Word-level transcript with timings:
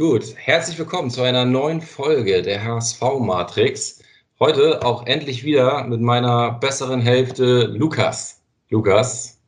Gut, 0.00 0.34
herzlich 0.34 0.78
willkommen 0.78 1.10
zu 1.10 1.20
einer 1.20 1.44
neuen 1.44 1.82
Folge 1.82 2.40
der 2.40 2.64
HSV 2.64 3.02
Matrix. 3.20 4.02
Heute 4.38 4.82
auch 4.82 5.04
endlich 5.04 5.44
wieder 5.44 5.84
mit 5.84 6.00
meiner 6.00 6.52
besseren 6.52 7.02
Hälfte 7.02 7.64
Lukas. 7.64 8.40
Lukas, 8.70 9.38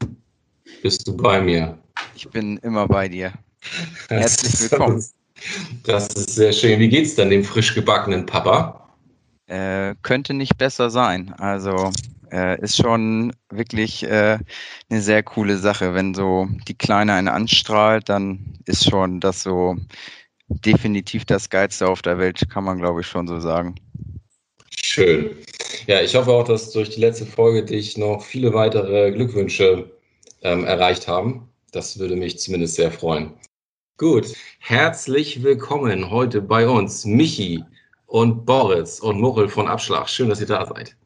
bist 0.82 1.08
du 1.08 1.16
bei 1.16 1.40
mir? 1.40 1.78
Ich 2.14 2.28
bin 2.28 2.58
immer 2.58 2.86
bei 2.86 3.08
dir. 3.08 3.32
Herzlich 4.10 4.70
willkommen. 4.70 5.02
Das 5.84 6.08
ist 6.08 6.34
sehr 6.34 6.52
schön. 6.52 6.78
Wie 6.78 6.90
geht's 6.90 7.14
denn 7.14 7.30
dem 7.30 7.44
frisch 7.44 7.74
gebackenen 7.74 8.26
Papa? 8.26 8.90
Äh, 9.46 9.94
könnte 10.02 10.34
nicht 10.34 10.58
besser 10.58 10.90
sein. 10.90 11.32
Also 11.38 11.90
äh, 12.30 12.60
ist 12.60 12.76
schon 12.76 13.32
wirklich 13.48 14.02
äh, 14.02 14.38
eine 14.90 15.00
sehr 15.00 15.22
coole 15.22 15.56
Sache. 15.56 15.94
Wenn 15.94 16.12
so 16.12 16.46
die 16.68 16.76
Kleine 16.76 17.14
einen 17.14 17.28
anstrahlt, 17.28 18.10
dann 18.10 18.58
ist 18.66 18.84
schon 18.84 19.18
das 19.18 19.42
so 19.42 19.78
definitiv 20.64 21.24
das 21.24 21.48
Geilste 21.48 21.88
auf 21.88 22.02
der 22.02 22.18
Welt, 22.18 22.48
kann 22.50 22.64
man 22.64 22.78
glaube 22.78 23.00
ich 23.00 23.06
schon 23.06 23.26
so 23.26 23.40
sagen. 23.40 23.74
Schön. 24.70 25.30
Ja, 25.86 26.00
ich 26.00 26.14
hoffe 26.14 26.30
auch, 26.30 26.44
dass 26.44 26.70
durch 26.72 26.90
die 26.90 27.00
letzte 27.00 27.26
Folge 27.26 27.64
dich 27.64 27.96
noch 27.96 28.22
viele 28.22 28.52
weitere 28.52 29.10
Glückwünsche 29.10 29.90
ähm, 30.42 30.64
erreicht 30.64 31.08
haben. 31.08 31.48
Das 31.72 31.98
würde 31.98 32.16
mich 32.16 32.38
zumindest 32.38 32.74
sehr 32.74 32.92
freuen. 32.92 33.32
Gut, 33.98 34.34
herzlich 34.58 35.42
willkommen 35.42 36.10
heute 36.10 36.42
bei 36.42 36.68
uns, 36.68 37.04
Michi 37.04 37.64
und 38.06 38.44
Boris 38.44 39.00
und 39.00 39.20
Muchel 39.20 39.48
von 39.48 39.68
Abschlag. 39.68 40.08
Schön, 40.08 40.28
dass 40.28 40.40
ihr 40.40 40.46
da 40.46 40.66
seid. 40.66 40.96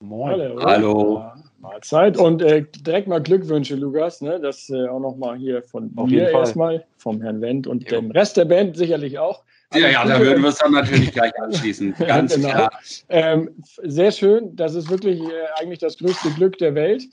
Moin. 0.00 0.40
Hallo. 0.40 0.62
Hallo. 0.62 1.31
Mahlzeit 1.62 2.16
und 2.16 2.42
äh, 2.42 2.64
direkt 2.84 3.06
mal 3.06 3.22
Glückwünsche, 3.22 3.76
Lukas. 3.76 4.20
Ne? 4.20 4.40
Das 4.40 4.68
äh, 4.68 4.88
auch 4.88 4.98
nochmal 4.98 5.38
hier 5.38 5.62
von 5.62 5.92
Auf 5.96 6.10
mir 6.10 6.28
erstmal, 6.28 6.84
vom 6.96 7.22
Herrn 7.22 7.40
Wendt 7.40 7.66
und 7.66 7.88
jo. 7.88 8.00
dem 8.00 8.10
Rest 8.10 8.36
der 8.36 8.44
Band 8.44 8.76
sicherlich 8.76 9.18
auch. 9.18 9.44
Ja, 9.72 9.88
ja, 9.88 10.04
da 10.04 10.20
würden 10.20 10.42
wir 10.42 10.50
es 10.50 10.58
dann 10.58 10.72
natürlich 10.72 11.12
gleich 11.12 11.32
anschließen. 11.40 11.94
Ganz 12.06 12.34
genau. 12.34 12.48
klar. 12.48 12.70
Ähm, 13.08 13.50
sehr 13.84 14.10
schön. 14.10 14.54
Das 14.56 14.74
ist 14.74 14.90
wirklich 14.90 15.20
äh, 15.20 15.26
eigentlich 15.56 15.78
das 15.78 15.96
größte 15.98 16.30
Glück 16.32 16.58
der 16.58 16.74
Welt. 16.74 17.04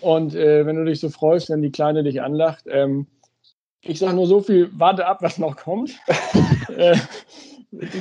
Und 0.00 0.34
äh, 0.34 0.64
wenn 0.64 0.76
du 0.76 0.84
dich 0.84 1.00
so 1.00 1.10
freust, 1.10 1.50
wenn 1.50 1.60
die 1.60 1.72
Kleine 1.72 2.04
dich 2.04 2.22
anlacht, 2.22 2.64
ähm, 2.70 3.08
ich 3.82 3.98
sage 3.98 4.14
nur 4.14 4.26
so 4.26 4.40
viel, 4.40 4.70
warte 4.74 5.06
ab, 5.06 5.18
was 5.22 5.38
noch 5.38 5.56
kommt. 5.56 5.92
Äh, 6.76 6.96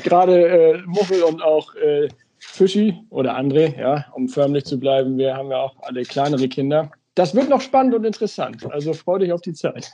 gerade 0.03 0.48
äh, 0.48 0.81
Muffel 0.86 1.23
und 1.23 1.42
auch 1.42 1.73
äh, 1.75 2.09
Fischi 2.58 2.97
oder 3.09 3.38
André, 3.38 3.80
ja, 3.80 4.05
um 4.13 4.27
förmlich 4.27 4.66
zu 4.66 4.80
bleiben. 4.80 5.17
Wir 5.17 5.36
haben 5.36 5.52
ja 5.52 5.58
auch 5.58 5.75
alle 5.83 6.03
kleinere 6.03 6.47
Kinder. 6.47 6.91
Das 7.16 7.33
wird 7.33 7.50
noch 7.50 7.61
spannend 7.61 7.95
und 7.95 8.05
interessant. 8.05 8.69
Also 8.72 8.94
freu 8.94 9.19
dich 9.19 9.31
auf 9.31 9.41
die 9.41 9.53
Zeit. 9.53 9.91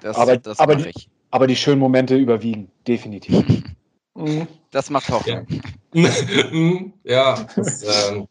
Das, 0.00 0.16
aber, 0.16 0.36
das 0.36 0.58
aber, 0.58 0.76
die, 0.76 0.92
aber 1.30 1.46
die 1.46 1.56
schönen 1.56 1.80
Momente 1.80 2.16
überwiegen, 2.16 2.70
definitiv. 2.86 3.44
Das 4.72 4.90
macht 4.90 5.08
Hoffnung. 5.10 5.46
Ja, 5.94 6.10
ja 7.04 7.46
das, 7.54 8.10
ähm, 8.10 8.26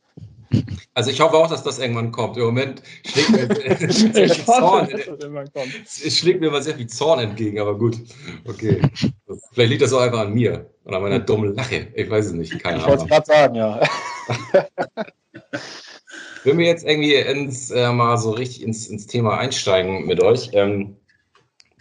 also 0.93 1.11
ich 1.11 1.19
hoffe 1.19 1.35
auch, 1.35 1.49
dass 1.49 1.63
das 1.63 1.79
irgendwann 1.79 2.11
kommt. 2.11 2.37
Im 2.37 2.43
Moment 2.43 2.81
schlägt 3.05 3.29
mir, 3.31 3.47
sehr 3.91 4.29
viel 4.35 4.45
Zorn, 4.45 4.89
es 5.81 6.17
schlägt 6.17 6.41
mir 6.41 6.47
immer 6.47 6.61
sehr 6.61 6.75
viel 6.75 6.87
Zorn 6.87 7.19
entgegen, 7.19 7.59
aber 7.59 7.77
gut. 7.77 7.97
Okay. 8.47 8.81
Vielleicht 9.53 9.71
liegt 9.71 9.81
das 9.81 9.93
auch 9.93 10.01
einfach 10.01 10.19
an 10.19 10.33
mir 10.33 10.69
und 10.83 10.93
an 10.93 11.01
meiner 11.01 11.19
dummen 11.19 11.53
Lache. 11.55 11.87
Ich 11.95 12.09
weiß 12.09 12.27
es 12.27 12.33
nicht. 12.33 12.59
Keine 12.59 12.79
ich 12.79 12.85
wollte 12.85 13.03
es 13.03 13.09
gerade 13.09 13.25
sagen, 13.25 13.55
ja. 13.55 13.81
Wenn 16.43 16.57
wir 16.57 16.65
jetzt 16.65 16.85
irgendwie 16.85 17.15
ins, 17.15 17.71
äh, 17.71 17.91
mal 17.91 18.17
so 18.17 18.31
richtig 18.31 18.63
ins, 18.63 18.87
ins 18.87 19.05
Thema 19.07 19.37
einsteigen 19.37 20.05
mit 20.05 20.23
euch, 20.23 20.49
ähm, 20.53 20.95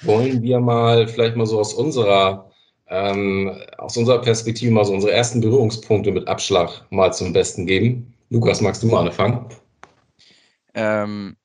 wollen 0.02 0.42
wir 0.42 0.60
mal 0.60 1.06
vielleicht 1.06 1.36
mal 1.36 1.46
so 1.46 1.60
aus 1.60 1.72
unserer 1.72 2.50
ähm, 2.88 3.52
aus 3.78 3.96
unserer 3.96 4.20
Perspektive 4.20 4.72
mal 4.72 4.84
so 4.84 4.92
unsere 4.92 5.12
ersten 5.12 5.40
Berührungspunkte 5.40 6.12
mit 6.12 6.28
Abschlag 6.28 6.84
mal 6.90 7.12
zum 7.12 7.32
Besten 7.32 7.66
geben. 7.66 8.14
Lukas, 8.30 8.60
magst 8.60 8.82
du 8.82 8.88
mal 8.88 9.06
anfangen? 9.06 9.46
Ähm, 10.74 11.36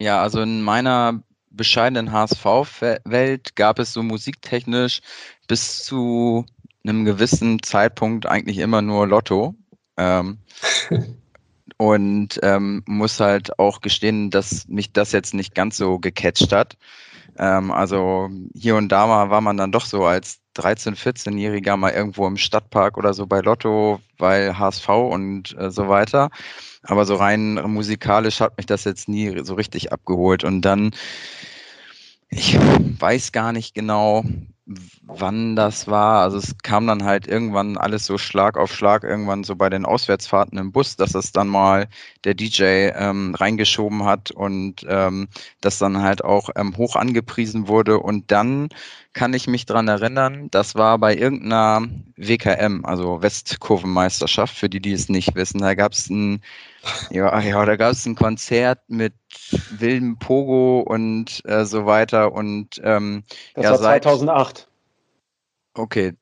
ja, 0.00 0.22
also 0.22 0.40
in 0.40 0.62
meiner 0.62 1.22
bescheidenen 1.50 2.12
HSV-Welt 2.12 3.56
gab 3.56 3.78
es 3.78 3.92
so 3.92 4.02
musiktechnisch 4.02 5.00
bis 5.48 5.84
zu 5.84 6.46
einem 6.84 7.04
gewissen 7.04 7.62
Zeitpunkt 7.62 8.26
eigentlich 8.26 8.58
immer 8.58 8.82
nur 8.82 9.06
Lotto. 9.06 9.54
Ähm, 9.96 10.38
und 11.76 12.40
ähm, 12.42 12.82
muss 12.86 13.20
halt 13.20 13.58
auch 13.58 13.80
gestehen, 13.80 14.30
dass 14.30 14.66
mich 14.68 14.92
das 14.92 15.12
jetzt 15.12 15.34
nicht 15.34 15.54
ganz 15.54 15.76
so 15.76 15.98
gecatcht 15.98 16.52
hat. 16.52 16.76
Ähm, 17.38 17.70
also 17.70 18.30
hier 18.54 18.76
und 18.76 18.88
da 18.90 19.06
mal 19.06 19.30
war 19.30 19.40
man 19.40 19.56
dann 19.56 19.72
doch 19.72 19.84
so 19.84 20.04
als 20.04 20.39
13-, 20.60 20.96
14-Jähriger 20.96 21.76
mal 21.76 21.92
irgendwo 21.92 22.26
im 22.26 22.36
Stadtpark 22.36 22.98
oder 22.98 23.14
so 23.14 23.26
bei 23.26 23.40
Lotto, 23.40 24.00
bei 24.18 24.54
HSV 24.54 24.88
und 24.88 25.56
äh, 25.58 25.70
so 25.70 25.88
weiter. 25.88 26.30
Aber 26.82 27.04
so 27.04 27.14
rein 27.16 27.54
musikalisch 27.54 28.40
hat 28.40 28.56
mich 28.56 28.66
das 28.66 28.84
jetzt 28.84 29.08
nie 29.08 29.44
so 29.44 29.54
richtig 29.54 29.92
abgeholt. 29.92 30.44
Und 30.44 30.62
dann, 30.62 30.92
ich 32.30 32.58
weiß 32.58 33.32
gar 33.32 33.52
nicht 33.52 33.74
genau, 33.74 34.24
wann 35.02 35.56
das 35.56 35.88
war. 35.88 36.22
Also 36.22 36.38
es 36.38 36.56
kam 36.62 36.86
dann 36.86 37.04
halt 37.04 37.26
irgendwann 37.26 37.76
alles 37.76 38.06
so 38.06 38.18
Schlag 38.18 38.56
auf 38.56 38.72
Schlag, 38.72 39.04
irgendwann 39.04 39.44
so 39.44 39.56
bei 39.56 39.68
den 39.68 39.84
Auswärtsfahrten 39.84 40.58
im 40.58 40.72
Bus, 40.72 40.96
dass 40.96 41.14
es 41.14 41.32
dann 41.32 41.48
mal 41.48 41.88
der 42.24 42.34
DJ 42.34 42.90
ähm, 42.94 43.34
reingeschoben 43.34 44.04
hat 44.04 44.30
und 44.30 44.86
ähm, 44.88 45.28
das 45.60 45.78
dann 45.78 46.00
halt 46.02 46.24
auch 46.24 46.50
ähm, 46.56 46.76
hoch 46.76 46.96
angepriesen 46.96 47.68
wurde. 47.68 47.98
Und 47.98 48.30
dann 48.30 48.68
kann 49.12 49.34
ich 49.34 49.48
mich 49.48 49.66
dran 49.66 49.88
erinnern, 49.88 50.48
das 50.50 50.74
war 50.76 50.98
bei 50.98 51.16
irgendeiner 51.16 51.88
WKM, 52.16 52.84
also 52.84 53.22
Westkurvenmeisterschaft, 53.22 54.56
für 54.56 54.68
die, 54.68 54.80
die 54.80 54.92
es 54.92 55.08
nicht 55.08 55.34
wissen. 55.34 55.60
Da 55.60 55.74
gab 55.74 55.92
es 55.92 56.08
ein, 56.08 56.42
ja, 57.10 57.38
ja, 57.40 57.64
da 57.64 57.76
gab 57.76 57.92
es 57.92 58.06
ein 58.06 58.14
Konzert 58.14 58.78
mit 58.88 59.14
wildem 59.70 60.18
Pogo 60.18 60.80
und 60.80 61.42
äh, 61.44 61.64
so 61.64 61.86
weiter. 61.86 62.32
Und 62.32 62.80
ähm, 62.84 63.24
das 63.54 63.64
ja, 63.64 63.70
war 63.72 63.78
2008. 63.78 64.68
Okay, 65.74 66.12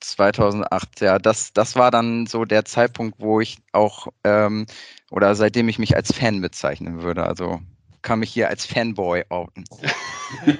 2008, 0.00 1.00
ja, 1.00 1.18
das, 1.18 1.52
das 1.52 1.76
war 1.76 1.90
dann 1.90 2.26
so 2.26 2.44
der 2.44 2.64
Zeitpunkt, 2.64 3.20
wo 3.20 3.40
ich 3.40 3.58
auch, 3.72 4.08
ähm, 4.24 4.66
oder 5.10 5.34
seitdem 5.36 5.68
ich 5.68 5.78
mich 5.78 5.94
als 5.94 6.12
Fan 6.12 6.40
bezeichnen 6.40 7.02
würde. 7.02 7.24
Also 7.24 7.60
kann 8.02 8.18
mich 8.18 8.30
hier 8.32 8.48
als 8.48 8.66
Fanboy 8.66 9.24
outen. 9.28 9.64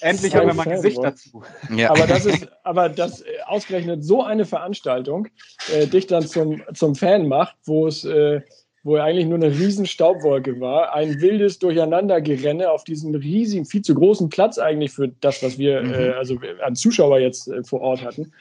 Endlich 0.00 0.34
haben 0.34 0.46
wir 0.46 0.54
mal 0.54 0.66
ein 0.66 0.76
Gesicht 0.76 0.98
dazu. 1.02 1.42
Ja. 1.74 1.90
Aber 1.90 2.06
das 2.06 2.24
ist, 2.24 2.48
aber 2.62 2.88
das 2.88 3.20
äh, 3.20 3.26
ausgerechnet 3.46 4.02
so 4.04 4.22
eine 4.22 4.46
Veranstaltung 4.46 5.28
äh, 5.72 5.86
dich 5.86 6.06
dann 6.06 6.26
zum, 6.26 6.62
zum 6.72 6.94
Fan 6.94 7.28
macht, 7.28 7.56
wo 7.64 7.86
es 7.86 8.04
äh, 8.04 8.40
wo 8.82 8.96
eigentlich 8.96 9.26
nur 9.26 9.36
eine 9.36 9.50
riesen 9.50 9.84
Staubwolke 9.84 10.58
war, 10.58 10.94
ein 10.94 11.20
wildes 11.20 11.58
Durcheinandergerenne 11.58 12.70
auf 12.70 12.84
diesem 12.84 13.14
riesigen, 13.14 13.66
viel 13.66 13.82
zu 13.82 13.94
großen 13.94 14.30
Platz 14.30 14.58
eigentlich 14.58 14.92
für 14.92 15.08
das, 15.20 15.42
was 15.42 15.58
wir 15.58 15.82
mhm. 15.82 15.92
äh, 15.92 16.10
also 16.12 16.38
an 16.64 16.74
Zuschauer 16.74 17.18
jetzt 17.18 17.48
äh, 17.48 17.62
vor 17.62 17.82
Ort 17.82 18.02
hatten. 18.02 18.32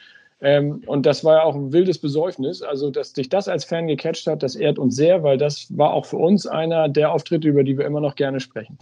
Ähm, 0.42 0.82
und 0.86 1.06
das 1.06 1.24
war 1.24 1.38
ja 1.38 1.44
auch 1.44 1.56
ein 1.56 1.74
wildes 1.74 1.98
Besäufnis. 1.98 2.62
Also, 2.62 2.92
dass 2.92 3.14
dich 3.14 3.30
das 3.30 3.48
als 3.48 3.66
Fan 3.66 3.88
gecatcht 3.88 4.26
hat, 4.28 4.42
das 4.42 4.56
ehrt 4.56 4.80
uns 4.80 4.96
sehr, 4.96 5.22
weil 5.24 5.38
das 5.38 5.68
war 5.76 5.92
auch 5.92 6.06
für 6.06 6.18
uns 6.18 6.48
einer 6.48 6.88
der 6.88 7.12
Auftritte, 7.12 7.48
über 7.48 7.64
die 7.64 7.78
wir 7.78 7.86
immer 7.86 8.00
noch 8.00 8.16
gerne 8.16 8.40
sprechen. 8.40 8.78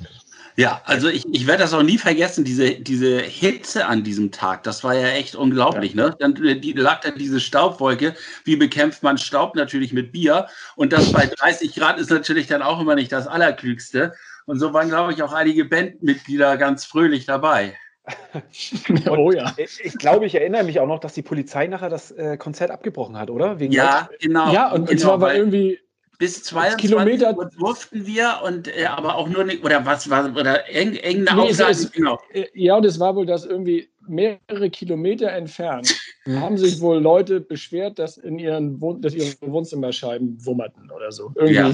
Ja, 0.56 0.82
also 0.86 1.08
ich, 1.08 1.24
ich 1.32 1.46
werde 1.46 1.62
das 1.62 1.74
auch 1.74 1.84
nie 1.84 2.00
vergessen, 2.00 2.44
diese, 2.44 2.72
diese 2.72 3.20
Hitze 3.20 3.86
an 3.86 4.04
diesem 4.04 4.32
Tag, 4.32 4.64
das 4.64 4.84
war 4.84 4.96
ja 4.96 5.10
echt 5.10 5.36
unglaublich, 5.36 5.94
ja. 5.94 6.08
ne? 6.08 6.16
Dann 6.20 6.34
die, 6.34 6.74
lag 6.74 7.02
da 7.02 7.12
diese 7.12 7.40
Staubwolke. 7.40 8.16
Wie 8.44 8.56
bekämpft 8.56 9.04
man 9.04 9.20
Staub? 9.20 9.56
Natürlich 9.56 9.94
mit 9.94 10.12
Bier. 10.12 10.48
Und 10.76 10.94
das 10.94 11.12
bei 11.12 11.28
30 11.28 11.76
Grad 11.76 12.00
ist 12.00 12.10
natürlich 12.10 12.48
dann 12.48 12.64
auch 12.64 12.80
immer 12.80 12.96
nicht 12.96 13.12
das 13.12 13.28
Allerklügste. 13.28 14.14
Und 14.46 14.60
so 14.60 14.74
waren, 14.74 14.90
glaube 14.90 15.14
ich, 15.14 15.22
auch 15.22 15.34
einige 15.34 15.66
Bandmitglieder 15.66 16.58
ganz 16.58 16.86
fröhlich 16.86 17.26
dabei. 17.26 17.76
oh 19.10 19.32
ja. 19.32 19.54
Ich, 19.58 19.98
glaube, 19.98 20.26
ich 20.26 20.36
erinnere 20.36 20.64
mich 20.64 20.80
auch 20.80 20.88
noch, 20.88 21.00
dass 21.00 21.14
die 21.14 21.22
Polizei 21.22 21.68
nachher 21.68 21.90
das 21.90 22.12
äh, 22.12 22.38
Konzert 22.38 22.72
abgebrochen 22.72 23.18
hat, 23.18 23.30
oder? 23.30 23.60
Wegen 23.60 23.74
ja, 23.74 24.08
Leute. 24.10 24.18
genau. 24.20 24.54
Ja, 24.54 24.72
und, 24.72 24.86
genau, 24.86 24.92
und 24.92 25.00
zwar 25.00 25.22
war 25.22 25.34
irgendwie 25.34 25.80
bis 26.18 26.44
22 26.44 26.90
Kilometer 26.90 27.38
Uhr 27.38 27.50
durften 27.58 28.06
wir 28.06 28.40
und 28.44 28.68
äh, 28.68 28.86
aber 28.86 29.16
auch 29.16 29.28
nur 29.28 29.44
nicht, 29.44 29.64
oder 29.64 29.86
was 29.86 30.10
war 30.10 30.36
oder 30.36 30.68
eng, 30.70 30.96
eng 30.96 31.24
nee, 31.24 31.30
Auflage, 31.30 31.72
es, 31.72 31.92
genau. 31.92 32.20
Äh, 32.34 32.46
ja, 32.54 32.76
und 32.76 32.86
es 32.86 33.00
war 33.00 33.16
wohl, 33.16 33.26
dass 33.26 33.46
irgendwie 33.46 33.90
mehrere 34.10 34.70
Kilometer 34.70 35.32
entfernt 35.32 35.94
haben 36.36 36.58
sich 36.58 36.82
wohl 36.82 37.00
Leute 37.00 37.40
beschwert, 37.40 38.00
dass 38.00 38.18
in 38.18 38.40
ihren 38.40 38.80
Wohn 38.82 39.02
dass 39.02 39.14
ihre 39.14 39.34
Wohnzimmerscheiben 39.42 40.46
wummerten 40.46 40.92
oder 40.92 41.12
so. 41.12 41.32
Irgendwie. 41.36 41.54
Ja. 41.54 41.74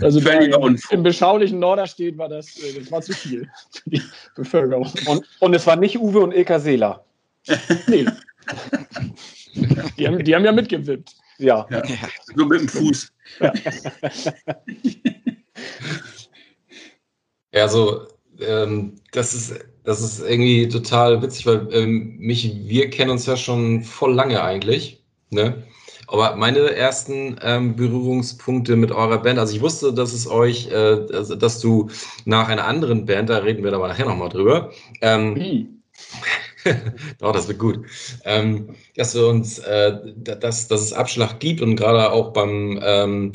Also 0.00 0.20
da 0.20 0.32
im, 0.90 1.02
beschaulichen 1.02 1.58
Norderstedt 1.58 2.18
war 2.18 2.28
das, 2.28 2.56
äh, 2.58 2.78
das 2.78 2.90
war 2.92 3.02
zu 3.02 3.12
viel 3.12 3.48
für 3.70 3.90
die 3.90 4.02
Bevölkerung. 4.36 4.90
Und, 5.06 5.24
und 5.40 5.54
es 5.54 5.66
war 5.66 5.76
nicht 5.76 5.98
Uwe 5.98 6.20
und 6.20 6.32
Ilka 6.32 6.58
Seeler. 6.58 7.04
nee. 7.86 8.06
Die 9.98 10.06
haben, 10.06 10.24
die 10.24 10.34
haben 10.34 10.44
ja 10.44 10.52
mitgewippt. 10.52 11.14
Ja. 11.38 11.66
ja. 11.70 11.82
Nur 12.34 12.46
mit 12.48 12.60
dem 12.60 12.68
Fuß. 12.68 13.12
Ja, 13.40 13.52
ja 17.52 17.68
so, 17.68 18.06
ähm, 18.40 18.96
das 19.12 19.34
ist 19.34 19.64
Das 19.84 20.00
ist 20.00 20.20
irgendwie 20.20 20.68
total 20.68 21.20
witzig, 21.22 21.46
weil 21.46 21.68
ähm, 21.72 22.16
mich, 22.18 22.50
wir 22.66 22.88
kennen 22.90 23.10
uns 23.10 23.26
ja 23.26 23.36
schon 23.36 23.82
voll 23.82 24.14
lange 24.14 24.42
eigentlich. 24.42 25.02
Ne? 25.30 25.62
Aber 26.06 26.36
meine 26.36 26.74
ersten 26.74 27.36
ähm, 27.42 27.76
Berührungspunkte 27.76 28.76
mit 28.76 28.92
eurer 28.92 29.18
Band, 29.18 29.38
also 29.38 29.54
ich 29.54 29.60
wusste, 29.60 29.92
dass 29.92 30.12
es 30.12 30.26
euch, 30.26 30.68
äh, 30.68 31.06
dass 31.06 31.60
du 31.60 31.90
nach 32.24 32.48
einer 32.48 32.66
anderen 32.66 33.04
Band, 33.06 33.30
da 33.30 33.38
reden 33.38 33.62
wir 33.62 33.72
aber 33.72 33.88
nachher 33.88 34.06
nochmal 34.06 34.28
drüber. 34.30 34.72
Ähm, 35.00 35.36
Wie? 35.36 35.68
Doch, 37.18 37.32
das 37.32 37.48
wird 37.48 37.58
gut. 37.58 37.80
Ähm, 38.24 38.74
dass 38.96 39.14
wir 39.14 39.26
uns, 39.26 39.58
äh, 39.58 39.98
dass, 40.16 40.68
dass 40.68 40.80
es 40.80 40.92
Abschlag 40.92 41.40
gibt 41.40 41.60
und 41.60 41.76
gerade 41.76 42.10
auch 42.10 42.32
beim 42.32 42.80
ähm, 42.82 43.32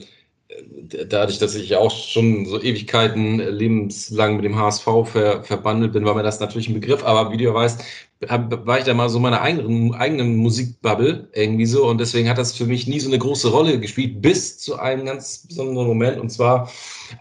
dadurch, 1.09 1.37
dass 1.37 1.55
ich 1.55 1.75
auch 1.75 1.91
schon 1.91 2.45
so 2.45 2.59
Ewigkeiten 2.59 3.39
lebenslang 3.39 4.35
mit 4.35 4.45
dem 4.45 4.57
HSV 4.57 4.85
ver, 5.05 5.43
verbandelt 5.43 5.93
bin, 5.93 6.05
war 6.05 6.15
mir 6.15 6.23
das 6.23 6.39
natürlich 6.39 6.67
ein 6.69 6.73
Begriff. 6.73 7.03
Aber 7.03 7.31
wie 7.31 7.37
du 7.37 7.43
ja 7.43 7.53
weißt, 7.53 7.83
hab, 8.27 8.65
war 8.65 8.79
ich 8.79 8.83
da 8.85 8.93
mal 8.95 9.09
so 9.09 9.19
meine 9.19 9.41
eigenen, 9.41 9.93
eigenen 9.93 10.37
Musikbubble 10.37 11.29
irgendwie 11.33 11.67
so. 11.67 11.87
Und 11.87 11.99
deswegen 11.99 12.27
hat 12.29 12.39
das 12.39 12.53
für 12.53 12.65
mich 12.65 12.87
nie 12.87 12.99
so 12.99 13.09
eine 13.09 13.19
große 13.19 13.49
Rolle 13.49 13.79
gespielt, 13.79 14.21
bis 14.21 14.57
zu 14.57 14.79
einem 14.79 15.05
ganz 15.05 15.45
besonderen 15.47 15.87
Moment. 15.87 16.19
Und 16.19 16.29
zwar 16.31 16.71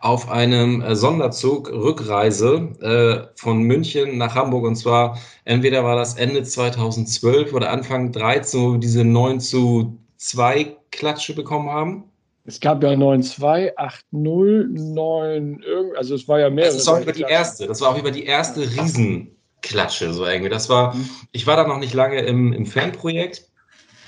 auf 0.00 0.30
einem 0.30 0.80
äh, 0.80 0.96
Sonderzug 0.96 1.70
Rückreise 1.70 2.70
äh, 2.80 3.38
von 3.38 3.62
München 3.62 4.16
nach 4.16 4.34
Hamburg. 4.34 4.64
Und 4.64 4.76
zwar 4.76 5.18
entweder 5.44 5.84
war 5.84 5.96
das 5.96 6.14
Ende 6.14 6.42
2012 6.42 7.52
oder 7.52 7.70
Anfang 7.70 8.10
13, 8.10 8.60
wo 8.60 8.72
wir 8.72 8.78
diese 8.78 9.04
9 9.04 9.40
zu 9.40 9.98
2 10.16 10.76
Klatsche 10.90 11.34
bekommen 11.34 11.68
haben. 11.68 12.04
Es 12.48 12.60
gab 12.60 12.82
ja 12.82 12.88
9-2, 12.88 13.76
8-0, 13.76 14.68
9, 14.70 15.62
also 15.98 16.14
es 16.14 16.26
war 16.28 16.40
ja 16.40 16.48
mehr. 16.48 16.64
Das 16.64 16.86
war 16.86 16.94
auch 16.94 17.02
über 17.02 17.12
die 17.12 17.20
erste, 17.20 17.66
das 17.66 17.82
war 17.82 17.90
auch 17.90 17.98
über 17.98 18.10
die 18.10 18.24
erste 18.24 18.62
Riesenklatsche, 18.62 20.14
so 20.14 20.24
irgendwie. 20.24 20.48
Das 20.48 20.70
war, 20.70 20.96
ich 21.30 21.46
war 21.46 21.56
da 21.56 21.68
noch 21.68 21.76
nicht 21.76 21.92
lange 21.92 22.22
im, 22.22 22.54
im 22.54 22.64
Fanprojekt 22.64 23.50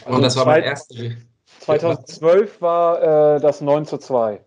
also 0.07 0.17
und 0.17 0.23
das 0.23 0.37
war 0.37 0.47
mein 0.47 0.63
erste. 0.63 1.19
2012 1.61 2.63
war 2.63 3.37
äh, 3.37 3.41
das 3.41 3.61
9 3.61 3.85
zu 3.85 3.99
2. 3.99 4.41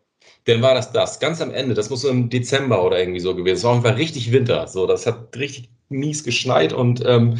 Dann 0.46 0.64
war 0.64 0.74
das 0.74 0.92
das, 0.92 1.20
ganz 1.20 1.40
am 1.40 1.52
Ende, 1.52 1.76
das 1.76 1.92
muss 1.92 2.02
so 2.02 2.10
im 2.10 2.32
Dezember 2.32 2.84
oder 2.84 2.98
irgendwie 2.98 3.20
so 3.20 3.36
gewesen. 3.36 3.58
Es 3.58 3.64
war 3.64 3.76
einfach 3.76 3.98
richtig 3.98 4.32
Winter, 4.32 4.68
so, 4.68 4.88
das 4.88 5.06
hat 5.06 5.38
richtig 5.38 5.70
mies 5.90 6.24
geschneit 6.24 6.74
und 6.74 7.06
ähm, 7.06 7.40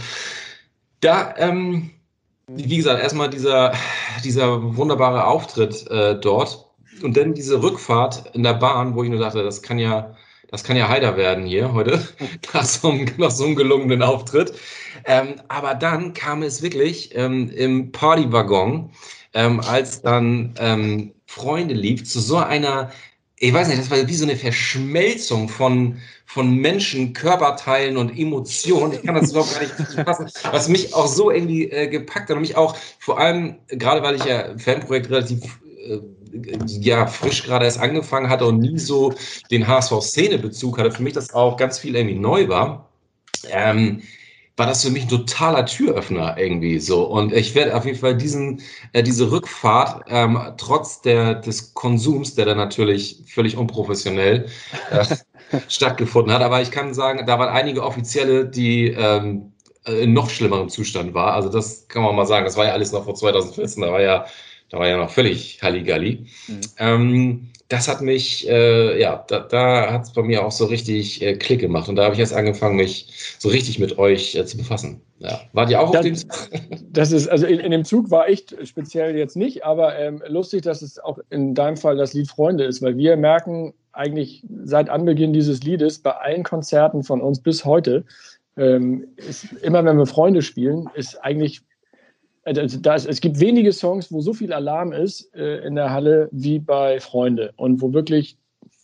da, 1.00 1.34
ähm, 1.36 1.90
wie 2.56 2.78
gesagt, 2.78 3.02
erstmal 3.02 3.30
dieser, 3.30 3.74
dieser 4.24 4.76
wunderbare 4.78 5.28
Auftritt 5.28 5.90
äh, 5.90 6.20
dort 6.20 6.68
und 7.02 7.18
dann 7.18 7.34
diese 7.34 7.62
Rückfahrt 7.62 8.32
in 8.34 8.44
der 8.44 8.54
Bahn, 8.54 8.96
wo 8.96 9.04
ich 9.04 9.10
nur 9.10 9.20
dachte, 9.20 9.44
das 9.44 9.62
kann 9.62 9.80
ja, 9.80 10.16
das 10.50 10.64
kann 10.64 10.78
ja 10.78 10.88
heider 10.88 11.18
werden 11.18 11.46
hier 11.46 11.74
heute, 11.74 12.08
nach 12.54 12.66
so 12.66 12.90
einem, 12.90 13.08
nach 13.18 13.32
so 13.32 13.46
einem 13.46 13.56
gelungenen 13.56 14.04
Auftritt. 14.04 14.54
Ähm, 15.06 15.36
aber 15.48 15.76
dann 15.76 16.14
kam 16.14 16.44
es 16.44 16.62
wirklich 16.62 17.16
ähm, 17.16 17.50
im 17.50 17.92
Partywaggon, 17.92 18.92
ähm, 19.34 19.60
als 19.60 20.02
dann 20.02 20.54
ähm, 20.60 21.14
Freunde 21.26 21.74
lief, 21.74 22.04
zu 22.06 22.20
so 22.20 22.38
einer 22.38 22.92
ich 23.44 23.54
weiß 23.54 23.68
nicht, 23.68 23.82
das 23.82 23.92
war 23.92 24.08
wie 24.08 24.16
so 24.16 24.24
eine 24.24 24.38
Verschmelzung 24.38 25.50
von, 25.50 25.98
von 26.26 26.56
Menschen, 26.56 27.12
Körperteilen 27.12 27.98
und 27.98 28.18
Emotionen. 28.18 28.94
Ich 28.94 29.04
kann 29.04 29.16
das 29.16 29.32
überhaupt 29.32 29.54
gar 29.54 29.62
nicht 29.62 30.08
fassen. 30.08 30.30
Was 30.50 30.70
mich 30.70 30.94
auch 30.94 31.08
so 31.08 31.30
irgendwie 31.30 31.70
äh, 31.70 31.90
gepackt 31.90 32.30
hat 32.30 32.38
und 32.38 32.42
mich 32.42 32.56
auch 32.56 32.78
vor 33.00 33.20
allem, 33.20 33.58
gerade 33.68 34.02
weil 34.02 34.16
ich 34.16 34.24
ja 34.24 34.58
Fanprojekt 34.58 35.10
relativ 35.10 35.60
äh, 35.86 36.00
ja, 36.66 37.06
frisch 37.06 37.44
gerade 37.44 37.66
erst 37.66 37.82
angefangen 37.82 38.30
hatte 38.30 38.46
und 38.46 38.60
nie 38.60 38.80
so 38.80 39.14
den 39.52 39.68
HSV-Szene-Bezug 39.68 40.78
hatte, 40.78 40.92
für 40.92 41.04
mich 41.04 41.14
das 41.14 41.34
auch 41.34 41.58
ganz 41.58 41.78
viel 41.78 41.98
irgendwie 41.98 42.18
neu 42.18 42.48
war. 42.48 42.88
Ähm, 43.50 44.04
war 44.56 44.68
das 44.68 44.84
für 44.84 44.92
mich 44.92 45.04
ein 45.04 45.10
totaler 45.10 45.66
Türöffner 45.66 46.38
irgendwie 46.38 46.80
so. 46.80 47.04
Und 47.06 47.34
ich 47.34 47.56
werde 47.56 47.76
auf 47.76 47.86
jeden 47.86 47.98
Fall 47.98 48.16
diesen, 48.16 48.62
äh, 48.94 49.02
diese 49.02 49.32
Rückfahrt, 49.32 50.06
ähm, 50.10 50.40
trotz 50.58 51.02
der, 51.02 51.36
des 51.36 51.74
Konsums, 51.74 52.36
der 52.36 52.46
dann 52.46 52.58
natürlich 52.58 53.24
völlig 53.28 53.58
unprofessionell 53.58 54.48
äh, 54.92 55.06
stattgefunden 55.68 56.34
hat, 56.34 56.42
aber 56.42 56.62
ich 56.62 56.72
kann 56.72 56.94
sagen, 56.94 57.26
da 57.26 57.40
waren 57.40 57.50
einige 57.50 57.84
Offizielle, 57.84 58.48
die 58.48 58.88
ähm, 58.90 59.54
in 59.86 60.14
noch 60.14 60.30
schlimmerem 60.30 60.70
Zustand 60.70 61.14
war. 61.14 61.34
Also 61.34 61.50
das 61.50 61.88
kann 61.88 62.04
man 62.04 62.16
mal 62.16 62.26
sagen. 62.26 62.46
Das 62.46 62.56
war 62.56 62.66
ja 62.66 62.72
alles 62.72 62.92
noch 62.92 63.04
vor 63.04 63.16
2014, 63.16 63.82
da 63.82 63.92
war 63.92 64.02
ja, 64.02 64.26
da 64.74 64.80
war 64.80 64.88
ja 64.88 64.98
noch 64.98 65.12
völlig 65.12 65.62
Halligalli. 65.62 66.26
Mhm. 66.48 66.62
Ähm, 66.80 67.48
das 67.70 67.88
hat 67.88 68.02
mich, 68.02 68.50
äh, 68.50 69.00
ja, 69.00 69.24
da, 69.28 69.42
da 69.42 69.92
hat 69.94 70.04
es 70.04 70.14
bei 70.14 70.24
mir 70.24 70.44
auch 70.44 70.52
so 70.52 70.66
richtig 70.66 71.22
äh, 71.22 71.36
Klick 71.36 71.60
gemacht. 71.60 71.90
Und 71.90 71.96
da 71.96 72.06
habe 72.06 72.14
ich 72.14 72.20
jetzt 72.20 72.34
angefangen, 72.34 72.78
mich 72.78 73.38
so 73.38 73.50
richtig 73.50 73.78
mit 73.78 74.00
euch 74.00 74.34
äh, 74.34 74.46
zu 74.46 74.58
befassen. 74.58 75.02
Ja. 75.20 75.42
Wart 75.54 75.70
ihr 75.70 75.80
auch 75.80 75.92
das, 75.92 76.00
auf 76.00 76.06
dem 76.06 76.16
Zug? 76.16 76.32
Das 76.92 77.12
ist, 77.12 77.28
also 77.28 77.46
in, 77.46 77.60
in, 77.60 77.70
dem 77.70 77.86
Zug 77.86 78.10
war 78.10 78.28
ich 78.28 78.46
speziell 78.64 79.16
jetzt 79.16 79.38
nicht, 79.38 79.64
aber 79.64 79.98
ähm, 79.98 80.24
lustig, 80.28 80.64
dass 80.64 80.82
es 80.82 80.98
auch 80.98 81.20
in 81.30 81.54
deinem 81.54 81.78
Fall 81.78 81.96
das 81.96 82.14
Lied 82.16 82.30
Freunde 82.30 82.64
ist, 82.64 82.82
weil 82.82 82.98
wir 82.98 83.16
merken 83.16 83.74
eigentlich 83.92 84.44
seit 84.64 84.90
Anbeginn 84.90 85.34
dieses 85.34 85.62
Liedes 85.62 86.00
bei 86.00 86.12
allen 86.12 86.42
Konzerten 86.42 87.04
von 87.04 87.22
uns 87.22 87.40
bis 87.40 87.64
heute, 87.64 88.06
ähm, 88.58 89.08
ist, 89.18 89.54
immer 89.62 89.86
wenn 89.86 89.98
wir 89.98 90.08
Freunde 90.08 90.42
spielen, 90.42 90.90
ist 90.96 91.24
eigentlich 91.24 91.62
das, 92.46 93.06
es 93.06 93.22
gibt 93.22 93.40
wenige 93.40 93.72
Songs, 93.72 94.12
wo 94.12 94.22
so 94.22 94.34
viel 94.34 94.52
Alarm 94.52 94.92
ist 94.92 95.34
äh, 95.34 95.66
in 95.66 95.76
der 95.76 95.92
Halle 95.92 96.28
wie 96.32 96.60
bei 96.60 97.00
Freunde 97.00 97.54
und 97.56 97.82
wo 97.82 97.94
wirklich 97.94 98.38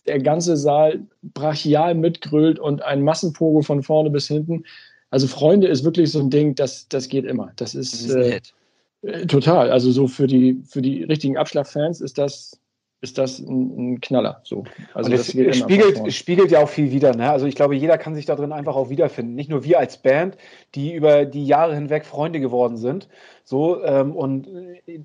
der 0.06 0.18
ganze 0.18 0.56
Saal 0.56 1.00
brachial 1.22 1.94
mitgrölt 1.94 2.58
und 2.58 2.82
ein 2.82 3.02
Massenpogo 3.02 3.62
von 3.62 3.82
vorne 3.82 4.10
bis 4.10 4.28
hinten. 4.28 4.64
Also 5.10 5.26
Freunde 5.26 5.66
ist 5.66 5.84
wirklich 5.84 6.10
so 6.10 6.20
ein 6.20 6.30
Ding, 6.30 6.54
das, 6.54 6.88
das 6.88 7.08
geht 7.08 7.24
immer. 7.24 7.52
Das 7.56 7.74
ist, 7.74 8.08
das 8.08 8.16
ist 8.16 8.54
äh, 9.02 9.26
total. 9.26 9.70
Also 9.70 9.90
so 9.90 10.06
für 10.06 10.26
die, 10.26 10.62
für 10.66 10.82
die 10.82 11.04
richtigen 11.04 11.36
Abschlagfans 11.36 12.00
ist 12.00 12.16
das 12.18 12.59
ist 13.00 13.16
das 13.16 13.38
ein, 13.38 13.94
ein 13.94 14.00
Knaller. 14.00 14.40
So. 14.44 14.64
Also 14.92 15.10
das, 15.10 15.32
das 15.32 15.56
spiegelt, 15.56 16.12
spiegelt 16.12 16.50
ja 16.50 16.60
auch 16.60 16.68
viel 16.68 16.90
wieder. 16.90 17.14
Ne? 17.14 17.30
Also 17.30 17.46
ich 17.46 17.54
glaube, 17.54 17.74
jeder 17.74 17.96
kann 17.96 18.14
sich 18.14 18.26
da 18.26 18.36
drin 18.36 18.52
einfach 18.52 18.76
auch 18.76 18.90
wiederfinden. 18.90 19.34
Nicht 19.34 19.48
nur 19.48 19.64
wir 19.64 19.78
als 19.78 19.96
Band, 19.96 20.36
die 20.74 20.94
über 20.94 21.24
die 21.24 21.46
Jahre 21.46 21.74
hinweg 21.74 22.04
Freunde 22.04 22.40
geworden 22.40 22.76
sind. 22.76 23.08
So, 23.44 23.82
ähm, 23.82 24.14
und 24.14 24.48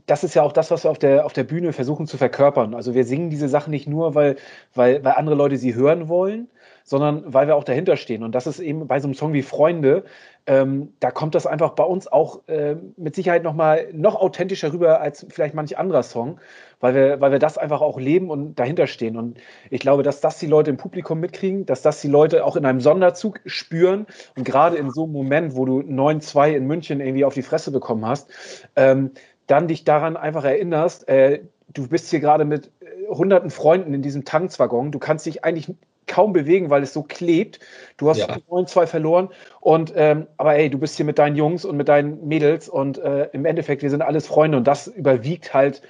das 0.05 0.23
ist 0.23 0.35
ja 0.35 0.43
auch 0.43 0.51
das, 0.51 0.71
was 0.71 0.83
wir 0.83 0.91
auf 0.91 0.99
der, 0.99 1.25
auf 1.25 1.33
der 1.33 1.45
Bühne 1.45 1.71
versuchen 1.73 2.05
zu 2.05 2.17
verkörpern. 2.17 2.73
Also 2.73 2.93
wir 2.93 3.05
singen 3.05 3.29
diese 3.29 3.47
Sachen 3.47 3.71
nicht 3.71 3.87
nur, 3.87 4.13
weil, 4.13 4.35
weil, 4.73 5.03
weil 5.03 5.13
andere 5.13 5.35
Leute 5.35 5.57
sie 5.57 5.73
hören 5.73 6.09
wollen, 6.09 6.49
sondern 6.85 7.33
weil 7.33 7.47
wir 7.47 7.55
auch 7.55 7.63
dahinter 7.63 7.97
stehen. 7.97 8.23
Und 8.23 8.33
das 8.33 8.45
ist 8.47 8.59
eben 8.59 8.87
bei 8.87 8.99
so 8.99 9.07
einem 9.07 9.15
Song 9.15 9.33
wie 9.33 9.41
Freunde, 9.41 10.05
ähm, 10.45 10.93
da 10.99 11.09
kommt 11.09 11.33
das 11.33 11.47
einfach 11.47 11.71
bei 11.71 11.83
uns 11.83 12.07
auch 12.07 12.47
äh, 12.47 12.75
mit 12.95 13.15
Sicherheit 13.15 13.41
noch 13.43 13.55
mal 13.55 13.87
noch 13.91 14.15
authentischer 14.15 14.71
rüber 14.71 15.01
als 15.01 15.25
vielleicht 15.29 15.55
manch 15.55 15.79
anderer 15.79 16.03
Song, 16.03 16.39
weil 16.79 16.93
wir, 16.93 17.19
weil 17.19 17.31
wir 17.31 17.39
das 17.39 17.57
einfach 17.57 17.81
auch 17.81 17.99
leben 17.99 18.29
und 18.29 18.59
dahinter 18.59 18.85
stehen. 18.85 19.17
Und 19.17 19.39
ich 19.71 19.79
glaube, 19.79 20.03
dass 20.03 20.21
das 20.21 20.37
die 20.37 20.45
Leute 20.45 20.69
im 20.69 20.77
Publikum 20.77 21.19
mitkriegen, 21.19 21.65
dass 21.65 21.81
das 21.81 22.01
die 22.01 22.07
Leute 22.07 22.45
auch 22.45 22.55
in 22.55 22.65
einem 22.67 22.79
Sonderzug 22.79 23.39
spüren 23.47 24.05
und 24.37 24.43
gerade 24.43 24.77
in 24.77 24.91
so 24.91 25.05
einem 25.05 25.13
Moment, 25.13 25.55
wo 25.55 25.65
du 25.65 25.79
9-2 25.79 26.53
in 26.53 26.67
München 26.67 27.01
irgendwie 27.01 27.25
auf 27.25 27.33
die 27.33 27.41
Fresse 27.41 27.71
bekommen 27.71 28.05
hast, 28.05 28.29
ähm, 28.75 29.11
dann 29.47 29.67
dich 29.67 29.85
daran 29.85 30.17
einfach 30.17 30.43
erinnerst, 30.43 31.07
äh, 31.07 31.41
du 31.73 31.87
bist 31.87 32.11
hier 32.11 32.19
gerade 32.19 32.45
mit 32.45 32.71
äh, 32.81 33.07
hunderten 33.07 33.49
Freunden 33.49 33.95
in 33.95 34.03
diesem 34.03 34.23
Tankswaggon, 34.23 34.91
du 34.91 34.99
kannst 34.99 35.25
dich 35.25 35.43
eigentlich 35.43 35.73
kaum 36.07 36.33
bewegen, 36.33 36.69
weil 36.69 36.83
es 36.83 36.93
so 36.93 37.03
klebt. 37.03 37.59
Du 37.97 38.09
hast 38.09 38.19
ja. 38.19 38.37
9-2 38.49 38.87
verloren. 38.87 39.29
Und 39.59 39.93
ähm, 39.95 40.27
aber 40.37 40.55
ey, 40.55 40.69
du 40.69 40.77
bist 40.77 40.97
hier 40.97 41.05
mit 41.05 41.19
deinen 41.19 41.35
Jungs 41.35 41.65
und 41.65 41.77
mit 41.77 41.87
deinen 41.87 42.27
Mädels 42.27 42.69
und 42.69 42.97
äh, 42.97 43.29
im 43.33 43.45
Endeffekt, 43.45 43.81
wir 43.81 43.89
sind 43.89 44.01
alles 44.01 44.27
Freunde 44.27 44.57
und 44.57 44.65
das 44.65 44.87
überwiegt 44.87 45.53
halt 45.53 45.81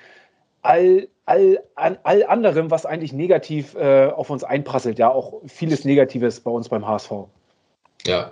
all, 0.61 1.07
all, 1.25 1.63
an, 1.75 1.97
all 2.03 2.23
anderem, 2.25 2.71
was 2.71 2.85
eigentlich 2.85 3.13
negativ 3.13 3.75
äh, 3.75 4.07
auf 4.07 4.29
uns 4.29 4.43
einprasselt. 4.43 4.99
Ja, 4.99 5.09
auch 5.09 5.41
vieles 5.45 5.85
Negatives 5.85 6.39
bei 6.39 6.51
uns 6.51 6.69
beim 6.69 6.87
HSV. 6.87 7.11
Ja. 8.05 8.31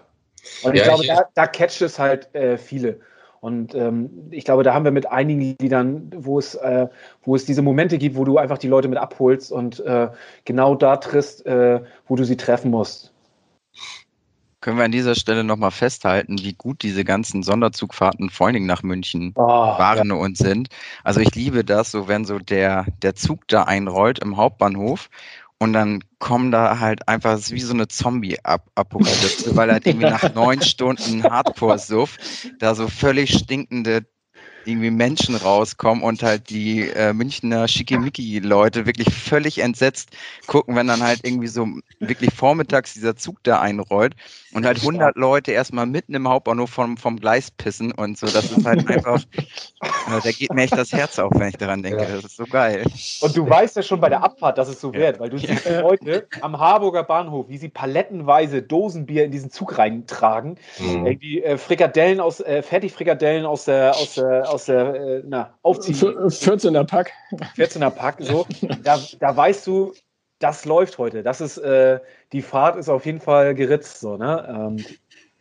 Und 0.64 0.74
ich 0.74 0.82
ja, 0.82 0.88
glaube, 0.88 1.04
ich, 1.04 1.10
da, 1.10 1.26
da 1.34 1.48
catcht 1.48 1.82
es 1.82 2.00
halt 2.00 2.34
äh, 2.36 2.58
viele. 2.58 3.00
Und 3.44 3.76
ähm, 3.76 4.10
ich 4.32 4.46
glaube, 4.46 4.64
da 4.64 4.74
haben 4.74 4.86
wir 4.86 4.94
mit 4.94 5.12
einigen 5.12 5.58
Liedern, 5.60 6.10
wo 6.16 6.40
es, 6.40 6.56
äh, 6.56 6.88
wo 7.24 7.36
es 7.36 7.44
diese 7.44 7.62
Momente 7.62 7.98
gibt, 7.98 8.16
wo 8.16 8.24
du 8.24 8.38
einfach 8.38 8.58
die 8.58 8.70
Leute 8.70 8.88
mit 8.88 8.98
abholst 8.98 9.52
und 9.52 9.82
äh, 9.82 10.08
genau 10.46 10.76
da 10.76 10.96
triffst, 10.96 11.46
äh, 11.46 11.82
wo 12.08 12.16
du 12.16 12.24
sie 12.24 12.38
treffen 12.38 12.72
musst. 12.72 13.12
Können 14.62 14.78
wir 14.78 14.86
an 14.86 14.94
dieser 14.94 15.16
Stelle 15.16 15.44
nochmal 15.44 15.72
festhalten, 15.72 16.40
wie 16.40 16.54
gut 16.54 16.84
diese 16.84 17.04
ganzen 17.04 17.44
Sonderzugfahrten 17.44 18.30
vor 18.30 18.48
allen 18.48 18.54
Dingen 18.54 18.66
nach 18.66 18.82
München 18.82 19.34
oh, 19.36 19.42
waren 19.42 20.08
ja. 20.08 20.16
und 20.16 20.38
sind. 20.38 20.70
Also 21.04 21.20
ich 21.20 21.36
liebe 21.36 21.66
das, 21.66 21.92
so 21.92 22.08
wenn 22.08 22.24
so 22.24 22.40
der, 22.40 22.86
der 23.02 23.14
Zug 23.16 23.46
da 23.50 23.64
einrollt 23.64 24.20
im 24.20 24.38
Hauptbahnhof 24.38 25.10
und 25.64 25.72
dann 25.72 26.04
kommen 26.20 26.52
da 26.52 26.80
halt 26.80 27.08
einfach 27.08 27.40
wie 27.50 27.62
so 27.62 27.74
eine 27.74 27.88
Zombie-Apokalypse, 27.88 29.56
weil 29.56 29.70
er 29.70 29.86
irgendwie 29.86 30.10
nach 30.10 30.34
neun 30.36 30.62
Stunden 30.62 31.24
Hardcore-Suff 31.24 32.18
da 32.60 32.76
so 32.76 32.90
völlig 32.90 33.34
stinkende 33.34 34.06
irgendwie 34.66 34.92
Menschen 34.92 35.36
rauskommen 35.36 36.04
und 36.04 36.24
halt 36.24 36.50
die 36.50 36.90
äh, 36.90 37.14
Münchner 37.14 37.68
Schickimicki-Leute 37.68 38.86
wirklich 38.86 39.14
völlig 39.14 39.60
entsetzt 39.60 40.10
gucken, 40.48 40.76
wenn 40.76 40.88
dann 40.88 41.04
halt 41.04 41.22
irgendwie 41.24 41.48
so 41.48 41.68
wirklich 42.00 42.34
vormittags 42.34 42.94
dieser 42.94 43.16
Zug 43.16 43.38
da 43.44 43.60
einrollt 43.60 44.16
und 44.54 44.66
halt 44.66 44.80
100 44.80 45.16
Leute 45.16 45.52
erstmal 45.52 45.86
mitten 45.86 46.14
im 46.14 46.28
Hauptbahnhof 46.28 46.70
vom, 46.70 46.98
vom 46.98 47.20
Gleis 47.20 47.52
pissen 47.52 47.92
und 47.92 48.18
so. 48.18 48.28
Das 48.28 48.52
ist 48.52 48.66
halt 48.66 48.88
einfach, 48.90 49.22
äh, 49.38 50.22
da 50.24 50.32
geht 50.32 50.54
mir 50.54 50.64
echt 50.64 50.78
das 50.78 50.92
Herz 50.92 51.20
auf, 51.20 51.32
wenn 51.36 51.50
ich 51.50 51.58
daran 51.58 51.84
denke. 51.84 52.04
Ja. 52.04 52.16
Das 52.16 52.26
ist 52.26 52.38
so 52.38 52.46
geil. 52.46 52.86
Und 53.22 53.36
du 53.36 53.50
weißt 53.50 53.76
ja 53.76 53.82
schon 53.82 54.00
bei 54.00 54.10
der 54.10 54.24
Abfahrt, 54.24 54.58
dass 54.58 54.70
es 54.70 54.80
so 54.80 54.92
ja. 54.94 55.00
wird, 55.00 55.20
weil 55.20 55.30
du 55.30 55.38
siehst 55.38 55.66
ja. 55.66 55.82
Leute 55.82 56.28
am 56.42 56.60
Harburger 56.60 57.04
Bahnhof, 57.04 57.50
wie 57.50 57.58
sie 57.58 57.70
palettenweise 57.70 58.62
Dosenbier 58.62 59.26
in 59.26 59.32
diesen 59.32 59.52
Zug 59.52 59.78
reintragen. 59.78 60.58
Mhm. 60.80 61.06
Irgendwie 61.06 61.44
äh, 61.44 61.58
Frikadellen 61.58 62.20
aus, 62.20 62.40
äh, 62.40 62.62
Fertigfrikadellen 62.62 63.46
aus 63.46 63.66
der, 63.66 63.96
aus 63.96 64.16
der, 64.16 64.50
aus 64.54 64.66
der, 64.66 64.96
äh, 64.96 65.24
na, 65.26 65.58
Aufziehen. 65.62 65.96
14er 65.96 66.86
Pack. 66.86 67.12
14er 67.58 67.90
Pack, 67.90 68.18
so. 68.20 68.46
da, 68.84 69.00
da 69.20 69.36
weißt 69.36 69.68
du, 69.68 69.94
das 70.40 70.66
läuft 70.66 70.98
heute. 70.98 71.24
Das 71.24 71.42
ist, 71.42 71.58
äh, 71.58 72.00
die 72.32 72.42
Fahrt 72.42 72.76
ist 72.76 72.90
auf 72.90 73.06
jeden 73.06 73.22
Fall 73.22 73.56
geritzt, 73.56 74.00
so, 74.00 74.18
ne? 74.18 74.46
Ähm, 74.78 74.86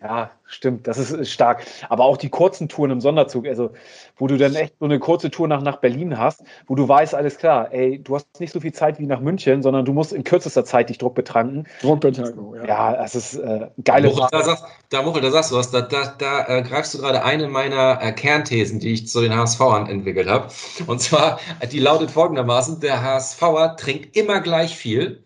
ja, 0.03 0.31
stimmt, 0.47 0.87
das 0.89 0.99
ist, 0.99 1.13
ist, 1.13 1.31
stark. 1.31 1.65
Aber 1.89 2.05
auch 2.05 2.17
die 2.17 2.29
kurzen 2.29 2.69
Touren 2.69 2.91
im 2.91 3.01
Sonderzug, 3.01 3.47
also 3.47 3.71
wo 4.17 4.27
du 4.27 4.37
dann 4.37 4.55
echt 4.55 4.75
so 4.81 4.85
eine 4.85 4.99
kurze 4.99 5.31
Tour 5.31 5.47
nach, 5.47 5.63
nach 5.63 5.77
Berlin 5.77 6.19
hast, 6.19 6.43
wo 6.67 6.75
du 6.75 6.89
weißt, 6.89 7.15
alles 7.15 7.39
klar, 7.39 7.73
ey, 7.73 8.03
du 8.03 8.17
hast 8.17 8.41
nicht 8.41 8.53
so 8.53 8.61
viel 8.61 8.73
Zeit 8.73 8.99
wie 8.99 9.07
nach 9.07 9.21
München, 9.21 9.63
sondern 9.63 9.85
du 9.85 9.93
musst 9.93 10.13
in 10.13 10.25
kürzester 10.25 10.65
Zeit 10.65 10.89
dich 10.89 10.99
Druck 10.99 11.15
betranken. 11.15 11.67
Druckbetankung, 11.83 12.57
ja. 12.57 12.65
Ja, 12.65 12.97
das 12.97 13.15
ist 13.15 13.35
äh, 13.35 13.69
geile 13.85 14.09
Muchel, 14.09 14.27
da, 14.33 14.43
sagst, 14.43 14.65
da, 14.91 15.03
Muchel, 15.03 15.23
da 15.23 15.31
sagst 15.31 15.53
du 15.53 15.57
was, 15.57 15.71
da, 15.71 15.83
da, 15.83 16.15
da 16.19 16.49
äh, 16.49 16.63
greifst 16.63 16.95
du 16.95 16.99
gerade 16.99 17.25
eine 17.25 17.47
meiner 17.49 18.03
äh, 18.03 18.13
Kernthesen, 18.13 18.81
die 18.81 18.93
ich 18.95 19.09
zu 19.09 19.21
den 19.21 19.35
HSVern 19.35 19.89
entwickelt 19.89 20.29
habe. 20.29 20.49
Und 20.87 21.01
zwar, 21.01 21.39
die 21.71 21.79
lautet 21.79 22.11
folgendermaßen, 22.11 22.81
der 22.81 23.03
HSVer 23.03 23.77
trinkt 23.77 24.17
immer 24.17 24.41
gleich 24.41 24.77
viel, 24.77 25.23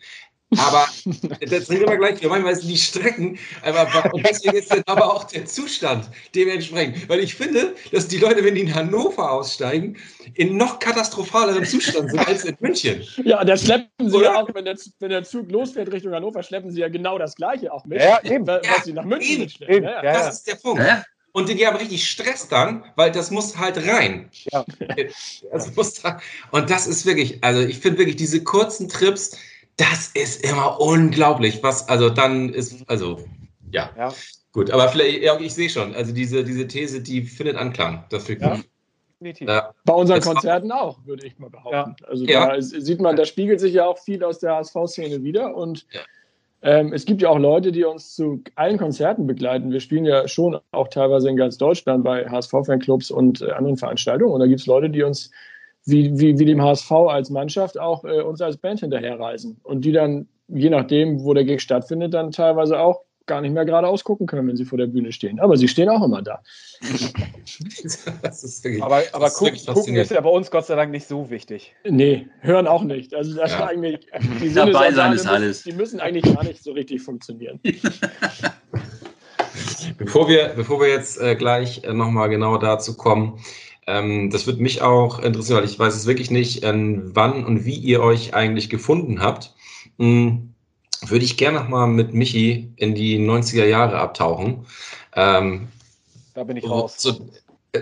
aber 0.59 0.87
das 1.41 1.67
sind 1.67 1.83
immer 1.83 1.97
gleich, 1.97 2.23
manchmal 2.23 2.55
sind 2.57 2.69
die 2.69 2.77
Strecken, 2.77 3.39
aber, 3.63 4.13
und 4.13 4.27
deswegen 4.29 4.57
ist 4.57 4.71
dann 4.71 4.83
aber 4.87 5.13
auch 5.13 5.25
der 5.25 5.47
Zustand 5.47 6.09
dementsprechend. 6.35 7.09
Weil 7.09 7.21
ich 7.21 7.35
finde, 7.35 7.75
dass 7.93 8.09
die 8.09 8.19
Leute, 8.19 8.45
wenn 8.45 8.55
die 8.55 8.63
in 8.63 8.75
Hannover 8.75 9.31
aussteigen, 9.31 9.97
in 10.35 10.57
noch 10.57 10.79
katastrophaleren 10.79 11.65
Zustand 11.65 12.11
sind 12.11 12.27
als 12.27 12.45
in 12.45 12.57
München. 12.61 13.03
Ja, 13.25 13.45
da 13.45 13.57
schleppen 13.57 14.11
sie 14.11 14.17
Oder? 14.17 14.27
ja 14.27 14.43
auch, 14.43 14.49
wenn 14.55 14.65
der, 14.65 14.77
wenn 15.01 15.11
der 15.11 15.25
Zug 15.25 15.51
losfährt 15.51 15.91
Richtung 15.93 16.13
Hannover, 16.13 16.43
schleppen 16.43 16.71
sie 16.71 16.81
ja 16.81 16.89
genau 16.89 17.19
das 17.19 17.35
Gleiche 17.35 17.73
auch 17.73 17.85
mit, 17.85 18.01
ja, 18.01 18.21
eben. 18.25 18.47
was 18.47 18.67
ja, 18.67 18.83
sie 18.83 18.93
nach 18.93 19.05
München 19.05 19.43
eben. 19.43 19.51
schleppen. 19.51 19.85
Ja, 19.85 20.05
ja. 20.05 20.13
Das 20.13 20.35
ist 20.35 20.47
der 20.47 20.57
Punkt. 20.57 20.83
Und 21.37 21.51
die 21.51 21.67
haben 21.67 21.77
richtig 21.77 22.09
Stress 22.09 22.49
dann, 22.49 22.83
weil 22.95 23.13
das 23.13 23.31
muss 23.31 23.59
halt 23.59 23.77
rein. 23.87 24.31
Ja. 24.51 24.65
Das 25.53 25.71
muss 25.77 26.01
da, 26.01 26.19
und 26.51 26.71
das 26.71 26.87
ist 26.87 27.05
wirklich, 27.05 27.45
also 27.45 27.61
ich 27.61 27.79
finde 27.79 27.99
wirklich 27.99 28.17
diese 28.17 28.43
kurzen 28.43 28.89
Trips, 28.89 29.37
das 29.77 30.09
ist 30.15 30.45
immer 30.45 30.81
unglaublich, 30.81 31.63
was, 31.63 31.89
also 31.89 32.09
dann 32.09 32.51
ist, 32.51 32.89
also, 32.89 33.21
ja. 33.73 33.91
ja. 33.97 34.13
Gut, 34.53 34.71
aber 34.71 34.89
vielleicht, 34.89 35.23
ja, 35.23 35.39
ich 35.39 35.53
sehe 35.53 35.69
schon, 35.69 35.95
also 35.95 36.13
diese, 36.13 36.43
diese 36.43 36.67
These, 36.67 37.03
die 37.03 37.23
findet 37.23 37.57
Anklang. 37.57 38.05
Das 38.09 38.25
finde 38.25 38.45
ja. 38.47 38.61
Ja. 39.21 39.75
Bei 39.85 39.95
unseren 39.95 40.19
das 40.19 40.27
Konzerten 40.27 40.71
auch, 40.71 40.99
würde 41.05 41.27
ich 41.27 41.39
mal 41.39 41.51
behaupten. 41.51 41.97
Ja. 42.01 42.09
Also 42.09 42.25
ja. 42.27 42.55
da 42.55 42.61
sieht 42.61 43.01
man, 43.01 43.17
da 43.17 43.25
spiegelt 43.25 43.61
sich 43.61 43.75
ja 43.75 43.87
auch 43.87 43.99
viel 43.99 44.23
aus 44.23 44.39
der 44.41 44.57
HSV-Szene 44.57 45.23
wieder 45.23 45.55
und 45.55 45.87
ja. 45.91 46.01
ähm, 46.63 46.93
es 46.93 47.07
gibt 47.07 47.23
ja 47.23 47.31
auch 47.31 47.39
Leute, 47.39 47.73
die 47.73 47.85
uns 47.85 48.15
zu 48.15 48.43
allen 48.57 48.77
Konzerten 48.77 49.27
begleiten. 49.27 49.73
Wir 49.73 49.81
spielen 49.81 50.05
ja 50.05 50.29
schon 50.29 50.59
auch 50.71 50.89
teilweise 50.89 51.31
in 51.31 51.37
ganz 51.37 51.57
Deutschland 51.57 52.05
bei 52.05 52.29
HSV-Fanclubs 52.29 53.11
und 53.11 53.41
äh, 53.41 53.53
anderen 53.53 53.79
Veranstaltungen 53.79 54.33
und 54.33 54.41
da 54.41 54.47
gibt 54.47 54.61
es 54.61 54.67
Leute, 54.67 54.91
die 54.91 55.03
uns 55.03 55.31
wie, 55.87 56.19
wie, 56.19 56.39
wie 56.39 56.45
dem 56.45 56.63
HSV 56.63 56.91
als 56.91 57.31
Mannschaft 57.31 57.79
auch 57.79 58.05
äh, 58.05 58.21
uns 58.21 58.43
als 58.43 58.57
Band 58.57 58.81
hinterherreisen. 58.81 59.59
Und 59.63 59.85
die 59.85 59.93
dann, 59.93 60.29
je 60.49 60.69
nachdem, 60.69 61.25
wo 61.25 61.33
der 61.33 61.45
Gig 61.45 61.61
stattfindet, 61.61 62.13
dann 62.13 62.33
teilweise 62.33 62.79
auch 62.79 63.07
gar 63.27 63.41
nicht 63.41 63.53
mehr 63.53 63.65
geradeaus 63.65 64.05
gucken 64.05 64.27
können, 64.27 64.49
wenn 64.49 64.57
sie 64.57 64.65
vor 64.65 64.79
der 64.79 64.87
Bühne 64.87 65.13
stehen. 65.13 65.41
Aber 65.41 65.57
sie 65.57 65.69
stehen 65.69 65.89
auch 65.89 66.05
immer 66.05 66.23
da. 66.23 66.43
wirklich, 66.81 68.83
aber 68.83 69.03
aber 69.13 69.31
gucken, 69.31 69.59
gucken 69.67 69.97
ist 69.97 70.11
ja 70.11 70.21
bei 70.21 70.31
uns 70.31 70.51
Gott 70.51 70.67
sei 70.67 70.77
Dank 70.77 70.93
nicht 70.93 71.07
so 71.07 71.31
wichtig. 71.31 71.75
Nee, 71.89 72.29
hören 72.41 72.67
auch 72.67 72.83
nicht. 72.83 73.15
Also 73.15 73.37
das 73.37 73.53
ja. 73.53 73.67
eigentlich, 73.67 74.07
die 74.41 74.53
Dabei 74.53 74.93
sein 74.93 75.13
ist 75.13 75.27
alles. 75.27 75.65
Die 75.65 75.73
müssen 75.73 76.01
eigentlich 76.01 76.35
gar 76.35 76.45
nicht 76.45 76.63
so 76.63 76.73
richtig 76.73 77.03
funktionieren. 77.03 77.61
bevor, 79.99 80.29
wir, 80.29 80.53
bevor 80.57 80.81
wir 80.81 80.89
jetzt 80.89 81.21
äh, 81.21 81.35
gleich 81.35 81.83
äh, 81.85 81.93
nochmal 81.93 82.29
genau 82.29 82.59
dazu 82.59 82.97
kommen, 82.97 83.39
ähm, 83.87 84.31
das 84.31 84.47
würde 84.47 84.63
mich 84.63 84.83
auch 84.83 85.19
interessieren, 85.21 85.59
weil 85.59 85.65
ich 85.65 85.79
weiß 85.79 85.95
es 85.95 86.07
wirklich 86.07 86.31
nicht, 86.31 86.65
ähm, 86.65 87.11
wann 87.15 87.45
und 87.45 87.65
wie 87.65 87.77
ihr 87.77 88.01
euch 88.01 88.35
eigentlich 88.35 88.69
gefunden 88.69 89.21
habt. 89.21 89.55
Ähm, 89.99 90.55
würde 91.07 91.25
ich 91.25 91.37
gerne 91.37 91.61
nochmal 91.61 91.87
mit 91.89 92.15
Michi 92.15 92.73
in 92.77 92.95
die 92.95 93.19
90er 93.19 93.67
Jahre 93.67 93.99
abtauchen. 93.99 94.67
Ähm, 95.15 95.69
da 96.35 96.45
bin 96.45 96.57
ich 96.57 96.69
raus. 96.69 96.97
Zu, 96.97 97.31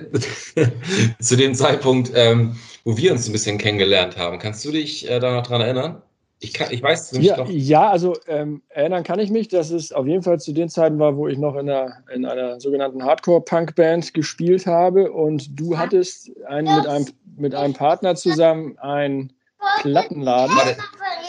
zu 1.20 1.37
dem 1.37 1.54
Zeitpunkt, 1.54 2.12
ähm, 2.14 2.56
wo 2.84 2.96
wir 2.96 3.12
uns 3.12 3.26
ein 3.26 3.32
bisschen 3.32 3.58
kennengelernt 3.58 4.16
haben. 4.16 4.38
Kannst 4.38 4.64
du 4.64 4.73
dich 4.73 5.08
äh, 5.08 5.20
da 5.20 5.34
noch 5.34 5.46
dran 5.46 5.61
erinnern? 5.61 6.02
Ich, 6.44 6.52
kann, 6.52 6.70
ich 6.70 6.82
weiß 6.82 7.12
es 7.12 7.24
ja, 7.24 7.36
doch. 7.36 7.48
Ja, 7.48 7.88
also 7.88 8.14
ähm, 8.26 8.62
erinnern 8.68 9.02
kann 9.02 9.18
ich 9.18 9.30
mich, 9.30 9.48
dass 9.48 9.70
es 9.70 9.92
auf 9.92 10.06
jeden 10.06 10.22
Fall 10.22 10.38
zu 10.38 10.52
den 10.52 10.68
Zeiten 10.68 10.98
war, 10.98 11.16
wo 11.16 11.26
ich 11.26 11.38
noch 11.38 11.56
in 11.56 11.70
einer, 11.70 12.02
in 12.14 12.26
einer 12.26 12.60
sogenannten 12.60 13.02
Hardcore-Punk-Band 13.02 14.12
gespielt 14.12 14.66
habe 14.66 15.10
und 15.10 15.58
du 15.58 15.78
hattest 15.78 16.30
einen, 16.46 16.74
mit, 16.76 16.86
einem, 16.86 17.06
mit 17.36 17.54
einem 17.54 17.72
Partner 17.72 18.14
zusammen 18.14 18.76
ein 18.78 19.32
Plattenladen. 19.80 20.54
Warte, 20.54 20.76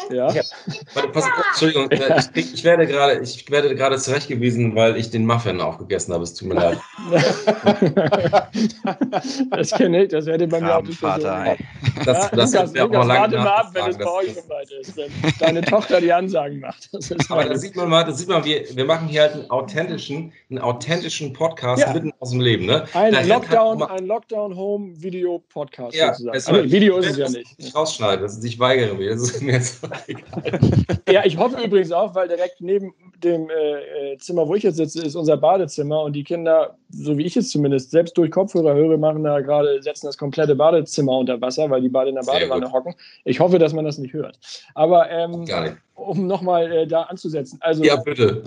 ja. 0.09 0.31
ja. 0.31 0.41
Warte, 0.93 1.09
pass, 1.09 1.25
Entschuldigung, 1.50 1.89
ja. 1.91 2.17
ich, 2.17 2.53
ich, 2.53 2.63
werde 2.63 2.88
gerade, 2.88 3.19
ich 3.19 3.50
werde 3.50 3.75
gerade 3.75 3.97
zurechtgewiesen, 3.97 4.75
weil 4.75 4.97
ich 4.97 5.09
den 5.09 5.25
Muffin 5.25 5.62
aufgegessen 5.62 6.13
habe. 6.13 6.24
Es 6.24 6.33
tut 6.33 6.50
mir 6.50 6.55
leid. 6.55 6.79
das 9.51 9.71
kenne 9.71 10.03
ich, 10.03 10.09
das 10.09 10.27
hätte 10.27 10.47
bei 10.47 10.62
mir 10.62 10.77
auch 10.77 10.83
nicht 10.83 11.00
Vater, 11.00 11.57
so. 11.57 12.03
Das, 12.03 12.31
das 12.31 12.53
Lukas, 12.53 12.74
Lukas, 12.74 13.07
warte 13.07 13.38
mal 13.38 13.47
ab, 13.47 13.69
wenn 13.74 13.88
es 13.88 13.97
bei 13.97 14.12
euch 14.12 14.33
schon 14.33 14.50
weit 14.50 14.71
ist, 14.71 14.97
wenn 14.97 15.12
deine 15.39 15.62
Tochter 15.62 16.01
die 16.01 16.12
Ansagen 16.12 16.59
macht. 16.59 16.89
Aber 17.29 17.45
da 17.45 17.57
sieht 17.57 17.75
man 17.75 17.89
mal, 17.89 18.03
da 18.03 18.12
sieht 18.12 18.27
man, 18.27 18.43
wir, 18.45 18.65
wir 18.75 18.85
machen 18.85 19.07
hier 19.07 19.21
halt 19.21 19.33
einen 19.33 19.50
authentischen, 19.50 20.33
einen 20.50 20.59
authentischen 20.59 21.33
Podcast 21.33 21.81
ja. 21.81 21.93
mitten 21.93 22.13
aus 22.19 22.31
dem 22.31 22.41
Leben. 22.41 22.65
Ne? 22.65 22.85
Ein 22.93 23.27
Lockdown, 23.27 23.83
ein 23.83 24.05
Lockdown-Home-Video-Podcast 24.05 25.95
ja, 25.95 26.13
sozusagen. 26.13 26.38
Es 26.38 26.47
also, 26.47 26.71
Video 26.71 26.97
ist 26.97 27.12
es 27.12 27.17
ja 27.17 27.29
nicht. 27.29 27.53
Ich 27.57 27.75
rausschneide, 27.75 28.27
ich 28.43 28.59
weigere 28.59 28.93
mich. 28.93 29.09
Das 29.09 29.21
ist 29.21 29.41
mir 29.41 29.53
jetzt. 29.53 29.81
Ja, 31.09 31.25
ich 31.25 31.37
hoffe 31.37 31.63
übrigens 31.63 31.91
auch, 31.91 32.15
weil 32.15 32.27
direkt 32.27 32.61
neben 32.61 32.93
dem 33.23 33.49
äh, 33.49 34.13
äh, 34.13 34.17
Zimmer, 34.17 34.47
wo 34.47 34.55
ich 34.55 34.63
jetzt 34.63 34.77
sitze, 34.77 35.05
ist 35.05 35.15
unser 35.15 35.37
Badezimmer 35.37 36.01
und 36.01 36.13
die 36.13 36.23
Kinder, 36.23 36.77
so 36.89 37.17
wie 37.17 37.23
ich 37.23 37.37
es 37.37 37.49
zumindest, 37.49 37.91
selbst 37.91 38.17
durch 38.17 38.31
Kopfhörer 38.31 38.73
höre, 38.73 38.97
machen 38.97 39.23
da 39.23 39.39
gerade, 39.41 39.81
setzen 39.81 40.07
das 40.07 40.17
komplette 40.17 40.55
Badezimmer 40.55 41.17
unter 41.17 41.39
Wasser, 41.41 41.69
weil 41.69 41.81
die 41.81 41.89
beide 41.89 42.09
in 42.09 42.15
der 42.15 42.23
Badewanne 42.23 42.71
hocken. 42.71 42.95
Ich 43.23 43.39
hoffe, 43.39 43.59
dass 43.59 43.73
man 43.73 43.85
das 43.85 43.97
nicht 43.97 44.13
hört. 44.13 44.39
Aber 44.73 45.09
ähm, 45.09 45.45
um 45.95 46.27
nochmal 46.27 46.71
äh, 46.71 46.87
da 46.87 47.03
anzusetzen. 47.03 47.57
Also, 47.61 47.83
ja, 47.83 47.95
bitte. 47.95 48.43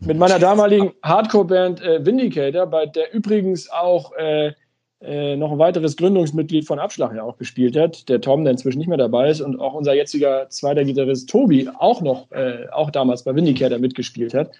Mit 0.00 0.16
meiner 0.16 0.38
damaligen 0.38 0.92
Hardcore-Band 1.02 1.82
äh, 1.82 2.04
Vindicator, 2.04 2.66
bei 2.66 2.86
der 2.86 3.12
übrigens 3.12 3.70
auch 3.70 4.12
äh, 4.12 4.52
äh, 5.00 5.36
noch 5.36 5.52
ein 5.52 5.58
weiteres 5.58 5.96
Gründungsmitglied 5.96 6.66
von 6.66 6.78
Abschlag 6.78 7.14
ja 7.14 7.22
auch 7.22 7.36
gespielt 7.36 7.76
hat, 7.76 8.08
der 8.08 8.20
Tom, 8.20 8.44
der 8.44 8.52
inzwischen 8.52 8.78
nicht 8.78 8.88
mehr 8.88 8.98
dabei 8.98 9.30
ist, 9.30 9.40
und 9.40 9.60
auch 9.60 9.74
unser 9.74 9.94
jetziger 9.94 10.48
zweiter 10.50 10.84
Gitarrist 10.84 11.30
Tobi 11.30 11.68
auch 11.78 12.00
noch, 12.00 12.30
äh, 12.32 12.66
auch 12.72 12.90
damals 12.90 13.22
bei 13.22 13.34
Vindicator 13.34 13.78
mitgespielt 13.78 14.34
hat. 14.34 14.50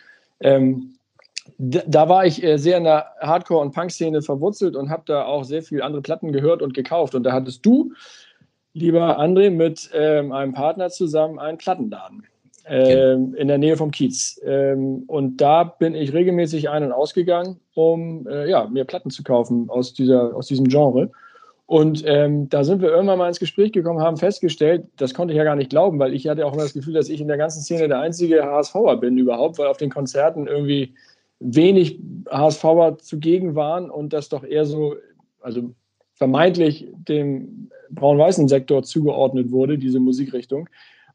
Ähm, 0.40 0.94
da 1.56 2.08
war 2.08 2.26
ich 2.26 2.42
äh, 2.42 2.58
sehr 2.58 2.78
in 2.78 2.84
der 2.84 3.06
Hardcore- 3.20 3.62
und 3.62 3.72
Punk-Szene 3.72 4.22
verwurzelt 4.22 4.76
und 4.76 4.90
habe 4.90 5.02
da 5.06 5.24
auch 5.24 5.44
sehr 5.44 5.62
viele 5.62 5.84
andere 5.84 6.02
Platten 6.02 6.32
gehört 6.32 6.62
und 6.62 6.74
gekauft. 6.74 7.14
Und 7.14 7.24
da 7.24 7.32
hattest 7.32 7.64
du, 7.64 7.92
lieber 8.74 9.18
André, 9.18 9.50
mit 9.50 9.90
ähm, 9.92 10.30
einem 10.30 10.52
Partner 10.52 10.90
zusammen 10.90 11.38
einen 11.38 11.58
Plattenladen 11.58 12.24
ähm, 12.68 13.34
in 13.34 13.48
der 13.48 13.58
Nähe 13.58 13.76
vom 13.76 13.90
Kiez. 13.90 14.40
Ähm, 14.44 15.04
und 15.06 15.38
da 15.38 15.64
bin 15.64 15.94
ich 15.94 16.12
regelmäßig 16.12 16.68
ein- 16.68 16.84
und 16.84 16.92
ausgegangen, 16.92 17.60
um 17.74 18.26
äh, 18.26 18.48
ja, 18.48 18.66
mir 18.66 18.84
Platten 18.84 19.10
zu 19.10 19.22
kaufen 19.22 19.68
aus, 19.68 19.94
dieser, 19.94 20.34
aus 20.34 20.46
diesem 20.46 20.68
Genre. 20.68 21.10
Und 21.66 22.02
ähm, 22.06 22.48
da 22.48 22.64
sind 22.64 22.80
wir 22.80 22.88
irgendwann 22.88 23.18
mal 23.18 23.28
ins 23.28 23.40
Gespräch 23.40 23.72
gekommen, 23.72 24.00
haben 24.00 24.16
festgestellt, 24.16 24.86
das 24.96 25.12
konnte 25.12 25.34
ich 25.34 25.38
ja 25.38 25.44
gar 25.44 25.54
nicht 25.54 25.68
glauben, 25.68 25.98
weil 25.98 26.14
ich 26.14 26.26
hatte 26.26 26.46
auch 26.46 26.54
immer 26.54 26.62
das 26.62 26.72
Gefühl, 26.72 26.94
dass 26.94 27.10
ich 27.10 27.20
in 27.20 27.28
der 27.28 27.36
ganzen 27.36 27.60
Szene 27.60 27.88
der 27.88 28.00
einzige 28.00 28.42
HSVer 28.42 28.96
bin 28.96 29.18
überhaupt, 29.18 29.58
weil 29.58 29.66
auf 29.66 29.76
den 29.76 29.90
Konzerten 29.90 30.46
irgendwie 30.46 30.94
wenig 31.40 32.00
HSVer 32.30 32.96
zugegen 32.98 33.54
waren 33.54 33.90
und 33.90 34.14
das 34.14 34.30
doch 34.30 34.44
eher 34.44 34.64
so, 34.64 34.96
also 35.40 35.74
vermeintlich 36.14 36.88
dem 37.06 37.70
braun-weißen 37.90 38.48
Sektor 38.48 38.82
zugeordnet 38.82 39.50
wurde, 39.50 39.78
diese 39.78 40.00
Musikrichtung. 40.00 40.68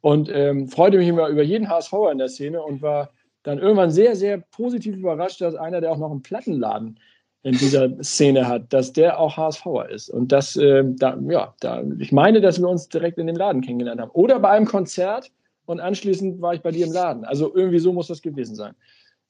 Und 0.04 0.30
ähm, 0.34 0.68
freute 0.68 0.98
mich 0.98 1.08
immer 1.08 1.30
über 1.30 1.44
jeden 1.44 1.70
HSV 1.70 1.94
in 2.12 2.18
der 2.18 2.28
Szene 2.28 2.62
und 2.62 2.82
war 2.82 3.12
dann 3.44 3.58
irgendwann 3.58 3.90
sehr, 3.90 4.18
sehr 4.18 4.38
positiv 4.38 4.98
überrascht, 4.98 5.40
dass 5.40 5.56
einer, 5.56 5.80
der 5.80 5.94
auch 5.94 5.98
noch 5.98 6.12
einen 6.12 6.22
Plattenladen 6.22 7.00
in 7.44 7.54
dieser 7.54 8.04
Szene 8.04 8.46
hat, 8.46 8.74
dass 8.74 8.92
der 8.92 9.18
auch 9.18 9.38
HSVer 9.38 9.88
ist. 9.90 10.10
Und 10.10 10.34
das, 10.34 10.58
äh, 10.58 10.84
da, 10.86 11.18
ja, 11.30 11.54
da, 11.62 11.82
ich 12.00 12.12
meine, 12.12 12.42
dass 12.42 12.60
wir 12.60 12.68
uns 12.68 12.90
direkt 12.90 13.18
in 13.18 13.28
dem 13.28 13.38
Laden 13.38 13.62
kennengelernt 13.62 14.02
haben. 14.02 14.12
Oder 14.12 14.42
bei 14.42 14.50
einem 14.50 14.66
Konzert 14.66 15.32
und 15.66 15.80
anschließend 15.80 16.42
war 16.42 16.54
ich 16.54 16.62
bei 16.62 16.72
dir 16.72 16.86
im 16.86 16.92
Laden. 16.92 17.24
Also 17.24 17.56
irgendwie 17.56 17.80
so 17.80 17.94
muss 17.94 18.08
das 18.08 18.22
gewesen 18.22 18.56
sein. 18.56 18.76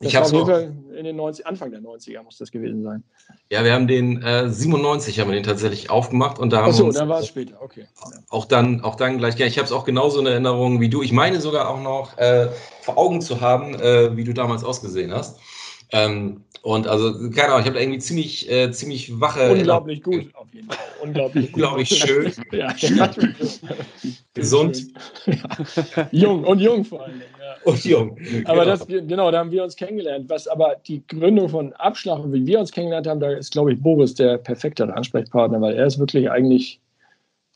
Das 0.03 0.12
ich 0.12 0.15
habe 0.15 0.25
auf 0.25 0.33
jeden 0.33 0.45
Fall 0.45 0.74
in 0.98 1.05
den 1.05 1.15
90, 1.15 1.48
Anfang 1.48 1.72
der 1.72 1.81
90er 1.81 2.22
muss 2.24 2.38
das 2.38 2.51
gewesen 2.51 2.83
sein. 2.83 3.03
Ja, 3.50 3.63
wir 3.63 3.74
haben 3.74 3.88
den 3.88 4.22
äh, 4.22 4.50
97 4.50 5.19
haben 5.19 5.29
wir 5.29 5.36
den 5.36 5.43
tatsächlich 5.43 5.89
aufgemacht 5.89 6.39
und 6.39 6.51
da 6.51 6.57
haben 6.57 6.69
Achso, 6.69 6.91
dann 6.91 7.10
war 7.10 7.19
es 7.19 7.27
später, 7.27 7.62
okay. 7.62 7.86
auch 8.29 8.45
dann 8.45 8.81
auch 8.81 8.95
dann 8.95 9.17
gleich 9.17 9.39
Ich 9.39 9.57
habe 9.57 9.65
es 9.65 9.72
auch 9.72 9.86
genauso 9.86 10.19
in 10.19 10.25
Erinnerung 10.25 10.81
wie 10.81 10.89
du. 10.89 11.01
Ich 11.01 11.12
meine 11.12 11.41
sogar 11.41 11.69
auch 11.69 11.81
noch 11.81 12.17
äh, 12.17 12.50
vor 12.81 12.98
Augen 12.98 13.22
zu 13.22 13.41
haben, 13.41 13.75
äh, 13.75 14.15
wie 14.17 14.24
du 14.24 14.33
damals 14.33 14.63
ausgesehen 14.63 15.13
hast. 15.13 15.39
Ähm, 15.91 16.43
und 16.63 16.88
also, 16.88 17.29
keine 17.29 17.50
Ahnung, 17.50 17.60
ich 17.60 17.65
habe 17.65 17.75
da 17.75 17.81
irgendwie 17.81 18.00
ziemlich, 18.00 18.50
äh, 18.50 18.72
ziemlich 18.72 19.19
wache. 19.19 19.51
Unglaublich 19.51 20.01
gut, 20.01 20.33
auf 20.33 20.48
jeden 20.53 20.67
Fall. 20.67 20.77
Unglaublich, 21.03 21.53
Unglaublich 21.53 21.89
schön. 21.89 22.31
ja, 22.51 22.74
Gesund. 24.33 24.88
Ja. 25.25 26.07
Jung 26.12 26.43
und 26.43 26.60
jung 26.60 26.83
vor 26.86 27.03
allem. 27.03 27.22
Ja. 27.39 27.55
Und 27.72 27.83
jung. 27.86 28.17
Aber 28.45 28.63
Genau. 28.63 28.77
das, 28.77 28.88
genau, 28.88 29.31
da 29.31 29.39
haben 29.39 29.51
wir 29.51 29.63
uns 29.63 29.75
kennengelernt. 29.75 30.29
Was 30.29 30.48
aber 30.48 30.77
die 30.88 31.03
Gründung 31.07 31.50
von 31.50 31.74
Abschlag 31.74 32.19
und 32.19 32.33
wie 32.33 32.45
wir 32.45 32.60
uns 32.60 32.72
kennengelernt 32.72 33.07
haben, 33.07 33.19
da 33.19 33.31
ist, 33.31 33.51
glaube 33.51 33.74
ich, 33.74 33.81
Boris 33.81 34.15
der 34.15 34.38
perfektere 34.38 34.93
Ansprechpartner, 34.95 35.60
weil 35.62 35.75
er 35.75 35.86
ist 35.88 36.00
wirklich 36.00 36.29
eigentlich 36.31 36.79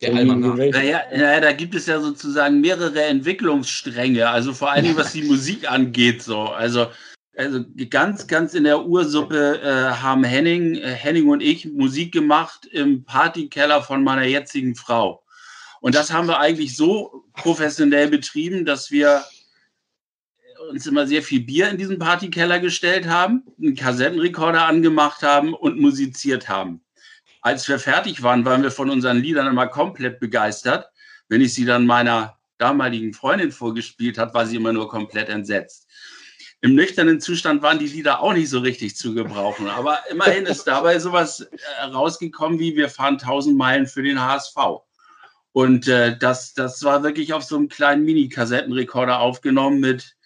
Der 0.01 0.13
welcher- 0.13 0.77
Naja, 0.79 1.01
naja, 1.11 1.41
da 1.41 1.51
gibt 1.53 1.73
es 1.73 1.87
ja 1.87 1.99
sozusagen 1.99 2.61
mehrere 2.61 3.01
Entwicklungsstränge, 3.03 4.29
also 4.29 4.53
vor 4.53 4.71
allen 4.71 4.83
Dingen 4.83 4.97
was 4.97 5.13
die 5.13 5.23
Musik 5.23 5.69
angeht. 5.71 6.21
So. 6.21 6.41
Also, 6.41 6.87
also 7.37 7.63
ganz, 7.89 8.27
ganz 8.27 8.53
in 8.55 8.63
der 8.63 8.85
Ursuppe 8.85 9.61
äh, 9.61 9.93
haben 9.95 10.23
Henning, 10.23 10.75
äh, 10.75 10.89
Henning 10.89 11.29
und 11.29 11.41
ich 11.41 11.65
Musik 11.65 12.11
gemacht 12.11 12.65
im 12.65 13.03
Partykeller 13.05 13.81
von 13.81 14.03
meiner 14.03 14.23
jetzigen 14.23 14.75
Frau. 14.75 15.23
Und 15.79 15.93
das 15.93 16.11
haben 16.11 16.27
wir 16.27 16.39
eigentlich 16.39 16.75
so 16.75 17.25
professionell 17.33 18.07
betrieben, 18.09 18.65
dass 18.65 18.89
wir 18.89 19.23
uns 20.71 20.87
immer 20.87 21.05
sehr 21.05 21.21
viel 21.21 21.41
Bier 21.41 21.69
in 21.69 21.77
diesen 21.77 21.99
Partykeller 21.99 22.59
gestellt 22.59 23.07
haben, 23.07 23.43
einen 23.61 23.75
Kassettenrekorder 23.75 24.65
angemacht 24.65 25.21
haben 25.21 25.53
und 25.53 25.79
musiziert 25.79 26.49
haben. 26.49 26.81
Als 27.41 27.67
wir 27.67 27.77
fertig 27.77 28.23
waren, 28.23 28.43
waren 28.43 28.63
wir 28.63 28.71
von 28.71 28.89
unseren 28.89 29.17
Liedern 29.17 29.47
immer 29.47 29.67
komplett 29.67 30.19
begeistert. 30.19 30.89
Wenn 31.29 31.41
ich 31.41 31.53
sie 31.53 31.65
dann 31.65 31.85
meiner 31.85 32.37
damaligen 32.57 33.13
Freundin 33.13 33.51
vorgespielt 33.51 34.17
habe, 34.17 34.33
war 34.33 34.45
sie 34.47 34.55
immer 34.55 34.73
nur 34.73 34.89
komplett 34.89 35.29
entsetzt. 35.29 35.86
Im 36.61 36.73
nüchternen 36.73 37.21
Zustand 37.21 37.61
waren 37.61 37.77
die 37.77 37.87
Lieder 37.87 38.21
auch 38.21 38.33
nicht 38.33 38.49
so 38.49 38.59
richtig 38.59 38.95
zu 38.95 39.13
gebrauchen. 39.13 39.67
Aber 39.67 39.99
immerhin 40.09 40.45
ist 40.45 40.63
dabei 40.63 40.97
sowas 40.97 41.41
äh, 41.41 41.83
rausgekommen 41.83 42.59
wie 42.59 42.75
wir 42.75 42.89
fahren 42.89 43.15
1000 43.15 43.55
Meilen 43.55 43.85
für 43.85 44.01
den 44.01 44.19
HSV. 44.19 44.55
Und 45.51 45.87
äh, 45.87 46.17
das, 46.17 46.53
das 46.53 46.83
war 46.83 47.03
wirklich 47.03 47.33
auf 47.33 47.43
so 47.43 47.57
einem 47.57 47.69
kleinen 47.69 48.05
Mini-Kassettenrekorder 48.05 49.19
aufgenommen 49.19 49.79
mit 49.79 50.17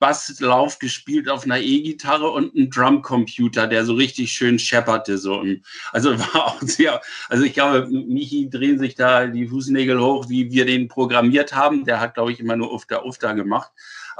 Basslauf 0.00 0.78
gespielt 0.78 1.28
auf 1.28 1.44
einer 1.44 1.60
E-Gitarre 1.60 2.30
und 2.30 2.56
einem 2.56 2.70
Drumcomputer, 2.70 3.66
der 3.66 3.84
so 3.84 3.94
richtig 3.94 4.32
schön 4.32 4.58
schepperte. 4.58 5.18
So. 5.18 5.44
Also 5.92 6.18
war 6.34 6.46
auch 6.46 6.62
sehr, 6.62 7.00
also 7.28 7.44
ich 7.44 7.52
glaube, 7.52 7.86
Michi 7.88 8.48
drehen 8.48 8.78
sich 8.78 8.94
da 8.94 9.26
die 9.26 9.46
Fußnägel 9.46 10.00
hoch, 10.00 10.28
wie 10.28 10.50
wir 10.50 10.64
den 10.64 10.88
programmiert 10.88 11.54
haben. 11.54 11.84
Der 11.84 12.00
hat, 12.00 12.14
glaube 12.14 12.32
ich, 12.32 12.40
immer 12.40 12.56
nur 12.56 12.72
Ufta 12.72 13.04
Ufta 13.04 13.32
gemacht. 13.34 13.70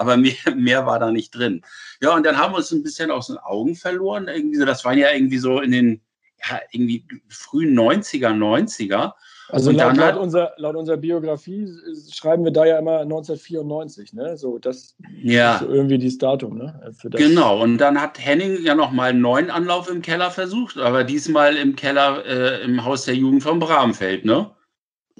Aber 0.01 0.17
mehr, 0.17 0.33
mehr 0.57 0.87
war 0.87 0.99
da 0.99 1.11
nicht 1.13 1.31
drin. 1.37 1.61
Ja, 2.03 2.15
und 2.17 2.25
dann 2.25 2.39
haben 2.39 2.55
wir 2.55 2.59
uns 2.59 2.73
ein 2.73 2.83
bisschen 2.83 3.11
aus 3.11 3.27
den 3.27 3.37
Augen 3.39 3.77
verloren. 3.77 4.29
Irgendwie 4.29 4.57
so, 4.57 4.65
das 4.65 4.85
waren 4.85 4.97
ja 4.99 5.13
irgendwie 5.13 5.39
so 5.39 5.61
in 5.61 5.73
den 5.73 6.01
ja, 6.49 6.59
irgendwie 6.73 7.05
frühen 7.29 7.79
90er, 7.79 8.31
90er. 8.31 9.13
Also 9.51 9.73
laut, 9.73 9.97
laut, 9.97 10.07
hat- 10.07 10.17
unser, 10.17 10.53
laut 10.57 10.75
unserer 10.77 10.97
Biografie 10.97 11.65
äh, 11.65 12.13
schreiben 12.13 12.45
wir 12.45 12.53
da 12.53 12.65
ja 12.65 12.79
immer 12.79 13.01
1994, 13.01 14.15
ne? 14.15 14.39
So, 14.39 14.59
das 14.59 14.97
Ja. 15.23 15.55
ist 15.57 15.61
so 15.63 15.69
irgendwie 15.69 15.99
dieses 15.99 16.17
Datum, 16.19 16.57
ne? 16.57 16.81
Das. 17.03 17.21
Genau, 17.21 17.61
und 17.61 17.77
dann 17.79 18.01
hat 18.01 18.25
Henning 18.25 18.63
ja 18.63 18.75
nochmal 18.75 19.11
einen 19.11 19.21
neuen 19.21 19.51
Anlauf 19.51 19.91
im 19.91 20.01
Keller 20.03 20.31
versucht, 20.31 20.79
aber 20.79 21.05
diesmal 21.05 21.57
im 21.57 21.77
Keller 21.77 22.25
äh, 22.25 22.63
im 22.65 22.85
Haus 22.85 23.05
der 23.05 23.17
Jugend 23.17 23.43
vom 23.43 23.59
Bramfeld, 23.59 24.25
ne? 24.25 24.51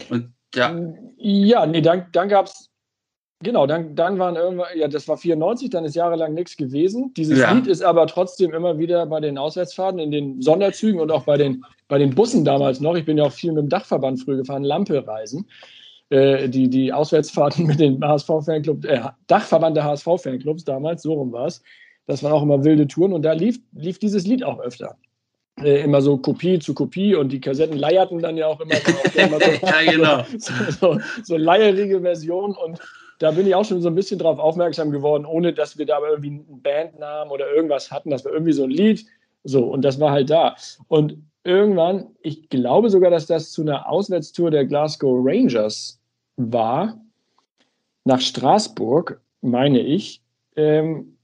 Und 0.09 0.33
ja, 0.55 0.75
Ja, 1.19 1.67
nee, 1.67 1.83
dann, 1.83 2.07
dann 2.13 2.29
gab 2.31 2.47
es, 2.47 2.70
genau, 3.43 3.67
dann, 3.67 3.95
dann 3.95 4.19
waren 4.19 4.37
irgendwann, 4.37 4.69
ja, 4.77 4.89
das 4.89 5.09
war 5.09 5.17
94, 5.17 5.71
dann 5.71 5.85
ist 5.85 5.95
jahrelang 5.95 6.35
nichts 6.35 6.57
gewesen. 6.57 7.13
Dieses 7.15 7.39
Ja. 7.39 7.53
Lied 7.53 7.67
ist 7.67 7.83
aber 7.83 8.07
trotzdem 8.07 8.53
immer 8.53 8.79
wieder 8.79 9.07
bei 9.07 9.21
den 9.21 9.39
Auswärtsfahrten, 9.39 9.99
in 9.99 10.11
den 10.11 10.41
Sonderzügen 10.41 11.01
und 11.01 11.11
auch 11.11 11.25
bei 11.25 11.37
den, 11.37 11.65
bei 11.89 11.99
den 11.99 12.15
Bussen 12.15 12.45
damals 12.45 12.81
noch. 12.81 12.95
Ich 12.95 13.05
bin 13.05 13.19
ja 13.19 13.25
auch 13.25 13.33
viel 13.33 13.53
mit 13.53 13.63
dem 13.63 13.69
Dachverband 13.69 14.21
früh 14.23 14.37
gefahren, 14.37 14.65
Lampe-Reisen. 14.65 15.47
Äh, 16.11 16.49
die, 16.49 16.69
die 16.69 16.93
Auswärtsfahrten 16.93 17.67
mit 17.67 17.81
den 17.81 18.05
HSV-Fanclubs, 18.05 18.85
äh, 18.85 19.01
Dachverband 19.27 19.77
der 19.77 19.85
HSV-Fanclubs 19.85 20.65
damals, 20.65 21.03
so 21.03 21.15
rum 21.15 21.33
war 21.33 21.47
es. 21.47 21.63
Das 22.07 22.23
waren 22.23 22.33
auch 22.33 22.43
immer 22.43 22.65
wilde 22.65 22.89
Touren 22.89 23.13
und 23.13 23.23
da 23.23 23.33
lief, 23.33 23.61
lief 23.73 23.99
dieses 23.99 24.27
Lied 24.27 24.43
auch 24.43 24.59
öfter. 24.59 24.97
Äh, 25.63 25.83
immer 25.83 26.01
so 26.01 26.17
Kopie 26.17 26.59
zu 26.59 26.75
Kopie 26.75 27.15
und 27.15 27.31
die 27.31 27.41
Kassetten 27.41 27.77
leierten 27.77 28.19
dann 28.21 28.37
ja 28.37 28.47
auch 28.47 28.61
immer. 28.61 28.75
immer 29.15 29.39
so, 29.39 29.51
ja 29.67 29.93
genau. 29.93 30.25
so, 30.39 30.53
so, 30.71 31.01
so 31.23 31.37
leierige 31.37 32.01
Version 32.01 32.57
und 32.57 32.81
da 33.21 33.31
bin 33.33 33.47
ich 33.47 33.55
auch 33.55 33.67
schon 33.67 33.83
so 33.83 33.89
ein 33.89 33.95
bisschen 33.95 34.19
drauf 34.19 34.39
aufmerksam 34.39 34.91
geworden, 34.91 35.27
ohne 35.27 35.53
dass 35.53 35.77
wir 35.77 35.85
da 35.85 36.01
irgendwie 36.01 36.29
einen 36.31 36.63
Bandnamen 36.63 37.31
oder 37.31 37.53
irgendwas 37.53 37.91
hatten. 37.91 38.11
Das 38.11 38.25
war 38.25 38.33
irgendwie 38.33 38.53
so 38.53 38.65
ein 38.65 38.71
Lied. 38.71 39.05
So, 39.45 39.65
und 39.67 39.83
das 39.83 40.01
war 40.01 40.11
halt 40.11 40.31
da. 40.31 40.57
Und 40.89 41.19
irgendwann, 41.45 42.07
ich 42.23 42.49
glaube 42.49 42.89
sogar, 42.89 43.11
dass 43.11 43.27
das 43.27 43.53
zu 43.53 43.61
einer 43.61 43.89
Auswärtstour 43.91 44.51
der 44.51 44.65
Glasgow 44.65 45.21
Rangers 45.23 46.01
war, 46.37 46.99
nach 48.05 48.23
Straßburg, 48.23 49.21
meine 49.43 49.81
ich, 49.81 50.23
ähm, 50.57 51.19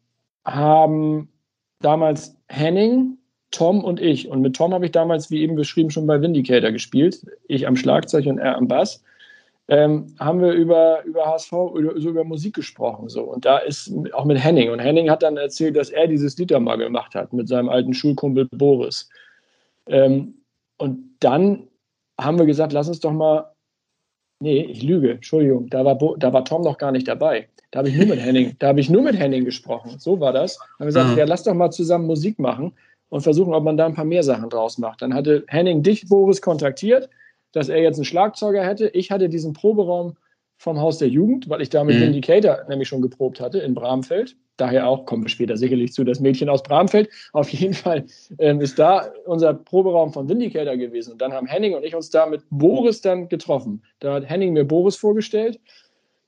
haben 0.44 1.30
damals 1.80 2.36
Henning, 2.48 3.16
Tom 3.52 3.82
und 3.82 4.02
ich, 4.02 4.28
und 4.28 4.42
mit 4.42 4.54
Tom 4.54 4.74
habe 4.74 4.84
ich 4.84 4.92
damals, 4.92 5.30
wie 5.30 5.40
eben 5.40 5.56
beschrieben, 5.56 5.90
schon 5.90 6.06
bei 6.06 6.20
Vindicator 6.20 6.72
gespielt, 6.72 7.24
ich 7.48 7.66
am 7.66 7.74
Schlagzeug 7.76 8.26
und 8.26 8.36
er 8.38 8.56
am 8.56 8.68
Bass, 8.68 9.02
ähm, 9.68 10.14
haben 10.20 10.40
wir 10.40 10.52
über, 10.52 11.02
über 11.04 11.26
HSV, 11.26 11.52
über, 11.74 12.00
so 12.00 12.10
über 12.10 12.24
Musik 12.24 12.54
gesprochen. 12.54 13.08
So. 13.08 13.22
Und 13.24 13.44
da 13.44 13.58
ist 13.58 13.92
auch 14.12 14.24
mit 14.24 14.42
Henning. 14.42 14.70
Und 14.70 14.78
Henning 14.78 15.10
hat 15.10 15.22
dann 15.22 15.36
erzählt, 15.36 15.76
dass 15.76 15.90
er 15.90 16.06
dieses 16.06 16.38
Lied 16.38 16.50
da 16.52 16.60
mal 16.60 16.76
gemacht 16.76 17.14
hat 17.14 17.32
mit 17.32 17.48
seinem 17.48 17.68
alten 17.68 17.92
Schulkumpel 17.92 18.46
Boris. 18.52 19.08
Ähm, 19.88 20.34
und 20.78 21.16
dann 21.20 21.66
haben 22.20 22.38
wir 22.38 22.46
gesagt, 22.46 22.72
lass 22.72 22.88
uns 22.88 23.00
doch 23.00 23.12
mal. 23.12 23.52
Nee, 24.38 24.64
ich 24.64 24.82
lüge, 24.82 25.12
Entschuldigung, 25.12 25.68
da 25.70 25.82
war, 25.84 25.96
Bo, 25.96 26.14
da 26.16 26.30
war 26.30 26.44
Tom 26.44 26.60
noch 26.62 26.76
gar 26.76 26.92
nicht 26.92 27.08
dabei. 27.08 27.48
Da 27.70 27.78
habe 27.78 27.88
ich 27.88 27.96
nur 27.96 28.06
mit 28.06 28.20
Henning, 28.20 28.54
da 28.58 28.68
habe 28.68 28.80
ich 28.80 28.90
nur 28.90 29.00
mit 29.02 29.18
Henning 29.18 29.46
gesprochen. 29.46 29.98
So 29.98 30.20
war 30.20 30.32
das. 30.34 30.58
Dann 30.58 30.66
haben 30.68 30.78
wir 30.80 30.86
gesagt, 30.86 31.10
Mhm. 31.12 31.18
ja, 31.18 31.24
lass 31.24 31.42
doch 31.42 31.54
mal 31.54 31.70
zusammen 31.70 32.06
Musik 32.06 32.38
machen 32.38 32.72
und 33.08 33.22
versuchen, 33.22 33.54
ob 33.54 33.64
man 33.64 33.78
da 33.78 33.86
ein 33.86 33.94
paar 33.94 34.04
mehr 34.04 34.22
Sachen 34.22 34.50
draus 34.50 34.76
macht. 34.76 35.00
Dann 35.00 35.14
hatte 35.14 35.44
Henning 35.48 35.82
dich, 35.82 36.06
Boris, 36.08 36.42
kontaktiert, 36.42 37.08
dass 37.56 37.70
er 37.70 37.78
jetzt 37.80 37.96
einen 37.96 38.04
Schlagzeuger 38.04 38.62
hätte. 38.64 38.88
Ich 38.88 39.10
hatte 39.10 39.28
diesen 39.30 39.54
Proberaum 39.54 40.16
vom 40.58 40.78
Haus 40.80 40.98
der 40.98 41.08
Jugend, 41.08 41.48
weil 41.48 41.62
ich 41.62 41.70
da 41.70 41.84
mit 41.84 41.96
Mhm. 41.96 42.02
Vindicator 42.02 42.58
nämlich 42.68 42.88
schon 42.88 43.02
geprobt 43.02 43.40
hatte 43.40 43.58
in 43.58 43.74
Bramfeld. 43.74 44.36
Daher 44.58 44.88
auch, 44.88 45.04
kommen 45.04 45.22
wir 45.24 45.28
später 45.28 45.56
sicherlich 45.56 45.92
zu, 45.92 46.04
das 46.04 46.20
Mädchen 46.20 46.48
aus 46.48 46.62
Bramfeld. 46.62 47.08
Auf 47.32 47.48
jeden 47.50 47.74
Fall 47.74 48.04
ähm, 48.38 48.60
ist 48.60 48.78
da 48.78 49.10
unser 49.26 49.52
Proberaum 49.54 50.12
von 50.12 50.28
Vindicator 50.28 50.76
gewesen. 50.76 51.12
Und 51.12 51.20
dann 51.22 51.32
haben 51.32 51.46
Henning 51.46 51.74
und 51.74 51.84
ich 51.84 51.94
uns 51.94 52.10
da 52.10 52.26
mit 52.26 52.42
Boris 52.50 53.00
dann 53.00 53.28
getroffen. 53.28 53.82
Da 54.00 54.14
hat 54.14 54.28
Henning 54.28 54.52
mir 54.52 54.64
Boris 54.64 54.96
vorgestellt. 54.96 55.58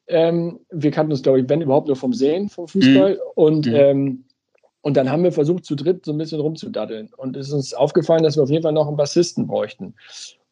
Ähm, 0.09 0.61
wir 0.71 0.91
kannten 0.91 1.13
uns, 1.13 1.23
glaube 1.23 1.41
ich, 1.41 1.49
wenn 1.49 1.61
überhaupt 1.61 1.87
nur 1.89 1.97
vom 1.97 2.13
Sehen, 2.15 2.49
vom 2.49 2.69
Fußball. 2.69 3.19
Und, 3.35 3.67
Mhm. 3.67 3.75
ähm, 3.75 4.25
und 4.83 4.97
dann 4.97 5.11
haben 5.11 5.25
wir 5.25 5.33
versucht, 5.33 5.65
zu 5.65 5.75
dritt 5.75 6.05
so 6.05 6.13
ein 6.13 6.19
bisschen 6.19 6.41
rumzudaddeln. 6.41 7.11
Und 7.17 7.37
es 7.37 7.49
ist 7.49 7.53
uns 7.55 7.75
aufgefallen, 7.75 8.23
dass 8.23 8.37
wir 8.37 8.43
auf 8.43 8.51
jeden 8.51 8.63
Fall 8.63 8.73
noch 8.73 8.89
einen 8.89 8.97
Bassisten 8.97 9.47
bräuchten. 9.47 9.95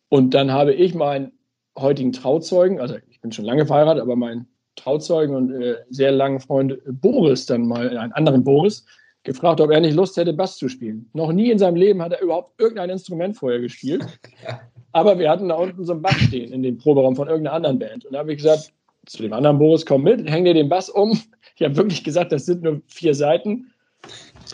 Und 0.09 0.35
dann 0.35 0.53
habe 0.53 0.73
ich 0.73 0.95
meinen 0.95 1.33
heutigen 1.79 2.13
Trauzeugen, 2.13 2.81
also 2.81 2.97
ich 3.09 3.21
bin 3.21 3.33
schon 3.33 3.45
lange 3.45 3.67
verheiratet, 3.67 4.03
aber 4.03 4.17
meinen 4.17 4.47
Trauzeugen 4.77 5.35
und 5.35 5.51
äh, 5.53 5.77
sehr 5.91 6.13
langen 6.13 6.41
Freund 6.41 6.79
Boris 6.87 7.47
dann 7.47 7.67
mal, 7.67 7.97
einen 7.97 8.13
anderen 8.13 8.45
Boris, 8.45 8.85
gefragt, 9.25 9.61
ob 9.61 9.71
er 9.73 9.81
nicht 9.81 9.95
Lust 9.95 10.17
hätte, 10.17 10.33
Bass 10.33 10.57
zu 10.57 10.69
spielen. 10.69 11.11
Noch 11.13 11.33
nie 11.33 11.51
in 11.51 11.59
seinem 11.59 11.77
Leben 11.77 12.01
hat 12.01 12.13
er 12.13 12.23
überhaupt 12.23 12.61
irgendein 12.61 12.91
Instrument 12.91 13.37
vorher 13.37 13.59
gespielt. 13.61 14.05
Aber 14.93 15.19
wir 15.19 15.29
hatten 15.29 15.49
da 15.49 15.57
unten 15.57 15.85
so 15.85 15.93
einen 15.93 16.03
Bass 16.03 16.15
stehen 16.15 16.53
in 16.53 16.63
dem 16.63 16.79
Proberaum 16.79 17.17
von 17.17 17.27
irgendeiner 17.29 17.57
anderen 17.57 17.79
Band. 17.79 18.05
Und 18.05 18.13
da 18.13 18.21
habe 18.21 18.31
ich 18.33 18.39
gesagt, 18.39 18.73
zu 19.07 19.23
dem 19.23 19.33
anderen 19.33 19.59
Boris, 19.59 19.85
komm 19.85 20.05
mit, 20.05 20.31
häng 20.31 20.45
dir 20.45 20.55
den 20.55 20.69
Bass 20.69 20.89
um. 20.89 21.21
Ich 21.57 21.63
habe 21.63 21.77
wirklich 21.77 22.05
gesagt, 22.05 22.33
das 22.33 22.47
sind 22.47 22.63
nur 22.63 22.81
vier 22.87 23.15
Seiten. 23.15 23.73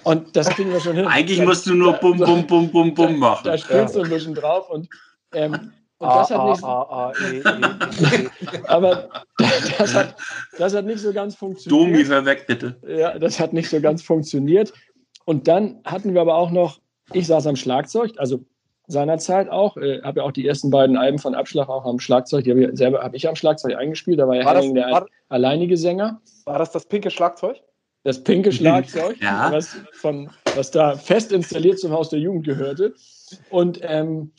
Und 0.04 0.34
das 0.34 0.48
kriegen 0.50 0.72
wir 0.72 0.80
schon 0.80 0.96
hin. 0.96 1.06
Eigentlich 1.06 1.38
Da- 1.38 1.44
musst 1.44 1.66
du 1.66 1.74
nur 1.74 1.92
da- 1.92 1.98
bum, 1.98 2.16
bum, 2.18 2.46
bum, 2.46 2.70
bum, 2.70 2.94
bum 2.94 3.18
machen. 3.18 3.42
Da 3.44 3.58
spielst 3.58 3.94
du 3.94 4.00
ein 4.00 4.08
bisschen 4.10 4.34
drauf 4.34 4.70
und, 4.70 4.88
ähm, 5.34 5.72
und 5.98 6.08
das 6.08 6.30
hat 6.30 6.48
nicht, 6.48 6.64
A, 6.64 6.82
A, 6.82 7.10
A, 7.10 7.12
E, 7.12 7.36
E, 7.36 7.38
E, 7.38 8.24
E. 8.24 8.28
aber 8.66 9.08
das 9.78 9.94
hat, 9.94 10.16
das 10.58 10.74
hat 10.74 10.84
nicht 10.84 10.98
so 10.98 11.12
ganz 11.12 11.38
Domi, 11.38 11.54
funktioniert. 11.54 12.06
ver 12.08 12.24
weg, 12.24 12.46
bitte. 12.48 12.76
Ja, 12.88 13.18
das 13.18 13.38
hat 13.38 13.52
nicht 13.52 13.70
so 13.70 13.80
ganz 13.80 14.02
funktioniert. 14.02 14.72
Und 15.24 15.46
dann 15.46 15.80
hatten 15.84 16.14
wir 16.14 16.20
aber 16.20 16.34
auch 16.34 16.50
noch 16.50 16.80
ich 17.12 17.26
saß 17.26 17.46
am 17.46 17.56
Schlagzeug, 17.56 18.12
also 18.16 18.44
seinerzeit 18.86 19.48
auch. 19.48 19.76
Äh, 19.76 20.02
habe 20.02 20.20
ja 20.20 20.26
auch 20.26 20.32
die 20.32 20.46
ersten 20.46 20.70
beiden 20.70 20.96
Alben 20.96 21.18
von 21.18 21.34
Abschlag 21.34 21.68
auch 21.68 21.84
am 21.84 22.00
Schlagzeug. 22.00 22.44
Die 22.44 22.50
habe 22.50 22.64
ich 22.64 22.70
selber 22.76 23.02
habe 23.02 23.16
ich 23.16 23.28
am 23.28 23.36
Schlagzeug 23.36 23.76
eingespielt. 23.76 24.18
Da 24.18 24.28
war 24.28 24.36
ja 24.36 24.44
war 24.44 24.54
Henning 24.54 24.74
das, 24.74 24.84
der 24.84 24.92
war, 24.92 25.06
alleinige 25.28 25.76
Sänger. 25.76 26.20
War 26.44 26.58
das 26.58 26.72
das 26.72 26.86
pinke 26.86 27.10
Schlagzeug? 27.10 27.56
Das 28.04 28.22
pinke 28.22 28.52
Schlagzeug, 28.52 29.20
ja. 29.20 29.50
was, 29.52 29.76
von, 29.92 30.30
was 30.54 30.70
da 30.70 30.96
fest 30.96 31.32
installiert 31.32 31.78
zum 31.78 31.92
Haus 31.92 32.08
der 32.10 32.18
Jugend 32.18 32.44
gehörte. 32.44 32.94
Und 33.50 33.80
ähm, 33.82 34.32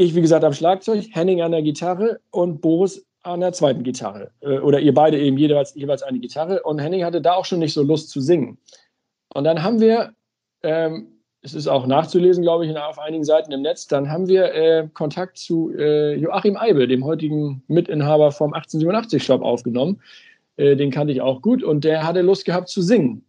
ich, 0.00 0.14
wie 0.14 0.20
gesagt, 0.20 0.44
am 0.44 0.52
Schlagzeug, 0.52 1.06
Henning 1.12 1.42
an 1.42 1.52
der 1.52 1.62
Gitarre 1.62 2.20
und 2.30 2.60
Boris 2.60 3.06
an 3.22 3.40
der 3.40 3.52
zweiten 3.52 3.82
Gitarre. 3.82 4.30
Äh, 4.40 4.58
oder 4.58 4.80
ihr 4.80 4.94
beide 4.94 5.18
eben 5.18 5.36
jeweils, 5.36 5.74
jeweils 5.74 6.02
eine 6.02 6.18
Gitarre. 6.18 6.62
Und 6.62 6.78
Henning 6.78 7.04
hatte 7.04 7.20
da 7.20 7.34
auch 7.34 7.44
schon 7.44 7.58
nicht 7.58 7.74
so 7.74 7.82
Lust 7.82 8.10
zu 8.10 8.20
singen. 8.20 8.58
Und 9.34 9.44
dann 9.44 9.62
haben 9.62 9.80
wir 9.80 10.12
ähm, 10.62 11.20
es 11.42 11.54
ist 11.54 11.68
auch 11.68 11.86
nachzulesen, 11.86 12.42
glaube 12.42 12.66
ich, 12.66 12.76
auf 12.76 12.98
einigen 12.98 13.24
Seiten 13.24 13.50
im 13.52 13.62
Netz. 13.62 13.86
Dann 13.86 14.10
haben 14.10 14.28
wir 14.28 14.54
äh, 14.54 14.88
Kontakt 14.92 15.38
zu 15.38 15.72
äh, 15.74 16.14
Joachim 16.14 16.56
Eibel, 16.56 16.86
dem 16.86 17.04
heutigen 17.04 17.62
Mitinhaber 17.66 18.30
vom 18.30 18.52
1887 18.52 19.24
Shop, 19.24 19.42
aufgenommen. 19.42 20.02
Äh, 20.56 20.76
den 20.76 20.90
kannte 20.90 21.12
ich 21.12 21.22
auch 21.22 21.40
gut 21.40 21.62
und 21.62 21.84
der 21.84 22.06
hatte 22.06 22.20
Lust 22.20 22.44
gehabt 22.44 22.68
zu 22.68 22.82
singen. 22.82 23.24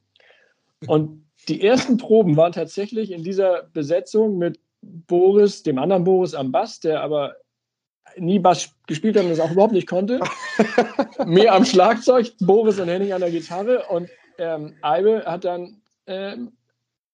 Und 0.88 1.24
die 1.48 1.64
ersten 1.66 1.98
Proben 1.98 2.36
waren 2.36 2.52
tatsächlich 2.52 3.12
in 3.12 3.24
dieser 3.24 3.64
Besetzung 3.72 4.38
mit 4.38 4.60
Boris, 4.82 5.64
dem 5.64 5.78
anderen 5.78 6.04
Boris 6.04 6.34
am 6.34 6.52
Bass, 6.52 6.80
der 6.80 7.02
aber 7.02 7.36
nie 8.18 8.40
Bass 8.40 8.74
gespielt 8.88 9.16
hat 9.16 9.24
und 9.24 9.30
das 9.30 9.40
auch 9.40 9.52
überhaupt 9.52 9.74
nicht 9.74 9.88
konnte. 9.88 10.20
Mehr 11.26 11.54
am 11.54 11.66
Schlagzeug, 11.66 12.34
Boris 12.40 12.80
und 12.80 12.90
Henning 12.90 13.14
an 13.14 13.22
der 13.22 13.32
Gitarre 13.32 13.86
und 13.90 14.10
ähm, 14.38 14.76
Eibel 14.82 15.24
hat 15.26 15.46
dann 15.46 15.82
ähm, 16.08 16.52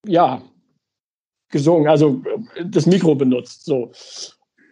ja, 0.06 0.42
gesungen, 1.50 1.88
also 1.88 2.22
äh, 2.56 2.66
das 2.66 2.86
Mikro 2.86 3.16
benutzt. 3.16 3.66
So. 3.66 3.92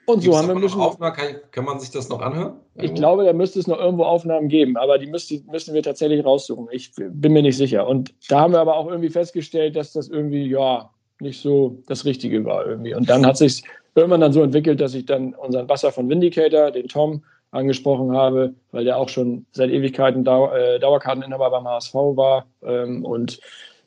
Und 0.08 0.22
so 0.22 0.38
haben 0.38 0.48
wir 0.48 0.56
ein 0.56 0.62
bisschen. 0.62 0.82
Aufnahme, 0.82 1.16
kann, 1.16 1.36
kann, 1.52 1.66
man 1.66 1.80
sich 1.80 1.90
das 1.90 2.10
noch 2.10 2.22
anhören? 2.22 2.60
Ich 2.76 2.94
glaube, 2.94 3.26
da 3.26 3.34
müsste 3.34 3.60
es 3.60 3.66
noch 3.66 3.80
irgendwo 3.80 4.04
Aufnahmen 4.04 4.50
geben, 4.50 4.78
aber 4.78 5.00
die 5.00 5.08
müsste, 5.08 5.42
müssten 5.50 5.74
wir 5.74 5.82
tatsächlich 5.82 6.24
raussuchen. 6.24 6.68
Ich 6.72 6.92
bin 6.96 7.34
mir 7.34 7.42
nicht 7.42 7.58
sicher. 7.58 7.88
Und 7.88 8.14
da 8.30 8.42
haben 8.42 8.54
wir 8.54 8.60
aber 8.60 8.76
auch 8.76 8.88
irgendwie 8.88 9.10
festgestellt, 9.10 9.76
dass 9.76 9.94
das 9.94 10.08
irgendwie, 10.08 10.46
ja, 10.46 10.92
nicht 11.20 11.42
so 11.42 11.82
das 11.88 12.06
Richtige 12.06 12.44
war 12.46 12.66
irgendwie. 12.66 12.94
Und 12.94 13.10
dann 13.10 13.26
hat 13.26 13.38
sich 13.38 13.64
irgendwann 13.96 14.22
dann 14.22 14.34
so 14.34 14.44
entwickelt, 14.44 14.82
dass 14.82 14.94
ich 14.94 15.06
dann 15.06 15.34
unseren 15.34 15.68
Basser 15.68 15.92
von 15.92 16.10
Vindicator, 16.10 16.72
den 16.72 16.88
Tom, 16.88 17.24
angesprochen 17.52 18.12
habe, 18.12 18.54
weil 18.72 18.84
der 18.84 18.98
auch 18.98 19.10
schon 19.10 19.46
seit 19.52 19.70
Ewigkeiten 19.70 20.24
Dau 20.24 20.52
äh, 20.54 20.80
Dauerkarteninhaber 20.80 21.50
beim 21.50 21.66
HSV 21.66 21.94
war 21.94 22.46
ähm, 22.64 23.06
und 23.06 23.40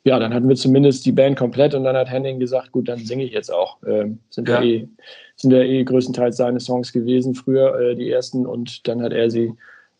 ja, 0.05 0.17
dann 0.17 0.33
hatten 0.33 0.49
wir 0.49 0.55
zumindest 0.55 1.05
die 1.05 1.11
Band 1.11 1.37
komplett 1.37 1.75
und 1.75 1.83
dann 1.83 1.95
hat 1.95 2.09
Henning 2.09 2.39
gesagt, 2.39 2.71
gut, 2.71 2.87
dann 2.87 2.99
singe 2.99 3.25
ich 3.25 3.31
jetzt 3.31 3.53
auch. 3.53 3.77
Ähm, 3.85 4.19
sind 4.29 4.47
ja, 4.47 4.63
eh, 4.63 4.87
sind 5.35 5.51
ja 5.51 5.59
eh 5.59 5.83
größtenteils 5.83 6.37
seine 6.37 6.59
Songs 6.59 6.93
gewesen, 6.93 7.35
früher 7.35 7.77
äh, 7.79 7.95
die 7.95 8.09
ersten 8.09 8.45
und 8.45 8.87
dann 8.87 9.01
hat 9.03 9.11
er 9.11 9.29
sie 9.29 9.53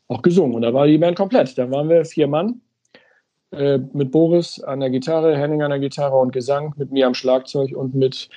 auch 0.07 0.21
gesungen 0.21 0.55
und 0.55 0.61
da 0.63 0.73
war 0.73 0.87
die 0.87 0.97
Band 0.97 1.17
komplett. 1.17 1.57
Dann 1.57 1.71
waren 1.71 1.89
wir 1.89 2.05
vier 2.05 2.27
Mann 2.27 2.61
äh, 3.51 3.79
mit 3.93 4.11
Boris 4.11 4.59
an 4.61 4.79
der 4.79 4.89
Gitarre, 4.89 5.37
Henning 5.37 5.61
an 5.61 5.71
der 5.71 5.79
Gitarre 5.79 6.17
und 6.17 6.31
Gesang, 6.31 6.73
mit 6.77 6.91
mir 6.91 7.07
am 7.07 7.13
Schlagzeug 7.13 7.75
und 7.75 7.95
mit 7.95 8.29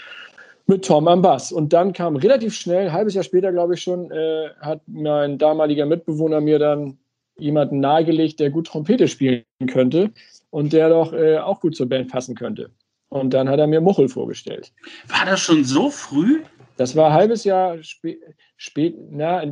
mit 0.67 0.85
Tom 0.85 1.09
am 1.09 1.23
Bass. 1.23 1.53
Und 1.53 1.73
dann 1.73 1.93
kam 1.93 2.17
relativ 2.17 2.55
schnell, 2.55 2.87
ein 2.87 2.93
halbes 2.93 3.15
Jahr 3.15 3.25
später, 3.25 3.53
glaube 3.53 3.75
ich 3.75 3.83
schon, 3.83 4.11
äh, 4.11 4.51
hat 4.61 4.81
mein 4.87 5.39
damaliger 5.39 5.87
Mitbewohner 5.87 6.41
mir 6.41 6.59
dann 6.59 6.99
jemanden 7.37 7.81
nahegelegt, 7.81 8.41
der 8.41 8.51
gut 8.51 8.69
Trompete 8.69 9.09
spielen 9.09 9.45
könnte 9.67 10.11
und 10.51 10.73
der 10.73 10.89
doch 10.89 11.13
äh, 11.13 11.39
auch 11.39 11.61
gut 11.61 11.77
zur 11.77 11.89
Band 11.89 12.11
passen 12.11 12.35
könnte. 12.35 12.71
Und 13.09 13.35
dann 13.35 13.49
hat 13.49 13.59
er 13.59 13.67
mir 13.67 13.81
Muchel 13.81 14.09
vorgestellt. 14.09 14.73
War 15.09 15.27
das 15.27 15.41
schon 15.41 15.65
so 15.65 15.91
früh? 15.91 16.43
Das 16.77 16.97
war 16.97 17.11
ein 17.11 17.15
halbes 17.15 17.45
Jahr 17.45 17.83
spät, 17.83 18.21
spät 18.57 18.97
na, 19.11 19.45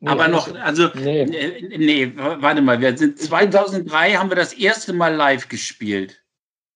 Nee, 0.00 0.10
aber 0.10 0.28
noch, 0.28 0.54
also, 0.60 0.88
nee. 0.94 1.24
nee. 1.24 2.12
warte 2.14 2.62
mal, 2.62 2.80
wir 2.80 2.96
sind 2.96 3.18
2003 3.18 4.12
haben 4.14 4.30
wir 4.30 4.36
das 4.36 4.52
erste 4.52 4.92
Mal 4.92 5.14
live 5.14 5.48
gespielt. 5.48 6.22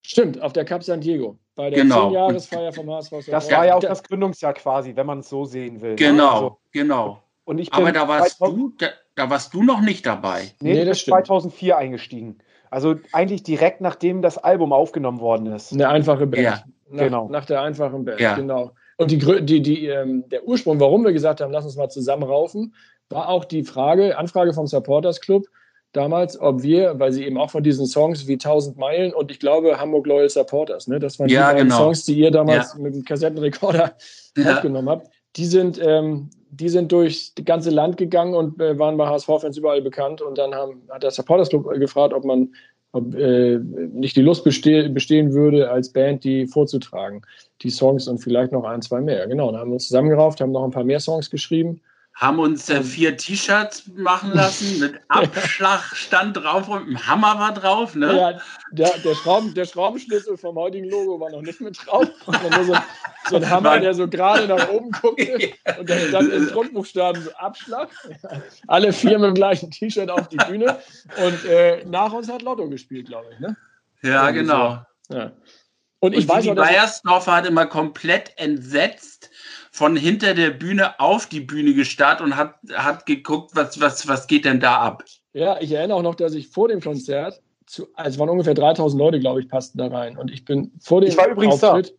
Stimmt, 0.05 0.43
auf 0.43 0.53
der 0.53 0.65
Cap 0.65 0.83
San 0.83 1.01
Diego, 1.01 1.39
bei 1.55 1.71
der 1.71 1.83
genau. 1.83 2.11
10-Jahresfeier 2.11 2.73
vom 2.73 2.91
HSV. 2.91 3.13
Das 3.29 3.49
war 3.51 3.67
ja 3.67 3.77
auch 3.77 3.81
das 3.81 4.03
Gründungsjahr 4.03 4.55
quasi, 4.55 4.97
wenn 4.97 5.07
man 5.07 5.21
es 5.21 5.29
so 5.29 5.45
sehen 5.45 5.81
will. 5.81 5.91
Ne? 5.91 5.97
Genau, 5.97 6.35
also, 6.35 6.59
genau. 6.73 7.23
Und 7.45 7.59
ich 7.59 7.73
aber 7.73 7.93
da 7.93 8.09
warst, 8.09 8.41
du, 8.41 8.73
da, 8.79 8.89
da, 9.15 9.31
warst 9.31 9.55
du 9.55 9.63
noch 9.63 9.81
nicht 9.81 10.05
dabei. 10.05 10.51
Nee, 10.61 10.75
nee 10.75 10.85
das 10.85 10.99
ist 10.99 11.07
2004 11.07 11.77
eingestiegen. 11.77 12.39
Also 12.71 12.97
eigentlich 13.13 13.45
direkt 13.45 13.81
nachdem 13.81 14.23
das 14.23 14.39
Album 14.39 14.73
aufgenommen 14.73 15.21
worden 15.21 15.47
ist. 15.47 15.73
Eine 15.73 15.89
einfache 15.89 16.27
Band. 16.27 16.43
Ja. 16.43 16.65
Nach, 16.89 17.05
genau. 17.05 17.29
Nach 17.29 17.45
der 17.45 17.63
einfachen 17.63 18.05
Band, 18.05 18.21
ja. 18.21 18.35
genau. 18.35 18.73
Und 18.97 19.11
die, 19.11 19.19
die, 19.45 19.63
die, 19.63 19.87
ähm, 19.87 20.29
der 20.29 20.47
Ursprung, 20.47 20.79
warum 20.79 21.05
wir 21.05 21.13
gesagt 21.13 21.41
haben, 21.41 21.53
lass 21.53 21.65
uns 21.65 21.77
mal 21.77 21.89
zusammenraufen, 21.89 22.75
war 23.13 23.29
auch 23.29 23.45
die 23.45 23.65
Frage, 23.65 24.19
Anfrage 24.19 24.53
vom 24.53 24.67
Supporters 24.67 25.21
Club 25.21 25.47
damals, 25.93 26.41
ob 26.41 26.63
wir, 26.63 26.99
weil 26.99 27.13
sie 27.13 27.25
eben 27.25 27.39
auch 27.39 27.51
von 27.51 27.63
diesen 27.63 27.87
Songs 27.87 28.27
wie 28.27 28.35
1000 28.35 28.79
Meilen 28.79 29.13
und 29.13 29.31
ich 29.31 29.39
glaube 29.39 29.79
Hamburg 29.79 30.07
Loyal 30.07 30.29
Supporters, 30.29 30.89
ne, 30.89 30.99
das 30.99 31.19
waren 31.19 31.29
ja, 31.29 31.53
die 31.53 31.63
genau. 31.63 31.77
Songs, 31.77 32.05
die 32.05 32.19
ihr 32.19 32.31
damals 32.31 32.75
ja. 32.75 32.81
mit 32.83 32.95
dem 32.95 33.05
Kassettenrekorder 33.05 33.93
ja. 34.37 34.55
aufgenommen 34.55 34.89
habt, 34.89 35.11
die 35.37 35.45
sind, 35.45 35.81
ähm, 35.83 36.31
die 36.51 36.69
sind 36.69 36.93
durchs 36.93 37.35
ganze 37.45 37.71
Land 37.71 37.97
gegangen 37.97 38.35
und 38.35 38.61
äh, 38.61 38.79
waren 38.79 38.97
bei 38.97 39.07
HSV-Fans 39.07 39.57
überall 39.57 39.83
bekannt 39.83 40.23
und 40.23 40.39
dann 40.39 40.55
haben, 40.55 40.83
hat 40.89 41.03
der 41.03 41.11
Supporters 41.11 41.51
Club 41.51 41.69
gefragt, 41.75 42.15
ob 42.15 42.25
man 42.25 42.55
ob 42.95 43.15
äh, 43.15 43.59
nicht 43.59 44.17
die 44.17 44.23
Lust 44.23 44.45
beste 44.45 44.91
bestehen 44.91 45.33
würde, 45.33 45.71
als 45.71 45.91
Band 45.91 46.25
die 46.25 46.47
vorzutragen, 46.47 47.23
die 47.63 47.71
Songs 47.71 48.07
und 48.07 48.19
vielleicht 48.19 48.53
noch 48.53 48.65
ein, 48.65 48.83
zwei 48.83 49.01
mehr. 49.01 49.27
Genau, 49.27 49.51
dann 49.51 49.61
haben 49.61 49.71
wir 49.71 49.75
uns 49.75 49.87
zusammengerauft, 49.89 50.43
haben 50.43 50.53
noch 50.53 50.63
ein 50.63 50.73
paar 50.73 50.85
mehr 50.85 51.01
Songs 51.01 51.31
geschrieben 51.31 51.81
haben 52.15 52.39
uns 52.39 52.69
äh, 52.69 52.83
vier 52.83 53.17
T-Shirts 53.17 53.89
machen 53.95 54.33
lassen 54.33 54.79
mit 54.81 55.01
Abschlag 55.09 55.81
stand 55.95 56.37
drauf 56.37 56.69
und 56.69 56.89
ein 56.89 57.07
Hammer 57.07 57.39
war 57.39 57.53
drauf. 57.55 57.95
Ne? 57.95 58.17
Ja, 58.17 58.41
der, 58.71 58.99
der, 58.99 59.15
Schrauben, 59.15 59.55
der 59.55 59.65
Schraubenschlüssel 59.65 60.37
vom 60.37 60.57
heutigen 60.57 60.89
Logo 60.89 61.19
war 61.19 61.31
noch 61.31 61.43
nicht 61.43 61.61
mit 61.61 61.77
drauf. 61.85 62.09
Nur 62.27 62.65
so, 62.65 62.77
so 63.29 63.37
ein 63.37 63.51
Hammer, 63.51 63.81
der 63.81 63.95
so 63.95 64.07
gerade 64.07 64.47
nach 64.47 64.69
oben 64.69 64.91
guckte 64.93 65.53
und 65.79 65.89
dann 65.89 65.99
stand 66.09 66.33
in 66.33 66.47
Grundbuchstaben 66.49 67.23
so 67.23 67.33
Abschlag. 67.33 67.89
Alle 68.69 68.93
vier 68.93 69.19
mit 69.19 69.29
dem 69.29 69.35
gleichen 69.35 69.71
T-Shirt 69.71 70.11
auf 70.11 70.29
die 70.29 70.37
Bühne 70.37 70.79
und 71.25 71.45
äh, 71.47 71.85
nach 71.87 72.13
uns 72.13 72.31
hat 72.31 72.43
Lotto 72.43 72.69
gespielt, 72.69 73.09
glaube 73.09 73.27
ich. 73.33 73.41
Ne? 73.41 73.57
Ja, 74.03 74.31
genau. 74.31 74.85
So. 75.09 75.17
Ja. 75.17 75.33
Und 76.01 76.15
ich 76.15 76.29
und 76.29 76.35
weiß 76.35 76.43
die 76.43 76.51
Bayersdorfer 76.51 77.33
hat 77.33 77.47
immer 77.47 77.67
komplett 77.67 78.33
entsetzt 78.37 79.12
von 79.73 79.97
hinter 79.97 80.35
der 80.35 80.51
Bühne 80.51 81.01
auf 81.01 81.27
die 81.27 81.41
Bühne 81.41 81.73
gestarrt 81.73 82.21
und 82.21 82.37
hat, 82.37 82.57
hat 82.75 83.07
geguckt, 83.07 83.53
was, 83.55 83.81
was, 83.81 84.07
was 84.07 84.27
geht 84.27 84.45
denn 84.45 84.61
da 84.61 84.77
ab. 84.77 85.03
Ja, 85.33 85.59
ich 85.61 85.73
erinnere 85.73 85.97
auch 85.97 86.03
noch, 86.03 86.15
dass 86.15 86.35
ich 86.35 86.49
vor 86.49 86.69
dem 86.69 86.81
Konzert, 86.81 87.41
zu, 87.67 87.89
also 87.95 88.11
es 88.11 88.19
waren 88.19 88.29
ungefähr 88.29 88.53
3000 88.53 89.01
Leute, 89.01 89.19
glaube 89.19 89.41
ich, 89.41 89.49
passten 89.49 89.79
da 89.79 89.87
rein. 89.87 90.19
Und 90.19 90.31
ich 90.31 90.45
bin 90.45 90.73
vor 90.79 91.01
dem 91.01 91.09
ich 91.09 91.17
war 91.17 91.29
übrigens 91.29 91.65
Auftritt. 91.65 91.97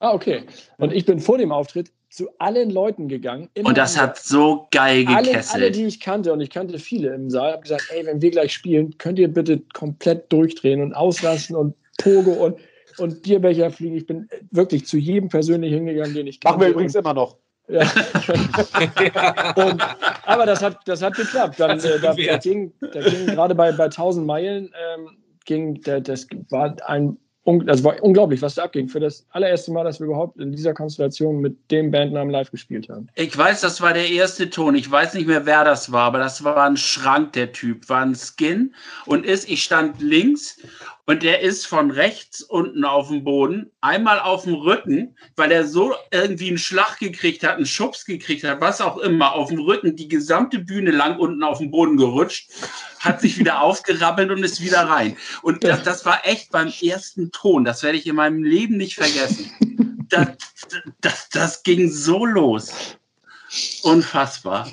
Da. 0.00 0.08
Ah, 0.08 0.14
okay. 0.14 0.42
Und 0.78 0.92
ich 0.92 1.06
bin 1.06 1.20
vor 1.20 1.38
dem 1.38 1.52
Auftritt 1.52 1.92
zu 2.10 2.28
allen 2.38 2.70
Leuten 2.70 3.08
gegangen. 3.08 3.48
und 3.62 3.78
das 3.78 3.96
hat 3.96 4.18
so 4.18 4.66
geil 4.72 5.04
gekesselt. 5.04 5.54
Alle, 5.54 5.64
alle, 5.66 5.70
die 5.70 5.84
ich 5.84 6.00
kannte, 6.00 6.32
und 6.32 6.40
ich 6.40 6.50
kannte 6.50 6.76
viele 6.80 7.14
im 7.14 7.30
Saal, 7.30 7.52
habe 7.52 7.62
gesagt, 7.62 7.84
ey, 7.90 8.04
wenn 8.04 8.20
wir 8.20 8.32
gleich 8.32 8.52
spielen, 8.52 8.98
könnt 8.98 9.20
ihr 9.20 9.32
bitte 9.32 9.60
komplett 9.74 10.30
durchdrehen 10.32 10.82
und 10.82 10.92
auslassen 10.92 11.54
und 11.54 11.76
Pogo 11.98 12.32
und 12.32 12.58
und 12.98 13.22
Bierbecher 13.22 13.70
fliegen. 13.70 13.96
Ich 13.96 14.06
bin 14.06 14.28
wirklich 14.50 14.86
zu 14.86 14.98
jedem 14.98 15.28
persönlich 15.28 15.72
hingegangen, 15.72 16.14
den 16.14 16.26
ich 16.26 16.40
kannte. 16.40 16.58
Machen 16.58 16.66
wir 16.66 16.72
übrigens 16.72 16.94
immer 16.94 17.14
noch. 17.14 17.36
Ja. 17.68 17.82
und, 19.56 19.82
aber 20.24 20.46
das 20.46 20.62
hat, 20.62 20.80
das 20.86 21.02
hat 21.02 21.14
geklappt. 21.14 21.58
Dann, 21.58 21.78
äh, 21.78 21.98
da, 22.00 22.14
da, 22.14 22.38
ging, 22.38 22.72
da 22.80 23.00
ging 23.00 23.26
gerade 23.26 23.54
bei, 23.54 23.72
bei 23.72 23.84
1000 23.84 24.26
Meilen, 24.26 24.64
ähm, 24.96 25.16
ging, 25.44 25.80
da, 25.82 26.00
das 26.00 26.26
war 26.50 26.76
ein 26.86 27.16
das 27.44 27.82
war 27.82 28.00
unglaublich, 28.02 28.40
was 28.40 28.54
da 28.54 28.64
abging. 28.64 28.88
Für 28.88 29.00
das 29.00 29.26
allererste 29.30 29.72
Mal, 29.72 29.82
dass 29.82 29.98
wir 29.98 30.06
überhaupt 30.06 30.38
in 30.38 30.52
dieser 30.52 30.74
Konstellation 30.74 31.40
mit 31.40 31.56
dem 31.72 31.90
Bandnamen 31.90 32.30
live 32.30 32.50
gespielt 32.52 32.88
haben. 32.88 33.08
Ich 33.16 33.36
weiß, 33.36 33.62
das 33.62 33.80
war 33.80 33.92
der 33.92 34.08
erste 34.08 34.48
Ton. 34.48 34.76
Ich 34.76 34.88
weiß 34.88 35.14
nicht 35.14 35.26
mehr, 35.26 35.44
wer 35.44 35.64
das 35.64 35.90
war, 35.90 36.04
aber 36.04 36.18
das 36.18 36.44
war 36.44 36.56
ein 36.62 36.76
Schrank, 36.76 37.32
der 37.32 37.52
Typ. 37.52 37.88
War 37.88 38.02
ein 38.02 38.14
Skin 38.14 38.72
und 39.06 39.26
ist, 39.26 39.50
ich 39.50 39.64
stand 39.64 40.00
links 40.00 40.60
und 41.04 41.24
der 41.24 41.40
ist 41.40 41.66
von 41.66 41.90
rechts 41.90 42.42
unten 42.42 42.84
auf 42.84 43.08
dem 43.08 43.24
Boden, 43.24 43.72
einmal 43.80 44.20
auf 44.20 44.44
dem 44.44 44.54
Rücken, 44.54 45.16
weil 45.34 45.50
er 45.50 45.66
so 45.66 45.94
irgendwie 46.12 46.48
einen 46.48 46.58
Schlag 46.58 46.98
gekriegt 46.98 47.42
hat, 47.42 47.56
einen 47.56 47.66
Schubs 47.66 48.04
gekriegt 48.04 48.44
hat, 48.44 48.60
was 48.60 48.80
auch 48.80 48.98
immer, 48.98 49.32
auf 49.32 49.48
dem 49.48 49.58
Rücken 49.58 49.96
die 49.96 50.06
gesamte 50.06 50.60
Bühne 50.60 50.92
lang 50.92 51.18
unten 51.18 51.42
auf 51.42 51.58
dem 51.58 51.72
Boden 51.72 51.96
gerutscht, 51.96 52.50
hat 53.00 53.20
sich 53.20 53.36
wieder 53.38 53.60
aufgerappelt 53.62 54.30
und 54.30 54.44
ist 54.44 54.60
wieder 54.60 54.88
rein. 54.88 55.16
Und 55.42 55.64
das, 55.64 55.82
das 55.82 56.04
war 56.06 56.24
echt 56.24 56.52
beim 56.52 56.72
ersten 56.80 57.32
Ton, 57.32 57.64
das 57.64 57.82
werde 57.82 57.98
ich 57.98 58.06
in 58.06 58.14
meinem 58.16 58.44
Leben 58.44 58.76
nicht 58.76 58.94
vergessen. 58.94 59.50
Das, 60.12 60.36
das, 61.00 61.28
das 61.30 61.62
ging 61.62 61.90
so 61.90 62.26
los. 62.26 62.98
Unfassbar. 63.82 64.70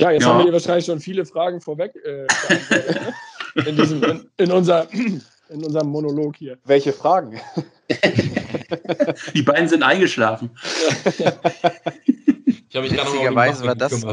Ja, 0.00 0.10
jetzt 0.10 0.22
ja. 0.22 0.30
haben 0.30 0.38
wir 0.38 0.46
dir 0.46 0.52
wahrscheinlich 0.52 0.86
schon 0.86 0.98
viele 0.98 1.24
Fragen 1.24 1.60
vorweg. 1.60 1.94
Äh, 2.04 2.26
in, 3.54 3.76
diesem, 3.76 4.02
in, 4.02 4.28
in, 4.36 4.52
unser, 4.52 4.92
in 4.94 5.64
unserem 5.64 5.88
Monolog 5.88 6.36
hier. 6.36 6.58
Welche 6.64 6.92
Fragen? 6.92 7.40
Die 9.34 9.42
beiden 9.42 9.68
sind 9.68 9.82
eingeschlafen. 9.82 10.50
Ich 12.70 12.76
habe 12.76 12.88
mich 12.88 12.96
gerade 12.96 13.10
noch 13.10 13.64
war 13.64 13.74
das, 13.74 14.06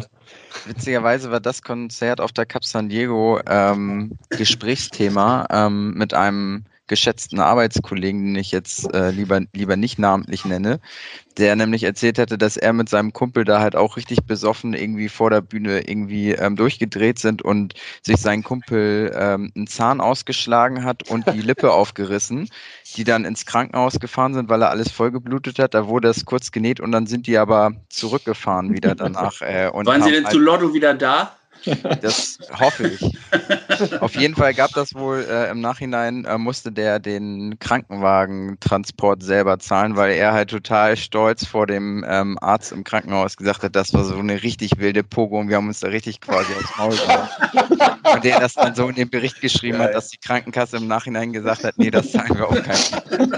Witzigerweise 0.65 1.30
war 1.30 1.39
das 1.39 1.62
Konzert 1.62 2.19
auf 2.19 2.32
der 2.32 2.47
Cup 2.47 2.65
San 2.65 2.89
Diego 2.89 3.39
ähm, 3.47 4.17
Gesprächsthema 4.30 5.45
ähm, 5.52 5.93
mit 5.93 6.15
einem 6.15 6.65
geschätzten 6.88 7.39
Arbeitskollegen, 7.39 8.26
den 8.26 8.36
ich 8.36 8.52
jetzt 8.52 8.93
äh, 8.93 9.12
lieber, 9.12 9.41
lieber 9.54 9.76
nicht 9.76 10.00
namentlich 10.00 10.45
nenne, 10.45 10.80
der 11.38 11.56
nämlich 11.56 11.84
erzählt 11.84 12.17
hatte, 12.17 12.38
dass 12.38 12.58
er 12.58 12.73
mit 12.73 12.89
seinem 12.89 13.13
Kumpel 13.13 13.43
da 13.43 13.60
halt 13.60 13.76
auch 13.76 13.97
richtig 13.97 14.26
besoffen 14.26 14.73
irgendwie 14.73 15.10
vor 15.10 15.30
der 15.30 15.41
Bühne 15.41 15.88
irgendwie 15.88 16.32
ähm, 16.32 16.56
durchgedreht 16.56 17.19
sind 17.19 17.41
und 17.41 17.76
sich 18.02 18.17
sein 18.17 18.43
Kumpel 18.43 19.13
ähm, 19.15 19.52
einen 19.56 19.67
Zahn 19.67 20.02
ausgeschlagen 20.02 20.84
hat 20.84 21.10
und 21.10 21.28
die 21.34 21.41
Lippe 21.47 21.71
aufgerissen, 21.71 22.50
die 22.95 23.04
dann 23.04 23.26
ins 23.26 23.45
Krankenhaus 23.45 24.00
gefahren 24.00 24.34
sind, 24.34 24.50
weil 24.50 24.62
er 24.62 24.69
alles 24.69 24.91
vollgeblutet 24.91 25.60
hat. 25.60 25.73
Da 25.73 25.88
wurde 25.88 26.10
es 26.10 26.26
kurz 26.26 26.52
genäht 26.52 26.80
und 26.80 26.91
dann 26.91 27.08
sind 27.08 27.28
die 27.28 27.38
aber 27.38 27.73
zurückgefahren 27.89 28.73
wieder 28.73 28.95
danach. 28.95 29.41
Äh, 29.41 29.69
und 29.71 29.86
Waren 29.86 30.04
sie 30.04 30.12
denn 30.12 30.26
halt 30.26 30.34
zu 30.34 30.39
Lotto 30.39 30.73
wieder 30.73 30.93
da? 30.93 31.37
Das 32.02 32.38
hoffe 32.60 32.88
ich. 32.88 34.02
Auf 34.02 34.15
jeden 34.15 34.36
Fall 34.36 34.54
gab 34.54 34.74
das 34.74 34.93
wohl 34.93 35.26
äh, 35.30 35.50
im 35.50 35.62
Nachhinein, 35.62 36.26
äh, 36.26 36.38
musste 36.38 36.72
der 36.72 37.00
den 37.00 37.58
Krankenwagentransport 37.60 39.24
selber 39.24 39.60
zahlen, 39.60 39.96
weil 39.96 40.13
er 40.13 40.34
halt 40.34 40.50
total 40.50 40.98
stolz 40.98 41.46
vor 41.46 41.67
dem 41.67 42.06
ähm, 42.08 42.38
Arzt 42.41 42.72
im 42.72 42.84
Krankenhaus 42.84 43.38
gesagt 43.38 43.63
hat, 43.63 43.76
das 43.76 43.93
war 43.93 44.04
so 44.04 44.17
eine 44.17 44.43
richtig 44.43 44.78
wilde 44.78 45.04
Pogo 45.04 45.39
und 45.39 45.50
wir 45.50 45.58
haben 45.58 45.67
uns 45.67 45.80
da 45.80 45.89
richtig 45.89 46.22
quasi 46.22 46.54
aufs 46.54 46.78
Maul 46.78 46.96
gemacht. 46.98 47.32
Und 48.13 48.24
der 48.24 48.39
das 48.39 48.54
dann 48.54 48.76
so 48.76 48.88
in 48.88 48.96
dem 48.96 49.10
Bericht 49.10 49.41
geschrieben 49.41 49.78
Geil. 49.78 49.88
hat, 49.88 49.96
dass 49.96 50.10
die 50.10 50.17
Krankenkasse 50.17 50.78
im 50.78 50.88
Nachhinein 50.88 51.34
gesagt 51.34 51.63
hat, 51.63 51.78
nee, 51.78 51.91
das 51.91 52.12
zahlen 52.12 52.38
wir 52.38 52.48
auch 52.48 52.63
keinen. 52.63 53.38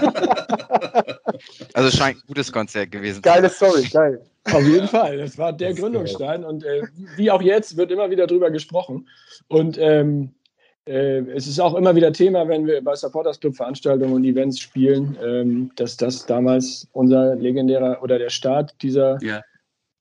Also 1.74 1.96
scheint 1.96 2.18
ein 2.18 2.22
gutes 2.26 2.52
Konzert 2.52 2.90
gewesen. 2.90 3.22
Geile 3.22 3.48
Story, 3.48 3.88
geil. 3.90 4.20
Auf 4.44 4.66
jeden 4.66 4.88
Fall, 4.88 5.18
das 5.18 5.36
war 5.36 5.52
der 5.52 5.70
das 5.70 5.78
Gründungsstein 5.78 6.44
und 6.44 6.64
äh, 6.64 6.82
wie 7.16 7.30
auch 7.30 7.42
jetzt 7.42 7.76
wird 7.76 7.90
immer 7.90 8.10
wieder 8.10 8.26
drüber 8.26 8.50
gesprochen. 8.50 9.08
Und 9.48 9.76
ähm, 9.78 10.30
äh, 10.86 11.20
es 11.34 11.46
ist 11.46 11.60
auch 11.60 11.74
immer 11.74 11.94
wieder 11.94 12.12
Thema, 12.12 12.48
wenn 12.48 12.66
wir 12.66 12.82
bei 12.82 12.94
Supporters 12.94 13.38
Club 13.38 13.54
Veranstaltungen 13.54 14.14
und 14.14 14.24
Events 14.24 14.58
spielen, 14.58 15.16
ähm, 15.22 15.70
dass 15.76 15.96
das 15.96 16.24
damals 16.24 16.88
unser 16.92 17.36
legendärer 17.36 18.02
oder 18.02 18.18
der 18.18 18.30
Start 18.30 18.74
dieser 18.82 19.18
ja. 19.22 19.42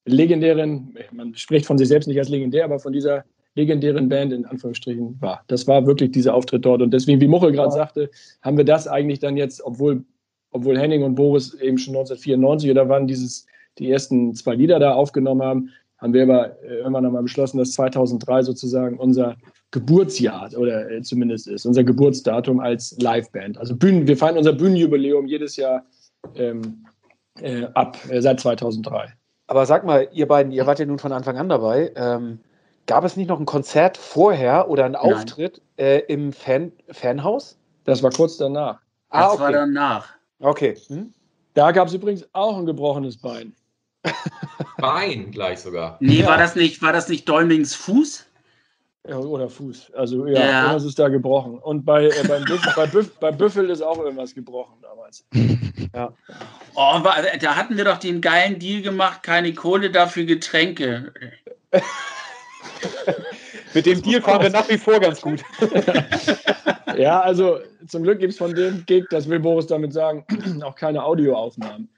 legendären, 0.06 0.98
man 1.12 1.36
spricht 1.36 1.66
von 1.66 1.78
sich 1.78 1.90
selbst 1.90 2.08
nicht 2.08 2.18
als 2.18 2.30
legendär, 2.30 2.64
aber 2.64 2.80
von 2.80 2.94
dieser 2.94 3.26
legendären 3.56 4.08
Band 4.08 4.32
in 4.32 4.46
Anführungsstrichen 4.46 5.22
war. 5.22 5.44
Das 5.48 5.68
war 5.68 5.86
wirklich 5.86 6.12
dieser 6.12 6.34
Auftritt 6.34 6.64
dort. 6.64 6.82
Und 6.82 6.92
deswegen, 6.92 7.20
wie 7.20 7.28
Muchel 7.28 7.52
gerade 7.52 7.72
sagte, 7.72 8.10
haben 8.42 8.58
wir 8.58 8.64
das 8.64 8.88
eigentlich 8.88 9.20
dann 9.20 9.36
jetzt, 9.36 9.62
obwohl, 9.62 10.06
obwohl 10.52 10.80
Henning 10.80 11.04
und 11.04 11.16
Boris 11.16 11.54
eben 11.56 11.78
schon 11.78 11.94
1994 11.94 12.72
oder 12.72 12.88
wann 12.88 13.06
dieses 13.06 13.46
die 13.80 13.92
ersten 13.92 14.36
zwei 14.36 14.56
Lieder 14.56 14.80
da 14.80 14.94
aufgenommen 14.94 15.42
haben, 15.42 15.70
haben 15.98 16.14
wir 16.14 16.24
aber 16.24 16.62
äh, 16.64 16.78
irgendwann 16.78 17.06
einmal 17.06 17.24
beschlossen, 17.24 17.58
dass 17.58 17.74
2003 17.74 18.44
sozusagen 18.44 18.98
unser 18.98 19.36
Geburtsjahr 19.72 20.50
oder 20.58 20.90
äh, 20.90 21.02
zumindest 21.02 21.48
ist, 21.48 21.66
unser 21.66 21.84
Geburtsdatum 21.84 22.60
als 22.60 22.96
Liveband. 23.00 23.58
Also 23.58 23.76
Bühnen, 23.76 24.08
wir 24.08 24.18
feiern 24.18 24.38
unser 24.38 24.54
Bühnenjubiläum 24.54 25.28
jedes 25.28 25.56
Jahr 25.58 25.84
ähm, 26.36 26.86
äh, 27.42 27.66
ab, 27.74 27.98
äh, 28.10 28.22
seit 28.22 28.40
2003. 28.40 29.14
Aber 29.48 29.66
sag 29.66 29.84
mal, 29.84 30.08
ihr 30.14 30.28
beiden, 30.28 30.52
ihr 30.52 30.66
wart 30.66 30.80
ja 30.80 30.86
nun 30.86 31.00
von 31.00 31.12
Anfang 31.12 31.38
an 31.38 31.50
dabei. 31.50 31.92
Ähm, 31.96 32.40
gab 32.86 33.04
es 33.04 33.18
nicht 33.18 33.28
noch 33.28 33.40
ein 33.40 33.46
Konzert 33.46 33.98
vorher 33.98 34.70
oder 34.70 34.86
einen 34.86 34.94
Nein. 34.94 35.14
Auftritt 35.14 35.62
äh, 35.78 36.00
im 36.08 36.32
Fan 36.32 36.72
Fanhaus? 36.92 37.58
Das 37.84 38.04
war 38.04 38.12
kurz 38.12 38.38
danach. 38.38 38.80
Ah, 39.10 39.24
das 39.24 39.34
okay. 39.34 39.42
war 39.42 39.52
danach. 39.52 40.08
Okay. 40.40 40.76
Hm? 40.88 41.14
Da 41.56 41.72
gab 41.72 41.88
es 41.88 41.94
übrigens 41.94 42.28
auch 42.34 42.58
ein 42.58 42.66
gebrochenes 42.66 43.18
Bein. 43.18 43.54
Bein 44.78 45.32
gleich 45.32 45.60
sogar. 45.60 45.98
Nee, 46.00 46.22
ja. 46.22 46.28
war 46.28 46.38
das 46.38 46.56
nicht, 46.56 46.82
war 46.82 46.94
das 46.94 47.10
nicht 47.10 47.28
Däumlings 47.28 47.76
Fuß? 47.76 48.26
Ja, 49.08 49.18
oder 49.18 49.50
Fuß. 49.50 49.94
Also 49.94 50.26
ja, 50.28 50.40
ja. 50.40 50.62
irgendwas 50.62 50.84
ist 50.84 51.00
da 51.00 51.08
gebrochen. 51.10 51.58
Und 51.58 51.86
bei, 51.86 52.06
äh, 52.06 52.28
beim 52.28 52.44
Büffel, 52.44 52.74
bei, 52.76 52.86
Büff, 52.86 53.16
bei 53.20 53.32
Büffel 53.32 53.70
ist 53.70 53.82
auch 53.82 53.98
irgendwas 53.98 54.36
gebrochen 54.36 54.78
damals. 54.82 55.26
ja. 55.94 56.14
Oh, 56.76 57.02
da 57.42 57.56
hatten 57.56 57.78
wir 57.78 57.86
doch 57.86 57.98
den 57.98 58.22
geilen 58.22 58.60
Deal 58.60 58.82
gemacht, 58.82 59.24
keine 59.24 59.54
Kohle 59.54 59.90
dafür 59.90 60.26
Getränke. 60.26 61.14
Mit 63.74 63.86
dem 63.86 64.02
Deal 64.02 64.22
fahren 64.22 64.44
wir 64.44 64.50
nach 64.50 64.68
wie 64.70 64.78
vor 64.78 65.00
ganz 65.00 65.22
gut. 65.22 65.44
ja, 66.98 67.22
also 67.22 67.60
zum 67.88 68.04
Glück 68.04 68.20
gibt 68.20 68.34
es 68.34 68.38
von 68.38 68.54
dem 68.54 68.86
Gig, 68.86 69.06
das 69.10 69.30
will 69.30 69.40
Boris 69.40 69.68
damit 69.68 69.94
sagen, 69.94 70.26
auch 70.64 70.76
keine 70.76 71.04
Audioaufnahmen. 71.04 71.90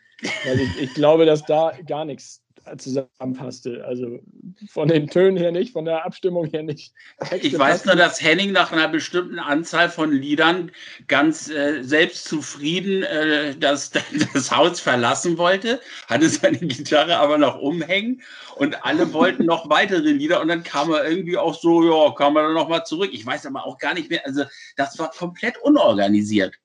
Weil 0.45 0.59
ich, 0.59 0.77
ich 0.79 0.93
glaube, 0.93 1.25
dass 1.25 1.45
da 1.45 1.73
gar 1.85 2.05
nichts 2.05 2.41
zusammenpasste. 2.77 3.83
Also 3.85 4.19
von 4.67 4.87
den 4.87 5.07
Tönen 5.07 5.37
her 5.37 5.51
nicht, 5.51 5.73
von 5.73 5.85
der 5.85 6.05
Abstimmung 6.05 6.45
her 6.47 6.63
nicht. 6.63 6.93
Texte 7.19 7.47
ich 7.47 7.57
weiß 7.57 7.85
nur, 7.85 7.95
dass 7.95 8.21
Henning 8.21 8.51
nach 8.51 8.71
einer 8.71 8.87
bestimmten 8.87 9.39
Anzahl 9.39 9.89
von 9.89 10.11
Liedern 10.11 10.71
ganz 11.07 11.49
äh, 11.49 11.81
selbstzufrieden 11.83 13.03
äh, 13.03 13.55
das, 13.57 13.91
das 14.33 14.55
Haus 14.55 14.79
verlassen 14.79 15.37
wollte, 15.37 15.79
hatte 16.07 16.29
seine 16.29 16.59
Gitarre 16.59 17.17
aber 17.17 17.37
noch 17.37 17.59
umhängen 17.59 18.21
und 18.55 18.83
alle 18.85 19.11
wollten 19.13 19.45
noch 19.45 19.69
weitere 19.69 20.11
Lieder 20.11 20.41
und 20.41 20.47
dann 20.47 20.63
kam 20.63 20.91
er 20.91 21.09
irgendwie 21.09 21.37
auch 21.37 21.59
so, 21.59 21.83
ja, 21.83 22.13
kam 22.13 22.35
er 22.35 22.43
dann 22.43 22.53
nochmal 22.53 22.85
zurück. 22.85 23.09
Ich 23.13 23.25
weiß 23.25 23.45
aber 23.45 23.65
auch 23.65 23.77
gar 23.77 23.93
nicht 23.93 24.09
mehr, 24.09 24.25
also 24.25 24.43
das 24.75 24.97
war 24.99 25.09
komplett 25.11 25.57
unorganisiert. 25.61 26.60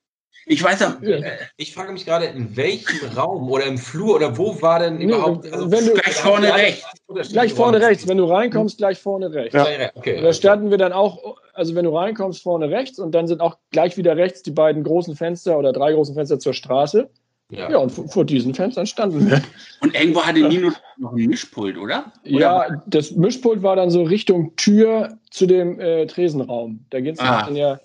Ich 0.49 0.63
weiß 0.63 0.81
auch. 0.83 1.01
Äh, 1.01 1.23
ich 1.57 1.73
frage 1.73 1.91
mich 1.91 2.05
gerade, 2.05 2.25
in 2.25 2.55
welchem 2.55 3.09
Raum 3.17 3.51
oder 3.51 3.65
im 3.65 3.77
Flur 3.77 4.15
oder 4.15 4.37
wo 4.37 4.61
war 4.61 4.79
denn 4.79 4.99
überhaupt. 5.01 5.51
Also 5.51 5.69
wenn 5.69 5.85
du, 5.85 5.93
gleich 5.93 6.15
vorne 6.15 6.53
rechts. 6.53 6.85
Gleich 7.31 7.53
vorne 7.53 7.81
rechts. 7.81 8.07
Wenn 8.07 8.17
du 8.17 8.25
reinkommst, 8.25 8.77
gleich 8.77 8.97
vorne 8.97 9.31
rechts. 9.33 9.53
Ja. 9.53 9.67
Okay, 9.95 10.21
da 10.21 10.31
standen 10.31 10.71
wir 10.71 10.77
dann 10.77 10.93
auch, 10.93 11.37
also 11.53 11.75
wenn 11.75 11.83
du 11.83 11.95
reinkommst, 11.95 12.41
vorne 12.41 12.69
rechts 12.69 12.97
und 12.97 13.11
dann 13.11 13.27
sind 13.27 13.41
auch 13.41 13.57
gleich 13.71 13.97
wieder 13.97 14.15
rechts 14.15 14.41
die 14.41 14.51
beiden 14.51 14.83
großen 14.83 15.15
Fenster 15.17 15.57
oder 15.57 15.73
drei 15.73 15.91
großen 15.91 16.15
Fenster 16.15 16.39
zur 16.39 16.53
Straße. 16.53 17.09
Ja. 17.49 17.69
ja, 17.69 17.77
und 17.77 17.91
vor 17.91 18.25
diesen 18.25 18.53
Fenstern 18.53 18.85
standen 18.87 19.29
wir. 19.29 19.41
Und 19.81 19.95
irgendwo 19.95 20.21
hatte 20.21 20.41
Nino 20.41 20.71
noch 20.97 21.13
ein 21.13 21.27
Mischpult, 21.27 21.77
oder? 21.77 22.11
oder? 22.25 22.39
Ja, 22.39 22.83
das 22.87 23.11
Mischpult 23.11 23.63
war 23.63 23.77
dann 23.77 23.89
so 23.89 24.03
Richtung 24.03 24.53
Tür 24.57 25.17
zu 25.29 25.45
dem 25.45 25.79
äh, 25.79 26.07
Tresenraum. 26.07 26.85
Da 26.89 26.99
geht 26.99 27.15
es 27.15 27.21
ah. 27.21 27.45
dann 27.45 27.55
ja 27.55 27.79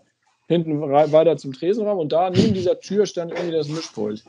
hinten 0.52 0.80
weiter 0.80 1.36
zum 1.36 1.52
Tresenraum 1.52 1.98
und 1.98 2.12
da 2.12 2.30
neben 2.30 2.54
dieser 2.54 2.78
Tür 2.80 3.06
stand 3.06 3.32
irgendwie 3.32 3.52
das 3.52 3.68
Mischpult. 3.68 4.24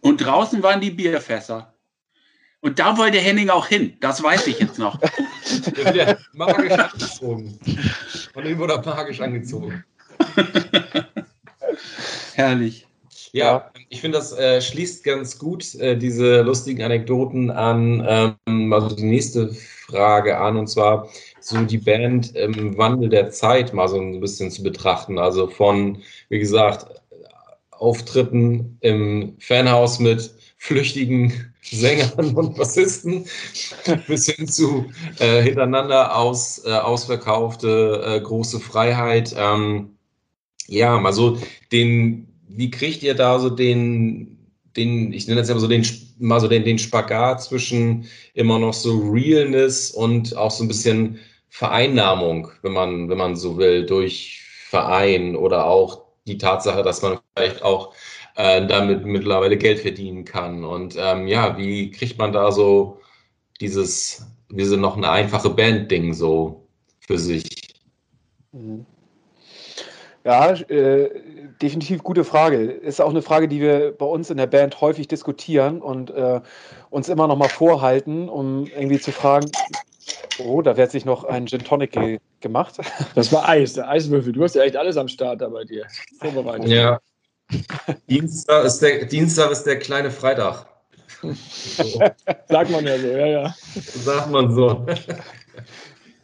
Und 0.00 0.18
draußen 0.18 0.62
waren 0.62 0.80
die 0.80 0.90
Bierfässer. 0.90 1.72
Und 2.60 2.78
da 2.78 2.96
wollte 2.98 3.18
Henning 3.18 3.50
auch 3.50 3.66
hin, 3.66 3.96
das 4.00 4.22
weiß 4.22 4.46
ich 4.48 4.58
jetzt 4.58 4.78
noch. 4.78 4.98
Der 4.98 5.94
wird 5.94 6.18
magisch 6.32 6.72
angezogen. 6.72 7.58
Von 8.32 8.46
ihm 8.46 8.58
wurde 8.58 8.74
er 8.74 8.84
magisch 8.84 9.20
angezogen. 9.20 9.84
Herrlich. 12.34 12.86
Ja, 13.32 13.70
ich 13.90 14.00
finde, 14.00 14.18
das 14.18 14.32
äh, 14.32 14.60
schließt 14.60 15.04
ganz 15.04 15.38
gut 15.38 15.74
äh, 15.74 15.96
diese 15.96 16.42
lustigen 16.42 16.82
Anekdoten 16.82 17.50
an, 17.50 18.36
ähm, 18.46 18.72
also 18.72 18.96
die 18.96 19.04
nächste 19.04 19.52
Frage 19.52 20.38
an, 20.38 20.56
und 20.56 20.68
zwar, 20.68 21.08
so 21.46 21.64
die 21.64 21.78
Band 21.78 22.34
im 22.34 22.76
Wandel 22.76 23.08
der 23.08 23.30
Zeit 23.30 23.72
mal 23.72 23.88
so 23.88 24.00
ein 24.00 24.18
bisschen 24.18 24.50
zu 24.50 24.64
betrachten. 24.64 25.18
Also 25.18 25.46
von, 25.46 25.98
wie 26.28 26.40
gesagt, 26.40 26.86
Auftritten 27.70 28.78
im 28.80 29.36
Fanhaus 29.38 30.00
mit 30.00 30.34
flüchtigen 30.58 31.52
Sängern 31.62 32.34
und 32.34 32.56
Bassisten 32.56 33.26
bis 34.08 34.26
hin 34.26 34.48
zu 34.48 34.86
äh, 35.20 35.42
hintereinander 35.42 36.16
aus, 36.16 36.64
äh, 36.64 36.70
ausverkaufte 36.72 38.02
äh, 38.04 38.20
große 38.20 38.58
Freiheit. 38.58 39.34
Ähm, 39.38 39.90
ja, 40.66 40.98
mal 40.98 41.12
so 41.12 41.38
den, 41.70 42.26
wie 42.48 42.72
kriegt 42.72 43.04
ihr 43.04 43.14
da 43.14 43.38
so 43.38 43.50
den, 43.50 44.38
den, 44.76 45.12
ich 45.12 45.28
nenne 45.28 45.40
das 45.40 45.48
ja 45.48 45.58
so 45.58 45.68
den, 45.68 45.86
mal 46.18 46.40
so 46.40 46.48
den, 46.48 46.64
den 46.64 46.78
Spagat 46.78 47.42
zwischen 47.42 48.06
immer 48.34 48.58
noch 48.58 48.74
so 48.74 48.98
Realness 49.10 49.92
und 49.92 50.36
auch 50.36 50.50
so 50.50 50.64
ein 50.64 50.68
bisschen 50.68 51.18
Vereinnahmung, 51.48 52.50
wenn 52.62 52.72
man, 52.72 53.08
wenn 53.08 53.18
man 53.18 53.36
so 53.36 53.56
will, 53.56 53.86
durch 53.86 54.42
Verein 54.68 55.36
oder 55.36 55.66
auch 55.66 56.02
die 56.26 56.38
Tatsache, 56.38 56.82
dass 56.82 57.02
man 57.02 57.18
vielleicht 57.36 57.62
auch 57.62 57.94
äh, 58.36 58.66
damit 58.66 59.04
mittlerweile 59.04 59.56
Geld 59.56 59.80
verdienen 59.80 60.24
kann. 60.24 60.64
Und 60.64 60.96
ähm, 60.98 61.26
ja, 61.26 61.56
wie 61.56 61.90
kriegt 61.90 62.18
man 62.18 62.32
da 62.32 62.52
so 62.52 63.00
dieses, 63.60 64.26
wir 64.48 64.66
sind 64.66 64.80
noch 64.80 64.96
eine 64.96 65.10
einfache 65.10 65.50
Band-Ding 65.50 66.14
so 66.14 66.66
für 67.00 67.18
sich? 67.18 67.44
Mhm. 68.52 68.84
Ja, 70.24 70.50
äh, 70.54 71.08
definitiv 71.62 72.02
gute 72.02 72.24
Frage. 72.24 72.64
Ist 72.64 73.00
auch 73.00 73.10
eine 73.10 73.22
Frage, 73.22 73.46
die 73.46 73.60
wir 73.60 73.92
bei 73.92 74.06
uns 74.06 74.28
in 74.28 74.36
der 74.36 74.48
Band 74.48 74.80
häufig 74.80 75.06
diskutieren 75.06 75.80
und 75.80 76.10
äh, 76.10 76.40
uns 76.90 77.08
immer 77.08 77.28
noch 77.28 77.36
mal 77.36 77.48
vorhalten, 77.48 78.28
um 78.28 78.66
irgendwie 78.66 78.98
zu 78.98 79.12
fragen, 79.12 79.48
Oh, 80.38 80.62
da 80.62 80.76
wird 80.76 80.90
sich 80.90 81.04
noch 81.04 81.24
ein 81.24 81.46
Gin 81.46 81.64
Tonic 81.64 81.92
ge 81.92 82.18
gemacht. 82.40 82.78
Das 83.14 83.32
war 83.32 83.48
Eis, 83.48 83.74
der 83.74 83.88
Eiswürfel. 83.88 84.32
Du 84.32 84.42
hast 84.42 84.54
ja 84.54 84.62
echt 84.62 84.76
alles 84.76 84.96
am 84.96 85.08
Start 85.08 85.40
da 85.40 85.48
bei 85.48 85.64
dir. 85.64 85.86
Vorbereitet. 86.20 86.68
Ja. 86.68 87.00
Dienstag 88.08 88.64
ist, 88.64 88.80
der, 88.80 89.04
Dienstag 89.06 89.50
ist 89.50 89.64
der 89.64 89.78
kleine 89.78 90.10
Freitag. 90.10 90.66
Sagt 92.48 92.70
man 92.70 92.86
ja 92.86 92.98
so, 92.98 93.06
ja, 93.06 93.26
ja. 93.26 93.54
Sagt 93.74 94.30
man 94.30 94.54
so. 94.54 94.84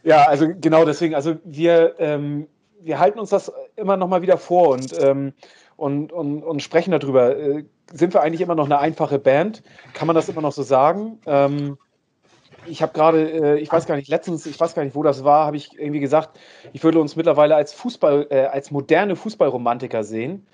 Ja, 0.03 0.25
also 0.25 0.47
genau 0.59 0.85
deswegen, 0.85 1.15
also 1.15 1.37
wir, 1.45 1.95
ähm, 1.97 2.47
wir 2.81 2.99
halten 2.99 3.19
uns 3.19 3.29
das 3.29 3.51
immer 3.75 3.97
noch 3.97 4.07
mal 4.07 4.21
wieder 4.21 4.37
vor 4.37 4.69
und, 4.69 4.93
ähm, 5.01 5.33
und, 5.77 6.11
und, 6.11 6.43
und 6.43 6.61
sprechen 6.61 6.91
darüber. 6.91 7.35
Äh, 7.37 7.63
sind 7.91 8.13
wir 8.13 8.21
eigentlich 8.21 8.41
immer 8.41 8.55
noch 8.55 8.65
eine 8.65 8.79
einfache 8.79 9.19
Band? 9.19 9.63
Kann 9.93 10.07
man 10.07 10.15
das 10.15 10.29
immer 10.29 10.41
noch 10.41 10.51
so 10.51 10.63
sagen? 10.63 11.19
Ähm, 11.25 11.77
ich 12.65 12.81
habe 12.81 12.93
gerade, 12.93 13.29
äh, 13.29 13.59
ich 13.59 13.71
weiß 13.71 13.85
gar 13.85 13.95
nicht, 13.95 14.07
letztens, 14.07 14.45
ich 14.45 14.59
weiß 14.59 14.75
gar 14.75 14.83
nicht, 14.83 14.95
wo 14.95 15.03
das 15.03 15.23
war, 15.23 15.45
habe 15.45 15.57
ich 15.57 15.77
irgendwie 15.77 15.99
gesagt, 15.99 16.39
ich 16.73 16.83
würde 16.83 16.99
uns 16.99 17.15
mittlerweile 17.15 17.55
als 17.55 17.73
Fußball, 17.73 18.27
äh, 18.29 18.45
als 18.45 18.71
moderne 18.71 19.15
Fußballromantiker 19.15 20.03
sehen, 20.03 20.45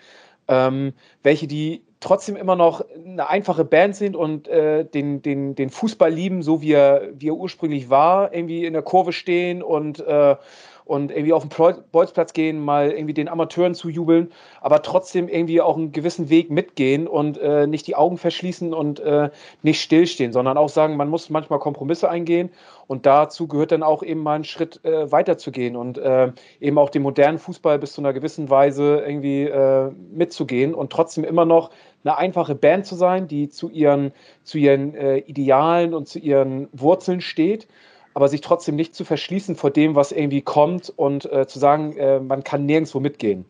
ähm, 0.47 0.93
welche 1.23 1.47
die 1.47 1.83
trotzdem 1.99 2.35
immer 2.35 2.55
noch 2.55 2.83
eine 3.05 3.29
einfache 3.29 3.65
Band 3.65 3.95
sind 3.95 4.15
und 4.15 4.47
äh, 4.47 4.85
den, 4.85 5.21
den, 5.21 5.55
den 5.55 5.69
Fußball 5.69 6.11
lieben, 6.11 6.43
so 6.43 6.61
wie 6.61 6.73
er, 6.73 7.09
wie 7.13 7.29
er 7.29 7.35
ursprünglich 7.35 7.89
war, 7.89 8.33
irgendwie 8.33 8.65
in 8.65 8.73
der 8.73 8.81
Kurve 8.81 9.11
stehen 9.11 9.61
und 9.61 9.99
äh, 9.99 10.35
und 10.89 11.11
irgendwie 11.11 11.33
auf 11.33 11.47
den 11.47 11.83
Bolzplatz 11.91 12.33
gehen, 12.33 12.65
mal 12.65 12.89
irgendwie 12.89 13.13
den 13.13 13.29
Amateuren 13.29 13.75
zujubeln, 13.75 14.31
aber 14.59 14.81
trotzdem 14.81 15.29
irgendwie 15.29 15.61
auch 15.61 15.77
einen 15.77 15.91
gewissen 15.91 16.31
Weg 16.31 16.49
mitgehen 16.49 17.07
und 17.07 17.37
äh, 17.37 17.67
nicht 17.67 17.85
die 17.85 17.95
Augen 17.95 18.17
verschließen 18.17 18.73
und 18.73 18.99
äh, 18.99 19.29
nicht 19.61 19.81
stillstehen, 19.81 20.33
sondern 20.33 20.57
auch 20.57 20.67
sagen, 20.67 20.97
man 20.97 21.07
muss 21.07 21.29
manchmal 21.29 21.59
Kompromisse 21.59 22.09
eingehen. 22.09 22.49
Und 22.87 23.05
dazu 23.05 23.47
gehört 23.47 23.71
dann 23.71 23.83
auch 23.83 24.01
eben 24.01 24.23
mal 24.23 24.33
einen 24.33 24.45
Schritt 24.45 24.83
äh, 24.83 25.11
weiter 25.11 25.37
zu 25.37 25.51
gehen 25.51 25.75
und 25.75 25.99
äh, 25.99 26.31
eben 26.59 26.79
auch 26.79 26.89
den 26.89 27.03
modernen 27.03 27.37
Fußball 27.37 27.77
bis 27.77 27.93
zu 27.93 28.01
einer 28.01 28.13
gewissen 28.13 28.49
Weise 28.49 29.03
irgendwie 29.05 29.43
äh, 29.43 29.91
mitzugehen 30.11 30.73
und 30.73 30.91
trotzdem 30.91 31.23
immer 31.23 31.45
noch 31.45 31.69
eine 32.03 32.17
einfache 32.17 32.55
Band 32.55 32.87
zu 32.87 32.95
sein, 32.95 33.27
die 33.27 33.49
zu 33.49 33.69
ihren, 33.69 34.11
zu 34.43 34.57
ihren 34.57 34.95
äh, 34.95 35.17
Idealen 35.19 35.93
und 35.93 36.07
zu 36.07 36.17
ihren 36.17 36.67
Wurzeln 36.71 37.21
steht 37.21 37.67
aber 38.13 38.27
sich 38.27 38.41
trotzdem 38.41 38.75
nicht 38.75 38.95
zu 38.95 39.05
verschließen 39.05 39.55
vor 39.55 39.71
dem, 39.71 39.95
was 39.95 40.11
irgendwie 40.11 40.41
kommt 40.41 40.91
und 40.95 41.31
äh, 41.31 41.47
zu 41.47 41.59
sagen, 41.59 41.95
äh, 41.97 42.19
man 42.19 42.43
kann 42.43 42.65
nirgendwo 42.65 42.99
mitgehen. 42.99 43.45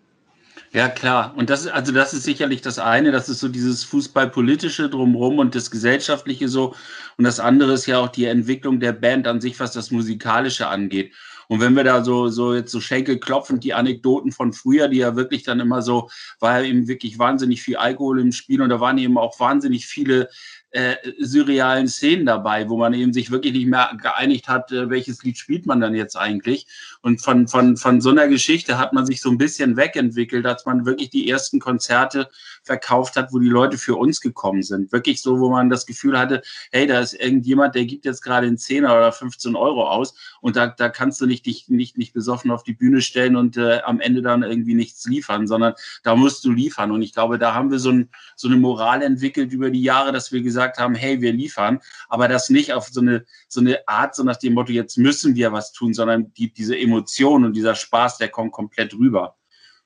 Ja, 0.72 0.88
klar. 0.88 1.34
Und 1.36 1.50
das 1.50 1.62
ist, 1.62 1.72
also 1.72 1.92
das 1.92 2.14
ist 2.14 2.24
sicherlich 2.24 2.62
das 2.62 2.78
eine, 2.78 3.12
das 3.12 3.28
ist 3.28 3.40
so 3.40 3.48
dieses 3.48 3.84
Fußballpolitische 3.86 4.90
drumherum 4.90 5.40
und 5.40 5.56
das 5.56 5.72
Gesellschaftliche 5.72 6.48
so. 6.48 6.76
Und 7.18 7.24
das 7.24 7.40
andere 7.40 7.74
ist 7.74 7.88
ja 7.88 8.00
auch 8.00 8.10
die 8.10 8.26
Entwicklung 8.26 8.80
der 8.80 8.92
Band 8.92 9.28
an 9.28 9.42
sich, 9.42 9.60
was 9.60 9.72
das 9.72 9.90
Musikalische 9.90 10.68
angeht. 10.68 11.14
Und 11.48 11.62
wenn 11.62 11.76
wir 11.76 11.84
da 11.84 12.04
so, 12.04 12.28
so 12.28 12.54
jetzt 12.54 12.72
so 12.72 12.80
schenkelklopfend 12.80 13.64
die 13.64 13.74
Anekdoten 13.74 14.32
von 14.32 14.54
früher, 14.54 14.88
die 14.88 14.98
ja 14.98 15.16
wirklich 15.16 15.42
dann 15.42 15.60
immer 15.60 15.82
so, 15.82 16.12
war 16.40 16.62
ja 16.62 16.68
eben 16.68 16.88
wirklich 16.88 17.18
wahnsinnig 17.18 17.64
viel 17.64 17.76
Alkohol 17.76 18.20
im 18.20 18.32
Spiel 18.32 18.62
und 18.62 18.70
da 18.70 18.80
waren 18.80 19.00
eben 19.00 19.18
auch 19.18 19.40
wahnsinnig 19.40 19.88
viele 19.88 20.30
äh, 20.72 20.96
surrealen 21.20 21.88
Szenen 21.88 22.26
dabei, 22.26 22.70
wo 22.70 22.78
man 22.78 22.94
eben 22.94 23.14
sich 23.14 23.32
wirklich 23.32 23.54
nicht 23.54 23.68
mehr 23.68 23.92
geeinigt 24.02 24.48
hat, 24.48 24.72
äh, 24.72 24.90
welches 24.90 25.24
Lied 25.24 25.38
spielt 25.38 25.66
man 25.66 25.80
dann 25.80 25.96
jetzt 25.96 26.16
eigentlich. 26.16 26.68
Und 27.02 27.22
von, 27.22 27.48
von, 27.48 27.78
von 27.78 28.02
so 28.02 28.10
einer 28.10 28.28
Geschichte 28.28 28.78
hat 28.78 28.94
man 28.94 29.06
sich 29.06 29.22
so 29.22 29.30
ein 29.32 29.38
bisschen 29.38 29.78
wegentwickelt, 29.78 30.46
als 30.46 30.66
man 30.66 30.86
wirklich 30.86 31.10
die 31.10 31.30
ersten 31.30 31.60
Konzerte 31.60 32.30
verkauft 32.70 33.16
hat, 33.16 33.34
wo 33.34 33.40
die 33.40 33.50
Leute 33.50 33.80
für 33.80 33.96
uns 33.96 34.22
gekommen 34.22 34.62
sind. 34.62 34.92
Wirklich 34.92 35.24
so, 35.24 35.40
wo 35.40 35.50
man 35.50 35.72
das 35.72 35.88
Gefühl 35.88 36.20
hatte, 36.20 36.44
hey, 36.72 36.86
da 36.86 37.00
ist 37.00 37.16
irgendjemand, 37.16 37.74
der 37.74 37.86
gibt 37.86 38.06
jetzt 38.06 38.22
gerade 38.22 38.46
einen 38.46 38.60
Zehner 38.60 38.96
oder 38.96 39.12
15 39.12 39.56
Euro 39.56 39.90
aus 39.90 40.14
und 40.40 40.56
da, 40.56 40.68
da 40.68 40.90
kannst 40.90 41.20
du 41.20 41.26
nicht 41.26 41.48
dich 41.48 41.68
nicht, 41.70 41.98
nicht 41.98 42.14
besoffen 42.14 42.52
auf 42.52 42.62
die 42.62 42.74
Bühne 42.74 43.02
stellen 43.02 43.36
und 43.36 43.58
äh, 43.58 43.80
am 43.84 44.00
Ende 44.00 44.22
dann 44.22 44.44
irgendwie 44.44 44.76
nichts 44.76 45.04
liefern, 45.06 45.48
sondern 45.48 45.74
da 46.04 46.16
musst 46.16 46.46
du 46.46 46.52
liefern. 46.52 46.92
Und 46.92 47.02
ich 47.02 47.12
glaube, 47.12 47.40
da 47.40 47.56
haben 47.56 47.72
wir 47.72 47.80
so, 47.80 47.90
ein, 47.90 48.10
so 48.36 48.48
eine 48.48 48.58
Moral 48.58 49.02
entwickelt 49.02 49.52
über 49.52 49.72
die 49.72 49.82
Jahre, 49.82 50.12
dass 50.12 50.32
wir 50.32 50.44
gesagt 50.44 50.78
haben, 50.78 50.94
hey, 50.94 51.22
wir 51.22 51.34
liefern, 51.34 51.80
aber 52.08 52.28
das 52.28 52.52
nicht 52.52 52.72
auf 52.74 52.90
so 52.90 53.02
eine, 53.02 53.26
so 53.48 53.62
eine 53.62 53.88
Art, 53.88 54.14
so 54.14 54.24
nach 54.24 54.38
dem 54.38 54.54
Motto, 54.54 54.72
jetzt 54.72 55.00
müssen 55.00 55.34
wir 55.34 55.52
was 55.52 55.72
tun, 55.72 55.96
sondern 55.96 56.32
die, 56.36 56.54
diese 56.54 56.78
Emotion 56.78 57.46
und 57.46 57.56
dieser 57.56 57.74
Spaß, 57.74 58.20
der 58.20 58.30
kommt 58.30 58.52
komplett 58.52 58.94
rüber. 58.94 59.38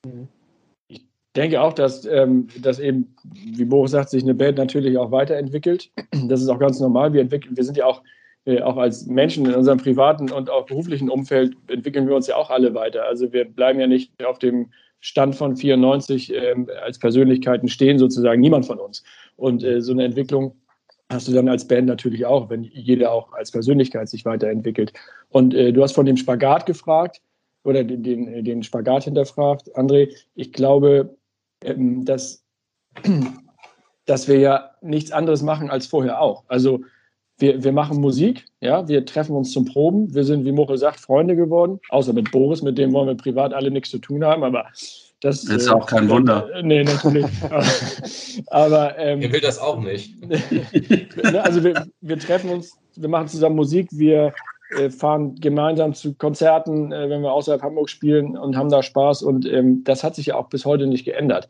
Ich 0.06 0.43
denke 1.36 1.62
auch, 1.62 1.74
dass, 1.74 2.06
ähm, 2.06 2.48
dass 2.62 2.80
eben, 2.80 3.16
wie 3.34 3.66
Boris 3.66 3.92
sagt, 3.92 4.10
sich 4.10 4.24
eine 4.24 4.36
Band 4.36 4.58
natürlich 4.58 4.98
auch 4.98 5.12
weiterentwickelt. 5.12 5.90
Das 6.28 6.42
ist 6.42 6.50
auch 6.50 6.60
ganz 6.60 6.80
normal. 6.80 7.14
Wir, 7.14 7.22
entwickeln, 7.22 7.58
wir 7.58 7.64
sind 7.64 7.78
ja 7.78 7.86
auch, 7.86 8.02
äh, 8.46 8.62
auch 8.62 8.78
als 8.78 9.08
Menschen 9.08 9.46
in 9.46 9.54
unserem 9.54 9.80
privaten 9.80 10.32
und 10.32 10.50
auch 10.50 10.66
beruflichen 10.66 11.10
Umfeld 11.10 11.56
entwickeln 11.68 12.08
wir 12.08 12.16
uns 12.16 12.28
ja 12.28 12.36
auch 12.36 12.50
alle 12.50 12.74
weiter. 12.74 13.06
Also 13.06 13.34
wir 13.34 13.46
bleiben 13.46 13.80
ja 13.80 13.88
nicht 13.88 14.12
auf 14.24 14.40
dem 14.40 14.72
Stand 15.00 15.36
von 15.36 15.58
94 15.58 16.34
ähm, 16.34 16.70
als 16.84 16.98
Persönlichkeiten 16.98 17.68
stehen, 17.68 18.00
sozusagen 18.00 18.40
niemand 18.40 18.66
von 18.66 18.80
uns. 18.80 19.04
Und 19.36 19.64
äh, 19.64 19.82
so 19.82 19.92
eine 19.92 20.06
Entwicklung 20.06 20.56
hast 21.10 21.28
du 21.28 21.34
dann 21.34 21.50
als 21.50 21.68
Band 21.68 21.88
natürlich 21.88 22.26
auch, 22.26 22.50
wenn 22.50 22.64
jeder 22.64 23.12
auch 23.12 23.34
als 23.34 23.52
Persönlichkeit 23.52 24.08
sich 24.08 24.24
weiterentwickelt. 24.24 24.94
Und 25.30 25.54
äh, 25.54 25.74
du 25.74 25.84
hast 25.84 25.94
von 25.94 26.06
dem 26.06 26.18
Spagat 26.18 26.66
gefragt 26.66 27.22
oder 27.64 27.84
den, 27.84 28.04
den, 28.04 28.46
den 28.46 28.64
Spagat 28.64 29.04
hinterfragt, 29.04 29.76
André. 29.76 30.14
Ich 30.36 30.54
glaube, 30.54 31.16
ähm, 31.66 32.06
dass, 32.06 32.44
dass 34.06 34.28
wir 34.28 34.40
ja 34.40 34.72
nichts 34.82 35.12
anderes 35.12 35.42
machen 35.42 35.70
als 35.70 35.88
vorher 35.88 36.22
auch. 36.22 36.44
Also 36.48 36.82
wir, 37.38 37.64
wir 37.64 37.72
machen 37.72 38.00
Musik, 38.00 38.46
ja, 38.62 38.88
wir 38.88 39.06
treffen 39.06 39.36
uns 39.36 39.52
zum 39.52 39.66
Proben, 39.66 40.14
wir 40.14 40.24
sind, 40.24 40.46
wie 40.46 40.52
Moche 40.52 40.78
sagt, 40.78 41.00
Freunde 41.00 41.36
geworden, 41.36 41.80
außer 41.90 42.14
mit 42.14 42.32
Boris, 42.32 42.62
mit 42.62 42.78
dem 42.78 42.94
wollen 42.94 43.08
wir 43.08 43.16
privat 43.16 43.54
alle 43.54 43.72
nichts 43.72 43.90
zu 43.90 43.98
tun 43.98 44.24
haben, 44.24 44.44
aber 44.44 44.68
das, 45.24 45.46
das 45.46 45.62
ist 45.64 45.68
äh, 45.68 45.72
auch 45.72 45.86
kein 45.86 46.10
Wunder. 46.10 46.50
Äh, 46.54 46.64
nee, 46.64 46.84
natürlich. 46.84 47.26
aber 48.48 48.98
ähm, 48.98 49.22
er 49.22 49.32
will 49.32 49.42
das 49.42 49.58
auch 49.58 49.80
nicht. 49.80 50.16
Ne, 51.24 51.42
also 51.42 51.64
wir, 51.64 51.86
wir 52.02 52.20
treffen 52.20 52.50
uns, 52.50 52.78
wir 52.96 53.08
machen 53.08 53.28
zusammen 53.28 53.56
Musik, 53.56 53.88
wir 53.92 54.34
fahren 54.90 55.36
gemeinsam 55.36 55.94
zu 55.94 56.14
Konzerten, 56.16 56.92
äh, 56.92 57.10
wenn 57.10 57.22
wir 57.22 57.34
außerhalb 57.34 57.62
Hamburg 57.62 57.90
spielen 57.90 58.38
und 58.38 58.56
haben 58.56 58.70
da 58.70 58.84
Spaß. 58.84 59.24
Und 59.24 59.46
ähm, 59.46 59.84
das 59.84 60.04
hat 60.04 60.16
sich 60.16 60.28
ja 60.28 60.36
auch 60.36 60.50
bis 60.50 60.66
heute 60.66 60.88
nicht 60.88 61.06
geändert. 61.06 61.48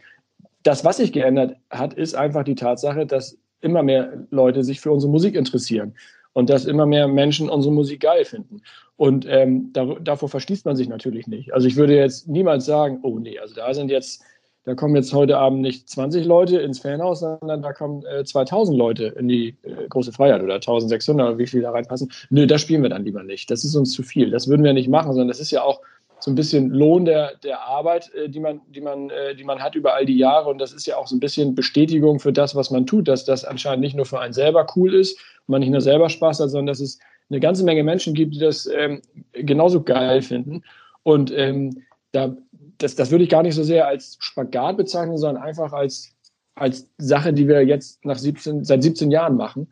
Das, 0.63 0.85
was 0.85 0.97
sich 0.97 1.11
geändert 1.11 1.57
hat, 1.69 1.93
ist 1.93 2.15
einfach 2.15 2.43
die 2.43 2.55
Tatsache, 2.55 3.05
dass 3.05 3.37
immer 3.61 3.83
mehr 3.83 4.25
Leute 4.29 4.63
sich 4.63 4.79
für 4.81 4.91
unsere 4.91 5.11
Musik 5.11 5.35
interessieren 5.35 5.95
und 6.33 6.49
dass 6.49 6.65
immer 6.65 6.85
mehr 6.85 7.07
Menschen 7.07 7.49
unsere 7.49 7.73
Musik 7.73 8.01
geil 8.01 8.25
finden. 8.25 8.61
Und 8.97 9.25
ähm, 9.27 9.71
da, 9.73 9.85
davor 10.01 10.29
verschließt 10.29 10.65
man 10.65 10.75
sich 10.75 10.89
natürlich 10.89 11.27
nicht. 11.27 11.53
Also 11.53 11.67
ich 11.67 11.75
würde 11.75 11.95
jetzt 11.95 12.27
niemals 12.27 12.65
sagen, 12.65 12.99
oh 13.03 13.19
nee, 13.19 13.39
also 13.39 13.55
da 13.55 13.73
sind 13.73 13.89
jetzt, 13.89 14.23
da 14.65 14.75
kommen 14.75 14.95
jetzt 14.95 15.13
heute 15.13 15.37
Abend 15.37 15.61
nicht 15.61 15.89
20 15.89 16.25
Leute 16.25 16.59
ins 16.59 16.79
Fanhaus, 16.79 17.19
sondern 17.19 17.61
da 17.61 17.73
kommen 17.73 18.05
äh, 18.05 18.23
2000 18.23 18.77
Leute 18.77 19.07
in 19.07 19.27
die 19.27 19.57
äh, 19.63 19.87
große 19.89 20.13
Freiheit 20.13 20.41
oder 20.41 20.55
1600 20.55 21.27
oder 21.27 21.37
wie 21.37 21.47
viel 21.47 21.61
da 21.61 21.71
reinpassen. 21.71 22.11
Nö, 22.29 22.47
das 22.47 22.61
spielen 22.61 22.81
wir 22.81 22.89
dann 22.89 23.03
lieber 23.03 23.23
nicht. 23.23 23.51
Das 23.51 23.65
ist 23.65 23.75
uns 23.75 23.91
zu 23.91 24.03
viel. 24.03 24.29
Das 24.29 24.47
würden 24.47 24.63
wir 24.63 24.73
nicht 24.73 24.87
machen, 24.87 25.11
sondern 25.11 25.27
das 25.27 25.41
ist 25.41 25.51
ja 25.51 25.63
auch 25.63 25.81
so 26.19 26.31
ein 26.31 26.35
bisschen 26.35 26.69
Lohn 26.69 27.03
der, 27.03 27.35
der 27.43 27.61
Arbeit, 27.61 28.13
äh, 28.13 28.29
die, 28.29 28.39
man, 28.39 28.61
die, 28.69 28.79
man, 28.79 29.09
äh, 29.09 29.35
die 29.35 29.43
man 29.43 29.61
hat 29.61 29.75
über 29.75 29.95
all 29.95 30.05
die 30.05 30.17
Jahre. 30.17 30.49
Und 30.49 30.59
das 30.59 30.71
ist 30.71 30.85
ja 30.85 30.95
auch 30.95 31.07
so 31.07 31.15
ein 31.17 31.19
bisschen 31.19 31.55
Bestätigung 31.55 32.21
für 32.21 32.31
das, 32.31 32.55
was 32.55 32.71
man 32.71 32.85
tut, 32.85 33.09
dass 33.09 33.25
das 33.25 33.43
anscheinend 33.43 33.81
nicht 33.81 33.97
nur 33.97 34.05
für 34.05 34.21
einen 34.21 34.33
selber 34.33 34.65
cool 34.77 34.93
ist 34.93 35.19
und 35.45 35.51
man 35.51 35.59
nicht 35.59 35.71
nur 35.71 35.81
selber 35.81 36.09
Spaß 36.09 36.39
hat, 36.39 36.49
sondern 36.49 36.67
dass 36.67 36.79
es 36.79 36.99
eine 37.29 37.41
ganze 37.41 37.65
Menge 37.65 37.83
Menschen 37.83 38.13
gibt, 38.13 38.35
die 38.35 38.39
das 38.39 38.65
ähm, 38.67 39.01
genauso 39.33 39.83
geil 39.83 40.21
finden. 40.21 40.63
Und 41.03 41.33
ähm, 41.35 41.83
da, 42.13 42.37
das, 42.77 42.95
das 42.95 43.11
würde 43.11 43.23
ich 43.23 43.29
gar 43.29 43.43
nicht 43.43 43.55
so 43.55 43.63
sehr 43.63 43.87
als 43.87 44.17
Spagat 44.19 44.77
bezeichnen, 44.77 45.17
sondern 45.17 45.43
einfach 45.43 45.73
als, 45.73 46.13
als 46.55 46.89
Sache, 46.97 47.33
die 47.33 47.47
wir 47.47 47.65
jetzt 47.65 48.03
nach 48.05 48.17
17, 48.17 48.63
seit 48.63 48.83
17 48.83 49.11
Jahren 49.11 49.35
machen. 49.35 49.67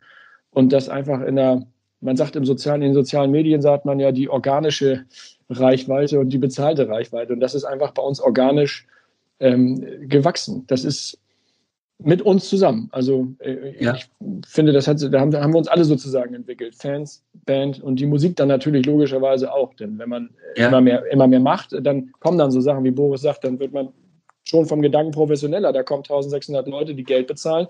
Und 0.50 0.72
das 0.72 0.88
einfach 0.88 1.22
in 1.22 1.36
der, 1.36 1.66
man 2.00 2.16
sagt 2.16 2.36
im 2.36 2.44
sozialen, 2.44 2.82
in 2.82 2.88
den 2.88 2.94
sozialen 2.94 3.30
Medien 3.30 3.62
sagt 3.62 3.84
man 3.84 4.00
ja 4.00 4.12
die 4.12 4.28
organische 4.28 5.04
Reichweite 5.48 6.20
und 6.20 6.30
die 6.30 6.38
bezahlte 6.38 6.88
Reichweite. 6.88 7.32
Und 7.32 7.40
das 7.40 7.54
ist 7.54 7.64
einfach 7.64 7.92
bei 7.92 8.02
uns 8.02 8.20
organisch 8.20 8.86
ähm, 9.40 10.08
gewachsen. 10.08 10.64
Das 10.66 10.84
ist 10.84 11.18
mit 12.04 12.22
uns 12.22 12.48
zusammen. 12.48 12.88
Also 12.92 13.28
äh, 13.38 13.82
ja. 13.82 13.94
ich 13.94 14.08
finde, 14.46 14.72
das 14.72 14.88
hat, 14.88 15.00
da 15.00 15.20
haben, 15.20 15.34
haben, 15.34 15.52
wir 15.52 15.58
uns 15.58 15.68
alle 15.68 15.84
sozusagen 15.84 16.34
entwickelt. 16.34 16.74
Fans, 16.74 17.24
Band 17.44 17.82
und 17.82 17.96
die 17.96 18.06
Musik 18.06 18.36
dann 18.36 18.48
natürlich 18.48 18.86
logischerweise 18.86 19.52
auch. 19.52 19.74
Denn 19.74 19.98
wenn 19.98 20.08
man 20.08 20.30
ja. 20.56 20.68
immer, 20.68 20.80
mehr, 20.80 21.04
immer 21.10 21.26
mehr 21.26 21.40
macht, 21.40 21.74
dann 21.80 22.12
kommen 22.20 22.38
dann 22.38 22.50
so 22.50 22.60
Sachen, 22.60 22.84
wie 22.84 22.90
Boris 22.90 23.22
sagt, 23.22 23.44
dann 23.44 23.58
wird 23.58 23.72
man 23.72 23.88
schon 24.44 24.66
vom 24.66 24.82
Gedanken 24.82 25.12
professioneller. 25.12 25.72
Da 25.72 25.82
kommen 25.82 26.02
1600 26.02 26.66
Leute, 26.68 26.94
die 26.94 27.04
Geld 27.04 27.26
bezahlen. 27.26 27.66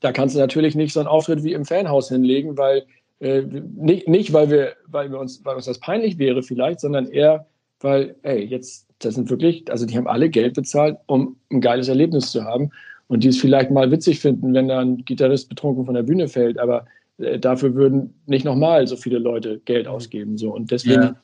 Da 0.00 0.12
kannst 0.12 0.34
du 0.34 0.40
natürlich 0.40 0.74
nicht 0.74 0.92
so 0.92 1.00
einen 1.00 1.08
Auftritt 1.08 1.44
wie 1.44 1.52
im 1.52 1.64
Fanhaus 1.64 2.08
hinlegen, 2.08 2.58
weil 2.58 2.84
äh, 3.20 3.42
nicht, 3.42 4.08
nicht 4.08 4.32
weil 4.32 4.50
wir, 4.50 4.74
weil 4.86 5.10
wir 5.10 5.18
uns, 5.20 5.44
weil 5.44 5.54
uns 5.54 5.66
das 5.66 5.78
peinlich 5.78 6.18
wäre 6.18 6.42
vielleicht, 6.42 6.80
sondern 6.80 7.06
eher, 7.06 7.46
weil, 7.80 8.16
ey, 8.22 8.44
jetzt, 8.44 8.88
das 8.98 9.14
sind 9.14 9.30
wirklich, 9.30 9.70
also 9.70 9.86
die 9.86 9.96
haben 9.96 10.08
alle 10.08 10.28
Geld 10.28 10.54
bezahlt, 10.54 10.98
um 11.06 11.36
ein 11.50 11.60
geiles 11.60 11.88
Erlebnis 11.88 12.32
zu 12.32 12.44
haben 12.44 12.72
und 13.12 13.22
die 13.22 13.28
es 13.28 13.38
vielleicht 13.38 13.70
mal 13.70 13.90
witzig 13.90 14.20
finden, 14.20 14.54
wenn 14.54 14.68
da 14.68 14.80
ein 14.80 15.04
Gitarrist 15.04 15.50
betrunken 15.50 15.84
von 15.84 15.94
der 15.94 16.02
Bühne 16.02 16.28
fällt, 16.28 16.58
aber 16.58 16.86
äh, 17.18 17.38
dafür 17.38 17.74
würden 17.74 18.18
nicht 18.24 18.46
nochmal 18.46 18.86
so 18.86 18.96
viele 18.96 19.18
Leute 19.18 19.60
Geld 19.66 19.86
ausgeben. 19.86 20.38
So. 20.38 20.54
Und 20.54 20.70
deswegen 20.70 21.02
ja. 21.02 21.22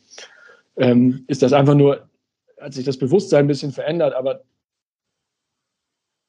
ähm, 0.77 1.25
ist 1.29 1.41
das 1.41 1.55
einfach 1.55 1.75
nur, 1.75 2.07
hat 2.61 2.75
sich 2.75 2.85
das 2.85 2.99
Bewusstsein 2.99 3.47
ein 3.47 3.49
bisschen 3.49 3.73
verändert, 3.73 4.13
aber 4.13 4.43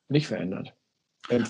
nicht 0.08 0.28
verändert. 0.28 0.74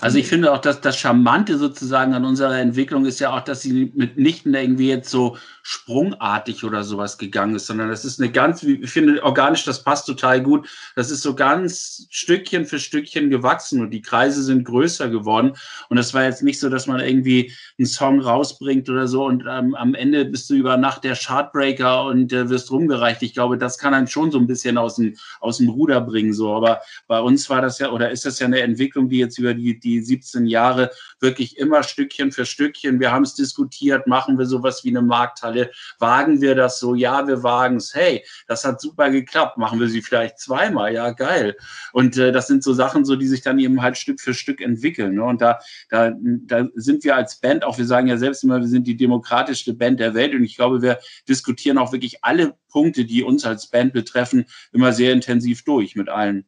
Also 0.00 0.18
ich 0.18 0.26
finde 0.26 0.52
auch, 0.52 0.58
dass 0.58 0.82
das 0.82 0.98
Charmante 0.98 1.56
sozusagen 1.56 2.12
an 2.12 2.24
unserer 2.26 2.58
Entwicklung 2.58 3.06
ist 3.06 3.18
ja 3.18 3.34
auch, 3.34 3.40
dass 3.40 3.62
sie 3.62 3.90
mitnichten 3.94 4.52
irgendwie 4.52 4.88
jetzt 4.88 5.08
so 5.08 5.38
sprungartig 5.62 6.64
oder 6.64 6.84
sowas 6.84 7.16
gegangen 7.16 7.54
ist, 7.54 7.66
sondern 7.66 7.88
das 7.88 8.04
ist 8.04 8.20
eine 8.20 8.30
ganz, 8.30 8.62
ich 8.62 8.90
finde 8.90 9.22
organisch, 9.22 9.64
das 9.64 9.82
passt 9.82 10.06
total 10.06 10.42
gut. 10.42 10.68
Das 10.96 11.10
ist 11.10 11.22
so 11.22 11.34
ganz 11.34 12.06
Stückchen 12.10 12.66
für 12.66 12.78
Stückchen 12.78 13.30
gewachsen 13.30 13.80
und 13.80 13.90
die 13.90 14.02
Kreise 14.02 14.42
sind 14.42 14.64
größer 14.64 15.08
geworden. 15.08 15.52
Und 15.88 15.96
es 15.96 16.12
war 16.12 16.24
jetzt 16.24 16.42
nicht 16.42 16.60
so, 16.60 16.68
dass 16.68 16.86
man 16.86 17.00
irgendwie 17.00 17.52
einen 17.78 17.86
Song 17.86 18.20
rausbringt 18.20 18.88
oder 18.90 19.08
so 19.08 19.24
und 19.24 19.44
ähm, 19.48 19.74
am 19.74 19.94
Ende 19.94 20.26
bist 20.26 20.50
du 20.50 20.54
über 20.54 20.76
Nacht 20.76 21.04
der 21.04 21.16
Chartbreaker 21.16 22.04
und 22.04 22.32
äh, 22.32 22.50
wirst 22.50 22.70
rumgereicht. 22.70 23.22
Ich 23.22 23.32
glaube, 23.32 23.56
das 23.56 23.78
kann 23.78 23.94
einen 23.94 24.08
schon 24.08 24.30
so 24.30 24.38
ein 24.38 24.46
bisschen 24.46 24.76
aus 24.76 24.96
dem, 24.96 25.16
aus 25.40 25.58
dem 25.58 25.70
Ruder 25.70 26.02
bringen, 26.02 26.34
so. 26.34 26.52
Aber 26.54 26.80
bei 27.06 27.20
uns 27.20 27.48
war 27.48 27.62
das 27.62 27.78
ja, 27.78 27.90
oder 27.90 28.10
ist 28.10 28.26
das 28.26 28.38
ja 28.40 28.46
eine 28.46 28.60
Entwicklung, 28.60 29.08
die 29.08 29.18
jetzt 29.18 29.38
über 29.38 29.54
die, 29.60 29.78
die 29.78 30.00
17 30.00 30.46
Jahre 30.46 30.90
wirklich 31.20 31.58
immer 31.58 31.82
Stückchen 31.82 32.32
für 32.32 32.46
Stückchen, 32.46 33.00
wir 33.00 33.12
haben 33.12 33.24
es 33.24 33.34
diskutiert, 33.34 34.06
machen 34.06 34.38
wir 34.38 34.46
sowas 34.46 34.84
wie 34.84 34.90
eine 34.90 35.02
Markthalle 35.02 35.70
wagen 35.98 36.40
wir 36.40 36.54
das 36.54 36.78
so? 36.78 36.94
Ja, 36.94 37.26
wir 37.26 37.42
wagen 37.42 37.76
es. 37.76 37.94
Hey, 37.94 38.24
das 38.46 38.64
hat 38.64 38.80
super 38.80 39.10
geklappt. 39.10 39.58
Machen 39.58 39.80
wir 39.80 39.88
sie 39.88 40.02
vielleicht 40.02 40.38
zweimal? 40.38 40.92
Ja, 40.92 41.10
geil. 41.10 41.56
Und 41.92 42.16
äh, 42.16 42.32
das 42.32 42.46
sind 42.46 42.62
so 42.62 42.72
Sachen, 42.72 43.04
so 43.04 43.16
die 43.16 43.26
sich 43.26 43.42
dann 43.42 43.58
eben 43.58 43.82
halt 43.82 43.96
Stück 43.96 44.20
für 44.20 44.34
Stück 44.34 44.60
entwickeln. 44.60 45.14
Ne? 45.14 45.24
Und 45.24 45.40
da, 45.40 45.58
da, 45.88 46.12
da 46.20 46.68
sind 46.74 47.04
wir 47.04 47.16
als 47.16 47.40
Band 47.40 47.64
auch, 47.64 47.78
wir 47.78 47.86
sagen 47.86 48.08
ja 48.08 48.16
selbst 48.16 48.44
immer, 48.44 48.60
wir 48.60 48.68
sind 48.68 48.86
die 48.86 48.96
demokratischste 48.96 49.74
Band 49.74 50.00
der 50.00 50.14
Welt. 50.14 50.34
Und 50.34 50.44
ich 50.44 50.56
glaube, 50.56 50.82
wir 50.82 50.98
diskutieren 51.28 51.78
auch 51.78 51.92
wirklich 51.92 52.24
alle 52.24 52.54
Punkte, 52.68 53.04
die 53.04 53.22
uns 53.22 53.44
als 53.44 53.68
Band 53.68 53.92
betreffen, 53.92 54.46
immer 54.72 54.92
sehr 54.92 55.12
intensiv 55.12 55.64
durch 55.64 55.96
mit 55.96 56.08
allen. 56.08 56.44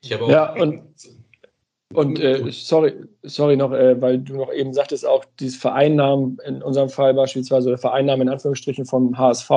Ich 0.00 0.12
habe 0.12 0.24
auch 0.24 0.30
ja, 0.30 0.52
und 0.52 0.94
und 1.94 2.20
äh, 2.20 2.44
sorry, 2.50 2.94
sorry 3.22 3.56
noch, 3.56 3.72
äh, 3.72 4.00
weil 4.00 4.18
du 4.18 4.36
noch 4.36 4.52
eben 4.52 4.74
sagtest, 4.74 5.06
auch 5.06 5.24
dieses 5.40 5.56
Vereinnahmen, 5.56 6.38
in 6.46 6.62
unserem 6.62 6.90
Fall 6.90 7.14
beispielsweise, 7.14 7.70
oder 7.70 7.78
Vereinnahmen 7.78 8.22
in 8.22 8.28
Anführungsstrichen 8.28 8.84
vom 8.84 9.16
HSV, 9.16 9.50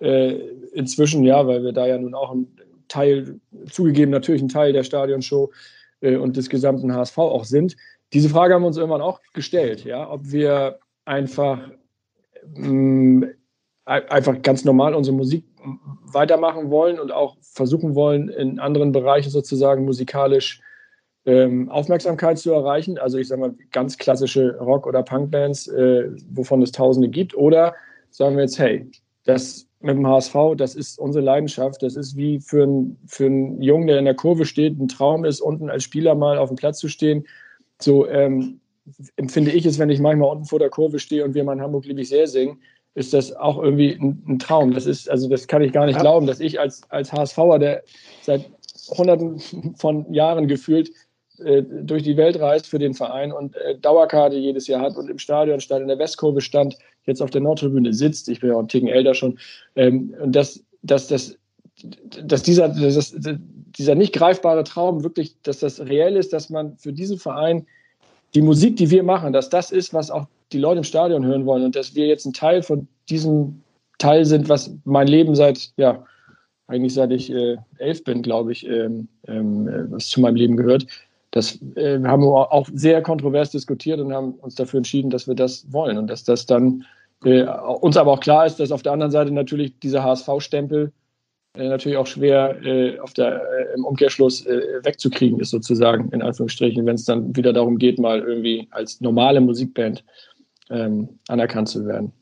äh, 0.00 0.32
inzwischen 0.72 1.24
ja, 1.24 1.46
weil 1.46 1.64
wir 1.64 1.72
da 1.72 1.86
ja 1.86 1.98
nun 1.98 2.14
auch 2.14 2.30
ein 2.32 2.46
Teil, 2.86 3.40
zugegeben 3.70 4.12
natürlich 4.12 4.42
ein 4.42 4.48
Teil 4.48 4.72
der 4.72 4.84
Stadionshow 4.84 5.50
äh, 6.00 6.16
und 6.16 6.36
des 6.36 6.48
gesamten 6.48 6.94
HSV 6.94 7.18
auch 7.18 7.44
sind. 7.44 7.76
Diese 8.12 8.28
Frage 8.28 8.54
haben 8.54 8.62
wir 8.62 8.68
uns 8.68 8.76
irgendwann 8.76 9.02
auch 9.02 9.20
gestellt, 9.32 9.84
ja, 9.84 10.08
ob 10.08 10.30
wir 10.30 10.78
einfach, 11.04 11.58
mh, 12.54 12.68
mm, 12.68 13.30
einfach 13.84 14.40
ganz 14.42 14.64
normal 14.64 14.94
unsere 14.94 15.16
Musik 15.16 15.44
weitermachen 16.04 16.70
wollen 16.70 17.00
und 17.00 17.10
auch 17.10 17.36
versuchen 17.40 17.96
wollen, 17.96 18.28
in 18.28 18.60
anderen 18.60 18.92
Bereichen 18.92 19.30
sozusagen 19.30 19.84
musikalisch 19.84 20.60
ähm, 21.26 21.68
Aufmerksamkeit 21.68 22.38
zu 22.38 22.52
erreichen. 22.52 22.98
Also 22.98 23.18
ich 23.18 23.28
sage 23.28 23.40
mal 23.40 23.54
ganz 23.72 23.98
klassische 23.98 24.56
Rock- 24.58 24.86
oder 24.86 25.02
Punkbands, 25.02 25.68
äh, 25.68 26.10
wovon 26.30 26.62
es 26.62 26.72
Tausende 26.72 27.08
gibt. 27.08 27.36
Oder 27.36 27.74
sagen 28.10 28.36
wir 28.36 28.44
jetzt, 28.44 28.58
hey, 28.58 28.90
das 29.24 29.66
mit 29.80 29.96
dem 29.96 30.06
HSV, 30.06 30.34
das 30.56 30.74
ist 30.74 30.98
unsere 30.98 31.24
Leidenschaft. 31.24 31.82
Das 31.82 31.96
ist 31.96 32.16
wie 32.16 32.40
für, 32.40 32.64
ein, 32.64 32.98
für 33.06 33.26
einen 33.26 33.62
Jungen, 33.62 33.86
der 33.86 33.98
in 33.98 34.04
der 34.04 34.14
Kurve 34.14 34.44
steht, 34.44 34.78
ein 34.78 34.88
Traum 34.88 35.24
ist, 35.24 35.40
unten 35.40 35.70
als 35.70 35.84
Spieler 35.84 36.14
mal 36.14 36.38
auf 36.38 36.50
dem 36.50 36.56
Platz 36.56 36.78
zu 36.78 36.88
stehen. 36.88 37.26
So 37.80 38.06
ähm, 38.06 38.60
empfinde 39.16 39.50
ich 39.50 39.64
es, 39.64 39.78
wenn 39.78 39.90
ich 39.90 40.00
manchmal 40.00 40.30
unten 40.30 40.44
vor 40.44 40.58
der 40.58 40.70
Kurve 40.70 40.98
stehe 40.98 41.24
und 41.24 41.34
wir 41.34 41.44
mal 41.44 41.54
in 41.54 41.62
Hamburg 41.62 41.86
liebe 41.86 42.00
ich 42.00 42.08
sehr 42.08 42.26
singen, 42.26 42.60
ist 42.94 43.14
das 43.14 43.34
auch 43.34 43.62
irgendwie 43.62 43.92
ein, 43.92 44.22
ein, 44.26 44.38
Traum. 44.38 44.74
Das 44.74 44.84
ist, 44.84 45.08
also 45.08 45.28
das 45.28 45.46
kann 45.46 45.62
ich 45.62 45.72
gar 45.72 45.86
nicht 45.86 45.96
ja. 45.96 46.02
glauben, 46.02 46.26
dass 46.26 46.40
ich 46.40 46.58
als, 46.60 46.82
als 46.90 47.12
HSVer, 47.12 47.58
der 47.58 47.82
seit 48.22 48.50
hunderten 48.90 49.38
von 49.76 50.12
Jahren 50.12 50.48
gefühlt 50.48 50.90
äh, 51.44 51.62
durch 51.62 52.02
die 52.02 52.16
Welt 52.16 52.38
reist 52.40 52.66
für 52.66 52.78
den 52.78 52.94
Verein 52.94 53.32
und 53.32 53.56
äh, 53.56 53.76
Dauerkarte 53.78 54.36
jedes 54.36 54.66
Jahr 54.66 54.80
hat 54.80 54.96
und 54.96 55.10
im 55.10 55.18
Stadion 55.18 55.60
stand, 55.60 55.82
in 55.82 55.88
der 55.88 55.98
Westkurve 55.98 56.40
stand, 56.40 56.76
jetzt 57.06 57.22
auf 57.22 57.30
der 57.30 57.40
Nordtribüne 57.40 57.92
sitzt, 57.92 58.28
ich 58.28 58.40
bin 58.40 58.50
ja 58.50 58.56
auch 58.56 58.60
einen 58.60 58.68
Ticken 58.68 58.88
älter 58.88 59.14
schon, 59.14 59.38
ähm, 59.76 60.14
und 60.20 60.36
dass, 60.36 60.62
dass, 60.82 61.08
dass, 61.08 61.36
dass 62.24 62.42
dieser, 62.42 62.68
dass, 62.68 63.14
dieser 63.78 63.94
nicht 63.94 64.12
greifbare 64.12 64.64
Traum 64.64 65.02
wirklich, 65.02 65.36
dass 65.42 65.60
das 65.60 65.80
reell 65.80 66.16
ist, 66.16 66.32
dass 66.32 66.50
man 66.50 66.76
für 66.76 66.92
diesen 66.92 67.18
Verein 67.18 67.66
die 68.34 68.42
Musik, 68.42 68.76
die 68.76 68.90
wir 68.90 69.02
machen, 69.02 69.32
dass 69.32 69.50
das 69.50 69.70
ist, 69.70 69.92
was 69.94 70.10
auch 70.10 70.26
die 70.52 70.58
Leute 70.58 70.78
im 70.78 70.84
Stadion 70.84 71.24
hören 71.24 71.46
wollen 71.46 71.64
und 71.64 71.76
dass 71.76 71.94
wir 71.94 72.06
jetzt 72.06 72.26
ein 72.26 72.32
Teil 72.32 72.62
von 72.62 72.86
diesem 73.08 73.62
Teil 73.98 74.24
sind, 74.24 74.48
was 74.48 74.72
mein 74.84 75.06
Leben 75.06 75.34
seit, 75.34 75.72
ja, 75.76 76.04
eigentlich 76.66 76.94
seit 76.94 77.10
ich 77.10 77.32
äh, 77.32 77.56
elf 77.78 78.04
bin, 78.04 78.22
glaube 78.22 78.52
ich, 78.52 78.66
ähm, 78.66 79.08
ähm, 79.26 79.68
äh, 79.68 79.90
was 79.90 80.08
zu 80.08 80.20
meinem 80.20 80.36
Leben 80.36 80.56
gehört, 80.56 80.86
das 81.30 81.60
äh, 81.76 82.00
haben 82.02 82.22
wir 82.22 82.52
auch 82.52 82.68
sehr 82.72 83.02
kontrovers 83.02 83.50
diskutiert 83.50 84.00
und 84.00 84.12
haben 84.12 84.32
uns 84.34 84.56
dafür 84.56 84.78
entschieden, 84.78 85.10
dass 85.10 85.28
wir 85.28 85.34
das 85.34 85.72
wollen 85.72 85.98
und 85.98 86.08
dass 86.08 86.24
das 86.24 86.46
dann 86.46 86.84
äh, 87.24 87.44
uns 87.44 87.96
aber 87.96 88.12
auch 88.12 88.20
klar 88.20 88.46
ist, 88.46 88.58
dass 88.58 88.72
auf 88.72 88.82
der 88.82 88.92
anderen 88.92 89.12
Seite 89.12 89.30
natürlich 89.30 89.78
dieser 89.78 90.02
HSV-Stempel 90.02 90.92
äh, 91.54 91.68
natürlich 91.68 91.98
auch 91.98 92.06
schwer 92.06 92.56
äh, 92.64 92.98
auf 92.98 93.12
der, 93.12 93.42
äh, 93.42 93.74
im 93.74 93.84
Umkehrschluss 93.84 94.46
äh, 94.46 94.62
wegzukriegen 94.82 95.38
ist, 95.40 95.50
sozusagen, 95.50 96.10
in 96.10 96.22
Anführungsstrichen, 96.22 96.84
wenn 96.86 96.94
es 96.94 97.04
dann 97.04 97.34
wieder 97.36 97.52
darum 97.52 97.78
geht, 97.78 97.98
mal 97.98 98.20
irgendwie 98.20 98.68
als 98.70 99.00
normale 99.00 99.40
Musikband 99.40 100.04
ähm, 100.70 101.08
anerkannt 101.28 101.68
zu 101.68 101.86
werden. 101.86 102.12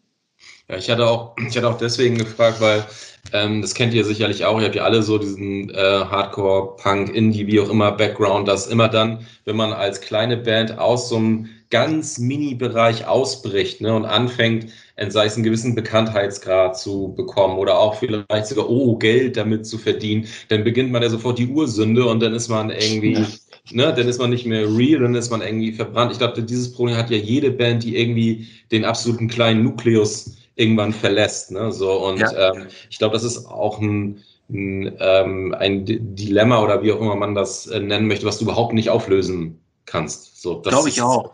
Ja, 0.69 0.77
ich 0.77 0.91
hatte 0.91 1.07
auch, 1.07 1.35
ich 1.49 1.57
hatte 1.57 1.69
auch 1.69 1.79
deswegen 1.79 2.19
gefragt, 2.19 2.61
weil 2.61 2.85
ähm, 3.33 3.63
das 3.63 3.75
kennt 3.75 3.95
ihr 3.95 4.05
sicherlich 4.05 4.45
auch. 4.45 4.61
Ihr 4.61 4.67
habt 4.67 4.75
ja 4.75 4.85
alle 4.85 5.03
so 5.03 5.19
diesen 5.19 5.71
äh, 5.71 5.77
Hardcore, 5.77 6.77
Punk, 6.77 7.15
Indie, 7.15 7.47
wie 7.47 7.61
auch 7.61 7.71
immer 7.71 7.93
Background, 7.93 8.49
dass 8.49 8.67
immer 8.67 8.89
dann, 8.89 9.27
wenn 9.45 9.57
man 9.57 9.73
als 9.73 10.01
kleine 10.01 10.37
Band 10.37 10.79
aus 10.79 11.09
so 11.09 11.17
einem 11.17 11.49
ganz 11.71 12.19
Mini-Bereich 12.19 13.07
ausbricht 13.07 13.81
ne, 13.81 13.95
und 13.95 14.05
anfängt, 14.05 14.69
sei 15.09 15.27
es 15.27 15.35
einen 15.35 15.45
gewissen 15.45 15.75
Bekanntheitsgrad 15.75 16.79
zu 16.79 17.15
bekommen 17.15 17.59
oder 17.59 17.79
auch 17.79 17.97
vielleicht 17.97 18.47
sogar, 18.47 18.69
oh, 18.69 18.97
Geld 18.97 19.37
damit 19.37 19.67
zu 19.67 19.79
verdienen, 19.79 20.27
dann 20.49 20.65
beginnt 20.65 20.91
man 20.91 21.03
ja 21.03 21.11
sofort 21.11 21.39
die 21.39 21.49
Ursünde 21.49 22.07
und 22.07 22.21
dann 22.21 22.35
ist 22.35 22.49
man 22.49 22.71
irgendwie, 22.71 23.13
ja. 23.13 23.27
ne, 23.71 23.95
dann 23.95 24.09
ist 24.09 24.19
man 24.19 24.31
nicht 24.31 24.47
mehr 24.47 24.67
real, 24.67 25.01
dann 25.01 25.15
ist 25.15 25.31
man 25.31 25.43
irgendwie 25.43 25.73
verbrannt. 25.73 26.13
Ich 26.13 26.19
glaube, 26.19 26.43
dieses 26.43 26.73
Problem 26.73 26.97
hat 26.97 27.11
ja 27.11 27.19
jede 27.19 27.51
Band, 27.51 27.85
die 27.85 27.97
irgendwie 27.97 28.49
den 28.73 28.85
absoluten 28.85 29.29
kleinen 29.29 29.63
Nukleus 29.63 30.38
irgendwann 30.59 30.93
verlässt. 30.93 31.53
Ne? 31.53 31.73
So, 31.73 32.07
und 32.07 32.19
ja. 32.19 32.53
ähm, 32.53 32.67
ich 32.91 32.99
glaube, 32.99 33.15
das 33.15 33.25
ist 33.25 33.47
auch 33.47 33.81
ein, 33.81 34.23
ein, 34.51 34.95
ähm, 34.99 35.55
ein 35.59 35.85
Dilemma 35.87 36.63
oder 36.63 36.83
wie 36.83 36.93
auch 36.93 37.01
immer 37.01 37.17
man 37.17 37.35
das 37.35 37.67
äh, 37.69 37.81
nennen 37.81 38.09
möchte, 38.09 38.27
was 38.27 38.39
du 38.39 38.45
überhaupt 38.45 38.75
nicht 38.75 38.91
auflösen 38.91 39.61
kannst. 39.87 40.43
So, 40.43 40.61
Glaube 40.61 40.89
ich 40.89 41.01
auch. 41.01 41.33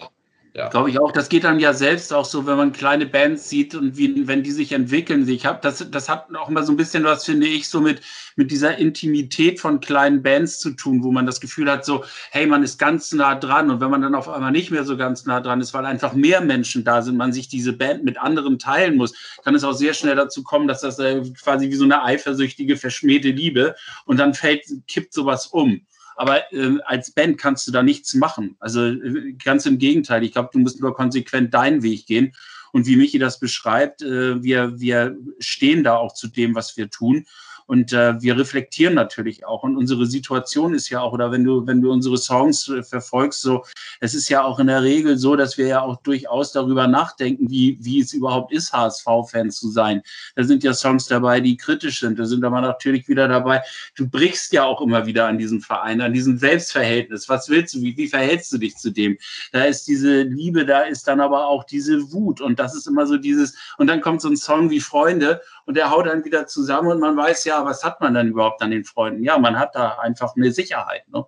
Ja. 0.57 0.69
Glaube 0.69 0.89
ich 0.89 1.01
auch. 1.01 1.11
Das 1.11 1.29
geht 1.29 1.43
dann 1.43 1.59
ja 1.59 1.73
selbst 1.73 2.13
auch 2.13 2.25
so, 2.25 2.47
wenn 2.47 2.57
man 2.57 2.73
kleine 2.73 3.07
Bands 3.07 3.49
sieht 3.49 3.75
und 3.75 3.97
wie, 3.97 4.29
wenn 4.29 4.45
die 4.45 4.53
sich 4.53 4.71
entwickeln. 4.71 5.29
Ich 5.29 5.47
habe 5.47 5.59
das, 5.61 5.91
das 5.91 6.09
hat 6.09 6.29
auch 6.37 6.49
immer 6.49 6.63
so 6.63 6.73
ein 6.73 6.77
bisschen 6.77 7.03
was, 7.03 7.25
finde 7.25 7.49
ich, 7.49 7.69
so 7.69 7.81
mit, 7.81 8.03
mit 8.37 8.53
dieser 8.53 8.79
Intimität 8.79 9.59
von 9.59 9.81
kleinen 9.81 10.23
Bands 10.23 10.61
zu 10.61 10.71
tun, 10.71 11.03
wo 11.03 11.11
man 11.11 11.27
das 11.27 11.41
Gefühl 11.41 11.69
hat, 11.69 11.85
so, 11.85 12.05
hey, 12.31 12.47
man 12.47 12.63
ist 12.63 12.79
ganz 12.79 13.11
nah 13.11 13.35
dran. 13.35 13.69
Und 13.69 13.81
wenn 13.81 13.91
man 13.91 14.03
dann 14.03 14.15
auf 14.15 14.29
einmal 14.29 14.53
nicht 14.53 14.71
mehr 14.71 14.85
so 14.85 14.97
ganz 14.97 15.27
nah 15.27 15.41
dran 15.41 15.61
ist, 15.61 15.75
weil 15.75 15.87
einfach 15.87 16.13
mehr 16.13 16.41
Menschen 16.41 16.85
da 16.85 17.03
sind, 17.03 17.17
man 17.17 17.33
sich 17.33 17.49
diese 17.49 17.73
Band 17.73 18.05
mit 18.05 18.19
anderen 18.19 18.61
teilen 18.61 18.97
muss, 18.97 19.13
kann 19.43 19.57
es 19.57 19.65
auch 19.65 19.73
sehr 19.73 19.93
schnell 19.93 20.15
dazu 20.15 20.45
kommen, 20.45 20.69
dass 20.69 20.83
das 20.83 21.01
äh, 21.01 21.21
quasi 21.43 21.69
wie 21.69 21.75
so 21.75 21.85
eine 21.85 22.05
eifersüchtige, 22.05 22.77
verschmähte 22.77 23.31
Liebe 23.31 23.75
und 24.05 24.19
dann 24.19 24.35
fällt, 24.35 24.63
kippt 24.87 25.15
sowas 25.15 25.49
um. 25.49 25.85
Aber 26.17 26.53
äh, 26.53 26.79
als 26.85 27.11
Band 27.11 27.39
kannst 27.39 27.67
du 27.67 27.73
da 27.73 27.83
nichts 27.83 28.15
machen. 28.15 28.57
Also 28.61 28.85
äh, 28.85 29.33
ganz 29.43 29.67
im 29.67 29.79
Gegenteil. 29.79 30.23
Ich 30.23 30.33
glaube, 30.33 30.51
du 30.53 30.59
musst 30.59 30.81
nur 30.81 30.95
konsequent 30.95 31.55
deinen 31.55 31.83
Weg 31.83 32.07
gehen. 32.07 32.33
Und 32.73 32.87
wie 32.87 32.97
Michi 32.97 33.19
das 33.19 33.39
beschreibt, 33.39 34.03
äh, 34.03 34.43
wir, 34.43 34.81
wir 34.81 35.17
stehen 35.39 35.85
da 35.85 35.97
auch 35.97 36.13
zu 36.15 36.29
dem, 36.29 36.55
was 36.55 36.77
wir 36.77 36.91
tun. 36.91 37.27
Und 37.67 37.93
äh, 37.93 38.21
wir 38.21 38.39
reflektieren 38.39 38.95
natürlich 38.95 39.47
auch. 39.47 39.63
Und 39.63 39.77
unsere 39.77 40.07
Situation 40.07 40.75
ist 40.75 40.91
ja 40.91 41.01
auch, 41.01 41.13
oder 41.13 41.33
wenn 41.33 41.45
du, 41.45 41.67
wenn 41.67 41.81
du 41.81 41.91
unsere 41.91 42.19
Songs 42.19 42.69
äh, 42.69 42.83
verfolgst, 42.83 43.41
so, 43.41 43.65
es 44.01 44.15
ist 44.15 44.29
ja 44.29 44.43
auch 44.43 44.59
in 44.59 44.67
der 44.67 44.83
Regel 44.83 45.17
so, 45.17 45.37
dass 45.37 45.57
wir 45.57 45.67
ja 45.67 45.81
auch 45.81 46.01
durchaus 46.03 46.53
darüber 46.53 46.87
nachdenken, 46.87 47.51
wie, 47.51 47.79
wie 47.81 48.01
es 48.01 48.13
überhaupt 48.13 48.53
ist, 48.53 48.73
HSV-Fan 48.73 49.51
zu 49.51 49.71
sein. 49.71 50.03
Da 50.35 50.45
sind 50.45 50.63
ja 50.63 50.75
Songs 50.75 51.07
dabei, 51.07 51.41
die 51.41 51.57
kritisch 51.57 52.01
sind. 52.01 52.19
Da 52.19 52.27
sind 52.27 52.45
aber 52.45 52.61
natürlich 52.61 53.09
wieder 53.09 53.29
dabei, 53.29 53.63
du 53.97 54.09
brichst 54.09 54.53
ja 54.53 54.65
auch 54.65 54.81
immer 54.81 55.07
wieder 55.07 55.27
an 55.27 55.39
diesem 55.39 55.61
Verein, 55.61 56.01
an 56.01 56.13
diesem 56.13 56.39
Selbstverhältnis. 56.39 57.29
Was 57.29 57.49
willst 57.49 57.75
du? 57.75 57.81
Wie, 57.81 57.97
wie 57.97 58.09
verhältst 58.09 58.53
du 58.53 58.59
dich 58.59 58.77
zu 58.77 58.91
dem? 58.91 59.17
Da 59.53 59.65
ist 59.65 59.89
diese 59.89 60.23
Liebe, 60.23 60.67
da 60.67 60.81
ist 60.81 61.09
dann 61.09 61.21
aber 61.21 61.47
auch 61.47 61.65
diese 61.65 62.13
Wut. 62.13 62.41
Und 62.41 62.59
das 62.59 62.75
ist 62.75 62.87
immer 62.87 63.07
so 63.07 63.17
dieses, 63.17 63.57
und 63.79 63.87
dann 63.87 64.01
kommt 64.01 64.21
so 64.21 64.29
ein 64.29 64.37
Song 64.37 64.71
wie 64.71 64.81
Freunde 64.81 65.41
und 65.67 65.77
der 65.77 65.91
haut 65.91 66.07
dann 66.07 66.25
wieder 66.25 66.47
zusammen 66.47 66.89
und 66.89 67.01
man 67.01 67.17
weiß 67.17 67.45
ja, 67.45 67.65
was 67.65 67.85
hat 67.85 68.01
man 68.01 68.15
dann 68.15 68.29
überhaupt 68.29 68.63
an 68.63 68.71
den 68.71 68.85
Freunden? 68.85 69.25
Ja, 69.25 69.39
man 69.39 69.59
hat 69.59 69.75
da 69.75 69.99
einfach 69.99 70.37
eine 70.37 70.53
Sicherheit. 70.53 71.09
Ne? 71.09 71.25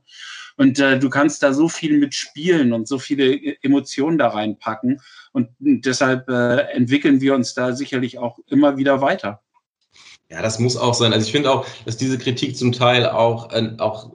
Und 0.57 0.79
äh, 0.79 0.99
du 0.99 1.11
kannst 1.11 1.43
da 1.43 1.53
so 1.53 1.69
viel 1.69 1.99
mitspielen 1.99 2.73
und 2.73 2.89
so 2.89 2.99
viele 2.99 3.35
äh, 3.35 3.57
Emotionen 3.63 4.19
da 4.19 4.29
reinpacken. 4.29 5.01
Und 5.33 5.49
deshalb 5.59 6.29
äh, 6.29 6.61
entwickeln 6.73 7.21
wir 7.21 7.35
uns 7.35 7.55
da 7.55 7.73
sicherlich 7.73 8.19
auch 8.19 8.39
immer 8.47 8.77
wieder 8.77 9.01
weiter. 9.01 9.43
Ja, 10.31 10.43
das 10.43 10.59
muss 10.59 10.77
auch 10.77 10.95
sein. 10.95 11.13
Also 11.13 11.27
ich 11.27 11.33
finde 11.33 11.51
auch, 11.51 11.67
dass 11.85 11.97
diese 11.97 12.19
Kritik 12.19 12.57
zum 12.57 12.73
Teil 12.73 13.07
auch, 13.07 13.53
äh, 13.53 13.73
auch 13.79 14.11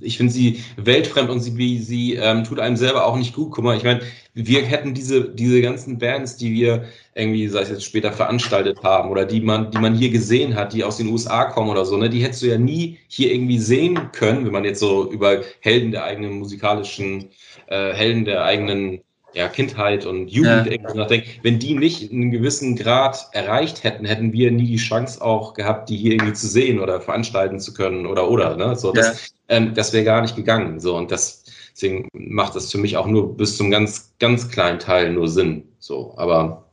ich 0.00 0.16
finde 0.16 0.32
sie 0.32 0.62
weltfremd 0.76 1.30
und 1.30 1.40
sie, 1.40 1.78
sie 1.78 2.14
ähm, 2.14 2.44
tut 2.44 2.58
einem 2.58 2.76
selber 2.76 3.06
auch 3.06 3.16
nicht 3.16 3.34
gut. 3.34 3.52
Guck 3.52 3.64
mal, 3.64 3.76
ich 3.76 3.84
meine, 3.84 4.00
wir 4.34 4.62
hätten 4.62 4.94
diese, 4.94 5.30
diese 5.30 5.62
ganzen 5.62 5.98
Bands, 5.98 6.36
die 6.36 6.52
wir 6.52 6.86
irgendwie, 7.14 7.46
sei 7.48 7.60
es 7.60 7.70
jetzt 7.70 7.84
später 7.84 8.12
veranstaltet 8.12 8.82
haben 8.82 9.10
oder 9.10 9.24
die 9.24 9.40
man, 9.40 9.70
die 9.70 9.78
man 9.78 9.94
hier 9.94 10.10
gesehen 10.10 10.54
hat, 10.54 10.72
die 10.72 10.82
aus 10.82 10.96
den 10.96 11.08
USA 11.08 11.44
kommen 11.44 11.70
oder 11.70 11.84
so, 11.84 11.96
ne, 11.96 12.08
die 12.08 12.22
hättest 12.22 12.42
du 12.42 12.46
ja 12.46 12.58
nie 12.58 12.98
hier 13.08 13.32
irgendwie 13.32 13.58
sehen 13.58 14.12
können, 14.12 14.44
wenn 14.46 14.52
man 14.52 14.64
jetzt 14.64 14.80
so 14.80 15.10
über 15.10 15.42
Helden 15.60 15.90
der 15.90 16.04
eigenen 16.04 16.38
musikalischen, 16.38 17.30
äh, 17.66 17.92
Helden 17.92 18.24
der 18.24 18.44
eigenen 18.44 19.02
ja, 19.34 19.48
Kindheit 19.48 20.04
und 20.04 20.28
Jugend 20.28 20.66
ja. 20.66 20.94
nachdenkt, 20.94 21.26
wenn 21.42 21.58
die 21.58 21.74
nicht 21.74 22.12
einen 22.12 22.30
gewissen 22.30 22.76
Grad 22.76 23.28
erreicht 23.32 23.84
hätten, 23.84 24.04
hätten 24.04 24.32
wir 24.32 24.50
nie 24.50 24.66
die 24.66 24.76
Chance 24.76 25.22
auch 25.22 25.54
gehabt, 25.54 25.88
die 25.88 25.96
hier 25.96 26.12
irgendwie 26.12 26.34
zu 26.34 26.46
sehen 26.46 26.80
oder 26.80 27.00
veranstalten 27.00 27.58
zu 27.58 27.72
können 27.72 28.06
oder 28.06 28.30
oder. 28.30 28.56
Ne? 28.56 28.76
So, 28.76 28.92
das, 28.92 29.32
ja. 29.48 29.56
ähm, 29.56 29.74
das 29.74 29.92
wäre 29.92 30.04
gar 30.04 30.20
nicht 30.20 30.36
gegangen. 30.36 30.80
So, 30.80 30.96
und 30.96 31.10
das, 31.10 31.44
deswegen 31.72 32.08
macht 32.12 32.54
das 32.56 32.70
für 32.70 32.78
mich 32.78 32.96
auch 32.96 33.06
nur 33.06 33.36
bis 33.36 33.56
zum 33.56 33.70
ganz, 33.70 34.14
ganz 34.18 34.50
kleinen 34.50 34.78
Teil 34.78 35.12
nur 35.12 35.28
Sinn. 35.28 35.68
So, 35.78 36.14
aber 36.16 36.71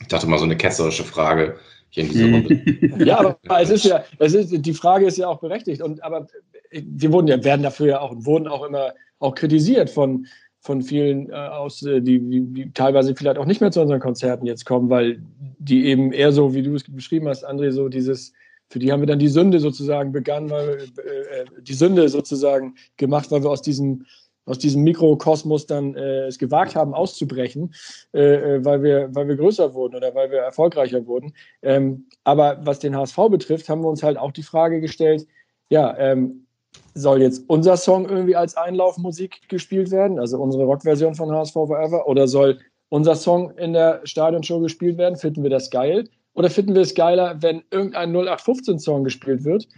ich 0.00 0.06
dachte 0.08 0.26
mal 0.26 0.38
so 0.38 0.44
eine 0.44 0.56
ketzerische 0.56 1.04
Frage 1.04 1.58
hier 1.90 2.04
in 2.04 2.10
dieser 2.10 2.30
Runde. 2.30 3.04
ja, 3.04 3.18
aber 3.18 3.60
es 3.60 3.70
ist 3.70 3.84
ja, 3.84 4.04
es 4.18 4.34
ist, 4.34 4.52
die 4.52 4.74
Frage 4.74 5.06
ist 5.06 5.18
ja 5.18 5.28
auch 5.28 5.40
berechtigt. 5.40 5.82
Und 5.82 6.02
aber 6.02 6.26
wir 6.70 7.12
wurden 7.12 7.28
ja, 7.28 7.42
werden 7.42 7.62
dafür 7.62 7.86
ja 7.86 8.00
auch 8.00 8.10
und 8.10 8.26
wurden 8.26 8.46
auch 8.46 8.64
immer 8.64 8.92
auch 9.18 9.34
kritisiert 9.34 9.90
von 9.90 10.26
von 10.60 10.82
vielen 10.82 11.30
äh, 11.30 11.34
aus, 11.34 11.82
äh, 11.82 12.00
die, 12.00 12.18
die, 12.18 12.40
die, 12.40 12.72
teilweise 12.72 13.14
vielleicht 13.14 13.38
auch 13.38 13.46
nicht 13.46 13.60
mehr 13.60 13.70
zu 13.70 13.80
unseren 13.80 14.00
Konzerten 14.00 14.44
jetzt 14.44 14.66
kommen, 14.66 14.90
weil 14.90 15.22
die 15.58 15.86
eben 15.86 16.12
eher 16.12 16.32
so, 16.32 16.52
wie 16.52 16.62
du 16.62 16.74
es 16.74 16.84
beschrieben 16.84 17.28
hast, 17.28 17.48
André, 17.48 17.70
so 17.70 17.88
dieses, 17.88 18.32
für 18.68 18.78
die 18.78 18.90
haben 18.90 19.00
wir 19.00 19.06
dann 19.06 19.20
die 19.20 19.28
Sünde 19.28 19.60
sozusagen 19.60 20.12
begangen, 20.12 20.50
weil 20.50 20.66
wir, 20.66 21.04
äh, 21.04 21.44
die 21.62 21.74
Sünde 21.74 22.08
sozusagen 22.08 22.74
gemacht, 22.96 23.30
weil 23.30 23.42
wir 23.42 23.50
aus 23.50 23.62
diesem 23.62 24.04
aus 24.48 24.58
diesem 24.58 24.82
Mikrokosmos 24.82 25.66
dann 25.66 25.94
äh, 25.94 26.26
es 26.26 26.38
gewagt 26.38 26.74
haben, 26.74 26.94
auszubrechen, 26.94 27.74
äh, 28.14 28.56
äh, 28.56 28.64
weil, 28.64 28.82
wir, 28.82 29.14
weil 29.14 29.28
wir 29.28 29.36
größer 29.36 29.74
wurden 29.74 29.96
oder 29.96 30.14
weil 30.14 30.30
wir 30.30 30.38
erfolgreicher 30.38 31.06
wurden. 31.06 31.34
Ähm, 31.62 32.06
aber 32.24 32.58
was 32.62 32.78
den 32.78 32.96
HSV 32.96 33.16
betrifft, 33.30 33.68
haben 33.68 33.82
wir 33.82 33.88
uns 33.88 34.02
halt 34.02 34.16
auch 34.16 34.32
die 34.32 34.42
Frage 34.42 34.80
gestellt, 34.80 35.26
ja, 35.68 35.96
ähm, 35.98 36.46
soll 36.94 37.22
jetzt 37.22 37.44
unser 37.48 37.76
Song 37.76 38.08
irgendwie 38.08 38.36
als 38.36 38.56
Einlaufmusik 38.56 39.48
gespielt 39.48 39.90
werden, 39.90 40.18
also 40.18 40.38
unsere 40.38 40.64
Rockversion 40.64 41.14
von 41.14 41.30
HSV 41.30 41.52
Forever, 41.52 42.08
oder 42.08 42.26
soll 42.26 42.58
unser 42.88 43.14
Song 43.14 43.50
in 43.58 43.72
der 43.72 44.00
Stadionshow 44.04 44.60
gespielt 44.60 44.98
werden? 44.98 45.16
Finden 45.16 45.42
wir 45.42 45.50
das 45.50 45.70
geil? 45.70 46.08
Oder 46.34 46.50
finden 46.50 46.74
wir 46.74 46.82
es 46.82 46.94
geiler, 46.94 47.42
wenn 47.42 47.62
irgendein 47.70 48.12
0815-Song 48.14 49.04
gespielt 49.04 49.44
wird 49.44 49.68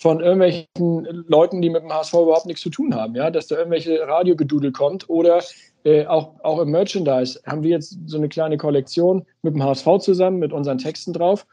von 0.00 0.20
irgendwelchen 0.20 1.24
Leuten, 1.28 1.60
die 1.60 1.68
mit 1.68 1.82
dem 1.82 1.92
HSV 1.92 2.14
überhaupt 2.14 2.46
nichts 2.46 2.62
zu 2.62 2.70
tun 2.70 2.94
haben, 2.94 3.14
ja, 3.14 3.30
dass 3.30 3.48
da 3.48 3.56
irgendwelche 3.56 4.00
Radiogedudel 4.00 4.72
kommt 4.72 5.08
oder 5.10 5.42
äh, 5.84 6.06
auch, 6.06 6.34
auch 6.42 6.60
im 6.60 6.70
Merchandise 6.70 7.38
haben 7.46 7.62
wir 7.62 7.70
jetzt 7.70 7.98
so 8.06 8.16
eine 8.16 8.30
kleine 8.30 8.56
Kollektion 8.56 9.26
mit 9.42 9.54
dem 9.54 9.62
HSV 9.62 9.98
zusammen, 9.98 10.38
mit 10.38 10.52
unseren 10.52 10.78
Texten 10.78 11.12
drauf 11.12 11.46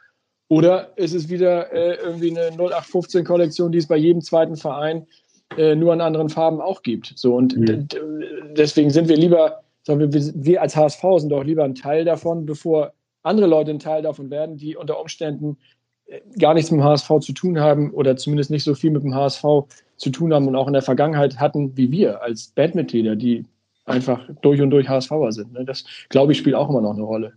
oder 0.50 0.98
ist 0.98 1.14
es 1.14 1.30
wieder 1.30 1.74
äh, 1.74 1.96
irgendwie 1.96 2.32
eine 2.32 2.56
0815-Kollektion, 2.56 3.72
die 3.72 3.80
es 3.80 3.88
bei 3.88 3.98
jedem 3.98 4.22
zweiten 4.22 4.56
Verein 4.56 5.08
äh, 5.58 5.76
nur 5.76 5.94
in 5.94 6.00
anderen 6.00 6.30
Farben 6.30 6.62
auch 6.62 6.84
gibt? 6.84 7.14
So, 7.16 7.36
und 7.36 7.58
mhm. 7.58 7.88
deswegen 8.56 8.90
sind 8.90 9.10
wir 9.10 9.18
lieber, 9.18 9.62
wir, 9.86 10.14
wir 10.14 10.62
als 10.62 10.76
HSV 10.76 11.04
sind 11.18 11.30
doch 11.32 11.44
lieber 11.44 11.66
ein 11.66 11.76
Teil 11.76 12.06
davon, 12.06 12.46
bevor 12.46 12.94
andere 13.24 13.48
Leute 13.48 13.72
ein 13.72 13.80
Teil 13.80 14.02
davon 14.02 14.30
werden, 14.30 14.56
die 14.56 14.78
unter 14.78 15.02
Umständen 15.02 15.58
gar 16.40 16.54
nichts 16.54 16.72
mit 16.72 16.80
dem 16.80 16.84
HSV 16.84 17.20
zu 17.20 17.34
tun 17.34 17.60
haben 17.60 17.92
oder 17.92 18.16
zumindest 18.16 18.52
nicht 18.52 18.64
so 18.64 18.76
viel 18.76 18.92
mit 18.92 19.04
dem 19.04 19.16
HSV 19.16 19.44
zu 19.98 20.10
tun 20.10 20.34
haben 20.34 20.48
und 20.48 20.56
auch 20.56 20.68
in 20.68 20.74
der 20.74 20.82
Vergangenheit 20.82 21.40
hatten 21.40 21.76
wie 21.76 21.92
wir 21.92 22.22
als 22.22 22.48
Bandmitglieder, 22.48 23.16
die 23.16 23.46
einfach 23.86 24.22
durch 24.42 24.62
und 24.62 24.70
durch 24.70 24.88
HSVer 24.88 25.32
sind. 25.32 25.54
Ne? 25.54 25.66
Das, 25.66 25.86
glaube 26.10 26.32
ich, 26.32 26.38
spielt 26.38 26.56
auch 26.56 26.70
immer 26.70 26.82
noch 26.82 26.94
eine 26.94 27.04
Rolle. 27.04 27.34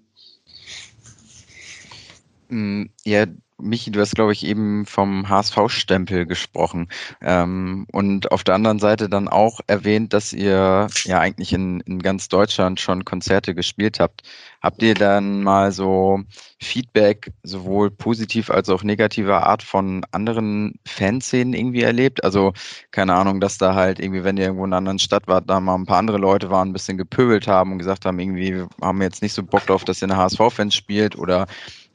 Hm, 2.49 2.91
ja, 3.05 3.27
Michi, 3.61 3.91
du 3.91 4.01
hast, 4.01 4.15
glaube 4.15 4.33
ich, 4.33 4.45
eben 4.45 4.87
vom 4.87 5.29
HSV-Stempel 5.29 6.27
gesprochen 6.27 6.89
ähm, 7.21 7.87
und 7.93 8.33
auf 8.33 8.45
der 8.45 8.55
anderen 8.55 8.79
Seite 8.79 9.09
dann 9.09 9.29
auch 9.29 9.61
erwähnt, 9.67 10.13
dass 10.13 10.33
ihr 10.33 10.89
ja 11.05 11.19
eigentlich 11.19 11.53
in, 11.53 11.81
in 11.81 12.01
ganz 12.01 12.29
Deutschland 12.29 12.81
schon 12.81 13.05
Konzerte 13.05 13.55
gespielt 13.55 14.01
habt. 14.01 14.23
Habt 14.63 14.83
ihr 14.83 14.95
dann 14.95 15.43
mal 15.43 15.73
so 15.73 16.21
Feedback 16.59 17.33
sowohl 17.43 17.91
positiv 17.91 18.51
als 18.51 18.69
auch 18.69 18.83
negativer 18.83 19.47
Art 19.47 19.63
von 19.63 20.05
anderen 20.13 20.75
Fanszenen 20.87 21.55
irgendwie 21.55 21.83
erlebt? 21.83 22.23
Also 22.25 22.53
keine 22.91 23.15
Ahnung, 23.15 23.41
dass 23.41 23.57
da 23.57 23.75
halt 23.75 24.01
irgendwie, 24.01 24.23
wenn 24.23 24.37
ihr 24.37 24.45
irgendwo 24.45 24.65
in 24.65 24.73
einer 24.73 24.79
anderen 24.79 24.99
Stadt 24.99 25.27
wart, 25.29 25.49
da 25.49 25.61
mal 25.61 25.77
ein 25.77 25.87
paar 25.87 25.99
andere 25.99 26.19
Leute 26.19 26.51
waren, 26.51 26.69
ein 26.69 26.73
bisschen 26.75 26.99
gepöbelt 26.99 27.47
haben 27.47 27.73
und 27.73 27.79
gesagt 27.79 28.05
haben, 28.05 28.19
irgendwie 28.19 28.65
haben 28.83 28.99
wir 28.99 29.07
jetzt 29.07 29.23
nicht 29.23 29.33
so 29.33 29.43
Bock 29.43 29.67
drauf, 29.67 29.85
dass 29.85 30.03
ihr 30.03 30.09
eine 30.11 30.19
HSV-Fans 30.19 30.75
spielt 30.75 31.17
oder 31.17 31.47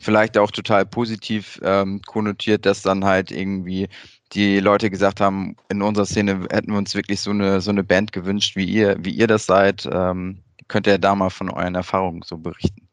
vielleicht 0.06 0.38
auch 0.38 0.51
total 0.51 0.86
positiv 0.86 1.60
ähm, 1.64 2.01
konnotiert, 2.06 2.66
dass 2.66 2.84
dann 2.84 3.03
halt 3.03 3.32
irgendwie 3.32 3.89
die 4.34 4.60
Leute 4.60 4.89
gesagt 4.89 5.20
haben, 5.20 5.56
in 5.70 5.82
unserer 5.82 6.06
Szene 6.06 6.47
hätten 6.51 6.72
wir 6.72 6.78
uns 6.78 6.95
wirklich 6.95 7.20
so 7.20 7.32
eine, 7.32 7.60
so 7.60 7.72
eine 7.72 7.84
Band 7.84 8.12
gewünscht, 8.12 8.56
wie 8.56 8.66
ihr, 8.66 8.97
wie 8.99 9.12
ihr 9.12 9.28
das 9.28 9.45
seid. 9.45 9.88
Ähm, 9.91 10.43
könnt 10.68 10.88
ihr 10.88 10.97
da 10.97 11.16
mal 11.16 11.30
von 11.30 11.49
euren 11.49 11.76
Erfahrungen 11.76 12.22
so 12.24 12.38
berichten? 12.38 12.88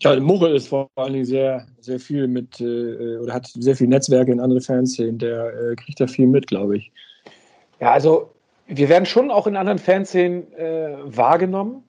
Ja, 0.00 0.18
Muchel 0.18 0.54
ist 0.54 0.68
vor 0.68 0.88
allen 0.96 1.12
Dingen 1.12 1.26
sehr, 1.26 1.66
sehr 1.80 2.00
viel 2.00 2.26
mit 2.26 2.58
äh, 2.60 3.18
oder 3.18 3.34
hat 3.34 3.48
sehr 3.48 3.76
viele 3.76 3.90
Netzwerke 3.90 4.32
in 4.32 4.40
andere 4.40 4.62
Fanszenen. 4.62 5.18
Der 5.18 5.52
äh, 5.52 5.76
kriegt 5.76 6.00
da 6.00 6.06
viel 6.06 6.26
mit, 6.26 6.46
glaube 6.46 6.78
ich. 6.78 6.90
Ja, 7.80 7.92
also 7.92 8.30
wir 8.66 8.88
werden 8.88 9.04
schon 9.04 9.30
auch 9.30 9.46
in 9.46 9.56
anderen 9.56 9.78
Fanszenen 9.78 10.50
äh, 10.54 10.96
wahrgenommen. 11.04 11.82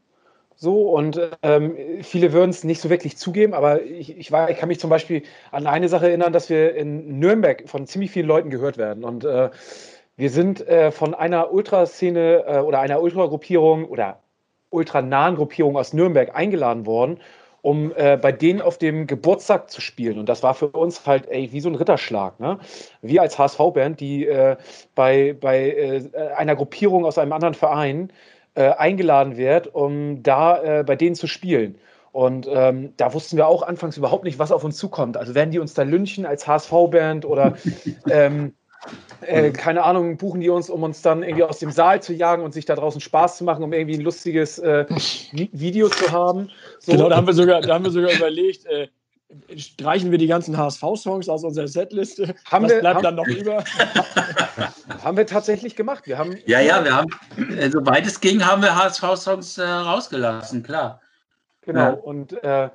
So, 0.63 0.91
und 0.91 1.19
ähm, 1.41 1.75
viele 2.03 2.33
würden 2.33 2.51
es 2.51 2.63
nicht 2.63 2.81
so 2.81 2.91
wirklich 2.91 3.17
zugeben, 3.17 3.55
aber 3.55 3.81
ich, 3.81 4.15
ich, 4.15 4.31
war, 4.31 4.51
ich 4.51 4.57
kann 4.57 4.67
mich 4.67 4.79
zum 4.79 4.91
Beispiel 4.91 5.23
an 5.49 5.65
eine 5.65 5.89
Sache 5.89 6.07
erinnern, 6.07 6.33
dass 6.33 6.51
wir 6.51 6.75
in 6.75 7.17
Nürnberg 7.17 7.67
von 7.67 7.87
ziemlich 7.87 8.11
vielen 8.11 8.27
Leuten 8.27 8.51
gehört 8.51 8.77
werden. 8.77 9.03
Und 9.03 9.25
äh, 9.25 9.49
wir 10.17 10.29
sind 10.29 10.61
äh, 10.67 10.91
von 10.91 11.15
einer 11.15 11.51
Ultraszene 11.51 12.43
äh, 12.45 12.59
oder 12.59 12.79
einer 12.79 13.01
Ultragruppierung 13.01 13.85
oder 13.85 14.19
ultranahen 14.69 15.35
Gruppierung 15.35 15.77
aus 15.77 15.93
Nürnberg 15.93 16.35
eingeladen 16.35 16.85
worden, 16.85 17.19
um 17.63 17.91
äh, 17.95 18.17
bei 18.17 18.31
denen 18.31 18.61
auf 18.61 18.77
dem 18.77 19.07
Geburtstag 19.07 19.71
zu 19.71 19.81
spielen. 19.81 20.19
Und 20.19 20.29
das 20.29 20.43
war 20.43 20.53
für 20.53 20.67
uns 20.67 21.07
halt 21.07 21.27
ey, 21.27 21.51
wie 21.51 21.61
so 21.61 21.69
ein 21.69 21.75
Ritterschlag. 21.75 22.39
Ne? 22.39 22.59
Wir 23.01 23.23
als 23.23 23.39
HSV-Band, 23.39 23.99
die 23.99 24.27
äh, 24.27 24.57
bei, 24.93 25.35
bei 25.41 25.71
äh, 25.71 26.33
einer 26.35 26.55
Gruppierung 26.55 27.03
aus 27.03 27.17
einem 27.17 27.33
anderen 27.33 27.55
Verein 27.55 28.13
äh, 28.55 28.69
eingeladen 28.71 29.37
wird, 29.37 29.73
um 29.73 30.23
da 30.23 30.79
äh, 30.79 30.83
bei 30.83 30.95
denen 30.95 31.15
zu 31.15 31.27
spielen. 31.27 31.77
Und 32.11 32.47
ähm, 32.51 32.93
da 32.97 33.13
wussten 33.13 33.37
wir 33.37 33.47
auch 33.47 33.63
anfangs 33.63 33.95
überhaupt 33.97 34.25
nicht, 34.25 34.37
was 34.37 34.51
auf 34.51 34.63
uns 34.63 34.77
zukommt. 34.77 35.15
Also 35.15 35.33
werden 35.33 35.51
die 35.51 35.59
uns 35.59 35.73
da 35.73 35.83
lynchen 35.83 36.25
als 36.25 36.45
HSV-Band 36.45 37.25
oder 37.25 37.55
ähm, 38.09 38.53
äh, 39.21 39.51
keine 39.51 39.83
Ahnung, 39.83 40.17
buchen 40.17 40.41
die 40.41 40.49
uns, 40.49 40.69
um 40.69 40.83
uns 40.83 41.01
dann 41.01 41.23
irgendwie 41.23 41.43
aus 41.43 41.59
dem 41.59 41.71
Saal 41.71 42.01
zu 42.01 42.13
jagen 42.13 42.43
und 42.43 42.53
sich 42.53 42.65
da 42.65 42.75
draußen 42.75 42.99
Spaß 42.99 43.37
zu 43.37 43.43
machen, 43.43 43.63
um 43.63 43.71
irgendwie 43.71 43.95
ein 43.95 44.01
lustiges 44.01 44.59
äh, 44.59 44.85
Video 45.51 45.87
zu 45.87 46.11
haben. 46.11 46.49
So. 46.79 46.93
Genau, 46.93 47.07
da 47.07 47.17
haben 47.17 47.27
wir 47.27 47.33
sogar, 47.33 47.61
da 47.61 47.75
haben 47.75 47.85
wir 47.85 47.91
sogar 47.91 48.11
überlegt, 48.11 48.65
äh, 48.65 48.87
streichen 49.55 50.11
wir 50.11 50.17
die 50.17 50.27
ganzen 50.27 50.57
HSV-Songs 50.57 51.29
aus 51.29 51.43
unserer 51.43 51.67
Setliste. 51.67 52.33
Haben 52.45 52.65
Was 52.65 52.71
wir, 52.71 52.79
bleibt 52.79 52.95
haben, 52.97 53.03
dann 53.03 53.15
noch 53.15 53.27
über? 53.27 53.63
haben 55.03 55.17
wir 55.17 55.25
tatsächlich 55.25 55.75
gemacht. 55.75 56.07
Wir 56.07 56.17
haben, 56.17 56.37
ja, 56.45 56.59
ja, 56.59 56.83
wir 56.83 56.95
haben, 56.95 57.09
soweit 57.71 58.05
es 58.05 58.19
ging, 58.19 58.45
haben 58.45 58.61
wir 58.61 58.75
HSV-Songs 58.75 59.57
äh, 59.57 59.63
rausgelassen, 59.63 60.63
klar. 60.63 61.01
Genau, 61.61 61.79
ja. 61.79 61.89
und 61.91 62.43
äh, 62.43 62.69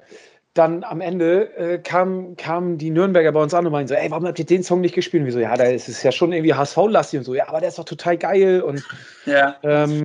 dann 0.54 0.84
am 0.84 1.00
Ende 1.00 1.56
äh, 1.56 1.78
kamen 1.78 2.36
kam 2.36 2.78
die 2.78 2.90
Nürnberger 2.90 3.32
bei 3.32 3.42
uns 3.42 3.52
an 3.52 3.66
und 3.66 3.72
meinten 3.72 3.88
so, 3.88 3.94
ey, 3.94 4.10
warum 4.10 4.26
habt 4.26 4.38
ihr 4.38 4.46
den 4.46 4.62
Song 4.62 4.80
nicht 4.80 4.94
gespielt? 4.94 5.22
Und 5.22 5.26
wir 5.26 5.32
so, 5.32 5.40
ja, 5.40 5.54
da 5.54 5.64
ist 5.64 5.88
es 5.88 6.02
ja 6.02 6.12
schon 6.12 6.32
irgendwie 6.32 6.54
HSV-lastig 6.54 7.18
und 7.18 7.24
so, 7.24 7.34
ja, 7.34 7.48
aber 7.48 7.60
der 7.60 7.68
ist 7.68 7.78
doch 7.78 7.84
total 7.84 8.16
geil 8.16 8.62
und 8.62 8.82
ja. 9.26 9.56
Ähm, 9.62 10.02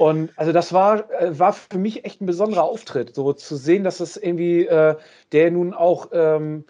und 0.00 0.32
also 0.36 0.50
das 0.50 0.72
war, 0.72 1.10
äh, 1.10 1.38
war 1.38 1.52
für 1.52 1.76
mich 1.76 2.06
echt 2.06 2.22
ein 2.22 2.26
besonderer 2.26 2.64
Auftritt, 2.64 3.14
so 3.14 3.34
zu 3.34 3.54
sehen, 3.56 3.84
dass 3.84 4.00
es 4.00 4.16
irgendwie, 4.16 4.64
äh, 4.64 4.96
der 5.32 5.50
nun 5.50 5.74
auch, 5.74 6.08
ähm, 6.14 6.64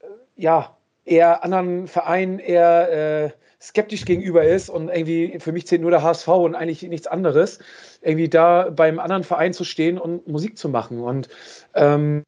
äh, 0.00 0.06
ja, 0.36 0.78
eher 1.04 1.44
anderen 1.44 1.88
Vereinen 1.88 2.38
eher 2.38 3.24
äh, 3.24 3.30
skeptisch 3.60 4.06
gegenüber 4.06 4.44
ist 4.44 4.70
und 4.70 4.88
irgendwie 4.88 5.38
für 5.40 5.52
mich 5.52 5.66
zählt 5.66 5.82
nur 5.82 5.90
der 5.90 6.02
HSV 6.02 6.28
und 6.28 6.54
eigentlich 6.54 6.82
nichts 6.84 7.06
anderes, 7.06 7.58
irgendwie 8.00 8.30
da 8.30 8.70
beim 8.70 8.98
anderen 8.98 9.24
Verein 9.24 9.52
zu 9.52 9.64
stehen 9.64 9.98
und 9.98 10.26
Musik 10.26 10.56
zu 10.56 10.70
machen. 10.70 11.00
Und 11.00 11.28
ähm, 11.74 12.24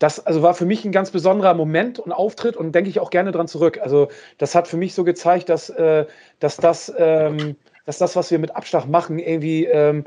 das 0.00 0.26
also 0.26 0.42
war 0.42 0.54
für 0.54 0.66
mich 0.66 0.84
ein 0.84 0.90
ganz 0.90 1.12
besonderer 1.12 1.54
Moment 1.54 2.00
und 2.00 2.10
Auftritt 2.10 2.56
und 2.56 2.72
denke 2.72 2.90
ich 2.90 2.98
auch 2.98 3.10
gerne 3.10 3.30
dran 3.30 3.46
zurück. 3.46 3.78
Also 3.80 4.08
das 4.38 4.56
hat 4.56 4.66
für 4.66 4.76
mich 4.76 4.92
so 4.94 5.04
gezeigt, 5.04 5.48
dass, 5.48 5.70
äh, 5.70 6.06
dass 6.40 6.56
das 6.56 6.92
ähm, 6.98 7.54
dass 7.88 7.96
das, 7.96 8.16
was 8.16 8.30
wir 8.30 8.38
mit 8.38 8.54
Abschlag 8.54 8.86
machen, 8.86 9.18
irgendwie 9.18 9.64
ähm, 9.64 10.04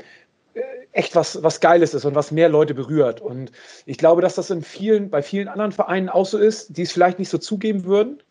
äh, 0.54 0.60
echt 0.92 1.16
was, 1.16 1.42
was 1.42 1.58
Geiles 1.58 1.94
ist 1.94 2.04
und 2.04 2.14
was 2.14 2.30
mehr 2.30 2.48
Leute 2.48 2.74
berührt. 2.74 3.20
Und 3.20 3.50
ich 3.86 3.98
glaube, 3.98 4.22
dass 4.22 4.36
das 4.36 4.50
in 4.50 4.62
vielen, 4.62 5.10
bei 5.10 5.20
vielen 5.20 5.48
anderen 5.48 5.72
Vereinen 5.72 6.08
auch 6.08 6.26
so 6.26 6.38
ist, 6.38 6.76
die 6.76 6.82
es 6.82 6.92
vielleicht 6.92 7.18
nicht 7.18 7.28
so 7.28 7.38
zugeben 7.38 7.84
würden. 7.84 8.22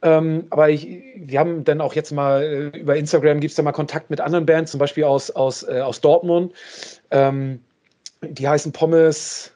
Ähm, 0.00 0.46
aber 0.48 0.70
ich, 0.70 0.88
wir 1.16 1.38
haben 1.38 1.64
dann 1.64 1.82
auch 1.82 1.92
jetzt 1.92 2.12
mal 2.12 2.42
äh, 2.42 2.78
über 2.78 2.96
Instagram 2.96 3.40
gibt 3.40 3.50
es 3.50 3.56
da 3.56 3.62
mal 3.62 3.72
Kontakt 3.72 4.08
mit 4.08 4.22
anderen 4.22 4.46
Bands, 4.46 4.70
zum 4.70 4.80
Beispiel 4.80 5.04
aus, 5.04 5.30
aus, 5.32 5.64
äh, 5.64 5.80
aus 5.80 6.00
Dortmund. 6.00 6.54
Ähm, 7.10 7.60
die 8.22 8.48
heißen 8.48 8.72
Pommes. 8.72 9.52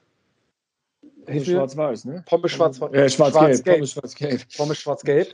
Pommes 1.27 1.47
Schwarz-Weiß, 1.47 2.05
ne? 2.07 2.25
Pommes 2.27 2.53
Schwarz-Weiß. 2.53 2.93
Äh, 2.93 3.09
Schwarz-Gelb. 3.09 3.65
Pommes 3.65 3.93
Schwarz-Gelb. 3.93 4.41
Pommes 4.57 4.79
Schwarz-Gelb. 4.79 5.29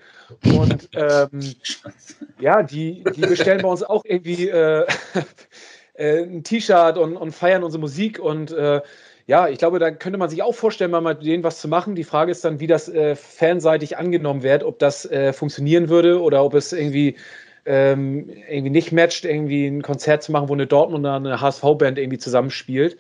Und 0.45 0.89
ähm, 0.95 1.55
ja, 2.41 2.63
die, 2.63 3.05
die 3.17 3.21
bestellen 3.23 3.63
bei 3.63 3.69
uns 3.69 3.83
auch 3.83 4.05
irgendwie 4.05 4.49
äh, 4.49 4.87
äh, 5.95 6.23
ein 6.23 6.45
T-Shirt 6.45 6.99
und, 6.99 7.17
und 7.17 7.33
feiern 7.33 7.63
unsere 7.63 7.81
Musik 7.81 8.19
und 8.19 8.51
äh, 8.53 8.81
ja, 9.29 9.47
ich 9.47 9.59
glaube, 9.59 9.79
da 9.79 9.91
könnte 9.91 10.19
man 10.19 10.31
sich 10.31 10.43
auch 10.43 10.55
vorstellen, 10.55 10.91
mal 10.91 11.03
mit 11.03 11.23
denen 11.23 11.45
was 11.45 11.61
zu 11.61 11.69
machen. 11.69 11.95
Die 11.95 12.05
Frage 12.05 12.33
ist 12.33 12.47
dann, 12.47 12.61
wie 12.61 12.67
das 12.67 12.89
äh, 12.89 13.15
fanseitig 13.15 13.99
angenommen 13.99 14.43
wird, 14.43 14.65
ob 14.65 14.79
das 14.79 15.05
äh, 15.05 15.35
funktionieren 15.35 15.91
würde 15.91 16.23
oder 16.23 16.43
ob 16.43 16.55
es 16.55 16.73
irgendwie, 16.73 17.15
ähm, 17.67 18.31
irgendwie 18.49 18.71
nicht 18.71 18.91
matcht, 18.91 19.27
irgendwie 19.27 19.67
ein 19.67 19.83
Konzert 19.83 20.23
zu 20.23 20.33
machen, 20.33 20.49
wo 20.49 20.55
eine 20.55 20.67
Dortmund 20.67 21.05
oder 21.05 21.17
eine 21.17 21.41
HSV-Band 21.43 21.99
irgendwie 21.99 22.17
zusammenspielt. 22.17 22.97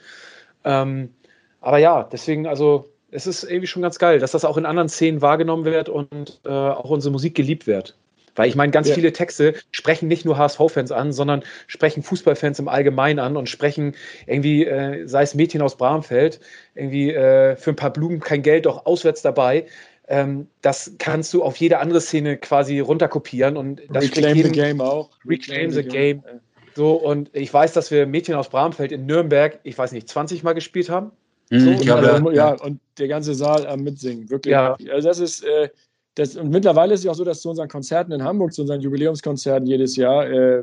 Ähm, 0.64 1.14
aber 1.61 1.79
ja, 1.79 2.05
deswegen, 2.05 2.47
also 2.47 2.89
es 3.11 3.27
ist 3.27 3.45
irgendwie 3.45 3.67
schon 3.67 3.83
ganz 3.83 3.99
geil, 3.99 4.19
dass 4.19 4.33
das 4.33 4.45
auch 4.45 4.57
in 4.57 4.67
anderen 4.67 4.89
Szenen 4.89 5.23
wahrgenommen 5.23 5.65
wird 5.65 5.89
und 5.89 6.41
äh, 6.45 6.49
auch 6.49 6.91
unsere 6.91 7.13
Musik 7.13 7.35
geliebt 7.35 7.67
wird. 7.67 7.97
Weil 8.39 8.49
ich 8.49 8.55
meine, 8.55 8.71
ganz 8.71 8.89
ja. 8.89 8.95
viele 8.95 9.13
Texte 9.13 9.55
sprechen 9.73 10.07
nicht 10.07 10.25
nur 10.25 10.39
HSV-Fans 10.39 10.93
an, 10.93 11.13
sondern 11.13 11.43
sprechen 11.67 12.05
Fußballfans 12.05 12.61
im 12.61 12.69
Allgemeinen 12.69 13.19
an 13.19 13.37
und 13.37 13.49
sprechen 13.49 13.97
irgendwie, 14.27 14.65
äh, 14.65 15.07
sei 15.09 15.23
es 15.23 15.35
Mädchen 15.35 15.61
aus 15.61 15.77
Bramfeld, 15.77 16.39
irgendwie 16.77 17.13
äh, 17.13 17.57
für 17.57 17.71
ein 17.71 17.77
paar 17.77 17.93
Blumen 17.93 18.21
kein 18.21 18.43
Geld, 18.43 18.67
doch 18.67 18.87
auswärts 18.87 19.23
dabei. 19.23 19.67
Ähm, 20.07 20.47
das 20.63 20.93
kannst 20.99 21.35
du 21.35 21.43
auf 21.43 21.57
jede 21.57 21.79
andere 21.79 22.01
Szene 22.01 22.37
quasi 22.37 22.79
runterkopieren 22.79 23.57
und 23.57 23.83
das 23.91 24.05
Reclaim 24.05 24.37
jedem, 24.37 24.55
the 24.55 24.61
Game 24.61 24.81
auch. 24.81 25.11
Reclaim, 25.27 25.71
Reclaim 25.71 25.71
the, 25.73 25.83
Game. 25.83 26.23
game. 26.23 26.41
So, 26.77 26.93
und 26.93 27.31
ich 27.33 27.53
weiß, 27.53 27.73
dass 27.73 27.91
wir 27.91 28.07
Mädchen 28.07 28.37
aus 28.37 28.51
Bramfeld 28.51 28.93
in 28.93 29.05
Nürnberg, 29.05 29.59
ich 29.65 29.77
weiß 29.77 29.91
nicht, 29.91 30.09
20 30.09 30.45
Mal 30.45 30.53
gespielt 30.53 30.91
haben. 30.91 31.11
Mhm, 31.51 31.61
so, 31.61 31.70
und, 31.70 31.90
also, 31.90 32.30
ja, 32.30 32.53
und 32.61 32.80
der 32.99 33.09
ganze 33.09 33.34
Saal 33.34 33.66
am 33.66 33.82
Mitsingen, 33.82 34.28
wirklich. 34.28 34.53
Ja. 34.53 34.76
Also 34.92 35.09
das 35.09 35.18
ist, 35.18 35.44
äh, 35.44 35.68
das, 36.14 36.36
und 36.36 36.51
mittlerweile 36.51 36.94
ist 36.94 37.01
es 37.01 37.07
auch 37.07 37.14
so, 37.14 37.24
dass 37.24 37.40
zu 37.40 37.51
unseren 37.51 37.68
Konzerten 37.68 38.12
in 38.12 38.22
Hamburg, 38.22 38.53
zu 38.53 38.62
unseren 38.62 38.80
Jubiläumskonzerten 38.80 39.66
jedes 39.66 39.96
Jahr, 39.96 40.28
äh, 40.28 40.62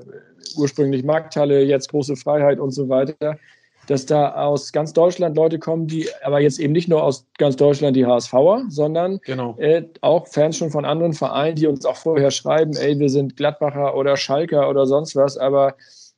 ursprünglich 0.58 1.04
Markthalle, 1.04 1.64
jetzt 1.64 1.90
große 1.90 2.16
Freiheit 2.16 2.60
und 2.60 2.72
so 2.72 2.90
weiter, 2.90 3.38
dass 3.88 4.06
da 4.06 4.34
aus 4.34 4.72
ganz 4.72 4.94
Deutschland 4.94 5.36
Leute 5.36 5.60
kommen, 5.60 5.88
die 5.88 6.10
aber 6.24 6.40
jetzt 6.42 6.60
eben 6.60 6.74
nicht 6.74 6.90
nur 6.90 7.04
aus 7.04 7.26
ganz 7.38 7.56
Deutschland 7.56 7.96
die 7.96 8.06
HSVer, 8.06 8.66
sondern 8.68 9.20
genau. 9.24 9.56
äh, 9.58 9.84
auch 10.02 10.28
Fans 10.28 10.58
schon 10.58 10.72
von 10.72 10.86
anderen 10.86 11.14
Vereinen, 11.14 11.56
die 11.56 11.68
uns 11.68 11.86
auch 11.86 11.98
vorher 11.98 12.32
schreiben, 12.32 12.76
ey, 12.76 13.00
wir 13.00 13.10
sind 13.10 13.38
Gladbacher 13.38 13.96
oder 13.96 14.18
Schalker 14.18 14.70
oder 14.70 14.86
sonst 14.86 15.16
was, 15.16 15.38
aber 15.38 15.76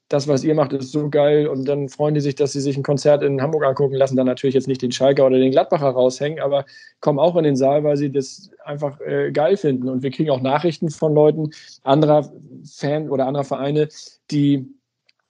das, 0.09 0.27
was 0.27 0.43
ihr 0.43 0.55
macht, 0.55 0.71
ist 0.73 0.91
so 0.91 1.09
geil 1.09 1.47
und 1.47 1.65
dann 1.65 1.89
freuen 1.89 2.15
die 2.15 2.21
sich, 2.21 2.35
dass 2.35 2.53
sie 2.53 2.61
sich 2.61 2.77
ein 2.77 2.83
Konzert 2.83 3.23
in 3.23 3.41
Hamburg 3.41 3.65
angucken, 3.65 3.95
lassen 3.95 4.15
dann 4.15 4.25
natürlich 4.25 4.53
jetzt 4.55 4.67
nicht 4.67 4.81
den 4.81 4.91
Schalker 4.91 5.25
oder 5.25 5.37
den 5.37 5.51
Gladbacher 5.51 5.89
raushängen, 5.89 6.39
aber 6.39 6.65
kommen 7.01 7.19
auch 7.19 7.35
in 7.35 7.43
den 7.43 7.57
Saal, 7.57 7.83
weil 7.83 7.97
sie 7.97 8.11
das 8.11 8.49
einfach 8.63 9.01
äh, 9.01 9.31
geil 9.31 9.57
finden. 9.57 9.89
Und 9.89 10.03
wir 10.03 10.11
kriegen 10.11 10.29
auch 10.29 10.41
Nachrichten 10.41 10.89
von 10.89 11.13
Leuten 11.13 11.51
anderer 11.83 12.31
Fan 12.63 13.09
oder 13.09 13.27
anderer 13.27 13.43
Vereine, 13.43 13.89
die 14.31 14.65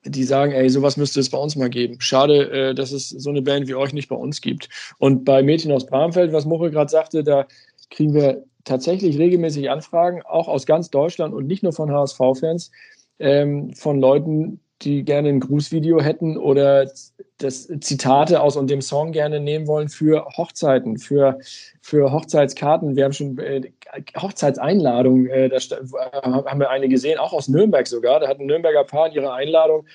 die 0.05 0.23
sagen, 0.23 0.53
ey, 0.53 0.69
sowas 0.69 0.95
müsste 0.95 1.19
es 1.19 1.29
bei 1.29 1.37
uns 1.37 1.55
mal 1.55 1.69
geben. 1.69 1.99
Schade, 1.99 2.49
äh, 2.51 2.75
dass 2.75 2.91
es 2.91 3.09
so 3.09 3.29
eine 3.29 3.41
Band 3.41 3.67
wie 3.67 3.75
euch 3.75 3.93
nicht 3.93 4.07
bei 4.07 4.15
uns 4.15 4.41
gibt. 4.41 4.69
Und 4.99 5.25
bei 5.25 5.43
Mädchen 5.43 5.71
aus 5.71 5.85
Bramfeld, 5.85 6.31
was 6.31 6.45
Muche 6.45 6.71
gerade 6.71 6.89
sagte, 6.89 7.23
da 7.23 7.45
kriegen 7.89 8.13
wir 8.13 8.43
tatsächlich 8.63 9.17
regelmäßig 9.17 9.69
Anfragen, 9.69 10.21
auch 10.21 10.47
aus 10.47 10.65
ganz 10.65 10.89
Deutschland 10.89 11.33
und 11.33 11.47
nicht 11.47 11.63
nur 11.63 11.73
von 11.73 11.91
HSV-Fans, 11.91 12.71
ähm, 13.19 13.73
von 13.73 13.99
Leuten, 13.99 14.59
die 14.81 15.03
gerne 15.03 15.29
ein 15.29 15.39
Grußvideo 15.39 16.01
hätten 16.01 16.37
oder 16.37 16.89
das 17.37 17.67
Zitate 17.79 18.41
aus 18.41 18.55
und 18.55 18.69
dem 18.69 18.81
Song 18.81 19.11
gerne 19.11 19.39
nehmen 19.39 19.67
wollen 19.67 19.89
für 19.89 20.25
Hochzeiten, 20.37 20.97
für, 20.97 21.39
für 21.81 22.11
Hochzeitskarten. 22.11 22.95
Wir 22.95 23.05
haben 23.05 23.13
schon 23.13 23.37
äh, 23.39 23.61
Hochzeitseinladungen, 24.15 25.27
äh, 25.27 25.49
da 25.49 26.21
haben 26.23 26.59
wir 26.59 26.69
eine 26.69 26.89
gesehen, 26.89 27.19
auch 27.19 27.33
aus 27.33 27.47
Nürnberg 27.47 27.87
sogar. 27.87 28.19
Da 28.19 28.27
hat 28.27 28.39
ein 28.39 28.45
Nürnberger 28.45 28.83
Paar 28.83 29.07
in 29.07 29.13
ihrer 29.13 29.33
Einladung 29.33 29.85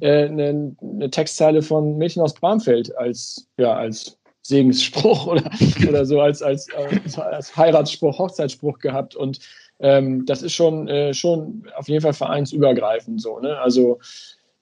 äh, 0.00 0.24
eine, 0.24 0.74
eine, 0.80 1.10
Textzeile 1.10 1.62
von 1.62 1.96
Mädchen 1.98 2.22
aus 2.22 2.34
Bramfeld 2.34 2.96
als, 2.96 3.48
ja, 3.56 3.74
als 3.74 4.18
Segensspruch 4.42 5.26
oder, 5.28 5.50
oder 5.88 6.04
so 6.04 6.20
als, 6.20 6.42
als, 6.42 6.68
als, 6.74 7.18
als 7.18 7.56
Heiratsspruch, 7.56 8.18
Hochzeitsspruch 8.18 8.78
gehabt. 8.78 9.14
Und 9.14 9.40
ähm, 9.82 10.24
das 10.24 10.42
ist 10.42 10.54
schon, 10.54 10.88
äh, 10.88 11.12
schon 11.12 11.64
auf 11.76 11.88
jeden 11.88 12.00
Fall 12.00 12.14
vereinsübergreifend 12.14 13.20
so. 13.20 13.40
Ne? 13.40 13.58
Also 13.58 13.98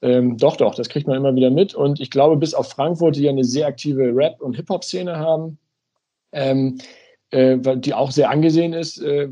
ähm, 0.02 0.38
doch, 0.38 0.56
doch, 0.56 0.74
das 0.74 0.88
kriegt 0.88 1.06
man 1.06 1.18
immer 1.18 1.34
wieder 1.34 1.50
mit. 1.50 1.74
Und 1.74 2.00
ich 2.00 2.10
glaube, 2.10 2.36
bis 2.36 2.54
auf 2.54 2.70
Frankfurt, 2.70 3.16
die 3.16 3.22
ja 3.22 3.30
eine 3.30 3.44
sehr 3.44 3.66
aktive 3.66 4.14
Rap- 4.14 4.40
und 4.40 4.54
Hip-Hop-Szene 4.54 5.18
haben, 5.18 5.58
ähm, 6.32 6.78
äh, 7.30 7.58
die 7.76 7.94
auch 7.94 8.10
sehr 8.10 8.30
angesehen 8.30 8.72
ist, 8.72 8.98
äh, 9.02 9.28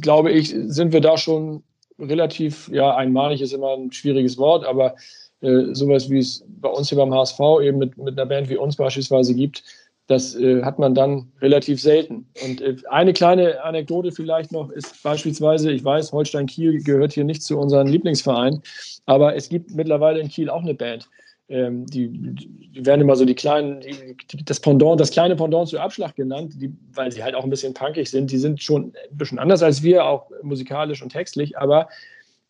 glaube 0.00 0.30
ich, 0.30 0.50
sind 0.50 0.92
wir 0.92 1.00
da 1.00 1.18
schon 1.18 1.64
relativ, 1.98 2.68
ja, 2.68 2.94
einmalig 2.94 3.40
ist 3.40 3.52
immer 3.52 3.74
ein 3.74 3.90
schwieriges 3.90 4.38
Wort, 4.38 4.64
aber 4.64 4.94
äh, 5.40 5.74
sowas 5.74 6.10
wie 6.10 6.18
es 6.18 6.44
bei 6.46 6.68
uns 6.68 6.88
hier 6.88 6.98
beim 6.98 7.12
HSV 7.12 7.40
eben 7.62 7.78
mit, 7.78 7.96
mit 7.96 8.18
einer 8.18 8.26
Band 8.26 8.48
wie 8.48 8.56
uns 8.56 8.76
beispielsweise 8.76 9.34
gibt, 9.34 9.64
das 10.06 10.36
äh, 10.36 10.62
hat 10.62 10.78
man 10.78 10.94
dann 10.94 11.32
relativ 11.40 11.80
selten. 11.80 12.26
Und 12.44 12.60
äh, 12.60 12.76
eine 12.90 13.12
kleine 13.12 13.62
Anekdote 13.62 14.12
vielleicht 14.12 14.52
noch 14.52 14.70
ist 14.70 15.02
beispielsweise, 15.02 15.72
ich 15.72 15.84
weiß, 15.84 16.12
Holstein 16.12 16.46
Kiel 16.46 16.82
gehört 16.82 17.12
hier 17.12 17.24
nicht 17.24 17.42
zu 17.42 17.58
unseren 17.58 17.88
Lieblingsvereinen, 17.88 18.62
aber 19.06 19.34
es 19.34 19.48
gibt 19.48 19.74
mittlerweile 19.74 20.20
in 20.20 20.28
Kiel 20.28 20.48
auch 20.48 20.62
eine 20.62 20.74
Band. 20.74 21.08
Ähm, 21.48 21.86
die, 21.86 22.08
die, 22.08 22.84
werden 22.84 23.00
immer 23.02 23.14
so 23.14 23.24
die 23.24 23.34
kleinen, 23.34 23.80
die, 23.80 24.44
das 24.44 24.58
Pendant, 24.58 25.00
das 25.00 25.12
kleine 25.12 25.36
Pendant 25.36 25.68
zu 25.68 25.78
Abschlag 25.78 26.16
genannt, 26.16 26.54
die, 26.56 26.72
weil 26.92 27.12
sie 27.12 27.22
halt 27.22 27.36
auch 27.36 27.44
ein 27.44 27.50
bisschen 27.50 27.72
punkig 27.72 28.10
sind. 28.10 28.30
Die 28.32 28.38
sind 28.38 28.62
schon 28.62 28.92
ein 29.10 29.16
bisschen 29.16 29.38
anders 29.38 29.62
als 29.62 29.82
wir, 29.82 30.04
auch 30.04 30.30
musikalisch 30.42 31.02
und 31.02 31.10
textlich, 31.10 31.56
aber 31.56 31.88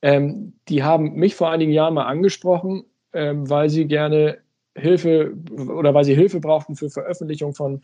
ähm, 0.00 0.54
die 0.68 0.82
haben 0.82 1.14
mich 1.14 1.34
vor 1.34 1.50
einigen 1.50 1.72
Jahren 1.72 1.94
mal 1.94 2.06
angesprochen, 2.06 2.84
ähm, 3.12 3.48
weil 3.48 3.68
sie 3.68 3.86
gerne 3.86 4.38
Hilfe 4.76 5.32
oder 5.68 5.94
weil 5.94 6.04
sie 6.04 6.14
Hilfe 6.14 6.40
brauchten 6.40 6.76
für 6.76 6.90
Veröffentlichung 6.90 7.54
von, 7.54 7.80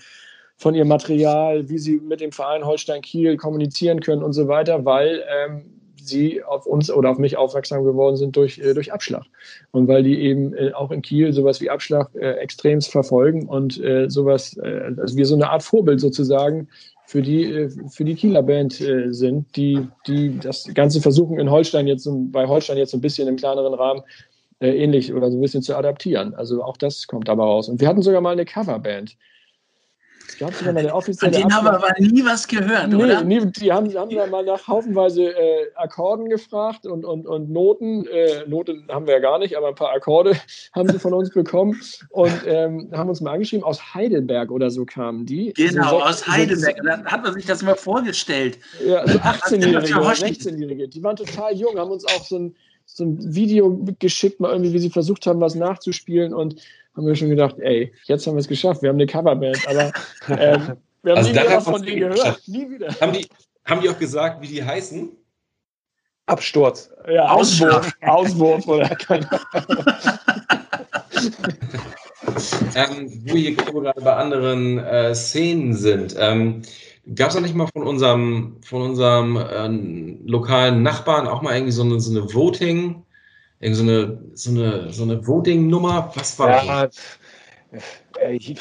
von 0.57 0.75
ihrem 0.75 0.89
Material, 0.89 1.69
wie 1.69 1.79
sie 1.79 2.01
mit 2.01 2.21
dem 2.21 2.33
Verein 2.33 2.65
Holstein 2.65 3.03
Kiel 3.03 3.37
kommunizieren 3.37 4.01
können 4.01 4.23
und 4.23 4.33
so 4.33 4.49
weiter, 4.49 4.85
weil 4.85 5.25
ähm, 5.29 5.65
sie 5.97 6.43
auf 6.43 6.67
uns 6.67 6.91
oder 6.91 7.11
auf 7.11 7.19
mich 7.19 7.37
aufmerksam 7.37 7.85
geworden 7.85 8.17
sind 8.17 8.37
durch, 8.37 8.59
äh, 8.59 8.75
durch 8.75 8.93
Abschlag. 8.93 9.25
Und 9.71 9.89
weil 9.89 10.03
die 10.03 10.21
eben 10.21 10.55
äh, 10.55 10.73
auch 10.73 10.91
in 10.91 11.03
Kiel 11.03 11.33
sowas 11.33 11.61
wie 11.61 11.71
Abschlag 11.71 12.11
äh, 12.15 12.33
extremst 12.35 12.91
verfolgen 12.91 13.49
und 13.49 13.83
äh, 13.83 14.09
sowas, 14.09 14.57
äh, 14.59 14.93
also 14.97 15.17
wir 15.17 15.27
so 15.27 15.35
eine 15.35 15.51
Art 15.51 15.63
Vorbild 15.63 16.01
sozusagen 16.01 16.69
für 17.07 17.23
die, 17.23 17.45
äh, 17.45 17.71
für 17.89 18.05
die 18.05 18.15
Kieler 18.15 18.43
Band 18.43 18.81
äh, 18.81 19.13
sind, 19.13 19.57
die, 19.57 19.87
die 20.07 20.39
das 20.39 20.69
Ganze 20.75 21.01
versuchen 21.01 21.39
in 21.39 21.51
Holstein 21.51 21.87
jetzt, 21.87 22.09
bei 22.33 22.47
Holstein 22.47 22.79
jetzt 22.79 22.95
ein 22.95 23.01
bisschen 23.01 23.29
im 23.29 23.37
kleineren 23.37 23.75
Rahmen 23.75 24.03
ähnlich 24.69 25.13
oder 25.13 25.31
so 25.31 25.39
ein 25.39 25.41
bisschen 25.41 25.63
zu 25.63 25.77
adaptieren. 25.77 26.35
Also 26.35 26.63
auch 26.63 26.77
das 26.77 27.07
kommt 27.07 27.29
dabei 27.29 27.45
raus. 27.45 27.69
Und 27.69 27.81
wir 27.81 27.89
hatten 27.89 28.03
sogar 28.03 28.21
mal 28.21 28.33
eine 28.33 28.45
Coverband. 28.45 29.17
Es 30.33 30.39
gab 30.39 30.55
sogar 30.55 30.73
mal 30.73 30.81
eine 30.81 30.95
offizielle. 30.95 31.33
Von 31.33 31.41
denen 31.41 31.55
haben 31.55 31.67
wir 31.67 31.75
aber 31.75 31.93
nie 31.99 32.25
was 32.25 32.49
gehört, 32.49 32.89
nee, 32.89 32.97
oder? 32.97 33.23
Nee, 33.23 33.41
die 33.45 33.71
haben, 33.71 33.93
haben 33.95 34.15
dann 34.15 34.31
mal 34.31 34.45
nach 34.45 34.67
haufenweise 34.67 35.25
äh, 35.25 35.67
Akkorden 35.75 36.31
gefragt 36.31 36.87
und, 36.87 37.05
und, 37.05 37.27
und 37.27 37.51
Noten. 37.51 38.07
Äh, 38.07 38.47
Noten 38.47 38.87
haben 38.89 39.07
wir 39.07 39.15
ja 39.15 39.21
gar 39.21 39.39
nicht, 39.39 39.57
aber 39.57 39.69
ein 39.69 39.75
paar 39.75 39.93
Akkorde 39.93 40.35
haben 40.73 40.89
sie 40.89 40.99
von 40.99 41.13
uns 41.13 41.31
bekommen 41.31 41.79
und 42.11 42.33
ähm, 42.47 42.89
haben 42.93 43.11
uns 43.11 43.21
mal 43.21 43.33
angeschrieben. 43.33 43.65
Aus 43.65 43.95
Heidelberg 43.95 44.51
oder 44.51 44.71
so 44.71 44.87
kamen 44.87 45.27
die. 45.27 45.53
Genau, 45.53 45.91
so, 45.91 46.03
aus 46.03 46.27
Heidelberg. 46.27 46.79
So, 46.79 46.85
dann 46.85 47.05
hat 47.05 47.23
man 47.23 47.35
sich 47.35 47.45
das 47.45 47.63
mal 47.63 47.77
vorgestellt. 47.77 48.59
Ja, 48.87 49.07
so 49.07 49.19
18-Jährige, 49.19 49.95
16-Jährige. 49.95 50.89
Die 50.89 51.03
waren 51.03 51.17
total 51.17 51.55
jung, 51.55 51.77
haben 51.79 51.91
uns 51.91 52.07
auch 52.07 52.25
so 52.25 52.39
ein 52.39 52.57
so 52.97 53.05
ein 53.05 53.35
Video 53.35 53.85
geschickt, 53.99 54.41
mal 54.41 54.53
irgendwie, 54.53 54.73
wie 54.73 54.79
sie 54.79 54.91
versucht 54.91 55.27
haben, 55.27 55.41
was 55.41 55.55
nachzuspielen 55.55 56.35
und 56.35 56.57
haben 56.95 57.07
wir 57.07 57.17
schon 57.17 57.31
gedacht, 57.31 57.57
ey, 57.59 57.93
jetzt 58.05 58.27
haben 58.27 58.35
wir 58.35 58.41
es 58.41 58.49
geschafft, 58.49 58.83
wir 58.83 58.91
haben 58.91 58.97
eine 58.97 59.07
Coverband, 59.07 59.67
aber 59.67 59.93
ähm, 60.29 60.77
wir 61.03 61.13
haben 61.13 61.19
also 61.19 61.31
nie 61.31 61.41
wieder 61.41 61.61
von 61.61 61.83
denen 61.83 62.11
gehört. 62.11 62.43
Nie 62.47 62.71
wieder. 62.71 62.89
Haben 63.01 63.13
die, 63.13 63.27
haben 63.65 63.81
die 63.81 63.89
auch 63.89 63.99
gesagt, 63.99 64.43
wie 64.43 64.49
die 64.49 64.63
heißen? 64.63 65.11
Absturz. 66.27 66.91
Ja, 67.09 67.31
Auswurf. 67.31 67.91
Auswurf 68.03 68.69
oder 68.69 68.89
keine 68.91 69.29
ähm, 72.75 73.23
wo 73.27 73.35
wir 73.35 73.55
gerade 73.57 74.01
bei 74.01 74.15
anderen 74.15 74.79
äh, 74.79 75.15
Szenen 75.15 75.75
sind. 75.75 76.15
Ähm, 76.19 76.63
Gab 77.15 77.29
es 77.29 77.35
da 77.35 77.41
nicht 77.41 77.55
mal 77.55 77.69
von 77.73 77.87
unserem, 77.87 78.57
von 78.65 78.83
unserem 78.83 79.37
äh, 79.37 80.29
lokalen 80.31 80.83
Nachbarn 80.83 81.27
auch 81.27 81.43
mal 81.43 81.55
irgendwie 81.55 81.73
so 81.73 81.83
eine, 81.83 82.01
so 82.01 82.11
eine 82.11 82.33
Voting, 82.33 83.03
Irgend 83.63 83.77
so 83.77 83.83
eine, 83.85 84.19
so 84.35 84.51
eine, 84.51 84.93
so 84.93 85.05
eine 85.05 85.25
Voting-Nummer? 85.25 86.13
Was 86.17 86.37
war 86.37 86.65
ja, 86.65 86.87
das? 86.87 86.97
Äh, 88.21 88.35
ich, 88.35 88.57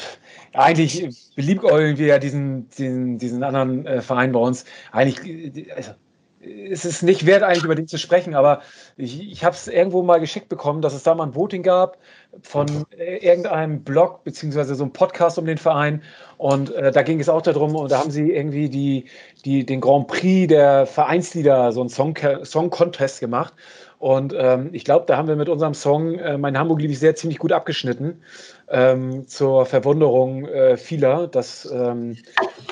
eigentlich 0.52 1.34
beliebäugeln 1.34 1.98
wir 1.98 2.06
ja 2.06 2.18
diesen, 2.20 2.70
diesen, 2.70 3.18
diesen 3.18 3.42
anderen 3.42 3.84
äh, 3.84 4.00
Verein 4.00 4.30
bei 4.30 4.38
uns. 4.38 4.64
Eigentlich, 4.92 5.74
also, 5.74 5.90
ist 6.38 6.84
es 6.84 7.02
nicht 7.02 7.26
wert, 7.26 7.42
eigentlich 7.42 7.64
über 7.64 7.74
den 7.74 7.88
zu 7.88 7.98
sprechen, 7.98 8.34
aber 8.34 8.62
ich, 8.96 9.28
ich 9.28 9.44
habe 9.44 9.56
es 9.56 9.66
irgendwo 9.66 10.04
mal 10.04 10.20
geschickt 10.20 10.48
bekommen, 10.48 10.82
dass 10.82 10.94
es 10.94 11.02
da 11.02 11.16
mal 11.16 11.24
ein 11.24 11.34
Voting 11.34 11.64
gab 11.64 11.98
von 12.42 12.86
äh, 12.96 13.16
irgendeinem 13.18 13.82
Blog 13.82 14.24
beziehungsweise 14.24 14.74
so 14.74 14.84
einem 14.84 14.92
Podcast 14.92 15.38
um 15.38 15.46
den 15.46 15.58
Verein. 15.58 16.02
Und 16.38 16.74
äh, 16.74 16.90
da 16.90 17.02
ging 17.02 17.20
es 17.20 17.28
auch 17.28 17.42
darum, 17.42 17.76
und 17.76 17.92
da 17.92 17.98
haben 17.98 18.10
sie 18.10 18.32
irgendwie 18.32 18.68
die, 18.68 19.04
die, 19.44 19.64
den 19.64 19.80
Grand 19.80 20.08
Prix 20.08 20.48
der 20.48 20.86
Vereinslieder, 20.86 21.72
so 21.72 21.80
einen 21.80 21.90
Song, 21.90 22.16
Song 22.44 22.70
Contest 22.70 23.20
gemacht. 23.20 23.54
Und 23.98 24.34
ähm, 24.36 24.70
ich 24.72 24.84
glaube, 24.84 25.06
da 25.06 25.16
haben 25.16 25.28
wir 25.28 25.36
mit 25.36 25.48
unserem 25.48 25.74
Song 25.74 26.18
äh, 26.18 26.36
Mein 26.36 26.58
Hamburg 26.58 26.80
liebe 26.80 26.92
ich 26.92 26.98
sehr 26.98 27.14
ziemlich 27.14 27.38
gut 27.38 27.52
abgeschnitten. 27.52 28.22
Ähm, 28.68 29.28
zur 29.28 29.64
Verwunderung 29.64 30.46
äh, 30.46 30.76
vieler, 30.76 31.28
dass 31.28 31.70
ähm, 31.70 32.16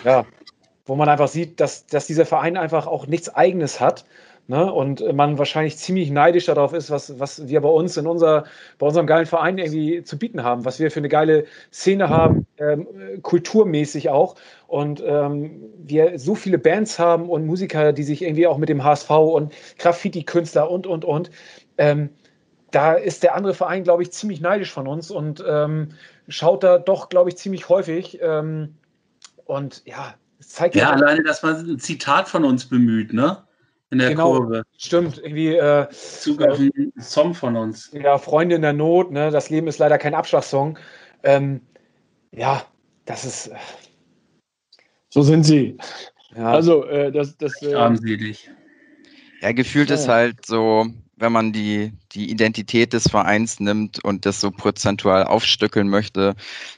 ja, 0.04 0.24
wo 0.86 0.96
man 0.96 1.08
einfach 1.08 1.28
sieht, 1.28 1.60
dass, 1.60 1.86
dass 1.86 2.08
dieser 2.08 2.26
Verein 2.26 2.56
einfach 2.56 2.88
auch 2.88 3.06
nichts 3.06 3.32
Eigenes 3.32 3.78
hat. 3.78 4.04
Ne? 4.50 4.72
Und 4.72 5.00
man 5.14 5.38
wahrscheinlich 5.38 5.78
ziemlich 5.78 6.10
neidisch 6.10 6.46
darauf 6.46 6.72
ist, 6.72 6.90
was, 6.90 7.20
was 7.20 7.46
wir 7.46 7.60
bei 7.60 7.68
uns 7.68 7.96
in 7.96 8.08
unser, 8.08 8.46
bei 8.78 8.86
unserem 8.88 9.06
geilen 9.06 9.26
Verein 9.26 9.58
irgendwie 9.58 10.02
zu 10.02 10.18
bieten 10.18 10.42
haben, 10.42 10.64
was 10.64 10.80
wir 10.80 10.90
für 10.90 10.98
eine 10.98 11.08
geile 11.08 11.44
Szene 11.72 12.08
haben, 12.08 12.48
ähm, 12.58 12.88
kulturmäßig 13.22 14.08
auch. 14.10 14.34
Und 14.66 15.04
ähm, 15.06 15.62
wir 15.78 16.18
so 16.18 16.34
viele 16.34 16.58
Bands 16.58 16.98
haben 16.98 17.30
und 17.30 17.46
Musiker, 17.46 17.92
die 17.92 18.02
sich 18.02 18.22
irgendwie 18.22 18.48
auch 18.48 18.58
mit 18.58 18.68
dem 18.68 18.82
HSV 18.82 19.10
und 19.10 19.52
Graffiti-Künstler 19.78 20.68
und, 20.68 20.88
und, 20.88 21.04
und. 21.04 21.30
Ähm, 21.78 22.08
da 22.72 22.94
ist 22.94 23.22
der 23.22 23.36
andere 23.36 23.54
Verein, 23.54 23.84
glaube 23.84 24.02
ich, 24.02 24.10
ziemlich 24.10 24.40
neidisch 24.40 24.72
von 24.72 24.88
uns 24.88 25.12
und 25.12 25.44
ähm, 25.46 25.90
schaut 26.26 26.64
da 26.64 26.78
doch, 26.78 27.08
glaube 27.08 27.30
ich, 27.30 27.36
ziemlich 27.36 27.68
häufig. 27.68 28.18
Ähm, 28.20 28.74
und 29.44 29.82
ja, 29.84 30.14
zeigt 30.40 30.74
ja, 30.74 30.82
ja 30.82 30.90
alleine, 30.90 31.22
dass 31.22 31.44
man 31.44 31.54
ein 31.54 31.78
Zitat 31.78 32.28
von 32.28 32.44
uns 32.44 32.64
bemüht, 32.64 33.12
ne? 33.12 33.44
In 33.90 33.98
der 33.98 34.10
genau, 34.10 34.32
Kurve. 34.32 34.62
Stimmt, 34.78 35.18
irgendwie. 35.18 35.56
Äh, 35.56 35.88
Zug 35.90 36.42
auf 36.42 36.60
äh, 36.60 36.70
einen 36.76 36.92
Song 37.00 37.34
von 37.34 37.56
uns. 37.56 37.90
Ja, 37.92 38.18
Freunde 38.18 38.54
in 38.54 38.62
der 38.62 38.72
Not, 38.72 39.10
ne? 39.10 39.30
Das 39.30 39.50
Leben 39.50 39.66
ist 39.66 39.78
leider 39.78 39.98
kein 39.98 40.14
Abschlagssong. 40.14 40.78
Ähm, 41.24 41.60
ja, 42.30 42.64
das 43.04 43.24
ist. 43.24 43.48
Äh, 43.48 43.56
so 45.08 45.22
sind 45.22 45.42
sie. 45.42 45.76
Ja. 46.36 46.52
Also, 46.52 46.84
äh, 46.84 47.10
das. 47.10 47.36
das 47.36 47.60
äh, 47.62 47.74
Armselig. 47.74 48.48
Ja, 49.40 49.52
gefühlt 49.52 49.88
ja. 49.90 49.96
ist 49.96 50.06
halt 50.06 50.46
so, 50.46 50.86
wenn 51.16 51.32
man 51.32 51.52
die, 51.52 51.92
die 52.12 52.30
Identität 52.30 52.92
des 52.92 53.08
Vereins 53.08 53.58
nimmt 53.58 54.04
und 54.04 54.24
das 54.24 54.40
so 54.40 54.50
prozentual 54.50 55.24
aufstückeln 55.24 55.88
möchte, 55.88 56.36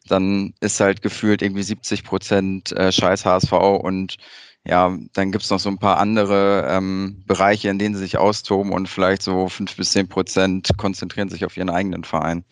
dann 0.08 0.54
ist 0.60 0.80
halt 0.80 1.02
gefühlt 1.02 1.42
irgendwie 1.42 1.62
70 1.62 2.04
Prozent 2.04 2.72
äh, 2.72 2.90
Scheiß 2.90 3.26
HSV 3.26 3.52
und 3.52 4.16
ja, 4.64 4.96
dann 5.12 5.32
gibt's 5.32 5.50
noch 5.50 5.58
so 5.58 5.68
ein 5.68 5.78
paar 5.78 5.98
andere 5.98 6.68
ähm, 6.70 7.22
Bereiche, 7.26 7.68
in 7.68 7.78
denen 7.78 7.94
sie 7.94 8.02
sich 8.02 8.16
austoben 8.16 8.72
und 8.72 8.88
vielleicht 8.88 9.22
so 9.22 9.48
fünf 9.48 9.76
bis 9.76 9.92
zehn 9.92 10.08
Prozent 10.08 10.68
konzentrieren 10.76 11.28
sich 11.28 11.44
auf 11.44 11.56
ihren 11.56 11.70
eigenen 11.70 12.04
Verein. 12.04 12.44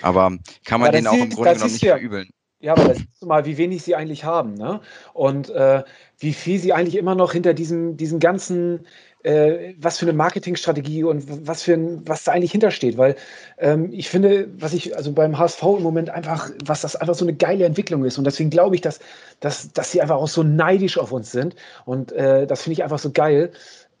Aber 0.00 0.36
kann 0.64 0.80
man 0.80 0.92
ja, 0.92 0.92
den 0.92 1.06
auch 1.06 1.12
im 1.12 1.30
Grunde 1.30 1.54
genommen 1.54 1.72
nicht 1.72 1.82
ja, 1.82 1.96
verübeln. 1.96 2.30
Ja, 2.60 2.72
aber 2.72 2.84
da 2.84 2.94
siehst 2.94 3.22
du 3.22 3.26
mal, 3.26 3.44
wie 3.44 3.56
wenig 3.56 3.82
sie 3.82 3.94
eigentlich 3.94 4.24
haben, 4.24 4.54
ne? 4.54 4.80
Und 5.12 5.50
äh, 5.50 5.84
wie 6.18 6.32
viel 6.32 6.58
sie 6.58 6.72
eigentlich 6.72 6.96
immer 6.96 7.14
noch 7.14 7.32
hinter 7.32 7.54
diesem, 7.54 7.96
diesen 7.96 8.18
ganzen 8.18 8.86
äh, 9.22 9.74
was 9.78 9.98
für 9.98 10.06
eine 10.06 10.12
Marketingstrategie 10.12 11.04
und 11.04 11.46
was 11.46 11.62
für 11.62 11.74
ein, 11.74 12.06
was 12.06 12.24
da 12.24 12.32
eigentlich 12.32 12.52
hintersteht. 12.52 12.96
Weil 12.96 13.16
ähm, 13.58 13.90
ich 13.92 14.08
finde, 14.08 14.48
was 14.58 14.72
ich, 14.72 14.96
also 14.96 15.12
beim 15.12 15.38
HSV 15.38 15.62
im 15.62 15.82
Moment 15.82 16.10
einfach, 16.10 16.50
was 16.64 16.82
das 16.82 16.96
einfach 16.96 17.14
so 17.14 17.24
eine 17.24 17.34
geile 17.34 17.64
Entwicklung 17.64 18.04
ist. 18.04 18.18
Und 18.18 18.24
deswegen 18.24 18.50
glaube 18.50 18.74
ich, 18.74 18.80
dass, 18.80 19.00
dass, 19.40 19.72
dass 19.72 19.92
sie 19.92 20.00
einfach 20.00 20.16
auch 20.16 20.28
so 20.28 20.42
neidisch 20.42 20.98
auf 20.98 21.12
uns 21.12 21.32
sind. 21.32 21.56
Und 21.84 22.12
äh, 22.12 22.46
das 22.46 22.62
finde 22.62 22.74
ich 22.74 22.82
einfach 22.82 22.98
so 22.98 23.10
geil. 23.10 23.50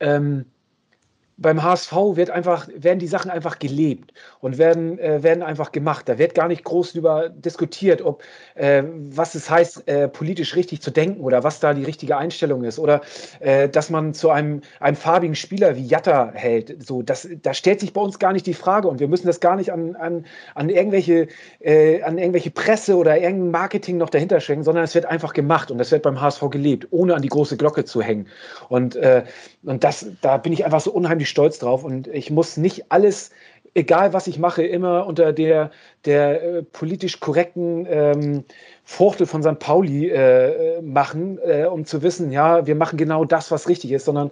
Ähm, 0.00 0.46
beim 1.38 1.62
HSV 1.62 1.92
wird 2.14 2.30
einfach, 2.30 2.68
werden 2.74 2.98
die 2.98 3.06
Sachen 3.06 3.30
einfach 3.30 3.60
gelebt 3.60 4.12
und 4.40 4.58
werden, 4.58 4.98
äh, 4.98 5.22
werden 5.22 5.44
einfach 5.44 5.70
gemacht. 5.70 6.08
Da 6.08 6.18
wird 6.18 6.34
gar 6.34 6.48
nicht 6.48 6.64
groß 6.64 6.92
darüber 6.92 7.28
diskutiert, 7.28 8.02
ob 8.02 8.22
äh, 8.56 8.82
was 8.82 9.36
es 9.36 9.48
heißt, 9.48 9.88
äh, 9.88 10.08
politisch 10.08 10.56
richtig 10.56 10.82
zu 10.82 10.90
denken 10.90 11.20
oder 11.20 11.44
was 11.44 11.60
da 11.60 11.74
die 11.74 11.84
richtige 11.84 12.16
Einstellung 12.16 12.64
ist 12.64 12.80
oder 12.80 13.02
äh, 13.38 13.68
dass 13.68 13.88
man 13.88 14.14
zu 14.14 14.30
einem, 14.30 14.62
einem 14.80 14.96
farbigen 14.96 15.36
Spieler 15.36 15.76
wie 15.76 15.86
Jatta 15.86 16.32
hält. 16.34 16.84
So, 16.84 17.02
das, 17.02 17.28
da 17.42 17.54
stellt 17.54 17.78
sich 17.80 17.92
bei 17.92 18.00
uns 18.00 18.18
gar 18.18 18.32
nicht 18.32 18.46
die 18.46 18.54
Frage 18.54 18.88
und 18.88 18.98
wir 18.98 19.06
müssen 19.06 19.28
das 19.28 19.38
gar 19.38 19.54
nicht 19.54 19.72
an, 19.72 19.94
an, 19.94 20.26
an, 20.56 20.68
irgendwelche, 20.70 21.28
äh, 21.60 22.02
an 22.02 22.18
irgendwelche 22.18 22.50
Presse 22.50 22.96
oder 22.96 23.16
irgendein 23.16 23.52
Marketing 23.52 23.96
noch 23.96 24.10
dahinter 24.10 24.40
schenken, 24.40 24.64
sondern 24.64 24.82
es 24.82 24.94
wird 24.96 25.06
einfach 25.06 25.34
gemacht 25.34 25.70
und 25.70 25.78
das 25.78 25.92
wird 25.92 26.02
beim 26.02 26.20
HSV 26.20 26.50
gelebt, 26.50 26.88
ohne 26.90 27.14
an 27.14 27.22
die 27.22 27.28
große 27.28 27.56
Glocke 27.56 27.84
zu 27.84 28.02
hängen. 28.02 28.26
Und, 28.68 28.96
äh, 28.96 29.22
und 29.62 29.84
das, 29.84 30.06
da 30.20 30.36
bin 30.36 30.52
ich 30.52 30.64
einfach 30.64 30.80
so 30.80 30.90
unheimlich 30.90 31.27
stolz 31.30 31.58
drauf 31.58 31.84
und 31.84 32.08
ich 32.08 32.30
muss 32.30 32.56
nicht 32.56 32.90
alles, 32.90 33.30
egal 33.74 34.12
was 34.12 34.26
ich 34.26 34.38
mache, 34.38 34.62
immer 34.64 35.06
unter 35.06 35.32
der, 35.32 35.70
der 36.04 36.42
äh, 36.42 36.62
politisch 36.62 37.20
korrekten 37.20 37.86
ähm, 37.88 38.44
Fuchtel 38.84 39.26
von 39.26 39.42
St. 39.42 39.58
Pauli 39.58 40.08
äh, 40.08 40.80
machen, 40.82 41.38
äh, 41.44 41.64
um 41.64 41.84
zu 41.84 42.02
wissen, 42.02 42.32
ja, 42.32 42.66
wir 42.66 42.74
machen 42.74 42.96
genau 42.96 43.24
das, 43.24 43.50
was 43.50 43.68
richtig 43.68 43.92
ist, 43.92 44.04
sondern 44.04 44.30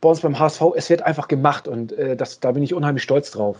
bei 0.00 0.08
uns 0.08 0.20
beim 0.20 0.38
HSV, 0.38 0.62
es 0.76 0.90
wird 0.90 1.02
einfach 1.02 1.28
gemacht 1.28 1.66
und 1.66 1.92
äh, 1.92 2.16
das, 2.16 2.40
da 2.40 2.52
bin 2.52 2.62
ich 2.62 2.74
unheimlich 2.74 3.02
stolz 3.02 3.30
drauf. 3.30 3.58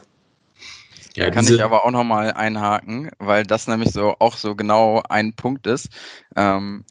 Ja, 1.17 1.31
kann 1.31 1.47
ich 1.47 1.63
aber 1.63 1.85
auch 1.85 1.93
nochmal 1.93 2.33
einhaken, 2.33 3.11
weil 3.19 3.45
das 3.45 3.69
nämlich 3.69 3.93
so 3.93 4.17
auch 4.19 4.37
so 4.37 4.57
genau 4.57 5.01
ein 5.09 5.33
Punkt 5.35 5.67
ist. 5.69 5.89
Ähm, 6.35 6.85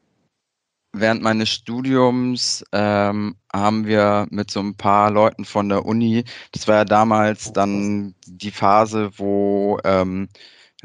während 0.94 1.22
meines 1.22 1.50
Studiums 1.50 2.64
ähm, 2.72 3.36
haben 3.52 3.86
wir 3.86 4.28
mit 4.30 4.52
so 4.52 4.60
ein 4.60 4.76
paar 4.76 5.12
Leuten 5.12 5.46
von 5.46 5.70
der 5.70 5.86
Uni, 5.86 6.24
das 6.52 6.68
war 6.68 6.76
ja 6.76 6.86
damals 6.86 7.52
dann 7.52 8.16
die 8.28 8.52
Phase, 8.52 9.12
wo 9.18 9.80
ähm, 9.84 10.30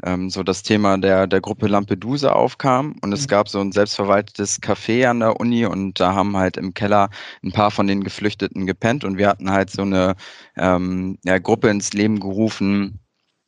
ähm, 0.03 0.29
so 0.29 0.43
das 0.43 0.63
Thema 0.63 0.97
der, 0.97 1.27
der 1.27 1.41
Gruppe 1.41 1.67
Lampedusa 1.67 2.31
aufkam 2.31 2.95
und 3.01 3.13
es 3.13 3.23
mhm. 3.23 3.27
gab 3.27 3.49
so 3.49 3.59
ein 3.59 3.71
selbstverwaltetes 3.71 4.61
Café 4.61 5.07
an 5.07 5.19
der 5.19 5.39
Uni 5.39 5.65
und 5.65 5.99
da 5.99 6.13
haben 6.13 6.37
halt 6.37 6.57
im 6.57 6.73
Keller 6.73 7.09
ein 7.43 7.51
paar 7.51 7.71
von 7.71 7.87
den 7.87 8.03
Geflüchteten 8.03 8.65
gepennt 8.65 9.03
und 9.03 9.17
wir 9.17 9.27
hatten 9.27 9.51
halt 9.51 9.69
so 9.69 9.83
eine 9.83 10.15
ähm, 10.57 11.17
ja, 11.25 11.37
Gruppe 11.39 11.69
ins 11.69 11.93
Leben 11.93 12.19
gerufen, 12.19 12.99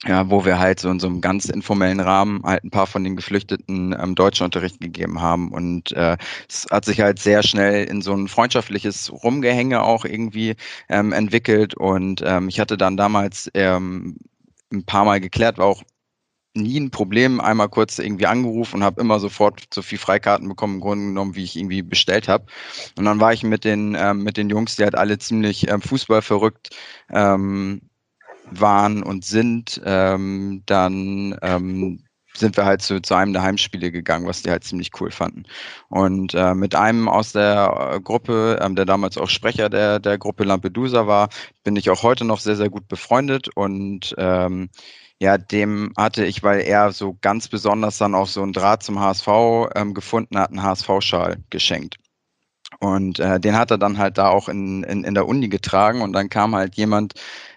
ja, 0.05 0.29
wo 0.31 0.45
wir 0.45 0.57
halt 0.57 0.79
so 0.79 0.89
in 0.89 0.99
so 0.99 1.07
einem 1.07 1.21
ganz 1.21 1.45
informellen 1.45 1.99
Rahmen 1.99 2.41
halt 2.43 2.63
ein 2.63 2.71
paar 2.71 2.87
von 2.87 3.03
den 3.03 3.15
Geflüchteten 3.15 3.95
ähm, 3.99 4.15
Deutschunterricht 4.15 4.79
gegeben 4.79 5.21
haben. 5.21 5.51
Und 5.51 5.91
äh, 5.91 6.17
es 6.49 6.65
hat 6.71 6.85
sich 6.85 7.01
halt 7.01 7.19
sehr 7.19 7.43
schnell 7.43 7.85
in 7.85 8.01
so 8.01 8.13
ein 8.13 8.27
freundschaftliches 8.27 9.11
Rumgehänge 9.11 9.83
auch 9.83 10.05
irgendwie 10.05 10.55
ähm, 10.89 11.13
entwickelt. 11.13 11.75
Und 11.75 12.23
ähm, 12.25 12.49
ich 12.49 12.59
hatte 12.59 12.77
dann 12.77 12.97
damals 12.97 13.51
ähm, 13.53 14.17
ein 14.73 14.85
paar 14.85 15.05
Mal 15.05 15.19
geklärt, 15.19 15.59
war 15.59 15.67
auch 15.67 15.83
nie 16.55 16.79
ein 16.79 16.91
Problem, 16.91 17.39
einmal 17.39 17.69
kurz 17.69 17.99
irgendwie 17.99 18.25
angerufen 18.25 18.77
und 18.77 18.83
habe 18.83 18.99
immer 19.01 19.19
sofort 19.19 19.61
so 19.73 19.81
viel 19.81 19.99
Freikarten 19.99 20.49
bekommen, 20.49 20.75
im 20.75 20.81
Grunde 20.81 21.05
genommen, 21.05 21.35
wie 21.35 21.43
ich 21.43 21.55
irgendwie 21.55 21.83
bestellt 21.83 22.27
habe. 22.27 22.45
Und 22.97 23.05
dann 23.05 23.19
war 23.19 23.33
ich 23.33 23.43
mit 23.43 23.63
den, 23.63 23.95
ähm, 23.97 24.23
mit 24.23 24.35
den 24.35 24.49
Jungs, 24.49 24.75
die 24.75 24.83
halt 24.83 24.95
alle 24.95 25.19
ziemlich 25.19 25.69
ähm, 25.69 25.81
Fußball 25.81 26.21
verrückt 26.21 26.75
ähm, 27.09 27.81
waren 28.51 29.03
und 29.03 29.25
sind, 29.25 29.81
ähm, 29.85 30.63
dann 30.65 31.37
ähm, 31.41 32.03
sind 32.33 32.57
wir 32.57 32.65
halt 32.65 32.81
zu, 32.81 33.01
zu 33.01 33.13
einem 33.15 33.33
der 33.33 33.41
Heimspiele 33.41 33.91
gegangen, 33.91 34.27
was 34.27 34.41
die 34.41 34.49
halt 34.49 34.63
ziemlich 34.63 34.91
cool 34.99 35.11
fanden. 35.11 35.43
Und 35.89 36.33
äh, 36.33 36.53
mit 36.55 36.75
einem 36.75 37.09
aus 37.09 37.33
der 37.33 37.93
äh, 37.93 37.99
Gruppe, 37.99 38.59
ähm, 38.61 38.75
der 38.75 38.85
damals 38.85 39.17
auch 39.17 39.29
Sprecher 39.29 39.69
der, 39.69 39.99
der 39.99 40.17
Gruppe 40.17 40.43
Lampedusa 40.43 41.07
war, 41.07 41.29
bin 41.63 41.75
ich 41.75 41.89
auch 41.89 42.03
heute 42.03 42.25
noch 42.25 42.39
sehr, 42.39 42.55
sehr 42.55 42.69
gut 42.69 42.87
befreundet 42.87 43.49
und 43.55 44.15
ähm, 44.17 44.69
ja, 45.19 45.37
dem 45.37 45.93
hatte 45.97 46.25
ich, 46.25 46.41
weil 46.41 46.61
er 46.61 46.91
so 46.93 47.15
ganz 47.21 47.47
besonders 47.47 47.99
dann 47.99 48.15
auch 48.15 48.25
so 48.25 48.41
einen 48.41 48.53
Draht 48.53 48.81
zum 48.81 48.99
HSV 48.99 49.27
ähm, 49.75 49.93
gefunden 49.93 50.39
hat, 50.39 50.49
einen 50.49 50.63
HSV-Schal 50.63 51.37
geschenkt. 51.51 51.97
Und 52.79 53.19
äh, 53.19 53.39
den 53.39 53.55
hat 53.55 53.69
er 53.69 53.77
dann 53.77 53.99
halt 53.99 54.17
da 54.17 54.29
auch 54.29 54.49
in, 54.49 54.81
in, 54.81 55.03
in 55.03 55.13
der 55.13 55.27
Uni 55.27 55.49
getragen 55.49 56.01
und 56.01 56.13
dann 56.13 56.29
kam 56.29 56.55
halt 56.55 56.75
jemand 56.75 57.13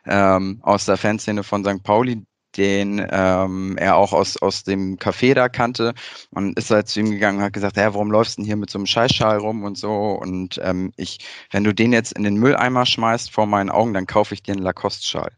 ähm, 0.07 0.61
aus 0.63 0.87
der 0.87 0.97
Fanszene 0.97 1.43
von 1.43 1.65
St. 1.65 1.83
Pauli, 1.83 2.25
den 2.57 3.05
ähm, 3.11 3.77
er 3.79 3.97
auch 3.97 4.13
aus, 4.13 4.37
aus 4.37 4.65
dem 4.65 4.97
Café 4.97 5.35
da 5.35 5.49
kannte 5.49 5.95
und 6.31 6.59
ist 6.59 6.71
halt 6.71 6.89
zu 6.89 7.01
ihm 7.01 7.11
gegangen 7.11 7.39
und 7.39 7.45
hat 7.45 7.53
gesagt, 7.53 7.77
hey, 7.77 7.93
warum 7.93 8.11
läufst 8.11 8.37
du 8.37 8.43
denn 8.43 8.47
hier 8.47 8.57
mit 8.57 8.71
so 8.71 8.79
einem 8.79 8.87
Scheißschal 8.87 9.39
rum 9.39 9.65
und 9.65 9.77
so 9.77 10.13
und 10.13 10.61
ähm, 10.63 10.93
ich, 10.97 11.19
wenn 11.51 11.65
du 11.65 11.75
den 11.75 11.93
jetzt 11.93 12.13
in 12.13 12.23
den 12.23 12.37
Mülleimer 12.37 12.87
schmeißt 12.87 13.31
vor 13.31 13.47
meinen 13.47 13.71
Augen, 13.71 13.95
dann 13.95 14.07
kaufe 14.07 14.35
ich 14.35 14.43
dir 14.43 14.53
einen 14.53 14.63
Lacoste-Schal. 14.63 15.33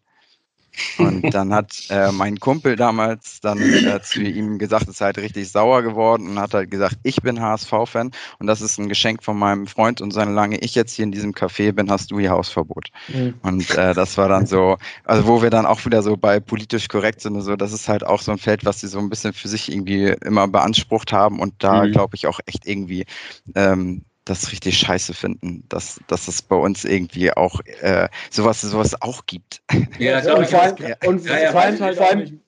Und 0.99 1.31
dann 1.35 1.53
hat 1.55 1.75
äh, 1.91 2.13
mein 2.13 2.39
Kumpel 2.39 2.77
damals 2.77 3.41
dann 3.41 3.59
äh, 3.59 4.01
zu 4.03 4.21
ihm 4.21 4.59
gesagt, 4.59 4.89
ist 4.89 5.01
halt 5.01 5.19
richtig 5.19 5.51
sauer 5.51 5.83
geworden 5.83 6.29
und 6.29 6.39
hat 6.39 6.55
halt 6.55 6.71
gesagt, 6.71 6.97
ich 7.03 7.23
bin 7.23 7.41
HSV-Fan 7.41 8.11
und 8.39 8.47
das 8.47 8.61
ist 8.61 8.79
ein 8.79 8.89
Geschenk 8.89 9.23
von 9.23 9.39
meinem 9.39 9.67
Freund 9.67 10.01
und 10.01 10.13
solange 10.13 10.59
ich 10.59 10.75
jetzt 10.75 10.93
hier 10.95 11.05
in 11.05 11.13
diesem 11.13 11.33
Café 11.33 11.73
bin, 11.73 11.91
hast 11.91 12.11
du 12.11 12.21
hier 12.21 12.31
Hausverbot. 12.31 12.91
Mhm. 13.09 13.35
Und 13.43 13.71
äh, 13.77 13.95
das 13.95 14.17
war 14.19 14.29
dann 14.29 14.47
so, 14.47 14.77
also 15.05 15.27
wo 15.27 15.43
wir 15.43 15.51
dann 15.51 15.67
auch 15.67 15.85
wieder 15.85 16.03
so 16.03 16.17
bei 16.17 16.41
politisch 16.41 16.89
korrekt 16.89 17.21
sind, 17.21 17.41
so 17.41 17.57
das 17.57 17.73
ist 17.73 17.89
halt 17.89 18.05
auch 18.05 18.23
so 18.23 18.33
ein 18.33 18.39
Feld, 18.39 18.65
was 18.65 18.81
sie 18.81 18.89
so 18.89 18.99
ein 18.99 19.09
bisschen 19.09 19.33
für 19.33 19.49
sich 19.49 19.71
irgendwie 19.71 20.15
immer 20.25 20.49
beansprucht 20.49 21.13
haben 21.13 21.41
und 21.41 21.55
da 21.59 21.85
mhm. 21.85 21.93
glaube 21.93 22.17
ich 22.17 22.27
auch 22.27 22.41
echt 22.47 22.67
irgendwie 22.67 23.07
ähm, 23.55 24.05
das 24.27 24.53
richtig 24.53 24.77
scheiße 24.79 25.15
finden, 25.15 25.65
dass, 25.69 26.01
dass 26.09 26.29
es 26.29 26.43
bei 26.43 26.57
uns 26.57 26.85
irgendwie 26.85 27.33
auch 27.33 27.61
äh, 27.81 28.09
sowas, 28.31 28.61
sowas 28.61 29.01
auch 29.01 29.25
gibt. 29.27 29.63
Ja, 29.99 30.21
ja 30.21 30.35
und 30.35 30.47
vor 30.47 30.63
allem, 30.63 30.77
und 31.07 31.25
ja, 31.25 31.39
ja, 31.39 31.53
vor 31.53 31.63
allem, 31.63 31.79
vor 31.79 32.09
allem 32.09 32.41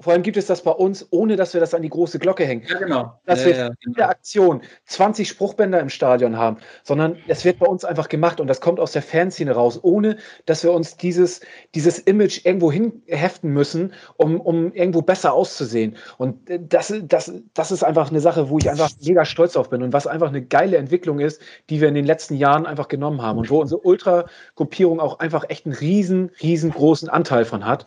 vor 0.00 0.12
allem 0.12 0.22
gibt 0.22 0.36
es 0.36 0.46
das 0.46 0.62
bei 0.62 0.70
uns, 0.70 1.06
ohne 1.10 1.36
dass 1.36 1.54
wir 1.54 1.60
das 1.60 1.72
an 1.72 1.82
die 1.82 1.88
große 1.88 2.18
Glocke 2.18 2.44
hängen. 2.44 2.64
Ja, 2.68 2.78
genau. 2.78 3.18
Dass 3.24 3.40
ja, 3.40 3.46
wir 3.46 3.56
ja, 3.56 3.70
in 3.84 3.92
der 3.94 4.10
Aktion 4.10 4.62
20 4.84 5.28
Spruchbänder 5.28 5.80
im 5.80 5.88
Stadion 5.88 6.36
haben, 6.36 6.58
sondern 6.82 7.16
es 7.28 7.44
wird 7.44 7.58
bei 7.58 7.66
uns 7.66 7.84
einfach 7.84 8.08
gemacht 8.08 8.40
und 8.40 8.46
das 8.46 8.60
kommt 8.60 8.78
aus 8.78 8.92
der 8.92 9.02
Fanszene 9.02 9.52
raus, 9.52 9.80
ohne 9.82 10.18
dass 10.44 10.62
wir 10.62 10.72
uns 10.72 10.96
dieses, 10.96 11.40
dieses 11.74 11.98
Image 11.98 12.44
irgendwo 12.44 12.70
hinheften 12.70 13.50
müssen, 13.50 13.94
um, 14.16 14.40
um 14.40 14.72
irgendwo 14.74 15.02
besser 15.02 15.32
auszusehen. 15.32 15.96
Und 16.18 16.40
das, 16.46 16.92
das, 17.02 17.32
das 17.54 17.72
ist 17.72 17.82
einfach 17.82 18.10
eine 18.10 18.20
Sache, 18.20 18.50
wo 18.50 18.58
ich 18.58 18.68
einfach 18.68 18.90
mega 19.02 19.24
stolz 19.24 19.54
drauf 19.54 19.70
bin 19.70 19.82
und 19.82 19.92
was 19.92 20.06
einfach 20.06 20.28
eine 20.28 20.42
geile 20.42 20.76
Entwicklung 20.76 21.20
ist, 21.20 21.40
die 21.70 21.80
wir 21.80 21.88
in 21.88 21.94
den 21.94 22.06
letzten 22.06 22.34
Jahren 22.34 22.66
einfach 22.66 22.88
genommen 22.88 23.22
haben 23.22 23.38
und 23.38 23.50
wo 23.50 23.60
unsere 23.60 23.80
Ultra-Gruppierung 23.80 25.00
auch 25.00 25.20
einfach 25.20 25.44
echt 25.48 25.64
einen 25.64 25.74
riesen, 25.74 26.30
riesengroßen 26.42 27.08
Anteil 27.08 27.44
von 27.44 27.64
hat. 27.64 27.86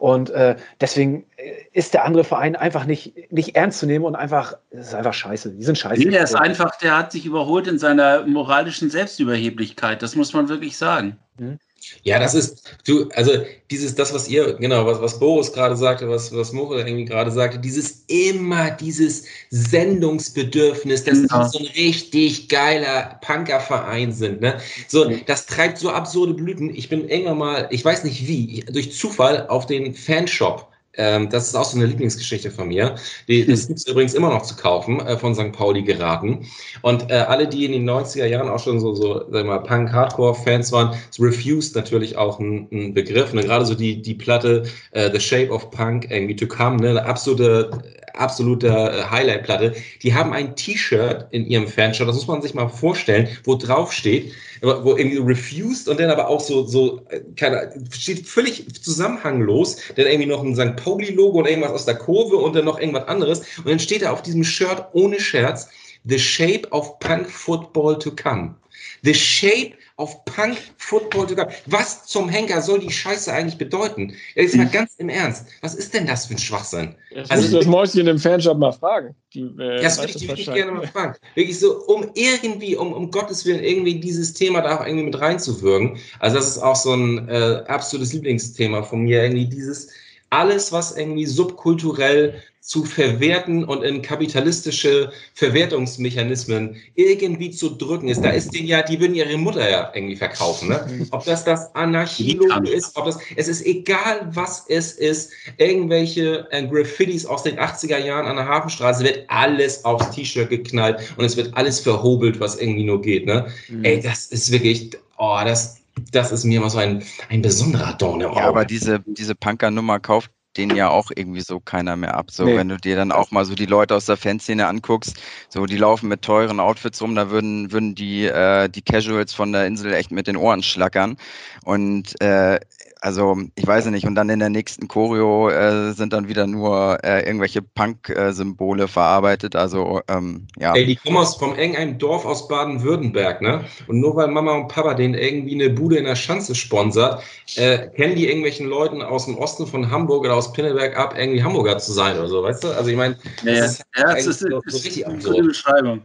Und 0.00 0.30
äh, 0.30 0.56
deswegen 0.80 1.26
äh, 1.36 1.52
ist 1.74 1.92
der 1.92 2.06
andere 2.06 2.24
Verein 2.24 2.56
einfach 2.56 2.86
nicht, 2.86 3.30
nicht 3.30 3.54
ernst 3.54 3.80
zu 3.80 3.86
nehmen 3.86 4.06
und 4.06 4.16
einfach, 4.16 4.54
das 4.70 4.88
ist 4.88 4.94
einfach 4.94 5.12
scheiße. 5.12 5.52
Die 5.52 5.62
sind 5.62 5.76
scheiße. 5.76 6.02
Nee, 6.02 6.10
der 6.10 6.24
ist 6.24 6.34
einfach, 6.34 6.78
der 6.78 6.96
hat 6.96 7.12
sich 7.12 7.26
überholt 7.26 7.66
in 7.66 7.78
seiner 7.78 8.26
moralischen 8.26 8.88
Selbstüberheblichkeit. 8.88 10.00
Das 10.00 10.16
muss 10.16 10.32
man 10.32 10.48
wirklich 10.48 10.78
sagen. 10.78 11.18
Mhm. 11.38 11.58
Ja, 12.02 12.18
das 12.18 12.34
ist, 12.34 12.78
du, 12.86 13.08
also 13.14 13.32
dieses, 13.70 13.94
das, 13.94 14.12
was 14.12 14.28
ihr, 14.28 14.54
genau, 14.54 14.86
was, 14.86 15.00
was 15.00 15.18
Boris 15.18 15.52
gerade 15.52 15.76
sagte, 15.76 16.08
was, 16.08 16.34
was 16.34 16.52
Moritz 16.52 16.86
irgendwie 16.86 17.04
gerade 17.04 17.30
sagte, 17.30 17.58
dieses 17.58 18.04
immer, 18.06 18.70
dieses 18.70 19.24
Sendungsbedürfnis, 19.50 21.04
dass 21.04 21.22
genau. 21.22 21.42
die 21.42 21.48
so 21.48 21.58
ein 21.58 21.70
richtig 21.76 22.48
geiler 22.48 23.18
Punkerverein 23.22 24.12
sind, 24.12 24.40
ne? 24.40 24.60
So, 24.88 25.10
das 25.26 25.46
treibt 25.46 25.78
so 25.78 25.90
absurde 25.90 26.34
Blüten. 26.34 26.74
Ich 26.74 26.88
bin 26.88 27.08
irgendwann 27.08 27.38
mal, 27.38 27.68
ich 27.70 27.84
weiß 27.84 28.04
nicht 28.04 28.26
wie, 28.26 28.64
durch 28.70 28.92
Zufall 28.92 29.46
auf 29.48 29.66
den 29.66 29.94
Fanshop 29.94 30.69
ähm, 30.94 31.30
das 31.30 31.48
ist 31.48 31.54
auch 31.54 31.64
so 31.64 31.76
eine 31.76 31.86
Lieblingsgeschichte 31.86 32.50
von 32.50 32.68
mir. 32.68 32.96
Die, 33.28 33.46
das 33.50 33.68
gibt 33.68 33.78
es 33.78 33.86
übrigens 33.86 34.14
immer 34.14 34.30
noch 34.30 34.42
zu 34.42 34.56
kaufen, 34.56 35.00
äh, 35.00 35.16
von 35.16 35.34
St. 35.34 35.52
Pauli 35.52 35.82
geraten. 35.82 36.46
Und 36.82 37.10
äh, 37.10 37.14
alle, 37.14 37.48
die 37.48 37.64
in 37.64 37.72
den 37.72 37.88
90er 37.88 38.26
Jahren 38.26 38.48
auch 38.48 38.58
schon 38.58 38.80
so, 38.80 38.94
so 38.94 39.24
sag 39.30 39.46
mal, 39.46 39.58
Punk-Hardcore-Fans 39.58 40.72
waren, 40.72 40.96
ist 41.10 41.20
Refused 41.20 41.76
natürlich 41.76 42.16
auch 42.16 42.40
ein, 42.40 42.68
ein 42.72 42.94
Begriff. 42.94 43.32
Und 43.32 43.40
gerade 43.40 43.64
so 43.64 43.74
die, 43.74 44.02
die 44.02 44.14
Platte 44.14 44.64
äh, 44.90 45.10
The 45.12 45.20
Shape 45.20 45.50
of 45.50 45.70
Punk, 45.70 46.10
irgendwie 46.10 46.36
To 46.36 46.46
Come, 46.46 46.78
ne, 46.78 46.90
eine 46.90 47.04
absolute, 47.04 47.70
absolute 48.14 48.68
äh, 48.68 49.04
Highlight-Platte. 49.10 49.74
Die 50.02 50.14
haben 50.14 50.32
ein 50.32 50.56
T-Shirt 50.56 51.26
in 51.30 51.46
ihrem 51.46 51.66
Fanshop, 51.66 52.06
das 52.06 52.16
muss 52.16 52.26
man 52.26 52.42
sich 52.42 52.54
mal 52.54 52.68
vorstellen, 52.68 53.28
wo 53.44 53.54
drauf 53.54 53.92
steht, 53.92 54.32
wo 54.62 54.96
irgendwie 54.96 55.18
refused 55.18 55.88
und 55.88 56.00
dann 56.00 56.10
aber 56.10 56.28
auch 56.28 56.40
so, 56.40 56.66
so, 56.66 57.02
äh, 57.08 57.20
keine, 57.36 57.72
steht 57.92 58.26
völlig 58.26 58.66
zusammenhanglos, 58.82 59.76
dann 59.96 60.06
irgendwie 60.06 60.28
noch 60.28 60.42
ein 60.42 60.54
St. 60.54 60.76
Pauli-Logo 60.76 61.38
und 61.38 61.48
irgendwas 61.48 61.72
aus 61.72 61.84
der 61.86 61.96
Kurve 61.96 62.36
und 62.36 62.54
dann 62.54 62.64
noch 62.64 62.78
irgendwas 62.78 63.08
anderes. 63.08 63.40
Und 63.58 63.68
dann 63.68 63.78
steht 63.78 64.02
da 64.02 64.12
auf 64.12 64.22
diesem 64.22 64.44
Shirt 64.44 64.86
ohne 64.92 65.20
Scherz, 65.20 65.68
The 66.04 66.18
Shape 66.18 66.68
of 66.70 66.98
Punk 66.98 67.30
Football 67.30 67.98
to 67.98 68.10
Come. 68.10 68.54
The 69.02 69.14
Shape 69.14 69.72
auf 70.00 70.24
Punk 70.24 70.56
Football 70.78 71.26
to 71.26 71.36
come. 71.36 71.48
Was 71.66 72.06
zum 72.06 72.28
Henker 72.28 72.62
soll 72.62 72.80
die 72.80 72.90
Scheiße 72.90 73.32
eigentlich 73.32 73.58
bedeuten? 73.58 74.14
Jetzt 74.34 74.56
mal 74.56 74.64
hm. 74.64 74.72
ganz 74.72 74.94
im 74.96 75.10
Ernst. 75.10 75.46
Was 75.60 75.74
ist 75.74 75.92
denn 75.92 76.06
das 76.06 76.26
für 76.26 76.34
ein 76.34 76.38
Schwachsinn? 76.38 76.94
Jetzt 77.10 77.30
also, 77.30 77.58
das 77.58 77.66
Mäuschen 77.66 78.06
im 78.06 78.18
Fanshop 78.18 78.58
mal 78.58 78.72
fragen. 78.72 79.14
Die, 79.34 79.42
äh, 79.42 79.82
das 79.82 79.98
würde 79.98 80.12
ich 80.16 80.26
wirklich 80.26 80.52
gerne 80.52 80.72
mal 80.72 80.86
fragen. 80.86 81.16
Wirklich 81.34 81.58
so, 81.58 81.84
um 81.86 82.10
irgendwie, 82.14 82.74
um, 82.76 82.92
um 82.92 83.10
Gottes 83.10 83.44
Willen, 83.44 83.62
irgendwie 83.62 84.00
dieses 84.00 84.32
Thema 84.32 84.62
da 84.62 84.78
auch 84.78 84.86
irgendwie 84.86 85.04
mit 85.04 85.20
reinzuwirken. 85.20 85.98
Also 86.18 86.36
das 86.36 86.48
ist 86.48 86.58
auch 86.58 86.76
so 86.76 86.94
ein 86.94 87.28
äh, 87.28 87.62
absolutes 87.68 88.12
Lieblingsthema 88.14 88.82
von 88.82 89.02
mir. 89.02 89.22
Irgendwie 89.22 89.46
dieses, 89.46 89.90
alles, 90.30 90.72
was 90.72 90.96
irgendwie 90.96 91.26
subkulturell 91.26 92.42
zu 92.60 92.84
verwerten 92.84 93.64
und 93.64 93.82
in 93.82 94.02
kapitalistische 94.02 95.10
Verwertungsmechanismen 95.34 96.76
irgendwie 96.94 97.50
zu 97.50 97.70
drücken 97.70 98.08
ist. 98.08 98.22
Da 98.22 98.30
ist 98.30 98.54
denen 98.54 98.68
ja, 98.68 98.82
die 98.82 99.00
würden 99.00 99.14
ihre 99.14 99.36
Mutter 99.38 99.68
ja 99.68 99.90
irgendwie 99.94 100.14
verkaufen. 100.14 100.68
Ne? 100.68 101.08
Ob 101.10 101.24
das 101.24 101.44
das 101.44 101.74
Anarchie-Logo 101.74 102.68
ist, 102.68 102.96
ob 102.96 103.06
das, 103.06 103.18
es 103.34 103.48
ist 103.48 103.64
egal, 103.64 104.28
was 104.34 104.66
es 104.68 104.92
ist. 104.92 105.32
Irgendwelche 105.56 106.46
äh, 106.50 106.66
Graffitis 106.66 107.24
aus 107.24 107.42
den 107.42 107.58
80er 107.58 107.98
Jahren 107.98 108.26
an 108.26 108.36
der 108.36 108.46
Hafenstraße 108.46 109.02
wird 109.04 109.24
alles 109.28 109.84
aufs 109.84 110.10
T-Shirt 110.10 110.50
geknallt 110.50 111.00
und 111.16 111.24
es 111.24 111.36
wird 111.36 111.56
alles 111.56 111.80
verhobelt, 111.80 112.38
was 112.40 112.60
irgendwie 112.60 112.84
nur 112.84 113.00
geht. 113.00 113.24
Ne? 113.24 113.46
Mhm. 113.68 113.84
Ey, 113.84 114.00
das 114.00 114.26
ist 114.26 114.52
wirklich, 114.52 114.90
oh, 115.16 115.40
das, 115.44 115.79
das 116.12 116.32
ist 116.32 116.44
mir 116.44 116.58
immer 116.58 116.70
so 116.70 116.78
ein, 116.78 117.02
ein 117.28 117.42
besonderer 117.42 117.94
Dorn 117.94 118.20
im 118.20 118.30
Auge. 118.30 118.40
Ja, 118.40 118.48
aber 118.48 118.64
diese, 118.64 119.00
diese 119.06 119.34
Punker-Nummer 119.34 120.00
kauft 120.00 120.30
den 120.56 120.74
ja 120.74 120.88
auch 120.88 121.10
irgendwie 121.14 121.42
so 121.42 121.60
keiner 121.60 121.96
mehr 121.96 122.16
ab. 122.16 122.30
So, 122.30 122.44
nee. 122.44 122.56
wenn 122.56 122.68
du 122.68 122.76
dir 122.76 122.96
dann 122.96 123.12
auch 123.12 123.30
mal 123.30 123.44
so 123.44 123.54
die 123.54 123.66
Leute 123.66 123.94
aus 123.94 124.06
der 124.06 124.16
Fanszene 124.16 124.66
anguckst, 124.66 125.20
so 125.48 125.64
die 125.66 125.76
laufen 125.76 126.08
mit 126.08 126.22
teuren 126.22 126.58
Outfits 126.58 127.00
rum, 127.00 127.14
da 127.14 127.30
würden, 127.30 127.70
würden 127.70 127.94
die, 127.94 128.26
äh, 128.26 128.68
die 128.68 128.82
Casuals 128.82 129.32
von 129.32 129.52
der 129.52 129.66
Insel 129.66 129.92
echt 129.92 130.10
mit 130.10 130.26
den 130.26 130.36
Ohren 130.36 130.62
schlackern. 130.62 131.16
Und 131.64 132.20
äh, 132.20 132.58
also 133.00 133.36
ich 133.54 133.66
weiß 133.66 133.86
nicht, 133.86 134.06
und 134.06 134.14
dann 134.14 134.28
in 134.28 134.40
der 134.40 134.50
nächsten 134.50 134.86
Choreo 134.88 135.48
äh, 135.48 135.92
sind 135.92 136.12
dann 136.12 136.28
wieder 136.28 136.46
nur 136.46 136.98
äh, 137.02 137.24
irgendwelche 137.26 137.62
Punk-Symbole 137.62 138.88
verarbeitet. 138.88 139.56
Also 139.56 140.00
ähm, 140.08 140.46
ja. 140.58 140.74
Ey, 140.74 140.86
die 140.86 140.96
kommen 140.96 141.16
aus 141.16 141.36
vom 141.36 141.56
irgendeinem 141.56 141.98
Dorf 141.98 142.24
aus 142.26 142.46
Baden-Württemberg, 142.48 143.40
ne? 143.40 143.64
Und 143.86 144.00
nur 144.00 144.16
weil 144.16 144.28
Mama 144.28 144.52
und 144.52 144.68
Papa 144.68 144.94
denen 144.94 145.14
irgendwie 145.14 145.54
eine 145.54 145.70
Bude 145.70 145.96
in 145.96 146.04
der 146.04 146.16
Schanze 146.16 146.54
sponsert, 146.54 147.22
äh, 147.56 147.88
kennen 147.88 148.16
die 148.16 148.26
irgendwelchen 148.26 148.66
Leuten 148.68 149.02
aus 149.02 149.24
dem 149.24 149.38
Osten 149.38 149.66
von 149.66 149.90
Hamburg 149.90 150.24
oder 150.24 150.34
aus 150.34 150.52
Pinneberg 150.52 150.96
ab, 150.96 151.14
irgendwie 151.16 151.42
Hamburger 151.42 151.78
zu 151.78 151.92
sein 151.92 152.18
oder 152.18 152.28
so, 152.28 152.42
weißt 152.42 152.64
du? 152.64 152.68
Also 152.68 152.90
ich 152.90 152.96
meine, 152.96 153.16
das 153.44 153.58
ja, 153.58 153.64
ist, 153.64 153.84
ja, 153.96 154.14
das 154.14 154.26
ist, 154.26 154.40
so, 154.40 154.48
so 154.66 154.76
richtig 154.76 155.06
eine 155.06 155.18
gute 155.18 155.42
Beschreibung. 155.42 156.02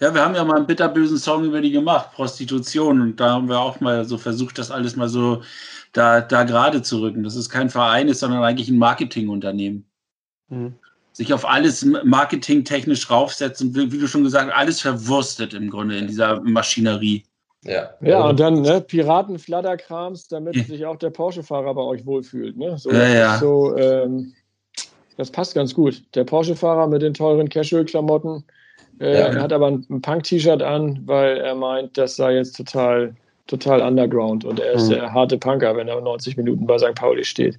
Ja, 0.00 0.14
wir 0.14 0.24
haben 0.24 0.36
ja 0.36 0.44
mal 0.44 0.58
einen 0.58 0.66
bitterbösen 0.66 1.18
Song 1.18 1.44
über 1.44 1.60
die 1.60 1.72
gemacht, 1.72 2.12
Prostitution. 2.12 3.00
Und 3.00 3.16
da 3.16 3.30
haben 3.30 3.48
wir 3.48 3.58
auch 3.58 3.80
mal 3.80 4.04
so 4.04 4.16
versucht, 4.16 4.56
das 4.56 4.70
alles 4.70 4.94
mal 4.94 5.08
so 5.08 5.42
da, 5.98 6.20
da 6.20 6.44
gerade 6.44 6.82
zu 6.82 7.00
rücken. 7.00 7.22
Dass 7.22 7.34
es 7.34 7.50
kein 7.50 7.70
Verein 7.70 8.08
ist, 8.08 8.20
sondern 8.20 8.42
eigentlich 8.42 8.68
ein 8.68 8.78
Marketingunternehmen. 8.78 9.84
Mhm. 10.48 10.74
Sich 11.12 11.34
auf 11.34 11.48
alles 11.48 11.84
marketingtechnisch 11.84 13.10
raufsetzen, 13.10 13.74
wie, 13.74 13.90
wie 13.90 13.98
du 13.98 14.06
schon 14.06 14.22
gesagt 14.22 14.50
hast, 14.50 14.56
alles 14.56 14.80
verwurstet 14.80 15.52
im 15.52 15.68
Grunde 15.68 15.98
in 15.98 16.06
dieser 16.06 16.40
Maschinerie. 16.40 17.24
Ja, 17.64 17.90
ja 18.00 18.20
und 18.20 18.38
dann 18.38 18.62
ne, 18.62 18.80
Piratenfladderkrams, 18.80 20.28
damit 20.28 20.54
ja. 20.54 20.64
sich 20.64 20.86
auch 20.86 20.96
der 20.96 21.10
Porsche-Fahrer 21.10 21.74
bei 21.74 21.82
euch 21.82 22.06
wohlfühlt. 22.06 22.56
Ne? 22.56 22.78
So, 22.78 22.92
ja, 22.92 23.08
ja. 23.08 23.38
So, 23.38 23.76
ähm, 23.76 24.32
das 25.16 25.30
passt 25.32 25.56
ganz 25.56 25.74
gut. 25.74 26.04
Der 26.14 26.22
Porsche-Fahrer 26.22 26.86
mit 26.86 27.02
den 27.02 27.14
teuren 27.14 27.48
Casual-Klamotten 27.48 28.44
äh, 29.00 29.18
ja. 29.18 29.42
hat 29.42 29.52
aber 29.52 29.66
ein, 29.66 29.84
ein 29.90 30.00
Punk-T-Shirt 30.00 30.62
an, 30.62 31.02
weil 31.04 31.38
er 31.38 31.56
meint, 31.56 31.98
das 31.98 32.14
sei 32.14 32.36
jetzt 32.36 32.56
total 32.56 33.16
total 33.48 33.82
underground 33.82 34.44
und 34.44 34.60
er 34.60 34.72
ist 34.74 34.88
mhm. 34.88 34.94
der 34.94 35.12
harte 35.12 35.36
Punker, 35.36 35.76
wenn 35.76 35.88
er 35.88 36.00
90 36.00 36.36
Minuten 36.36 36.66
bei 36.66 36.78
St. 36.78 36.94
Pauli 36.94 37.24
steht. 37.24 37.58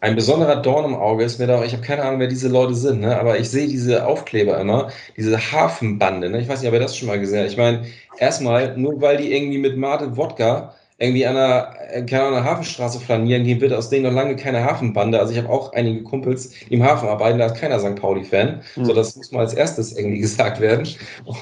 Ein 0.00 0.16
besonderer 0.16 0.56
Dorn 0.56 0.84
im 0.84 0.94
Auge 0.94 1.24
ist 1.24 1.38
mir 1.38 1.46
da, 1.46 1.64
ich 1.64 1.72
habe 1.72 1.82
keine 1.82 2.02
Ahnung, 2.02 2.20
wer 2.20 2.26
diese 2.26 2.48
Leute 2.48 2.74
sind, 2.74 3.00
ne? 3.00 3.18
aber 3.18 3.38
ich 3.38 3.48
sehe 3.48 3.68
diese 3.68 4.06
Aufkleber 4.06 4.60
immer, 4.60 4.90
diese 5.16 5.38
Hafenbande. 5.52 6.28
Ne? 6.28 6.40
Ich 6.40 6.48
weiß 6.48 6.60
nicht, 6.60 6.68
ob 6.68 6.74
ihr 6.74 6.80
das 6.80 6.96
schon 6.96 7.08
mal 7.08 7.18
gesehen 7.18 7.40
habt. 7.40 7.50
Ich 7.50 7.56
meine, 7.56 7.86
erstmal, 8.18 8.76
nur 8.76 9.00
weil 9.00 9.16
die 9.16 9.32
irgendwie 9.34 9.58
mit 9.58 9.78
Mate 9.78 10.16
Wodka 10.16 10.74
irgendwie 10.98 11.26
an 11.26 11.36
einer, 11.36 12.02
keine 12.06 12.24
Ahnung, 12.24 12.44
Hafenstraße 12.44 13.00
flanieren 13.00 13.44
gehen, 13.44 13.60
wird 13.60 13.72
aus 13.72 13.90
denen 13.90 14.04
noch 14.04 14.12
lange 14.12 14.36
keine 14.36 14.62
Hafenbande. 14.62 15.18
Also 15.18 15.32
ich 15.32 15.38
habe 15.38 15.48
auch 15.48 15.72
einige 15.72 16.02
Kumpels, 16.02 16.50
die 16.50 16.74
im 16.74 16.84
Hafen 16.84 17.08
arbeiten, 17.08 17.38
da 17.38 17.46
ist 17.46 17.56
keiner 17.56 17.80
St. 17.80 17.96
Pauli-Fan. 17.96 18.62
Mhm. 18.76 18.84
So, 18.84 18.92
das 18.92 19.16
muss 19.16 19.32
mal 19.32 19.40
als 19.40 19.54
erstes 19.54 19.96
irgendwie 19.96 20.18
gesagt 20.20 20.60
werden. 20.60 20.86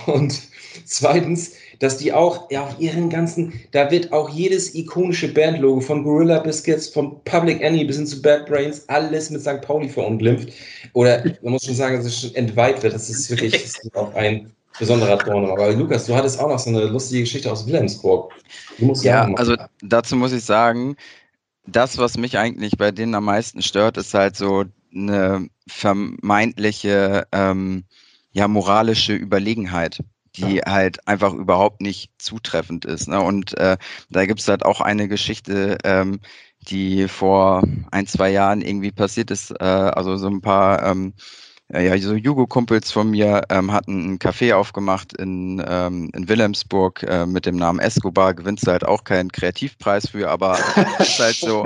Und 0.06 0.40
zweitens, 0.84 1.52
dass 1.78 1.98
die 1.98 2.12
auch 2.12 2.50
ja, 2.50 2.62
auf 2.64 2.78
ihren 2.78 3.10
ganzen, 3.10 3.52
da 3.72 3.90
wird 3.90 4.12
auch 4.12 4.30
jedes 4.30 4.74
ikonische 4.74 5.32
Bandlogo 5.32 5.80
von 5.80 6.04
Gorilla 6.04 6.38
Biscuits, 6.38 6.88
von 6.88 7.22
Public 7.24 7.60
Enemy 7.60 7.84
bis 7.84 7.96
hin 7.96 8.06
zu 8.06 8.22
Bad 8.22 8.46
Brains, 8.46 8.88
alles 8.88 9.30
mit 9.30 9.40
St. 9.40 9.60
Pauli 9.62 9.88
verunglimpft. 9.88 10.50
Oder 10.92 11.24
man 11.42 11.54
muss 11.54 11.64
schon 11.64 11.74
sagen, 11.74 11.96
dass 11.96 12.06
es 12.06 12.20
schon 12.20 12.34
entweiht 12.34 12.82
wird. 12.82 12.94
Das 12.94 13.10
ist 13.10 13.28
wirklich 13.30 13.52
das 13.52 13.62
ist 13.62 13.96
auch 13.96 14.14
ein 14.14 14.52
besonderer 14.78 15.16
Dorn. 15.16 15.50
Aber 15.50 15.72
Lukas, 15.72 16.06
du 16.06 16.14
hattest 16.14 16.38
auch 16.38 16.48
noch 16.48 16.58
so 16.58 16.70
eine 16.70 16.84
lustige 16.84 17.22
Geschichte 17.22 17.50
aus 17.50 17.66
Wilhelmsburg. 17.66 18.32
ja, 19.02 19.32
also 19.34 19.56
dazu 19.82 20.16
muss 20.16 20.32
ich 20.32 20.44
sagen, 20.44 20.96
das, 21.66 21.98
was 21.98 22.16
mich 22.16 22.38
eigentlich 22.38 22.76
bei 22.76 22.90
denen 22.90 23.14
am 23.14 23.24
meisten 23.24 23.62
stört, 23.62 23.96
ist 23.96 24.14
halt 24.14 24.36
so 24.36 24.64
eine 24.94 25.48
vermeintliche, 25.66 27.26
ähm, 27.32 27.84
ja, 28.32 28.48
moralische 28.48 29.14
Überlegenheit 29.14 29.98
die 30.36 30.60
halt 30.60 31.06
einfach 31.06 31.32
überhaupt 31.34 31.80
nicht 31.80 32.10
zutreffend 32.18 32.84
ist. 32.84 33.08
Ne? 33.08 33.20
Und 33.20 33.56
äh, 33.58 33.76
da 34.10 34.26
gibt's 34.26 34.48
halt 34.48 34.64
auch 34.64 34.80
eine 34.80 35.08
Geschichte, 35.08 35.78
ähm, 35.84 36.20
die 36.68 37.08
vor 37.08 37.62
ein, 37.90 38.06
zwei 38.06 38.30
Jahren 38.30 38.62
irgendwie 38.62 38.92
passiert 38.92 39.30
ist. 39.30 39.50
Äh, 39.50 39.64
also 39.64 40.16
so 40.16 40.28
ein 40.28 40.40
paar 40.40 40.84
ähm, 40.84 41.14
ja, 41.74 41.96
so 41.96 42.14
Jugo-Kumpels 42.14 42.92
von 42.92 43.10
mir 43.10 43.44
ähm, 43.48 43.72
hatten 43.72 44.12
ein 44.12 44.18
Café 44.18 44.54
aufgemacht 44.54 45.14
in, 45.14 45.62
ähm, 45.66 46.10
in 46.14 46.28
Wilhelmsburg 46.28 47.02
äh, 47.04 47.24
mit 47.24 47.46
dem 47.46 47.56
Namen 47.56 47.78
Escobar. 47.78 48.34
Gewinnst 48.34 48.66
du 48.66 48.72
halt 48.72 48.84
auch 48.84 49.04
keinen 49.04 49.32
Kreativpreis 49.32 50.10
für, 50.10 50.28
aber 50.28 50.58
ist 50.98 51.18
halt 51.18 51.36
so. 51.36 51.64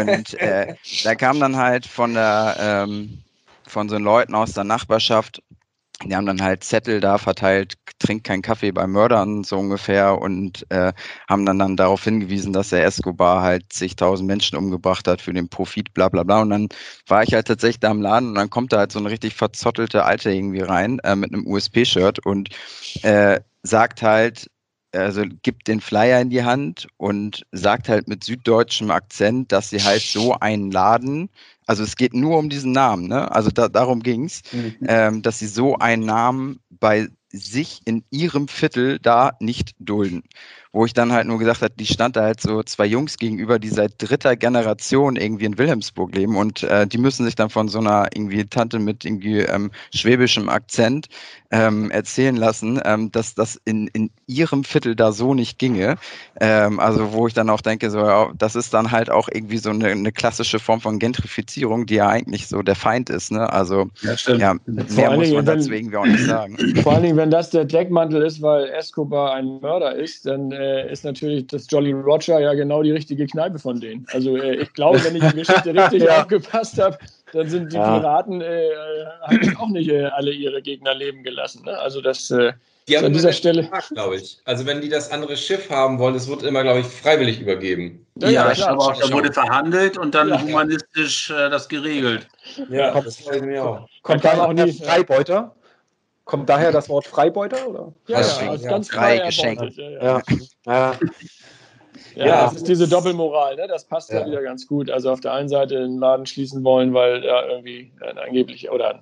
Und 0.00 0.34
äh, 0.40 0.74
da 1.04 1.14
kam 1.14 1.40
dann 1.40 1.56
halt 1.56 1.86
von 1.86 2.14
der 2.14 2.56
ähm, 2.58 3.22
von 3.66 3.90
so 3.90 3.98
Leuten 3.98 4.34
aus 4.34 4.54
der 4.54 4.64
Nachbarschaft 4.64 5.42
die 6.04 6.14
haben 6.14 6.26
dann 6.26 6.40
halt 6.40 6.62
Zettel 6.62 7.00
da 7.00 7.18
verteilt, 7.18 7.74
trinkt 7.98 8.24
keinen 8.24 8.42
Kaffee 8.42 8.70
bei 8.70 8.86
Mördern, 8.86 9.42
so 9.42 9.58
ungefähr, 9.58 10.20
und 10.20 10.64
äh, 10.70 10.92
haben 11.28 11.44
dann, 11.44 11.58
dann 11.58 11.76
darauf 11.76 12.04
hingewiesen, 12.04 12.52
dass 12.52 12.68
der 12.68 12.84
Escobar 12.84 13.42
halt 13.42 13.64
zigtausend 13.72 14.28
Menschen 14.28 14.56
umgebracht 14.56 15.08
hat 15.08 15.20
für 15.20 15.32
den 15.32 15.48
Profit, 15.48 15.92
bla 15.94 16.08
bla 16.08 16.22
bla. 16.22 16.40
Und 16.42 16.50
dann 16.50 16.68
war 17.08 17.24
ich 17.24 17.34
halt 17.34 17.48
tatsächlich 17.48 17.80
da 17.80 17.90
im 17.90 18.02
Laden 18.02 18.28
und 18.30 18.34
dann 18.36 18.50
kommt 18.50 18.72
da 18.72 18.78
halt 18.78 18.92
so 18.92 19.00
eine 19.00 19.10
richtig 19.10 19.34
verzottelte 19.34 20.04
Alte 20.04 20.30
irgendwie 20.30 20.60
rein 20.60 21.00
äh, 21.00 21.16
mit 21.16 21.32
einem 21.32 21.46
USP-Shirt 21.46 22.24
und 22.24 22.50
äh, 23.02 23.40
sagt 23.62 24.02
halt, 24.02 24.48
also 24.92 25.22
gibt 25.42 25.68
den 25.68 25.80
Flyer 25.80 26.20
in 26.20 26.30
die 26.30 26.44
Hand 26.44 26.86
und 26.96 27.44
sagt 27.52 27.88
halt 27.88 28.08
mit 28.08 28.24
süddeutschem 28.24 28.90
Akzent, 28.90 29.52
dass 29.52 29.70
sie 29.70 29.82
halt 29.82 30.02
so 30.02 30.34
einen 30.34 30.70
Laden 30.70 31.28
also 31.68 31.82
es 31.82 31.96
geht 31.96 32.14
nur 32.14 32.38
um 32.38 32.48
diesen 32.48 32.72
Namen, 32.72 33.08
ne? 33.08 33.30
Also 33.30 33.50
da, 33.50 33.68
darum 33.68 34.02
ging's, 34.02 34.40
mhm. 34.52 34.76
ähm, 34.88 35.22
dass 35.22 35.38
sie 35.38 35.46
so 35.46 35.76
einen 35.76 36.06
Namen 36.06 36.60
bei 36.70 37.08
sich 37.30 37.82
in 37.84 38.04
ihrem 38.10 38.48
Viertel 38.48 38.98
da 38.98 39.32
nicht 39.38 39.74
dulden 39.78 40.22
wo 40.78 40.84
ich 40.84 40.92
dann 40.92 41.12
halt 41.12 41.26
nur 41.26 41.40
gesagt 41.40 41.62
habe, 41.62 41.74
die 41.76 41.86
stand 41.86 42.14
da 42.14 42.22
halt 42.22 42.40
so 42.40 42.62
zwei 42.62 42.86
Jungs 42.86 43.16
gegenüber, 43.16 43.58
die 43.58 43.68
seit 43.68 43.94
dritter 43.98 44.36
Generation 44.36 45.16
irgendwie 45.16 45.46
in 45.46 45.58
Wilhelmsburg 45.58 46.14
leben 46.14 46.36
und 46.36 46.62
äh, 46.62 46.86
die 46.86 46.98
müssen 46.98 47.24
sich 47.24 47.34
dann 47.34 47.50
von 47.50 47.66
so 47.66 47.80
einer 47.80 48.06
irgendwie 48.14 48.44
Tante 48.44 48.78
mit 48.78 49.04
irgendwie 49.04 49.40
ähm, 49.40 49.72
schwäbischem 49.92 50.48
Akzent 50.48 51.08
ähm, 51.50 51.90
erzählen 51.90 52.36
lassen, 52.36 52.80
ähm, 52.84 53.10
dass 53.10 53.34
das 53.34 53.60
in, 53.64 53.88
in 53.88 54.10
ihrem 54.28 54.62
Viertel 54.62 54.94
da 54.94 55.10
so 55.10 55.34
nicht 55.34 55.58
ginge. 55.58 55.96
Ähm, 56.40 56.78
also 56.78 57.12
wo 57.12 57.26
ich 57.26 57.34
dann 57.34 57.50
auch 57.50 57.60
denke, 57.60 57.90
so 57.90 57.98
ja, 57.98 58.30
das 58.38 58.54
ist 58.54 58.72
dann 58.72 58.92
halt 58.92 59.10
auch 59.10 59.28
irgendwie 59.32 59.58
so 59.58 59.70
eine, 59.70 59.88
eine 59.88 60.12
klassische 60.12 60.60
Form 60.60 60.80
von 60.80 61.00
Gentrifizierung, 61.00 61.86
die 61.86 61.96
ja 61.96 62.08
eigentlich 62.08 62.46
so 62.46 62.62
der 62.62 62.76
Feind 62.76 63.10
ist. 63.10 63.32
Ne? 63.32 63.52
Also 63.52 63.88
ja, 64.02 64.14
ja 64.36 64.54
mehr 64.66 65.10
muss 65.16 65.32
man 65.32 65.44
dazu 65.44 65.72
irgendwie 65.72 65.96
auch 65.96 66.06
nicht 66.06 66.24
sagen. 66.24 66.56
Vor 66.82 66.92
allen 66.92 67.02
Dingen, 67.02 67.16
wenn 67.16 67.30
das 67.32 67.50
der 67.50 67.64
Deckmantel 67.64 68.22
ist, 68.22 68.40
weil 68.42 68.68
Escobar 68.68 69.34
ein 69.34 69.58
Mörder 69.60 69.96
ist, 69.96 70.26
dann 70.26 70.52
äh, 70.52 70.67
ist 70.90 71.04
natürlich 71.04 71.46
das 71.46 71.66
Jolly 71.70 71.92
Roger 71.92 72.40
ja 72.40 72.54
genau 72.54 72.82
die 72.82 72.92
richtige 72.92 73.26
Kneipe 73.26 73.58
von 73.58 73.80
denen. 73.80 74.06
Also 74.12 74.36
äh, 74.36 74.56
ich 74.56 74.72
glaube, 74.72 75.02
wenn 75.04 75.16
ich 75.16 75.24
die 75.24 75.36
Geschichte 75.36 75.74
richtig 75.74 76.02
ja. 76.02 76.20
aufgepasst 76.20 76.80
habe, 76.80 76.98
dann 77.32 77.48
sind 77.48 77.72
die 77.72 77.76
ja. 77.76 77.98
Piraten 77.98 78.40
äh, 78.40 78.68
haben 79.22 79.56
auch 79.58 79.68
nicht 79.68 79.90
äh, 79.90 80.06
alle 80.06 80.32
ihre 80.32 80.62
Gegner 80.62 80.94
leben 80.94 81.22
gelassen. 81.22 81.64
Ne? 81.64 81.78
Also 81.78 82.00
das 82.00 82.30
äh, 82.30 82.52
die 82.88 82.96
haben 82.96 83.04
an 83.04 83.12
dieser 83.12 83.32
Stelle, 83.32 83.68
glaube 83.92 84.16
ich. 84.16 84.38
Also 84.46 84.64
wenn 84.64 84.80
die 84.80 84.88
das 84.88 85.10
andere 85.10 85.36
Schiff 85.36 85.68
haben 85.68 85.98
wollen, 85.98 86.14
es 86.14 86.26
wird 86.26 86.42
immer, 86.42 86.62
glaube 86.62 86.80
ich, 86.80 86.86
freiwillig 86.86 87.38
übergeben. 87.38 88.06
Ja, 88.16 88.30
ja, 88.30 88.52
ja 88.52 88.68
aber 88.68 88.96
da 88.98 89.12
wurde 89.12 89.30
verhandelt 89.30 89.98
und 89.98 90.14
dann 90.14 90.42
humanistisch 90.42 91.30
äh, 91.30 91.50
das 91.50 91.68
geregelt. 91.68 92.26
Ja, 92.70 92.92
kommt, 92.92 93.06
das 93.06 93.20
ich 93.20 93.42
mir 93.42 93.62
auch. 93.62 93.88
Kommt 94.02 94.24
da 94.24 94.42
auch 94.42 94.52
nicht 94.54 94.82
Freibeuter? 94.82 95.54
Kommt 96.28 96.46
daher 96.50 96.72
das 96.72 96.90
Wort 96.90 97.06
Freibeuter? 97.06 97.66
Oder? 97.66 97.94
Ja, 98.06 98.20
ja, 98.20 98.54
ja 98.54 98.68
ganz 98.68 98.90
frei 98.90 99.16
geschenkt. 99.16 99.78
Ja, 99.78 99.90
ja. 99.90 100.22
ja. 100.66 100.94
Ja, 102.14 102.44
das 102.44 102.56
ist 102.56 102.68
diese 102.68 102.86
Doppelmoral, 102.86 103.56
ne? 103.56 103.66
das 103.66 103.86
passt 103.86 104.12
ja. 104.12 104.26
wieder 104.26 104.42
ganz 104.42 104.66
gut. 104.66 104.90
Also 104.90 105.10
auf 105.10 105.20
der 105.20 105.32
einen 105.32 105.48
Seite 105.48 105.76
den 105.76 105.98
Laden 105.98 106.26
schließen 106.26 106.62
wollen, 106.64 106.92
weil 106.92 107.22
da 107.22 107.46
irgendwie 107.46 107.92
ein 108.02 108.18
angeblich 108.18 108.70
oder 108.70 108.90
ein 108.90 109.00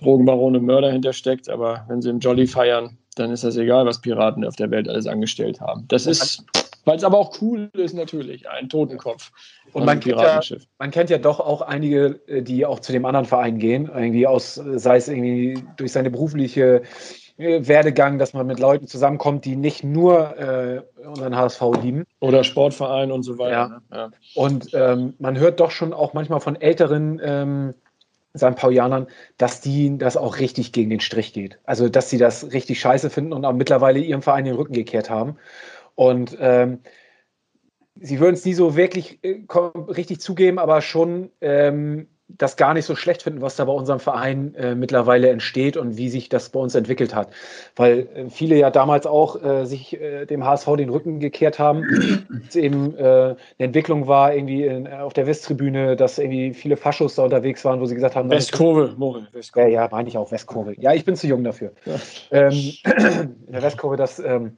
Drogenbaron 0.00 0.54
und 0.54 0.64
Mörder 0.64 0.92
hintersteckt, 0.92 1.48
aber 1.48 1.84
wenn 1.88 2.02
sie 2.02 2.10
im 2.10 2.20
Jolly 2.20 2.46
feiern, 2.46 2.98
dann 3.16 3.32
ist 3.32 3.42
das 3.42 3.56
egal, 3.56 3.84
was 3.86 4.00
Piraten 4.00 4.44
auf 4.44 4.54
der 4.54 4.70
Welt 4.70 4.88
alles 4.88 5.06
angestellt 5.08 5.60
haben. 5.60 5.86
Das 5.88 6.06
ist 6.06 6.44
weil 6.84 6.96
es 6.96 7.04
aber 7.04 7.18
auch 7.18 7.40
cool 7.40 7.70
ist, 7.72 7.94
natürlich, 7.94 8.48
ein 8.48 8.68
Totenkopf. 8.68 9.30
Und 9.72 9.84
man 9.84 10.00
kennt, 10.00 10.20
ja, 10.20 10.40
man 10.78 10.90
kennt 10.90 11.10
ja 11.10 11.18
doch 11.18 11.40
auch 11.40 11.62
einige, 11.62 12.20
äh, 12.26 12.42
die 12.42 12.66
auch 12.66 12.80
zu 12.80 12.92
dem 12.92 13.04
anderen 13.04 13.26
Verein 13.26 13.58
gehen, 13.58 13.90
irgendwie 13.92 14.26
aus, 14.26 14.54
sei 14.54 14.96
es 14.96 15.08
irgendwie 15.08 15.62
durch 15.76 15.92
seine 15.92 16.10
berufliche 16.10 16.82
äh, 17.36 17.66
Werdegang, 17.66 18.18
dass 18.18 18.32
man 18.32 18.46
mit 18.46 18.60
Leuten 18.60 18.86
zusammenkommt, 18.86 19.44
die 19.44 19.56
nicht 19.56 19.82
nur 19.82 20.38
äh, 20.38 20.82
unseren 21.04 21.36
HSV 21.36 21.62
lieben. 21.82 22.04
Oder 22.20 22.44
Sportverein 22.44 23.10
und 23.10 23.22
so 23.24 23.38
weiter. 23.38 23.50
Ja. 23.50 23.68
Ne? 23.68 23.82
Ja. 23.92 24.10
Und 24.34 24.70
ähm, 24.72 25.14
man 25.18 25.38
hört 25.38 25.60
doch 25.60 25.70
schon 25.70 25.92
auch 25.92 26.14
manchmal 26.14 26.40
von 26.40 26.60
älteren 26.60 27.20
ähm, 27.24 27.74
St. 28.36 28.56
Paulianern, 28.56 29.06
dass 29.38 29.60
die 29.60 29.96
das 29.96 30.16
auch 30.16 30.38
richtig 30.38 30.72
gegen 30.72 30.90
den 30.90 31.00
Strich 31.00 31.32
geht. 31.32 31.58
Also, 31.64 31.88
dass 31.88 32.10
sie 32.10 32.18
das 32.18 32.52
richtig 32.52 32.80
scheiße 32.80 33.10
finden 33.10 33.32
und 33.32 33.44
auch 33.44 33.52
mittlerweile 33.52 34.00
ihrem 34.00 34.22
Verein 34.22 34.44
den 34.44 34.54
Rücken 34.54 34.72
gekehrt 34.72 35.08
haben. 35.08 35.36
Und 35.94 36.36
ähm, 36.40 36.80
sie 38.00 38.20
würden 38.20 38.34
es 38.34 38.44
nie 38.44 38.54
so 38.54 38.76
wirklich 38.76 39.18
äh, 39.22 39.44
richtig 39.88 40.20
zugeben, 40.20 40.58
aber 40.58 40.80
schon 40.80 41.30
ähm, 41.40 42.08
das 42.28 42.56
gar 42.56 42.72
nicht 42.74 42.86
so 42.86 42.96
schlecht 42.96 43.22
finden, 43.22 43.42
was 43.42 43.56
da 43.56 43.66
bei 43.66 43.72
unserem 43.72 44.00
Verein 44.00 44.54
äh, 44.54 44.74
mittlerweile 44.74 45.28
entsteht 45.28 45.76
und 45.76 45.96
wie 45.98 46.08
sich 46.08 46.28
das 46.28 46.48
bei 46.48 46.58
uns 46.58 46.74
entwickelt 46.74 47.14
hat. 47.14 47.28
Weil 47.76 48.08
äh, 48.14 48.30
viele 48.30 48.56
ja 48.56 48.70
damals 48.70 49.06
auch 49.06 49.42
äh, 49.42 49.66
sich 49.66 50.00
äh, 50.00 50.24
dem 50.24 50.44
HSV 50.44 50.76
den 50.76 50.88
Rücken 50.88 51.20
gekehrt 51.20 51.58
haben. 51.58 51.84
es 52.48 52.56
eben 52.56 52.96
äh, 52.96 53.02
eine 53.02 53.36
Entwicklung 53.58 54.08
war 54.08 54.34
irgendwie 54.34 54.64
in, 54.64 54.88
auf 54.88 55.12
der 55.12 55.26
Westtribüne, 55.26 55.96
dass 55.96 56.18
irgendwie 56.18 56.54
viele 56.54 56.76
Faschos 56.76 57.14
da 57.14 57.24
unterwegs 57.24 57.64
waren, 57.64 57.80
wo 57.80 57.86
sie 57.86 57.94
gesagt 57.94 58.16
haben, 58.16 58.30
Westkurve, 58.30 58.94
Moritz. 58.96 59.52
Ja, 59.54 59.66
ja, 59.66 59.88
meine 59.90 60.08
ich 60.08 60.16
auch 60.16 60.32
Westkurve. 60.32 60.74
Ja, 60.78 60.94
ich 60.94 61.04
bin 61.04 61.16
zu 61.16 61.26
jung 61.26 61.44
dafür. 61.44 61.72
Ja. 61.84 62.00
Ähm, 62.30 62.52
in 63.46 63.52
der 63.52 63.62
Westkurve, 63.62 63.96
dass 63.96 64.18
ähm, 64.18 64.56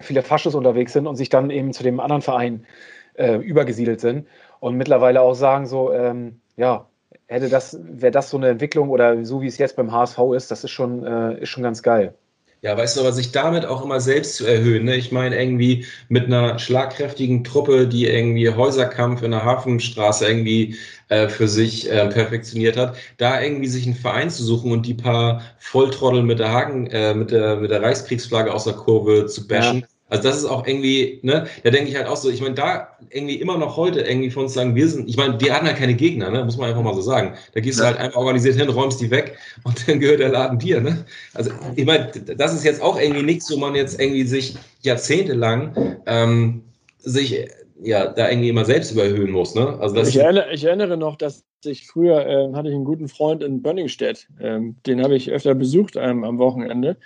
viele 0.00 0.22
Faschos 0.22 0.54
unterwegs 0.54 0.92
sind 0.92 1.06
und 1.06 1.16
sich 1.16 1.28
dann 1.28 1.50
eben 1.50 1.72
zu 1.72 1.82
dem 1.82 2.00
anderen 2.00 2.22
Verein 2.22 2.66
äh, 3.14 3.36
übergesiedelt 3.36 4.00
sind 4.00 4.28
und 4.60 4.76
mittlerweile 4.76 5.20
auch 5.22 5.34
sagen 5.34 5.66
so, 5.66 5.92
ähm, 5.92 6.40
ja, 6.56 6.86
hätte 7.26 7.48
das, 7.48 7.78
wäre 7.82 8.12
das 8.12 8.30
so 8.30 8.36
eine 8.36 8.48
Entwicklung 8.48 8.90
oder 8.90 9.24
so 9.24 9.42
wie 9.42 9.46
es 9.46 9.58
jetzt 9.58 9.76
beim 9.76 9.92
HSV 9.92 10.18
ist, 10.34 10.50
das 10.50 10.64
ist 10.64 10.70
schon, 10.70 11.04
äh, 11.04 11.42
ist 11.42 11.48
schon 11.50 11.62
ganz 11.62 11.82
geil. 11.82 12.14
Ja, 12.60 12.76
weißt 12.76 12.96
du, 12.96 13.02
aber 13.02 13.12
sich 13.12 13.30
damit 13.30 13.64
auch 13.66 13.84
immer 13.84 14.00
selbst 14.00 14.34
zu 14.34 14.44
erhöhen. 14.44 14.84
Ne? 14.84 14.96
Ich 14.96 15.12
meine, 15.12 15.40
irgendwie 15.40 15.86
mit 16.08 16.26
einer 16.26 16.58
schlagkräftigen 16.58 17.44
Truppe, 17.44 17.86
die 17.86 18.06
irgendwie 18.06 18.50
Häuserkampf 18.50 19.22
in 19.22 19.30
der 19.30 19.44
Hafenstraße 19.44 20.26
irgendwie 20.26 20.76
äh, 21.08 21.28
für 21.28 21.46
sich 21.46 21.88
äh, 21.88 22.08
perfektioniert 22.08 22.76
hat, 22.76 22.96
da 23.16 23.40
irgendwie 23.40 23.68
sich 23.68 23.86
einen 23.86 23.94
Verein 23.94 24.28
zu 24.28 24.42
suchen 24.42 24.72
und 24.72 24.86
die 24.86 24.94
paar 24.94 25.42
Volltrottel 25.58 26.24
mit 26.24 26.40
der 26.40 26.50
Haken, 26.52 26.88
äh, 26.88 27.14
mit 27.14 27.30
der, 27.30 27.56
mit 27.56 27.70
der 27.70 27.80
Reichskriegsflagge 27.80 28.52
aus 28.52 28.64
der 28.64 28.74
Kurve 28.74 29.26
zu 29.26 29.46
bashen. 29.46 29.80
Ja. 29.80 29.86
Also 30.10 30.22
das 30.22 30.38
ist 30.38 30.46
auch 30.46 30.66
irgendwie, 30.66 31.20
ne, 31.22 31.46
da 31.64 31.70
denke 31.70 31.90
ich 31.90 31.96
halt 31.96 32.06
auch 32.06 32.16
so, 32.16 32.30
ich 32.30 32.40
meine, 32.40 32.54
da 32.54 32.96
irgendwie 33.10 33.36
immer 33.36 33.58
noch 33.58 33.76
heute 33.76 34.00
irgendwie 34.00 34.30
von 34.30 34.44
uns 34.44 34.54
sagen, 34.54 34.74
wir 34.74 34.88
sind, 34.88 35.08
ich 35.08 35.16
meine, 35.16 35.36
die 35.36 35.52
hatten 35.52 35.66
halt 35.66 35.76
keine 35.76 35.94
Gegner, 35.94 36.30
ne, 36.30 36.44
muss 36.44 36.56
man 36.56 36.70
einfach 36.70 36.82
mal 36.82 36.94
so 36.94 37.02
sagen. 37.02 37.34
Da 37.52 37.60
gehst 37.60 37.78
ja. 37.78 37.84
du 37.84 37.90
halt 37.90 38.00
einfach 38.00 38.18
organisiert 38.18 38.56
hin, 38.56 38.68
räumst 38.70 39.00
die 39.00 39.10
weg 39.10 39.36
und 39.64 39.76
dann 39.88 40.00
gehört 40.00 40.20
der 40.20 40.30
Laden 40.30 40.58
dir, 40.58 40.80
ne. 40.80 41.04
Also 41.34 41.50
ich 41.76 41.84
meine, 41.84 42.10
das 42.36 42.54
ist 42.54 42.64
jetzt 42.64 42.80
auch 42.80 42.98
irgendwie 42.98 43.22
nichts, 43.22 43.50
wo 43.52 43.58
man 43.58 43.74
jetzt 43.74 44.00
irgendwie 44.00 44.24
sich 44.24 44.56
jahrzehntelang 44.82 45.96
ähm, 46.06 46.62
sich 46.98 47.46
ja 47.82 48.06
da 48.06 48.30
irgendwie 48.30 48.48
immer 48.48 48.64
selbst 48.64 48.92
überhöhen 48.92 49.30
muss, 49.30 49.54
ne. 49.54 49.78
Also 49.78 49.94
das 49.94 50.08
ich, 50.08 50.16
erinnere, 50.16 50.52
ich 50.52 50.64
erinnere 50.64 50.96
noch, 50.96 51.16
dass 51.16 51.44
ich 51.64 51.86
früher 51.86 52.26
äh, 52.26 52.54
hatte 52.54 52.68
ich 52.68 52.74
einen 52.74 52.84
guten 52.84 53.08
Freund 53.08 53.42
in 53.42 53.60
Bönningstedt, 53.60 54.26
ähm, 54.40 54.76
den 54.86 55.02
habe 55.02 55.16
ich 55.16 55.30
öfter 55.30 55.54
besucht 55.54 55.96
ähm, 55.96 56.24
am 56.24 56.38
Wochenende 56.38 56.96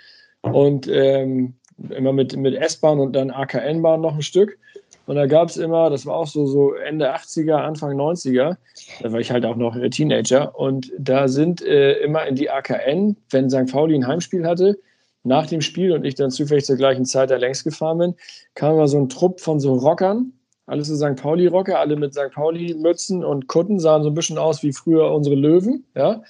und 0.41 0.87
ähm, 0.87 1.55
immer 1.89 2.13
mit, 2.13 2.35
mit 2.35 2.55
S-Bahn 2.55 2.99
und 2.99 3.13
dann 3.13 3.31
AKN-Bahn 3.31 4.01
noch 4.01 4.15
ein 4.15 4.21
Stück. 4.21 4.57
Und 5.05 5.15
da 5.15 5.25
gab 5.25 5.49
es 5.49 5.57
immer, 5.57 5.89
das 5.89 6.05
war 6.05 6.15
auch 6.15 6.27
so, 6.27 6.45
so 6.45 6.73
Ende 6.73 7.13
80er, 7.13 7.55
Anfang 7.55 7.99
90er, 7.99 8.55
da 9.01 9.11
war 9.11 9.19
ich 9.19 9.31
halt 9.31 9.45
auch 9.45 9.57
noch 9.57 9.77
Teenager. 9.89 10.57
Und 10.57 10.91
da 10.97 11.27
sind 11.27 11.61
äh, 11.61 11.99
immer 11.99 12.25
in 12.25 12.35
die 12.35 12.49
AKN, 12.49 13.17
wenn 13.29 13.49
St. 13.49 13.71
Pauli 13.71 13.95
ein 13.95 14.07
Heimspiel 14.07 14.45
hatte, 14.45 14.79
nach 15.23 15.47
dem 15.47 15.61
Spiel 15.61 15.91
und 15.91 16.05
ich 16.05 16.15
dann 16.15 16.31
zufällig 16.31 16.65
zur 16.65 16.77
gleichen 16.77 17.05
Zeit 17.05 17.31
da 17.31 17.37
längs 17.37 17.63
gefahren 17.63 17.97
bin, 17.97 18.15
kam 18.55 18.73
immer 18.73 18.87
so 18.87 18.97
ein 18.97 19.09
Trupp 19.09 19.39
von 19.39 19.59
so 19.59 19.73
Rockern, 19.73 20.33
alles 20.65 20.87
so 20.87 20.95
St. 20.95 21.21
Pauli-Rocker, 21.21 21.79
alle 21.79 21.95
mit 21.95 22.13
St. 22.13 22.31
Pauli-Mützen 22.33 23.23
und 23.23 23.47
Kutten, 23.47 23.79
sahen 23.79 24.03
so 24.03 24.09
ein 24.09 24.15
bisschen 24.15 24.37
aus 24.37 24.63
wie 24.63 24.71
früher 24.71 25.11
unsere 25.11 25.35
Löwen, 25.35 25.85
ja. 25.95 26.23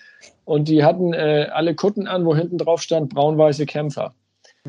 Und 0.46 0.68
die 0.68 0.84
hatten 0.84 1.14
äh, 1.14 1.48
alle 1.52 1.76
Kutten 1.76 2.08
an, 2.08 2.26
wo 2.26 2.36
hinten 2.36 2.58
drauf 2.58 2.82
stand 2.82 3.14
braun-weiße 3.14 3.66
Kämpfer. 3.66 4.14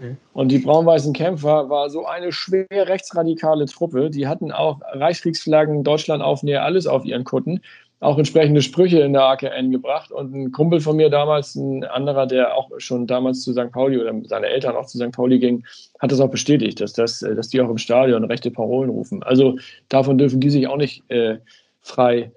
Mhm. 0.00 0.16
Und 0.32 0.48
die 0.48 0.58
braun-weißen 0.58 1.12
Kämpfer 1.12 1.68
war 1.70 1.88
so 1.88 2.06
eine 2.06 2.32
schwer 2.32 2.66
rechtsradikale 2.70 3.66
Truppe. 3.66 4.10
Die 4.10 4.26
hatten 4.26 4.50
auch 4.50 4.80
Reichskriegsflaggen, 4.92 5.84
Deutschlandaufnäher, 5.84 6.64
alles 6.64 6.86
auf 6.86 7.04
ihren 7.04 7.24
Kutten. 7.24 7.60
Auch 8.00 8.18
entsprechende 8.18 8.60
Sprüche 8.60 9.00
in 9.00 9.12
der 9.12 9.22
AKN 9.22 9.70
gebracht. 9.70 10.10
Und 10.10 10.34
ein 10.34 10.52
Kumpel 10.52 10.80
von 10.80 10.96
mir 10.96 11.10
damals, 11.10 11.54
ein 11.54 11.84
anderer, 11.84 12.26
der 12.26 12.54
auch 12.56 12.70
schon 12.78 13.06
damals 13.06 13.42
zu 13.42 13.52
St. 13.52 13.70
Pauli 13.70 13.98
oder 13.98 14.12
seine 14.24 14.48
Eltern 14.48 14.76
auch 14.76 14.86
zu 14.86 14.98
St. 14.98 15.12
Pauli 15.12 15.38
ging, 15.38 15.64
hat 16.00 16.12
das 16.12 16.20
auch 16.20 16.30
bestätigt, 16.30 16.80
dass, 16.80 16.92
das, 16.92 17.20
dass 17.20 17.48
die 17.48 17.60
auch 17.60 17.70
im 17.70 17.78
Stadion 17.78 18.24
rechte 18.24 18.50
Parolen 18.50 18.90
rufen. 18.90 19.22
Also 19.22 19.56
davon 19.88 20.18
dürfen 20.18 20.40
die 20.40 20.50
sich 20.50 20.66
auch 20.66 20.76
nicht 20.76 21.08
äh, 21.10 21.38
frei 21.80 22.32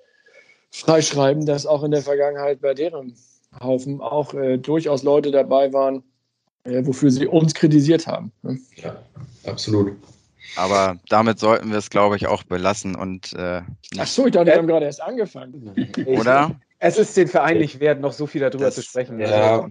freischreiben, 0.69 1.45
dass 1.45 1.65
auch 1.65 1.83
in 1.83 1.91
der 1.91 2.01
Vergangenheit 2.01 2.61
bei 2.61 2.73
deren 2.73 3.15
Haufen 3.61 3.99
auch 3.99 4.33
äh, 4.33 4.57
durchaus 4.57 5.01
Leute 5.01 5.31
dabei 5.31 5.73
waren, 5.73 6.03
äh, 6.67 6.85
wofür 6.85 7.09
sie 7.09 7.27
uns 7.27 7.53
kritisiert 7.53 8.07
haben. 8.07 8.31
Ne? 8.43 8.59
Ja, 8.75 8.95
absolut. 9.45 9.93
Aber 10.55 10.97
damit 11.09 11.39
sollten 11.39 11.71
wir 11.71 11.77
es, 11.77 11.89
glaube 11.89 12.15
ich, 12.15 12.27
auch 12.27 12.43
belassen 12.43 12.95
und. 12.95 13.33
Äh, 13.33 13.61
Ach 13.97 14.07
so, 14.07 14.25
ich 14.25 14.33
dachte, 14.33 14.47
wir 14.47 14.57
haben 14.57 14.67
gerade 14.67 14.85
erst 14.85 15.01
angefangen. 15.01 15.93
Oder? 16.05 16.59
Es 16.79 16.97
ist 16.97 17.15
den 17.17 17.27
Verein 17.27 17.57
nicht 17.57 17.79
wert, 17.79 18.01
noch 18.01 18.13
so 18.13 18.27
viel 18.27 18.41
darüber 18.41 18.65
das, 18.65 18.75
zu 18.75 18.81
sprechen. 18.83 19.19
Ja, 19.19 19.67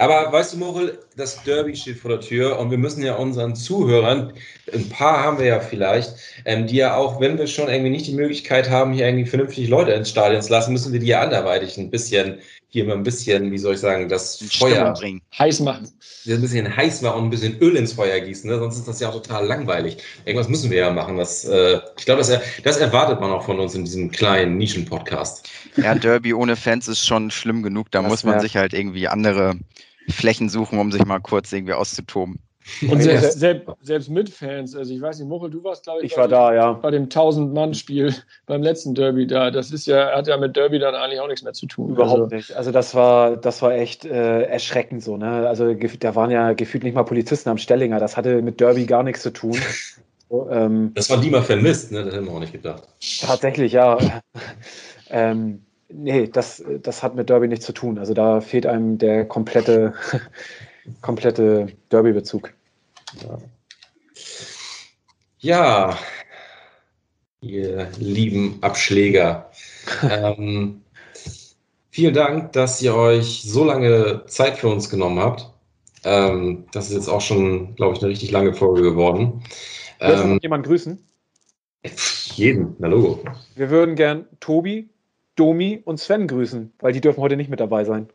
aber 0.00 0.32
weißt 0.32 0.54
du, 0.54 0.58
Morel, 0.58 0.98
das 1.16 1.42
Derby 1.42 1.76
steht 1.76 1.98
vor 1.98 2.10
der 2.12 2.20
Tür 2.20 2.58
und 2.58 2.70
wir 2.70 2.78
müssen 2.78 3.02
ja 3.02 3.16
unseren 3.16 3.54
Zuhörern, 3.54 4.32
ein 4.72 4.88
paar 4.88 5.22
haben 5.22 5.38
wir 5.38 5.44
ja 5.44 5.60
vielleicht, 5.60 6.14
ähm, 6.46 6.66
die 6.66 6.76
ja 6.76 6.96
auch, 6.96 7.20
wenn 7.20 7.36
wir 7.36 7.46
schon 7.46 7.68
irgendwie 7.68 7.90
nicht 7.90 8.06
die 8.06 8.14
Möglichkeit 8.14 8.70
haben, 8.70 8.94
hier 8.94 9.06
irgendwie 9.06 9.28
vernünftig 9.28 9.68
Leute 9.68 9.92
ins 9.92 10.08
Stadion 10.08 10.40
zu 10.40 10.52
lassen, 10.52 10.72
müssen 10.72 10.94
wir 10.94 11.00
die 11.00 11.08
ja 11.08 11.20
anderweitig 11.20 11.76
ein 11.76 11.90
bisschen, 11.90 12.38
hier 12.70 12.84
mal 12.84 12.96
ein 12.96 13.02
bisschen, 13.02 13.50
wie 13.50 13.58
soll 13.58 13.74
ich 13.74 13.80
sagen, 13.80 14.08
das 14.08 14.36
Feuer 14.36 14.92
bringen. 14.94 15.20
heiß 15.38 15.60
machen. 15.60 15.90
Ein 16.26 16.40
bisschen 16.40 16.76
heiß 16.76 17.02
machen 17.02 17.18
und 17.18 17.24
ein 17.24 17.30
bisschen 17.30 17.58
Öl 17.60 17.76
ins 17.76 17.92
Feuer 17.92 18.20
gießen, 18.20 18.48
ne? 18.48 18.58
sonst 18.58 18.78
ist 18.78 18.88
das 18.88 19.00
ja 19.00 19.08
auch 19.08 19.14
total 19.14 19.46
langweilig. 19.46 19.98
Irgendwas 20.24 20.48
müssen 20.48 20.70
wir 20.70 20.78
ja 20.78 20.90
machen. 20.90 21.16
Was, 21.16 21.44
äh, 21.44 21.80
ich 21.98 22.04
glaube, 22.04 22.22
das, 22.22 22.32
das 22.62 22.76
erwartet 22.78 23.20
man 23.20 23.30
auch 23.30 23.44
von 23.44 23.58
uns 23.58 23.74
in 23.74 23.84
diesem 23.84 24.10
kleinen 24.10 24.56
Nischen-Podcast. 24.56 25.48
Ja, 25.76 25.94
Derby 25.94 26.32
ohne 26.32 26.56
Fans 26.56 26.88
ist 26.88 27.04
schon 27.06 27.30
schlimm 27.30 27.62
genug. 27.62 27.90
Da 27.90 28.02
das 28.02 28.10
muss 28.10 28.24
man 28.24 28.40
sich 28.40 28.56
halt 28.56 28.72
irgendwie 28.72 29.08
andere 29.08 29.54
Flächen 30.08 30.48
suchen, 30.48 30.78
um 30.78 30.92
sich 30.92 31.04
mal 31.04 31.20
kurz 31.20 31.52
irgendwie 31.52 31.74
auszutoben. 31.74 32.38
Und 32.88 33.02
selbst, 33.02 33.38
selbst, 33.38 33.68
selbst, 33.82 34.10
mit 34.10 34.28
Fans, 34.28 34.74
also 34.74 34.92
ich 34.92 35.00
weiß 35.00 35.18
nicht, 35.18 35.28
Muchel, 35.28 35.50
du 35.50 35.62
warst, 35.62 35.84
glaube 35.84 36.00
ich, 36.00 36.12
ich 36.12 36.18
war 36.18 36.28
da, 36.28 36.54
ja. 36.54 36.72
bei 36.72 36.90
dem 36.90 37.08
1000-Mann-Spiel 37.08 38.14
beim 38.46 38.62
letzten 38.62 38.94
Derby 38.94 39.26
da. 39.26 39.50
Das 39.50 39.70
ist 39.70 39.86
ja, 39.86 40.10
hat 40.12 40.26
ja 40.26 40.36
mit 40.36 40.56
Derby 40.56 40.78
dann 40.78 40.94
eigentlich 40.94 41.20
auch 41.20 41.28
nichts 41.28 41.42
mehr 41.42 41.52
zu 41.52 41.66
tun. 41.66 41.90
Überhaupt 41.90 42.22
also, 42.22 42.34
nicht. 42.34 42.52
Also 42.52 42.70
das 42.72 42.94
war, 42.94 43.36
das 43.36 43.62
war 43.62 43.72
echt 43.72 44.04
äh, 44.04 44.42
erschreckend 44.42 45.02
so. 45.02 45.16
Ne? 45.16 45.48
Also 45.48 45.72
da 45.74 46.14
waren 46.14 46.30
ja 46.30 46.52
gefühlt 46.52 46.84
nicht 46.84 46.94
mal 46.94 47.04
Polizisten 47.04 47.48
am 47.48 47.58
Stellinger. 47.58 47.98
Das 47.98 48.16
hatte 48.16 48.42
mit 48.42 48.60
Derby 48.60 48.86
gar 48.86 49.02
nichts 49.02 49.22
zu 49.22 49.30
tun. 49.30 49.56
So, 50.32 50.48
ähm, 50.48 50.92
das 50.94 51.10
war 51.10 51.16
die 51.16 51.28
mal 51.28 51.42
vermisst, 51.42 51.90
ne? 51.90 52.04
Das 52.04 52.14
hätten 52.14 52.26
wir 52.26 52.32
auch 52.32 52.38
nicht 52.38 52.52
gedacht. 52.52 52.84
Tatsächlich, 53.20 53.72
ja. 53.72 53.98
ähm, 55.10 55.62
Nee, 55.92 56.28
das, 56.28 56.62
das 56.82 57.02
hat 57.02 57.14
mit 57.14 57.28
Derby 57.28 57.48
nichts 57.48 57.66
zu 57.66 57.72
tun. 57.72 57.98
Also 57.98 58.14
da 58.14 58.40
fehlt 58.40 58.66
einem 58.66 58.98
der 58.98 59.24
komplette, 59.24 59.92
komplette 61.02 61.68
Derby-Bezug. 61.90 62.52
Ja. 65.38 65.98
ihr 67.40 67.88
lieben 67.98 68.58
Abschläger. 68.60 69.50
ähm, 70.02 70.82
vielen 71.90 72.14
Dank, 72.14 72.52
dass 72.52 72.82
ihr 72.82 72.94
euch 72.94 73.42
so 73.42 73.64
lange 73.64 74.24
Zeit 74.26 74.58
für 74.58 74.68
uns 74.68 74.90
genommen 74.90 75.18
habt. 75.18 75.50
Ähm, 76.04 76.66
das 76.72 76.88
ist 76.88 76.94
jetzt 76.94 77.08
auch 77.08 77.20
schon, 77.20 77.74
glaube 77.76 77.94
ich, 77.94 78.02
eine 78.02 78.10
richtig 78.10 78.30
lange 78.30 78.54
Folge 78.54 78.82
geworden. 78.82 79.42
Ähm, 80.00 80.38
jemand 80.42 80.66
grüßen? 80.66 80.98
Jeden, 82.34 82.76
na 82.78 82.88
Logo. 82.88 83.22
Wir 83.54 83.70
würden 83.70 83.94
gern 83.94 84.26
Tobi, 84.40 84.88
Domi 85.36 85.80
und 85.84 85.98
Sven 85.98 86.26
grüßen, 86.26 86.72
weil 86.80 86.92
die 86.92 87.00
dürfen 87.00 87.20
heute 87.20 87.36
nicht 87.36 87.50
mit 87.50 87.60
dabei 87.60 87.84
sein. 87.84 88.08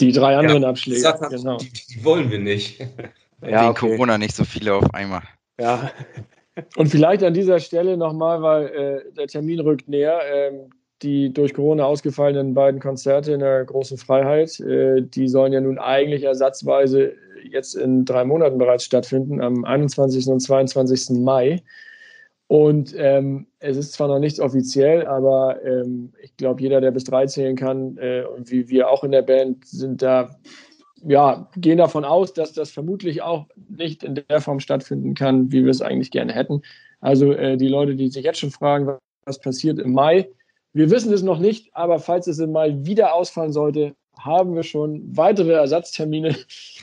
Die 0.00 0.12
drei 0.12 0.36
anderen 0.36 0.62
ja, 0.62 0.68
Abschläge. 0.68 1.18
Genau. 1.30 1.58
Die, 1.58 1.70
die, 1.70 2.04
wollen 2.04 2.30
wir 2.30 2.38
nicht. 2.38 2.80
Ja, 3.42 3.62
Wegen 3.62 3.70
okay. 3.70 3.90
Corona 3.90 4.18
nicht 4.18 4.34
so 4.34 4.44
viele 4.44 4.74
auf 4.74 4.94
einmal. 4.94 5.22
Ja. 5.58 5.90
Und 6.76 6.88
vielleicht 6.88 7.22
an 7.22 7.34
dieser 7.34 7.60
Stelle 7.60 7.96
nochmal, 7.96 8.42
weil 8.42 8.66
äh, 8.66 9.12
der 9.14 9.26
Termin 9.26 9.60
rückt 9.60 9.88
näher, 9.88 10.20
äh, 10.20 10.52
die 11.02 11.32
durch 11.32 11.54
Corona 11.54 11.84
ausgefallenen 11.84 12.54
beiden 12.54 12.80
Konzerte 12.80 13.32
in 13.32 13.40
der 13.40 13.64
großen 13.64 13.96
Freiheit, 13.96 14.60
äh, 14.60 15.02
die 15.02 15.28
sollen 15.28 15.52
ja 15.52 15.60
nun 15.60 15.78
eigentlich 15.78 16.24
ersatzweise 16.24 17.14
jetzt 17.50 17.74
in 17.74 18.04
drei 18.04 18.24
Monaten 18.24 18.58
bereits 18.58 18.84
stattfinden, 18.84 19.40
am 19.40 19.64
21. 19.64 20.28
und 20.28 20.40
22. 20.40 21.18
Mai. 21.18 21.62
Und 22.46 22.94
ähm, 22.98 23.46
es 23.60 23.78
ist 23.78 23.94
zwar 23.94 24.08
noch 24.08 24.18
nichts 24.18 24.38
offiziell, 24.38 25.06
aber 25.06 25.64
ähm, 25.64 26.12
ich 26.22 26.36
glaube, 26.36 26.60
jeder, 26.60 26.82
der 26.82 26.90
bis 26.90 27.04
drei 27.04 27.26
zählen 27.26 27.56
kann, 27.56 27.96
äh, 27.96 28.24
und 28.24 28.50
wie 28.50 28.68
wir 28.68 28.90
auch 28.90 29.04
in 29.04 29.12
der 29.12 29.22
Band, 29.22 29.66
sind 29.66 30.02
da, 30.02 30.38
ja, 31.06 31.48
gehen 31.56 31.78
davon 31.78 32.04
aus, 32.04 32.32
dass 32.32 32.52
das 32.52 32.70
vermutlich 32.70 33.22
auch 33.22 33.46
nicht 33.68 34.02
in 34.02 34.14
der 34.14 34.40
Form 34.40 34.60
stattfinden 34.60 35.14
kann, 35.14 35.50
wie 35.52 35.64
wir 35.64 35.70
es 35.70 35.82
eigentlich 35.82 36.10
gerne 36.10 36.32
hätten. 36.32 36.62
Also 37.00 37.32
äh, 37.32 37.56
die 37.56 37.68
Leute, 37.68 37.96
die 37.96 38.08
sich 38.08 38.24
jetzt 38.24 38.38
schon 38.38 38.50
fragen, 38.50 38.98
was 39.24 39.40
passiert 39.40 39.78
im 39.78 39.92
Mai, 39.92 40.28
wir 40.72 40.90
wissen 40.90 41.12
es 41.12 41.22
noch 41.22 41.38
nicht, 41.38 41.74
aber 41.74 41.98
falls 41.98 42.26
es 42.26 42.38
im 42.38 42.52
Mai 42.52 42.74
wieder 42.84 43.14
ausfallen 43.14 43.52
sollte, 43.52 43.94
haben 44.18 44.54
wir 44.54 44.62
schon 44.62 45.02
weitere 45.16 45.52
Ersatztermine 45.52 46.36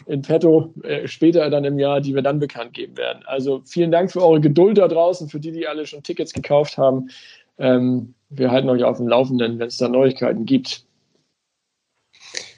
in 0.05 0.21
petto 0.21 0.73
äh, 0.83 1.07
später 1.07 1.49
dann 1.49 1.63
im 1.63 1.79
Jahr, 1.79 2.01
die 2.01 2.13
wir 2.13 2.21
dann 2.21 2.39
bekannt 2.39 2.73
geben 2.73 2.97
werden. 2.97 3.23
Also 3.25 3.61
vielen 3.65 3.91
Dank 3.91 4.11
für 4.11 4.23
eure 4.23 4.41
Geduld 4.41 4.77
da 4.77 4.87
draußen, 4.87 5.29
für 5.29 5.39
die, 5.39 5.51
die 5.51 5.67
alle 5.67 5.85
schon 5.85 6.03
Tickets 6.03 6.33
gekauft 6.33 6.77
haben. 6.77 7.09
Ähm, 7.57 8.13
wir 8.29 8.51
halten 8.51 8.69
euch 8.69 8.83
auf 8.83 8.97
dem 8.97 9.07
Laufenden, 9.07 9.59
wenn 9.59 9.67
es 9.67 9.77
da 9.77 9.87
Neuigkeiten 9.87 10.45
gibt. 10.45 10.85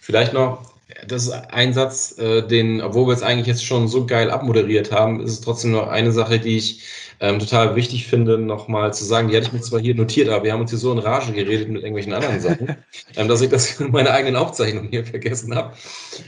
Vielleicht 0.01 0.33
noch, 0.33 0.70
das 1.07 1.23
ist 1.23 1.31
ein 1.31 1.73
Satz, 1.73 2.17
äh, 2.17 2.41
den, 2.45 2.81
obwohl 2.81 3.07
wir 3.07 3.13
es 3.13 3.23
eigentlich 3.23 3.47
jetzt 3.47 3.65
schon 3.65 3.87
so 3.87 4.05
geil 4.05 4.29
abmoderiert 4.29 4.91
haben, 4.91 5.21
ist 5.21 5.31
es 5.31 5.41
trotzdem 5.41 5.71
noch 5.71 5.87
eine 5.87 6.11
Sache, 6.11 6.39
die 6.39 6.57
ich 6.57 6.83
ähm, 7.19 7.39
total 7.39 7.75
wichtig 7.75 8.07
finde, 8.07 8.37
nochmal 8.37 8.93
zu 8.93 9.05
sagen, 9.05 9.29
die 9.29 9.35
hatte 9.35 9.47
ich 9.47 9.53
mir 9.53 9.61
zwar 9.61 9.79
hier 9.79 9.95
notiert, 9.95 10.29
aber 10.29 10.43
wir 10.43 10.53
haben 10.53 10.61
uns 10.61 10.71
hier 10.71 10.79
so 10.79 10.91
in 10.91 10.97
Rage 10.99 11.33
geredet 11.33 11.69
mit 11.69 11.83
irgendwelchen 11.83 12.13
anderen 12.13 12.39
Sachen, 12.39 12.75
ähm, 13.15 13.27
dass 13.27 13.41
ich 13.41 13.49
das 13.49 13.79
in 13.79 13.91
meiner 13.91 14.11
eigenen 14.11 14.35
Aufzeichnung 14.35 14.87
hier 14.89 15.05
vergessen 15.05 15.55
habe. 15.55 15.75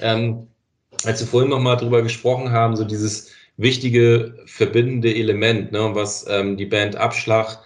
Ähm, 0.01 0.47
als 1.03 1.19
wir 1.19 1.27
vorhin 1.27 1.49
nochmal 1.49 1.77
drüber 1.77 2.01
gesprochen 2.01 2.51
haben, 2.51 2.75
so 2.75 2.83
dieses 2.83 3.31
wichtige 3.57 4.35
verbindende 4.45 5.13
Element, 5.13 5.71
ne, 5.71 5.89
was 5.93 6.25
ähm, 6.29 6.57
die 6.57 6.65
Band 6.65 6.95
Abschlag 6.95 7.59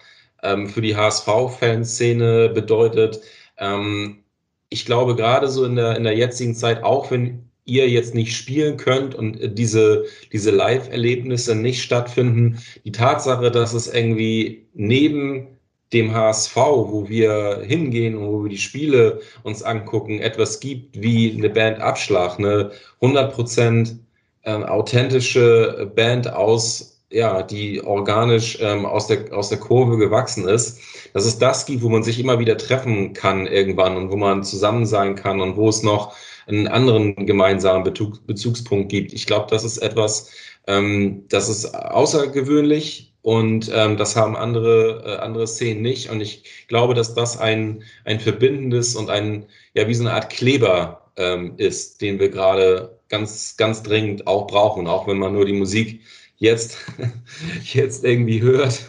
ähm, 0.44 0.70
für 0.70 0.82
die 0.82 0.96
HSV-Fanszene 0.96 2.50
bedeutet. 2.50 3.20
Ähm, 3.58 4.24
ich 4.70 4.86
glaube, 4.86 5.16
gerade 5.16 5.48
so 5.48 5.66
in 5.66 5.76
der, 5.76 5.96
in 5.96 6.04
der 6.04 6.16
jetzigen 6.16 6.56
Zeit, 6.56 6.84
auch 6.84 7.12
wenn 7.12 7.50
ihr 7.66 7.90
jetzt 7.90 8.16
nicht 8.16 8.36
spielen 8.36 8.78
könnt 8.78 9.14
und 9.14 9.58
diese, 9.58 10.06
diese 10.32 10.52
Live-Erlebnisse 10.52 11.54
nicht 11.56 11.84
stattfinden, 11.84 12.60
die 12.86 12.92
Tatsache, 12.92 13.52
dass 13.52 13.74
es 13.74 13.94
irgendwie 13.94 14.68
neben 14.74 15.48
dem 15.94 16.14
HSV, 16.14 16.56
wo 16.56 17.08
wir 17.08 17.62
hingehen 17.66 18.16
und 18.16 18.28
wo 18.28 18.44
wir 18.44 18.50
die 18.50 18.58
Spiele 18.58 19.22
uns 19.44 19.64
angucken, 19.64 20.20
etwas 20.20 20.60
gibt 20.60 21.02
wie 21.02 21.34
eine 21.38 21.50
Band 21.50 21.80
Abschlag, 21.80 22.40
eine 22.40 22.72
100% 23.02 23.98
äh, 24.44 24.52
authentische 24.52 25.92
Band 25.96 26.32
aus, 26.32 26.97
ja, 27.10 27.42
die 27.42 27.82
organisch 27.84 28.58
ähm, 28.62 28.86
aus, 28.86 29.08
der, 29.08 29.34
aus 29.34 29.50
der 29.50 29.60
Kurve 29.60 29.98
gewachsen 29.98 30.48
ist, 30.48 30.80
dass 31.14 31.26
es 31.26 31.40
das 31.40 31.66
gibt, 31.66 31.82
wo 31.82 31.90
man 31.90 32.04
sich 32.04 32.20
immer 32.20 32.40
wieder 32.40 32.58
treffen 32.58 33.14
kann 33.14 33.48
irgendwann 33.48 33.96
und 33.96 34.12
wo 34.12 34.18
man 34.18 34.44
zusammen 34.44 34.86
sein 34.86 35.16
kann 35.16 35.40
und 35.40 35.56
wo 35.56 35.70
es 35.70 35.84
noch 35.84 36.16
einen 36.48 36.68
anderen 36.68 37.26
gemeinsamen 37.26 37.84
Bezug, 37.84 38.26
Bezugspunkt 38.28 38.90
gibt. 38.90 39.14
Ich 39.14 39.26
glaube, 39.26 39.48
das 39.50 39.64
ist 39.64 39.78
etwas, 39.78 40.32
ähm, 40.68 41.26
das 41.30 41.50
ist 41.50 41.74
außergewöhnlich 41.74 43.14
und 43.22 43.72
ähm, 43.74 43.98
das 43.98 44.16
haben 44.16 44.36
andere, 44.36 45.04
äh, 45.06 45.18
andere 45.18 45.48
Szenen 45.48 45.82
nicht. 45.82 46.10
Und 46.10 46.22
ich 46.22 46.44
glaube, 46.68 46.94
dass 46.94 47.14
das 47.14 47.38
ein, 47.38 47.84
ein 48.06 48.20
verbindendes 48.20 48.96
und 48.96 49.10
ein, 49.10 49.48
ja, 49.74 49.88
wie 49.88 49.94
so 49.94 50.04
eine 50.04 50.14
Art 50.14 50.30
Kleber 50.30 51.10
ähm, 51.18 51.54
ist, 51.58 52.02
den 52.02 52.20
wir 52.20 52.30
gerade 52.30 52.98
ganz, 53.10 53.56
ganz 53.58 53.84
dringend 53.84 54.28
auch 54.28 54.48
brauchen, 54.48 54.88
auch 54.88 55.08
wenn 55.08 55.18
man 55.18 55.34
nur 55.34 55.46
die 55.46 55.54
Musik 55.54 56.02
jetzt, 56.38 56.78
jetzt 57.74 58.04
irgendwie 58.04 58.42
hört. 58.42 58.80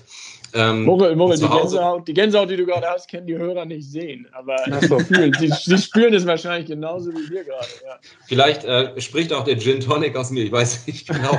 Ähm, 0.54 0.84
Morel, 0.84 1.14
Morel, 1.14 1.38
die, 1.38 1.46
Gänsehaut, 1.46 2.08
die 2.08 2.14
Gänsehaut, 2.14 2.48
die 2.48 2.56
du 2.56 2.64
gerade 2.64 2.86
hast, 2.86 3.10
können 3.10 3.26
die 3.26 3.36
Hörer 3.36 3.66
nicht 3.66 3.90
sehen. 3.90 4.26
Aber 4.32 4.56
so. 4.88 4.98
fühlen, 4.98 5.34
sie, 5.38 5.48
sie, 5.48 5.76
spüren 5.76 6.14
es 6.14 6.26
wahrscheinlich 6.26 6.68
genauso 6.68 7.10
wie 7.12 7.30
wir 7.30 7.44
gerade. 7.44 7.66
Ja. 7.84 7.98
Vielleicht 8.26 8.64
äh, 8.64 8.98
spricht 8.98 9.32
auch 9.32 9.44
der 9.44 9.58
Gin 9.58 9.80
Tonic 9.80 10.16
aus 10.16 10.30
mir, 10.30 10.44
ich 10.44 10.52
weiß 10.52 10.86
nicht 10.86 11.06
genau. 11.06 11.38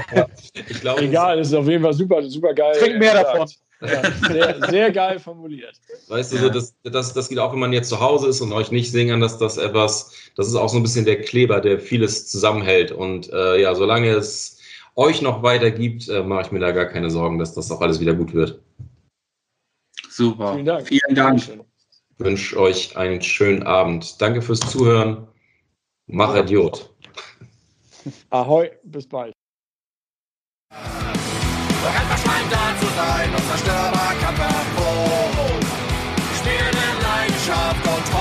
ich 0.54 0.82
glaub, 0.82 1.02
Egal, 1.02 1.40
es 1.40 1.48
ist 1.48 1.54
auf 1.56 1.68
jeden 1.68 1.84
Fall 1.84 1.94
super, 1.94 2.22
super 2.30 2.54
geil. 2.54 2.76
Trink 2.78 3.00
mehr 3.00 3.16
davon. 3.16 3.50
Ja, 3.82 4.02
sehr, 4.28 4.70
sehr, 4.70 4.92
geil 4.92 5.20
formuliert. 5.20 5.74
Weißt 6.10 6.34
du, 6.34 6.38
so, 6.38 6.50
das, 6.50 6.76
das, 6.84 7.14
das 7.14 7.30
geht 7.30 7.40
auch, 7.40 7.54
wenn 7.54 7.60
man 7.60 7.72
jetzt 7.72 7.88
zu 7.88 8.02
Hause 8.02 8.28
ist 8.28 8.42
und 8.42 8.52
euch 8.52 8.72
nicht 8.72 8.92
singen 8.92 9.12
kann, 9.12 9.22
dass 9.22 9.38
das 9.38 9.58
etwas, 9.58 10.12
das 10.36 10.48
ist 10.48 10.56
auch 10.56 10.68
so 10.68 10.78
ein 10.78 10.84
bisschen 10.84 11.06
der 11.06 11.22
Kleber, 11.22 11.62
der 11.62 11.80
vieles 11.80 12.28
zusammenhält. 12.28 12.92
Und 12.92 13.32
äh, 13.32 13.62
ja, 13.62 13.74
solange 13.76 14.10
es 14.10 14.59
euch 15.00 15.22
noch 15.22 15.42
weiter 15.42 15.72
gibt, 15.72 16.10
äh, 16.10 16.22
mache 16.22 16.42
ich 16.42 16.52
mir 16.52 16.60
da 16.60 16.72
gar 16.72 16.86
keine 16.86 17.10
Sorgen, 17.10 17.40
dass 17.40 17.56
das 17.56 17.72
auch 17.72 17.82
alles 17.82 18.00
wieder 18.00 18.14
gut 18.14 18.34
wird. 18.34 18.62
Super. 20.10 20.54
Vielen 20.54 20.66
Dank. 20.66 20.88
Vielen 20.88 21.16
Dank. 21.16 21.42
Ich 21.42 22.26
wünsche 22.26 22.60
euch 22.60 22.98
einen 22.98 23.22
schönen 23.22 23.64
Abend. 23.64 24.22
Danke 24.22 24.42
fürs 24.42 24.60
Zuhören. 24.60 25.28
Mach 26.08 26.36
Idiot. 26.36 26.94
Ahoi, 28.30 28.72
bis 28.84 29.08
bald. 29.08 29.34
Unzerstörbar 33.36 34.14
Kampf 34.22 34.40
Spielen 36.38 36.76
in 36.76 37.04
Leidenschaft 37.04 37.88
und 37.88 38.06
Freude. 38.10 38.19